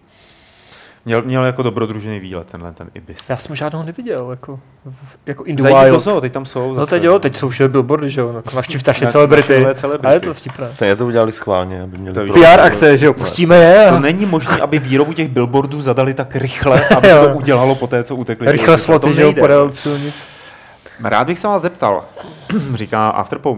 Měl, 1.08 1.22
měl 1.22 1.46
jako 1.46 1.64
dobrodružený 1.64 2.20
výlet 2.20 2.48
tenhle 2.48 2.72
ten 2.72 2.90
Ibis. 2.94 3.30
Já 3.30 3.38
jsem 3.38 3.56
žádnou 3.56 3.84
neviděl, 3.84 4.28
jako, 4.32 4.60
v- 4.86 5.18
jako 5.26 5.44
in 5.44 5.56
the 5.56 5.62
Zajdi 5.62 5.80
wild. 5.86 6.04
zoo, 6.04 6.22
teď 6.22 6.34
tam 6.34 6.46
jsou 6.46 6.70
No 6.70 6.76
zase. 6.76 6.90
teď 6.96 7.04
jo, 7.04 7.20
teď 7.20 7.36
jsou 7.36 7.50
všude 7.50 7.70
billboardy, 7.70 8.10
že 8.10 8.22
jo, 8.22 8.34
jako 8.36 8.56
navštivte 8.56 8.90
naše 8.92 9.06
Na- 9.06 9.12
celebrity. 9.12 9.66
A 10.04 10.12
je 10.12 10.20
to 10.20 10.34
vtipné. 10.34 10.68
Stejně 10.74 10.96
to 10.96 11.06
udělali 11.06 11.32
schválně, 11.32 11.82
aby 11.82 11.98
měli 11.98 12.16
To 12.16 12.34
PR 12.34 12.60
akce, 12.62 12.98
že 12.98 13.06
jo, 13.06 13.14
pustíme 13.14 13.56
je 13.56 13.88
To 13.90 14.00
není 14.00 14.26
možné, 14.26 14.58
aby 14.58 14.80
výrobu 14.80 15.14
těch 15.14 15.28
billboardů 15.28 15.82
zadali 15.82 16.14
tak 16.14 16.36
rychle, 16.36 16.88
aby 16.88 17.08
se 17.10 17.20
to 17.20 17.30
udělalo 17.36 17.76
po 17.76 17.88
té, 17.88 18.04
co 18.04 18.16
utekli. 18.16 18.52
rychle. 18.52 18.76
To 18.78 18.84
sloty, 18.84 19.14
že 19.14 19.22
jo, 19.22 19.34
podél 19.34 19.74
silnic. 19.74 20.24
Rád 21.04 21.28
bych 21.28 21.40
se 21.40 21.48
vás 21.48 21.62
zeptal, 21.62 22.04
říká 22.74 23.08
Afterpow, 23.10 23.58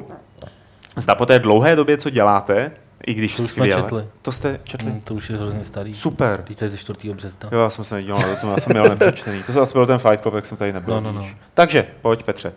zda 0.95 1.15
po 1.15 1.25
té 1.25 1.39
dlouhé 1.39 1.75
době, 1.75 1.97
co 1.97 2.09
děláte, 2.09 2.71
i 3.07 3.13
když 3.13 3.35
To 3.35 3.43
už 3.43 3.49
jsme 3.49 3.63
skvěle. 3.63 3.81
četli. 3.81 4.05
To 4.21 4.31
jste 4.31 4.59
četli? 4.63 4.91
Hmm, 4.91 5.01
to 5.01 5.13
už 5.13 5.29
je 5.29 5.37
hrozně 5.37 5.63
starý. 5.63 5.95
Super. 5.95 6.43
Teď 6.43 6.57
to 6.57 6.65
je 6.65 6.69
ze 6.69 6.77
4. 6.77 7.13
března. 7.13 7.49
Jo, 7.51 7.59
já 7.59 7.69
jsem 7.69 7.83
se 7.85 7.95
nedíval 7.95 8.19
na 8.21 8.35
to, 8.35 8.47
já 8.51 8.57
jsem 8.57 8.71
měl 8.73 8.83
nepřečtený. 8.89 9.43
To 9.43 9.51
zase 9.51 9.73
byl 9.73 9.85
ten 9.85 9.99
Fight 9.99 10.21
Club, 10.21 10.33
jak 10.35 10.45
jsem 10.45 10.57
tady 10.57 10.73
nebyl. 10.73 10.93
No, 10.93 11.01
no, 11.01 11.11
no. 11.11 11.27
Takže, 11.53 11.87
pojď 12.01 12.23
Petře. 12.23 12.53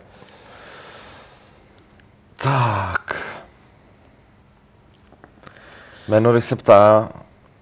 Tak. 2.37 3.15
Menory 6.07 6.41
se 6.41 6.55
ptá, 6.55 7.09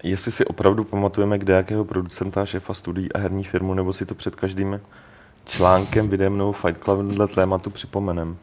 jestli 0.03 0.32
si 0.32 0.45
opravdu 0.45 0.84
pamatujeme, 0.84 1.38
kde 1.38 1.53
jakého 1.53 1.86
producenta, 1.86 2.45
šéfa 2.45 2.73
studií 2.73 3.13
a 3.13 3.17
herní 3.17 3.43
firmu, 3.43 3.73
nebo 3.73 3.93
si 3.93 4.05
to 4.05 4.15
před 4.15 4.36
každým 4.36 4.82
článkem, 5.45 6.09
videem 6.09 6.38
nebo 6.38 6.51
Fight 6.51 6.84
Club 6.84 6.99
dle 6.99 7.27
tématu 7.27 7.69
připomenem. 7.69 8.38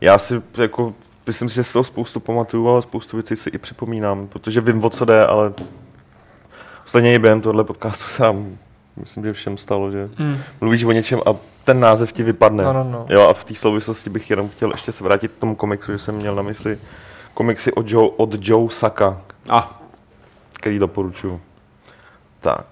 Já 0.00 0.18
si 0.18 0.42
jako, 0.56 0.94
myslím 1.30 1.48
si, 1.48 1.54
že 1.54 1.64
si 1.64 1.72
toho 1.72 1.84
spoustu 1.84 2.20
pamatuju, 2.20 2.68
ale 2.68 2.82
spoustu 2.82 3.16
věcí 3.16 3.36
si 3.36 3.50
i 3.50 3.58
připomínám, 3.58 4.26
protože 4.28 4.60
vím, 4.60 4.84
o 4.84 4.90
co 4.90 5.04
jde, 5.04 5.26
ale 5.26 5.52
ostatně 6.86 7.14
i 7.14 7.18
během 7.18 7.40
tohle 7.40 7.64
podcastu 7.64 8.08
se 8.08 8.22
nám, 8.22 8.56
myslím, 8.96 9.24
že 9.24 9.32
všem 9.32 9.58
stalo, 9.58 9.90
že 9.90 10.08
Hmm. 10.16 10.36
mluvíš 10.60 10.84
o 10.84 10.92
něčem 10.92 11.20
a 11.26 11.30
ten 11.64 11.80
název 11.80 12.12
ti 12.12 12.22
vypadne. 12.22 12.64
No, 12.64 12.72
no, 12.72 12.84
no. 12.84 13.06
Jo, 13.08 13.28
a 13.28 13.32
v 13.32 13.44
té 13.44 13.54
souvislosti 13.54 14.10
bych 14.10 14.30
jenom 14.30 14.48
chtěl 14.48 14.70
ještě 14.70 14.92
se 14.92 15.04
vrátit 15.04 15.32
k 15.32 15.38
tomu 15.40 15.54
komiksu, 15.54 15.92
že 15.92 15.98
jsem 15.98 16.14
měl 16.14 16.34
na 16.34 16.42
mysli 16.42 16.78
komiksy 17.34 17.72
od 17.72 17.90
Joe, 17.90 18.10
od 18.16 18.48
Joe 18.48 18.70
Saka, 18.70 19.20
A, 19.50 19.80
který 20.52 20.78
doporučuji. 20.78 21.40
Tak. 22.40 22.66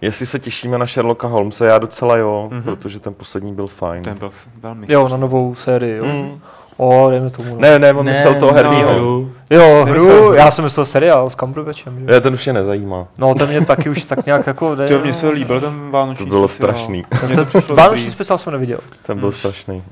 Jestli 0.00 0.26
se 0.26 0.38
těšíme 0.38 0.78
na 0.78 0.86
Sherlocka 0.86 1.26
Holmesa, 1.26 1.64
já 1.66 1.78
docela 1.78 2.16
jo, 2.16 2.48
Mhm. 2.52 2.60
mm-hmm. 2.60 2.64
protože 2.64 3.00
ten 3.00 3.14
poslední 3.14 3.54
byl 3.54 3.66
fajn. 3.66 4.02
ten 4.02 4.18
byl 4.18 4.30
velmi. 4.60 4.86
Jo, 4.90 5.08
na 5.08 5.16
novou 5.16 5.54
sérii, 5.54 5.96
jo. 5.96 6.04
Mm. 6.04 6.40
O, 6.76 7.10
dejme 7.10 7.30
tomu. 7.30 7.50
No. 7.54 7.60
Ne, 7.60 7.78
ne, 7.78 7.92
on 7.92 8.06
myslel 8.06 8.34
toho 8.34 8.52
herního. 8.52 8.94
hru. 8.94 9.32
Jo, 9.50 9.84
hru, 9.88 10.04
hru. 10.06 10.32
já 10.34 10.50
jsem 10.50 10.64
myslel 10.64 10.86
seriál 10.86 11.30
s 11.30 11.36
Cumberbatchem, 11.36 11.98
že? 12.08 12.14
Já 12.14 12.20
ten 12.20 12.34
už 12.34 12.46
je 12.46 12.52
nezajímá. 12.52 13.06
No, 13.18 13.34
ten 13.34 13.48
mě 13.48 13.66
taky 13.66 13.88
už 13.90 14.04
tak 14.04 14.26
nějak 14.26 14.46
jako 14.46 14.74
jde. 14.74 14.88
To 14.88 14.98
mně 14.98 15.14
se 15.14 15.28
líbil 15.28 15.60
ten 15.60 15.90
vánoční 15.90 16.26
To 16.26 16.30
bylo 16.30 16.48
speciál. 16.48 16.72
strašný. 16.74 17.04
To 17.36 17.44
přišlo 17.44 17.76
Vánoční 17.76 18.10
speciál 18.10 18.38
jsem 18.38 18.52
neviděl. 18.52 18.78
Ten 19.02 19.18
byl 19.18 19.28
Mm. 19.28 19.32
strašný. 19.32 19.82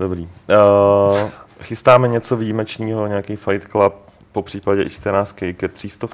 Dobrý. 0.00 0.22
Uh, 0.22 1.18
chystáme 1.62 2.08
něco 2.08 2.36
výjimečného, 2.36 3.06
nějaký 3.06 3.36
Fight 3.36 3.68
Club, 3.70 3.94
po 4.32 4.42
případě 4.42 4.82
i 4.82 4.90
14 4.90 5.32
ke 5.56 5.68
300? 5.68 6.06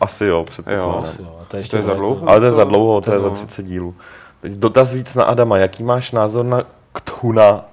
Asi 0.00 0.24
jo, 0.24 0.44
předpokládám. 0.44 1.02
Asi 1.04 1.22
jo, 1.22 1.36
a 1.42 1.44
to, 1.48 1.56
je 1.56 1.60
ještě 1.60 1.70
To 1.70 1.76
je 1.76 1.82
za 1.82 1.88
daleko. 1.90 2.06
dlouho? 2.06 2.28
Ale 2.30 2.40
to 2.40 2.46
je 2.46 2.52
za 2.52 2.64
dlouho, 2.64 3.00
to 3.00 3.12
je 3.12 3.18
za 3.20 3.28
dlouho. 3.28 3.36
30 3.46 3.62
dílů. 3.62 3.94
Teď 4.40 4.52
dotaz 4.52 4.92
víc 4.92 5.14
na 5.14 5.24
Adama. 5.24 5.58
Jaký 5.58 5.82
máš 5.82 6.12
názor 6.12 6.44
na 6.44 6.62
Kthuna 6.92 7.64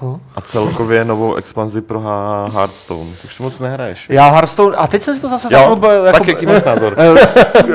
To. 0.00 0.20
A 0.36 0.40
celkově 0.40 1.04
novou 1.04 1.34
expanzi 1.34 1.80
pro 1.80 2.02
Hearthstone. 2.52 3.10
Už 3.24 3.34
si 3.34 3.42
moc 3.42 3.58
nehraješ. 3.58 4.06
Já 4.10 4.28
Hearthstone, 4.30 4.76
a 4.76 4.86
teď 4.86 5.02
jsem 5.02 5.14
si 5.14 5.20
to 5.20 5.28
zase 5.28 5.48
zapnul, 5.48 5.90
jako, 5.90 6.18
tak 6.18 6.28
jaký 6.28 6.46
máš 6.46 6.62
názor? 6.64 6.96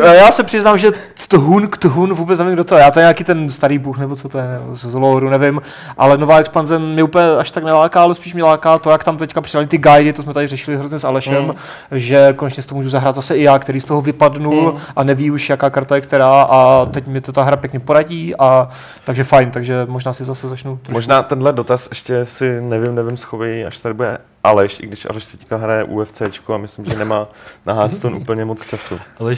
Eh, 0.03 0.15
Já 0.15 0.31
se 0.31 0.43
přiznám, 0.43 0.77
že 0.77 0.91
Tuhun 1.27 1.67
k 1.67 1.77
Tuhun 1.77 2.13
vůbec 2.13 2.39
nevím, 2.39 2.53
kdo 2.53 2.63
to 2.63 2.75
je. 2.75 2.81
Já 2.81 2.91
to 2.91 2.99
je 2.99 3.03
nějaký 3.03 3.23
ten 3.23 3.51
starý 3.51 3.77
bůh, 3.77 3.97
nebo 3.97 4.15
co 4.15 4.29
to 4.29 4.37
je, 4.37 4.45
z 4.73 4.93
Loru, 4.93 5.29
nevím. 5.29 5.61
Ale 5.97 6.17
nová 6.17 6.37
expanze 6.39 6.79
mě 6.79 7.03
úplně 7.03 7.25
až 7.25 7.51
tak 7.51 7.63
neláká, 7.63 8.01
ale 8.01 8.15
spíš 8.15 8.33
mě 8.33 8.43
láká 8.43 8.77
to, 8.77 8.89
jak 8.89 9.03
tam 9.03 9.17
teďka 9.17 9.41
přidali 9.41 9.67
ty 9.67 9.77
guidy, 9.77 10.13
to 10.13 10.23
jsme 10.23 10.33
tady 10.33 10.47
řešili 10.47 10.77
hrozně 10.77 10.99
s 10.99 11.03
Alešem, 11.03 11.43
Mm. 11.45 11.53
že 11.91 12.33
konečně 12.33 12.63
si 12.63 12.69
to 12.69 12.75
můžu 12.75 12.89
zahrát 12.89 13.15
zase 13.15 13.37
i 13.37 13.43
já, 13.43 13.59
který 13.59 13.81
z 13.81 13.85
toho 13.85 14.01
vypadnul 14.01 14.71
Mm. 14.71 14.79
a 14.95 15.03
neví 15.03 15.31
už, 15.31 15.49
jaká 15.49 15.69
karta 15.69 15.95
je 15.95 16.01
která 16.01 16.41
a 16.41 16.85
teď 16.85 17.07
mi 17.07 17.21
to 17.21 17.31
ta 17.31 17.43
hra 17.43 17.55
pěkně 17.57 17.79
poradí 17.79 18.35
a 18.39 18.69
takže 19.03 19.23
fajn, 19.23 19.51
takže 19.51 19.85
možná 19.89 20.13
si 20.13 20.23
zase 20.23 20.47
začnu 20.49 20.77
trošku. 20.77 20.91
Možná 20.93 21.23
tenhle 21.23 21.53
dotaz 21.53 21.89
ještě 21.99 22.25
si 22.25 22.61
nevím, 22.61 22.95
nevím, 22.95 23.17
schovej, 23.17 23.65
až 23.65 23.77
tady 23.79 23.93
bude 23.93 24.17
Aleš, 24.43 24.79
i 24.79 24.87
když 24.87 25.05
Aleš 25.09 25.23
se 25.23 25.37
teďka 25.37 25.57
hraje 25.57 25.83
UFCčko 25.83 26.53
a 26.53 26.57
myslím, 26.57 26.85
že 26.85 26.97
nemá 26.97 27.27
na 27.65 27.73
Hearthstone 27.73 28.15
úplně 28.21 28.45
moc 28.45 28.65
času. 28.65 28.99
Ale 29.19 29.33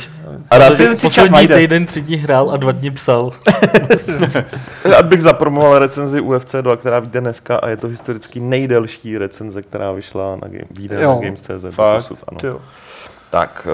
A 0.49 0.57
rád 0.57 0.75
si- 0.75 0.87
poslední 1.01 1.31
najde. 1.33 1.55
týden 1.55 1.85
tři 1.85 2.01
dní 2.01 2.15
hrál 2.15 2.49
a 2.51 2.57
dva 2.57 2.71
dny 2.71 2.91
psal. 2.91 3.31
rád 4.85 5.05
bych 5.05 5.21
zapromoval 5.21 5.79
recenzi 5.79 6.21
UFC 6.21 6.55
2, 6.61 6.77
která 6.77 6.99
vyjde 6.99 7.21
dneska 7.21 7.57
a 7.57 7.69
je 7.69 7.77
to 7.77 7.87
historicky 7.87 8.39
nejdelší 8.39 9.17
recenze, 9.17 9.61
která 9.61 9.91
vyšla 9.91 10.35
na, 10.35 10.47
game, 10.47 10.63
vyjde 10.71 11.01
Jo. 11.01 11.15
na 11.15 11.21
Games.cz. 11.27 11.75
Fakt? 11.75 12.11
ano. 12.27 12.59
Tak, 13.29 13.67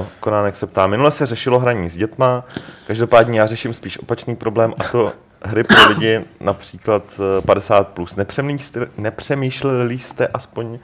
uh, 0.00 0.06
Konánek 0.20 0.56
se 0.56 0.66
ptá, 0.66 0.86
minule 0.86 1.10
se 1.10 1.26
řešilo 1.26 1.58
hraní 1.58 1.88
s 1.88 1.96
dětma, 1.96 2.44
každopádně 2.86 3.40
já 3.40 3.46
řeším 3.46 3.74
spíš 3.74 3.98
opačný 3.98 4.36
problém 4.36 4.74
a 4.78 4.84
to 4.84 5.12
hry 5.44 5.64
pro 5.64 5.88
lidi 5.88 6.24
například 6.40 7.02
uh, 7.18 7.24
50+. 7.44 7.84
Plus. 7.84 8.16
Nepřemýšleli, 8.16 8.86
nepřemýšleli 8.98 9.98
jste 9.98 10.26
aspoň 10.26 10.66
uh, 10.66 10.78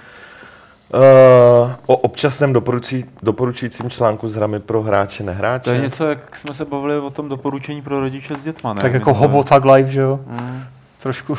o 1.87 1.97
občasném 1.97 2.53
doporučují, 2.53 3.05
doporučujícím 3.23 3.91
článku 3.91 4.29
s 4.29 4.35
hrami 4.35 4.61
pro 4.61 4.83
hráče, 4.83 5.23
nehráče? 5.23 5.65
To 5.65 5.71
je 5.71 5.79
něco, 5.79 6.07
jak 6.07 6.37
jsme 6.37 6.55
se 6.55 6.65
bavili 6.65 6.99
o 6.99 7.11
tom 7.11 7.29
doporučení 7.29 7.83
pro 7.83 8.01
rodiče 8.01 8.37
s 8.37 8.43
dětma, 8.43 8.75
ne? 8.75 8.81
Tak 8.81 8.93
jako. 8.95 9.15
Hobo 9.15 9.45
Tag 9.45 9.65
Live, 9.65 9.91
že 9.91 10.01
jo? 10.01 10.21
Mm. 10.27 10.65
Trošku. 11.03 11.37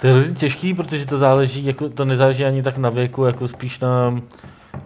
To 0.00 0.06
je 0.06 0.12
hrozně 0.12 0.34
těžký, 0.34 0.74
protože 0.74 1.06
to 1.06 1.18
záleží, 1.18 1.64
jako, 1.64 1.88
to 1.88 2.04
nezáleží 2.04 2.44
ani 2.44 2.62
tak 2.62 2.78
na 2.78 2.90
věku, 2.90 3.24
jako 3.24 3.48
spíš 3.48 3.80
na 3.80 4.20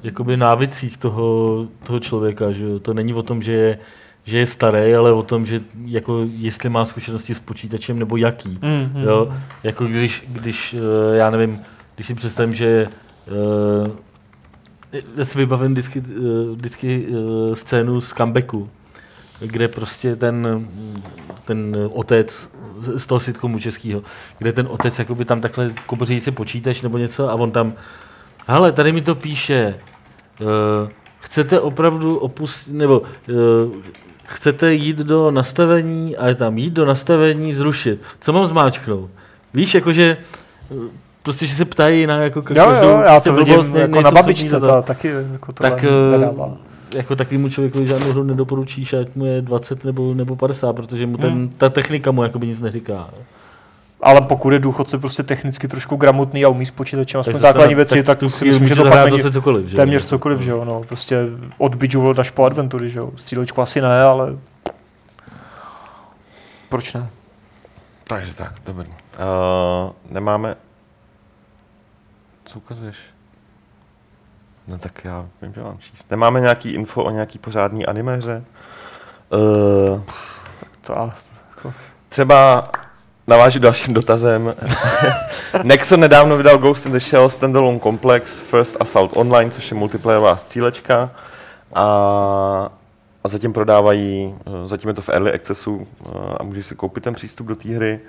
jakoby 0.03 0.37
návicích 0.37 0.99
toho, 0.99 1.66
toho 1.85 2.01
člověka, 2.01 2.53
že 2.53 2.64
jo? 2.64 2.78
To 2.78 2.95
není 2.95 3.14
o 3.14 3.22
tom, 3.22 3.43
že 3.43 3.53
je, 3.53 3.78
že 4.24 4.38
je 4.38 4.46
starý, 4.46 4.94
ale 4.94 5.12
o 5.12 5.22
tom, 5.22 5.46
že 5.46 5.60
jako 5.84 6.26
jestli 6.36 6.68
má 6.68 6.84
zkušenosti 6.84 7.34
s 7.34 7.40
počítačem 7.40 7.98
nebo 7.98 8.16
jaký. 8.16 8.48
Mm, 8.48 8.90
mm. 8.94 9.02
Jo? 9.02 9.34
Jako 9.62 9.84
když, 9.86 10.24
když, 10.28 10.74
eh, 10.74 11.16
já 11.16 11.30
nevím, 11.30 11.60
když 11.94 12.06
si 12.06 12.14
představím, 12.14 12.54
že 12.54 12.88
uh, 13.30 13.88
já 15.16 15.24
si 15.24 15.38
vybavím 15.38 15.72
vždycky, 15.72 16.02
vždycky 16.54 17.06
uh, 17.06 17.54
scénu 17.54 18.00
z 18.00 18.12
comebacku, 18.12 18.68
kde 19.40 19.68
prostě 19.68 20.16
ten, 20.16 20.68
ten 21.44 21.76
otec 21.92 22.50
z 22.96 23.06
toho 23.06 23.20
sitcomu 23.20 23.58
českého, 23.58 24.02
kde 24.38 24.52
ten 24.52 24.66
otec 24.70 24.98
jakoby 24.98 25.24
tam 25.24 25.40
takhle 25.40 25.72
koboří 25.86 26.20
si 26.20 26.30
počítač 26.30 26.82
nebo 26.82 26.98
něco 26.98 27.30
a 27.30 27.34
on 27.34 27.50
tam, 27.50 27.72
hele, 28.48 28.72
tady 28.72 28.92
mi 28.92 29.00
to 29.00 29.14
píše, 29.14 29.74
uh, 30.40 30.46
chcete 31.18 31.60
opravdu 31.60 32.18
opustit, 32.18 32.74
nebo 32.74 33.00
uh, 33.00 33.06
chcete 34.33 34.74
jít 34.74 34.97
do 34.99 35.30
nastavení 35.30 36.16
a 36.16 36.28
je 36.28 36.35
tam 36.35 36.59
jít 36.59 36.72
do 36.72 36.85
nastavení, 36.87 37.53
zrušit. 37.53 38.01
Co 38.20 38.33
mám 38.33 38.47
zmáčknout? 38.47 39.11
Víš, 39.55 39.74
jakože 39.74 40.16
eh, 40.70 40.74
prostě, 41.22 41.47
že 41.47 41.55
se 41.55 41.64
ptají 41.64 42.07
na 42.07 42.16
jako 42.16 42.39
Jo, 42.39 42.45
každou 42.45 42.89
jo, 42.89 42.99
já 43.05 43.11
prostě 43.11 43.30
to 43.30 43.37
vidím 43.37 43.55
blbost, 43.55 43.72
ne- 43.74 43.80
jako 43.80 44.01
na 44.01 44.11
babičce, 44.11 44.61
to. 44.61 44.66
ta 44.66 44.83
taky 44.83 45.09
jako 45.33 45.53
tohle 45.53 45.70
Tak, 45.70 45.85
eh, 45.85 46.11
nedává. 46.18 46.57
jako 46.95 47.16
takovému 47.16 47.49
člověku 47.49 47.87
žádnou 47.87 48.11
hru 48.12 48.22
nedoporučíš, 48.22 48.93
ať 48.93 49.09
mu 49.14 49.24
je 49.24 49.43
20 49.43 49.85
nebo, 49.85 50.14
nebo 50.14 50.37
50, 50.37 50.72
protože 50.72 51.07
mu 51.07 51.16
ten, 51.16 51.30
Hmm. 51.30 51.49
ta 51.59 51.68
technika 51.68 52.11
mu 52.11 52.22
jakoby 52.22 52.47
nic 52.47 52.61
neříká. 52.61 53.09
Ale 54.03 54.20
pokud 54.20 54.50
je 54.53 54.59
důchodce 54.59 54.98
prostě 54.98 55.22
technicky 55.22 55.68
trošku 55.68 55.96
gramotný 55.96 56.44
a 56.44 56.48
umí 56.48 56.66
s 56.66 56.70
počítačem 56.70 57.20
aspoň 57.20 57.34
zase 57.34 57.42
základní 57.42 57.74
věci, 57.74 58.03
tak, 58.03 58.18
chvíli 58.18 58.30
myslím, 58.30 58.53
že 58.53 58.59
může 58.61 58.74
to 58.74 58.90
pak 58.90 59.05
není 59.05 59.20
zase 59.20 59.32
cokoliv. 59.32 59.66
Že? 59.66 59.76
téměř 59.76 60.05
cokoliv, 60.05 60.40
že 60.40 60.50
jo, 60.50 60.64
no, 60.64 60.82
prostě 60.82 61.18
od 61.59 61.74
Bejeweled 61.74 62.18
až 62.18 62.30
po 62.30 62.44
Adventury, 62.44 62.90
že 62.90 62.98
jo, 62.98 63.11
střílečku 63.16 63.62
asi 63.62 63.80
ne, 63.80 64.03
ale 64.03 64.36
proč 66.68 66.92
ne? 66.92 67.11
Takže 68.05 68.34
tak, 68.34 68.53
dobrý. 68.66 68.88
Uh, 68.88 68.94
nemáme... 70.11 70.57
Co 72.44 72.59
ukazuješ? 72.59 72.96
No 74.68 74.78
tak 74.78 75.05
já 75.05 75.26
vím, 75.42 75.53
že 75.55 75.62
mám 75.62 75.78
číst. 75.78 76.11
Nemáme 76.11 76.40
nějaký 76.40 76.70
info 76.70 77.05
o 77.05 77.11
nějaký 77.11 77.38
pořádný 77.38 77.86
animéře? 77.86 78.44
Uh, 79.30 80.00
To 80.80 80.98
a, 80.98 81.14
třeba 82.09 82.64
navážu 83.26 83.58
dalším 83.58 83.94
dotazem. 83.94 84.54
Nexon 85.62 86.00
nedávno 86.00 86.36
vydal 86.36 86.58
Ghost 86.58 86.86
in 86.86 86.92
the 86.92 86.98
Shell 86.98 87.28
Standalone 87.28 87.80
Complex 87.80 88.38
First 88.38 88.76
Assault 88.80 89.16
Online, 89.16 89.50
což 89.50 89.70
je 89.70 89.76
multiplayerová 89.76 90.36
střílečka. 90.36 91.10
A, 91.74 91.84
a 93.24 93.28
zatím 93.28 93.52
prodávají, 93.52 94.34
eh, 94.46 94.68
zatím 94.68 94.88
je 94.88 94.94
to 94.94 95.02
v 95.02 95.08
Early 95.08 95.32
Accessu 95.32 95.86
eh, 96.04 96.08
a 96.40 96.42
můžeš 96.42 96.66
si 96.66 96.74
koupit 96.74 97.04
ten 97.04 97.14
přístup 97.14 97.46
do 97.46 97.56
té 97.56 97.68
hry. 97.68 98.00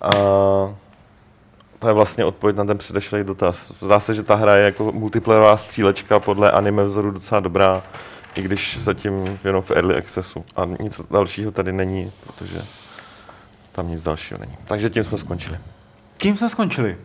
A 0.00 0.10
to 1.78 1.88
je 1.88 1.92
vlastně 1.92 2.24
odpověď 2.24 2.56
na 2.56 2.64
ten 2.64 2.78
předešlý 2.78 3.24
dotaz. 3.24 3.72
Zdá 3.80 4.00
se, 4.00 4.14
že 4.14 4.22
ta 4.22 4.34
hra 4.34 4.56
je 4.56 4.64
jako 4.64 4.92
multiplayerová 4.92 5.56
střílečka 5.56 6.20
podle 6.20 6.50
anime 6.50 6.84
vzoru 6.84 7.10
docela 7.10 7.40
dobrá, 7.40 7.82
i 8.34 8.42
když 8.42 8.78
zatím 8.80 9.38
jenom 9.44 9.62
v 9.62 9.70
Early 9.70 9.96
Accessu. 9.96 10.44
A 10.56 10.64
nic 10.80 11.00
dalšího 11.10 11.52
tady 11.52 11.72
není, 11.72 12.12
protože 12.26 12.62
tam 13.72 13.88
nic 13.88 14.02
dalšího 14.02 14.40
není. 14.40 14.56
Takže 14.64 14.90
tím 14.90 15.04
jsme 15.04 15.18
skončili. 15.18 15.58
Tím 16.16 16.36
jsme 16.36 16.48
skončili. 16.48 16.96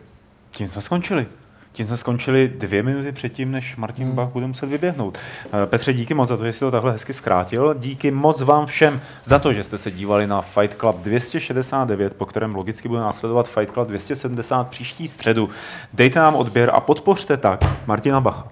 Tím 0.50 0.68
jsme 0.68 0.80
skončili. 0.80 1.26
Tím 1.72 1.86
jsme 1.86 1.96
skončili 1.96 2.48
dvě 2.48 2.82
minuty 2.82 3.12
předtím, 3.12 3.50
než 3.50 3.76
Martin 3.76 4.04
hmm. 4.04 4.16
Bach 4.16 4.28
bude 4.28 4.46
muset 4.46 4.66
vyběhnout. 4.66 5.18
Eh, 5.62 5.66
Petře, 5.66 5.92
díky 5.92 6.14
moc 6.14 6.28
za 6.28 6.36
to, 6.36 6.44
že 6.44 6.52
jsi 6.52 6.60
to 6.60 6.70
takhle 6.70 6.92
hezky 6.92 7.12
zkrátil. 7.12 7.74
Díky 7.78 8.10
moc 8.10 8.42
vám 8.42 8.66
všem 8.66 9.00
za 9.24 9.38
to, 9.38 9.52
že 9.52 9.64
jste 9.64 9.78
se 9.78 9.90
dívali 9.90 10.26
na 10.26 10.42
Fight 10.42 10.76
Club 10.80 10.96
269, 10.96 12.14
po 12.14 12.26
kterém 12.26 12.54
logicky 12.54 12.88
bude 12.88 13.00
následovat 13.00 13.48
Fight 13.48 13.72
Club 13.72 13.88
270 13.88 14.68
příští 14.68 15.08
středu. 15.08 15.50
Dejte 15.92 16.18
nám 16.18 16.36
odběr 16.36 16.70
a 16.74 16.80
podpořte 16.80 17.36
tak 17.36 17.86
Martina 17.86 18.20
Bacha, 18.20 18.48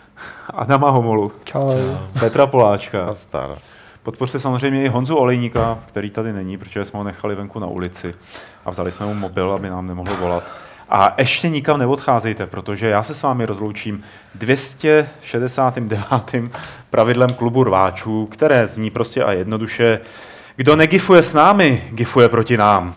Adama 0.50 0.90
Homolu, 0.90 1.32
čau. 1.44 1.72
Petra 2.20 2.46
Poláčka. 2.46 3.04
A 3.04 3.14
star. 3.14 3.58
Podpořte 4.06 4.38
samozřejmě 4.38 4.84
i 4.84 4.88
Honzu 4.88 5.16
Olejníka, 5.16 5.78
který 5.86 6.10
tady 6.10 6.32
není, 6.32 6.58
protože 6.58 6.84
jsme 6.84 6.98
ho 6.98 7.04
nechali 7.04 7.34
venku 7.34 7.58
na 7.58 7.66
ulici 7.66 8.14
a 8.64 8.70
vzali 8.70 8.92
jsme 8.92 9.06
mu 9.06 9.14
mobil, 9.14 9.52
aby 9.52 9.70
nám 9.70 9.86
nemohl 9.86 10.16
volat. 10.20 10.44
A 10.88 11.14
ještě 11.18 11.48
nikam 11.48 11.78
neodcházejte, 11.78 12.46
protože 12.46 12.88
já 12.88 13.02
se 13.02 13.14
s 13.14 13.22
vámi 13.22 13.46
rozloučím 13.46 14.02
269. 14.34 16.00
pravidlem 16.90 17.30
klubu 17.30 17.64
rváčů, 17.64 18.26
které 18.26 18.66
zní 18.66 18.90
prostě 18.90 19.24
a 19.24 19.32
jednoduše, 19.32 20.00
kdo 20.56 20.76
negifuje 20.76 21.22
s 21.22 21.32
námi, 21.32 21.82
gifuje 21.90 22.28
proti 22.28 22.56
nám. 22.56 22.94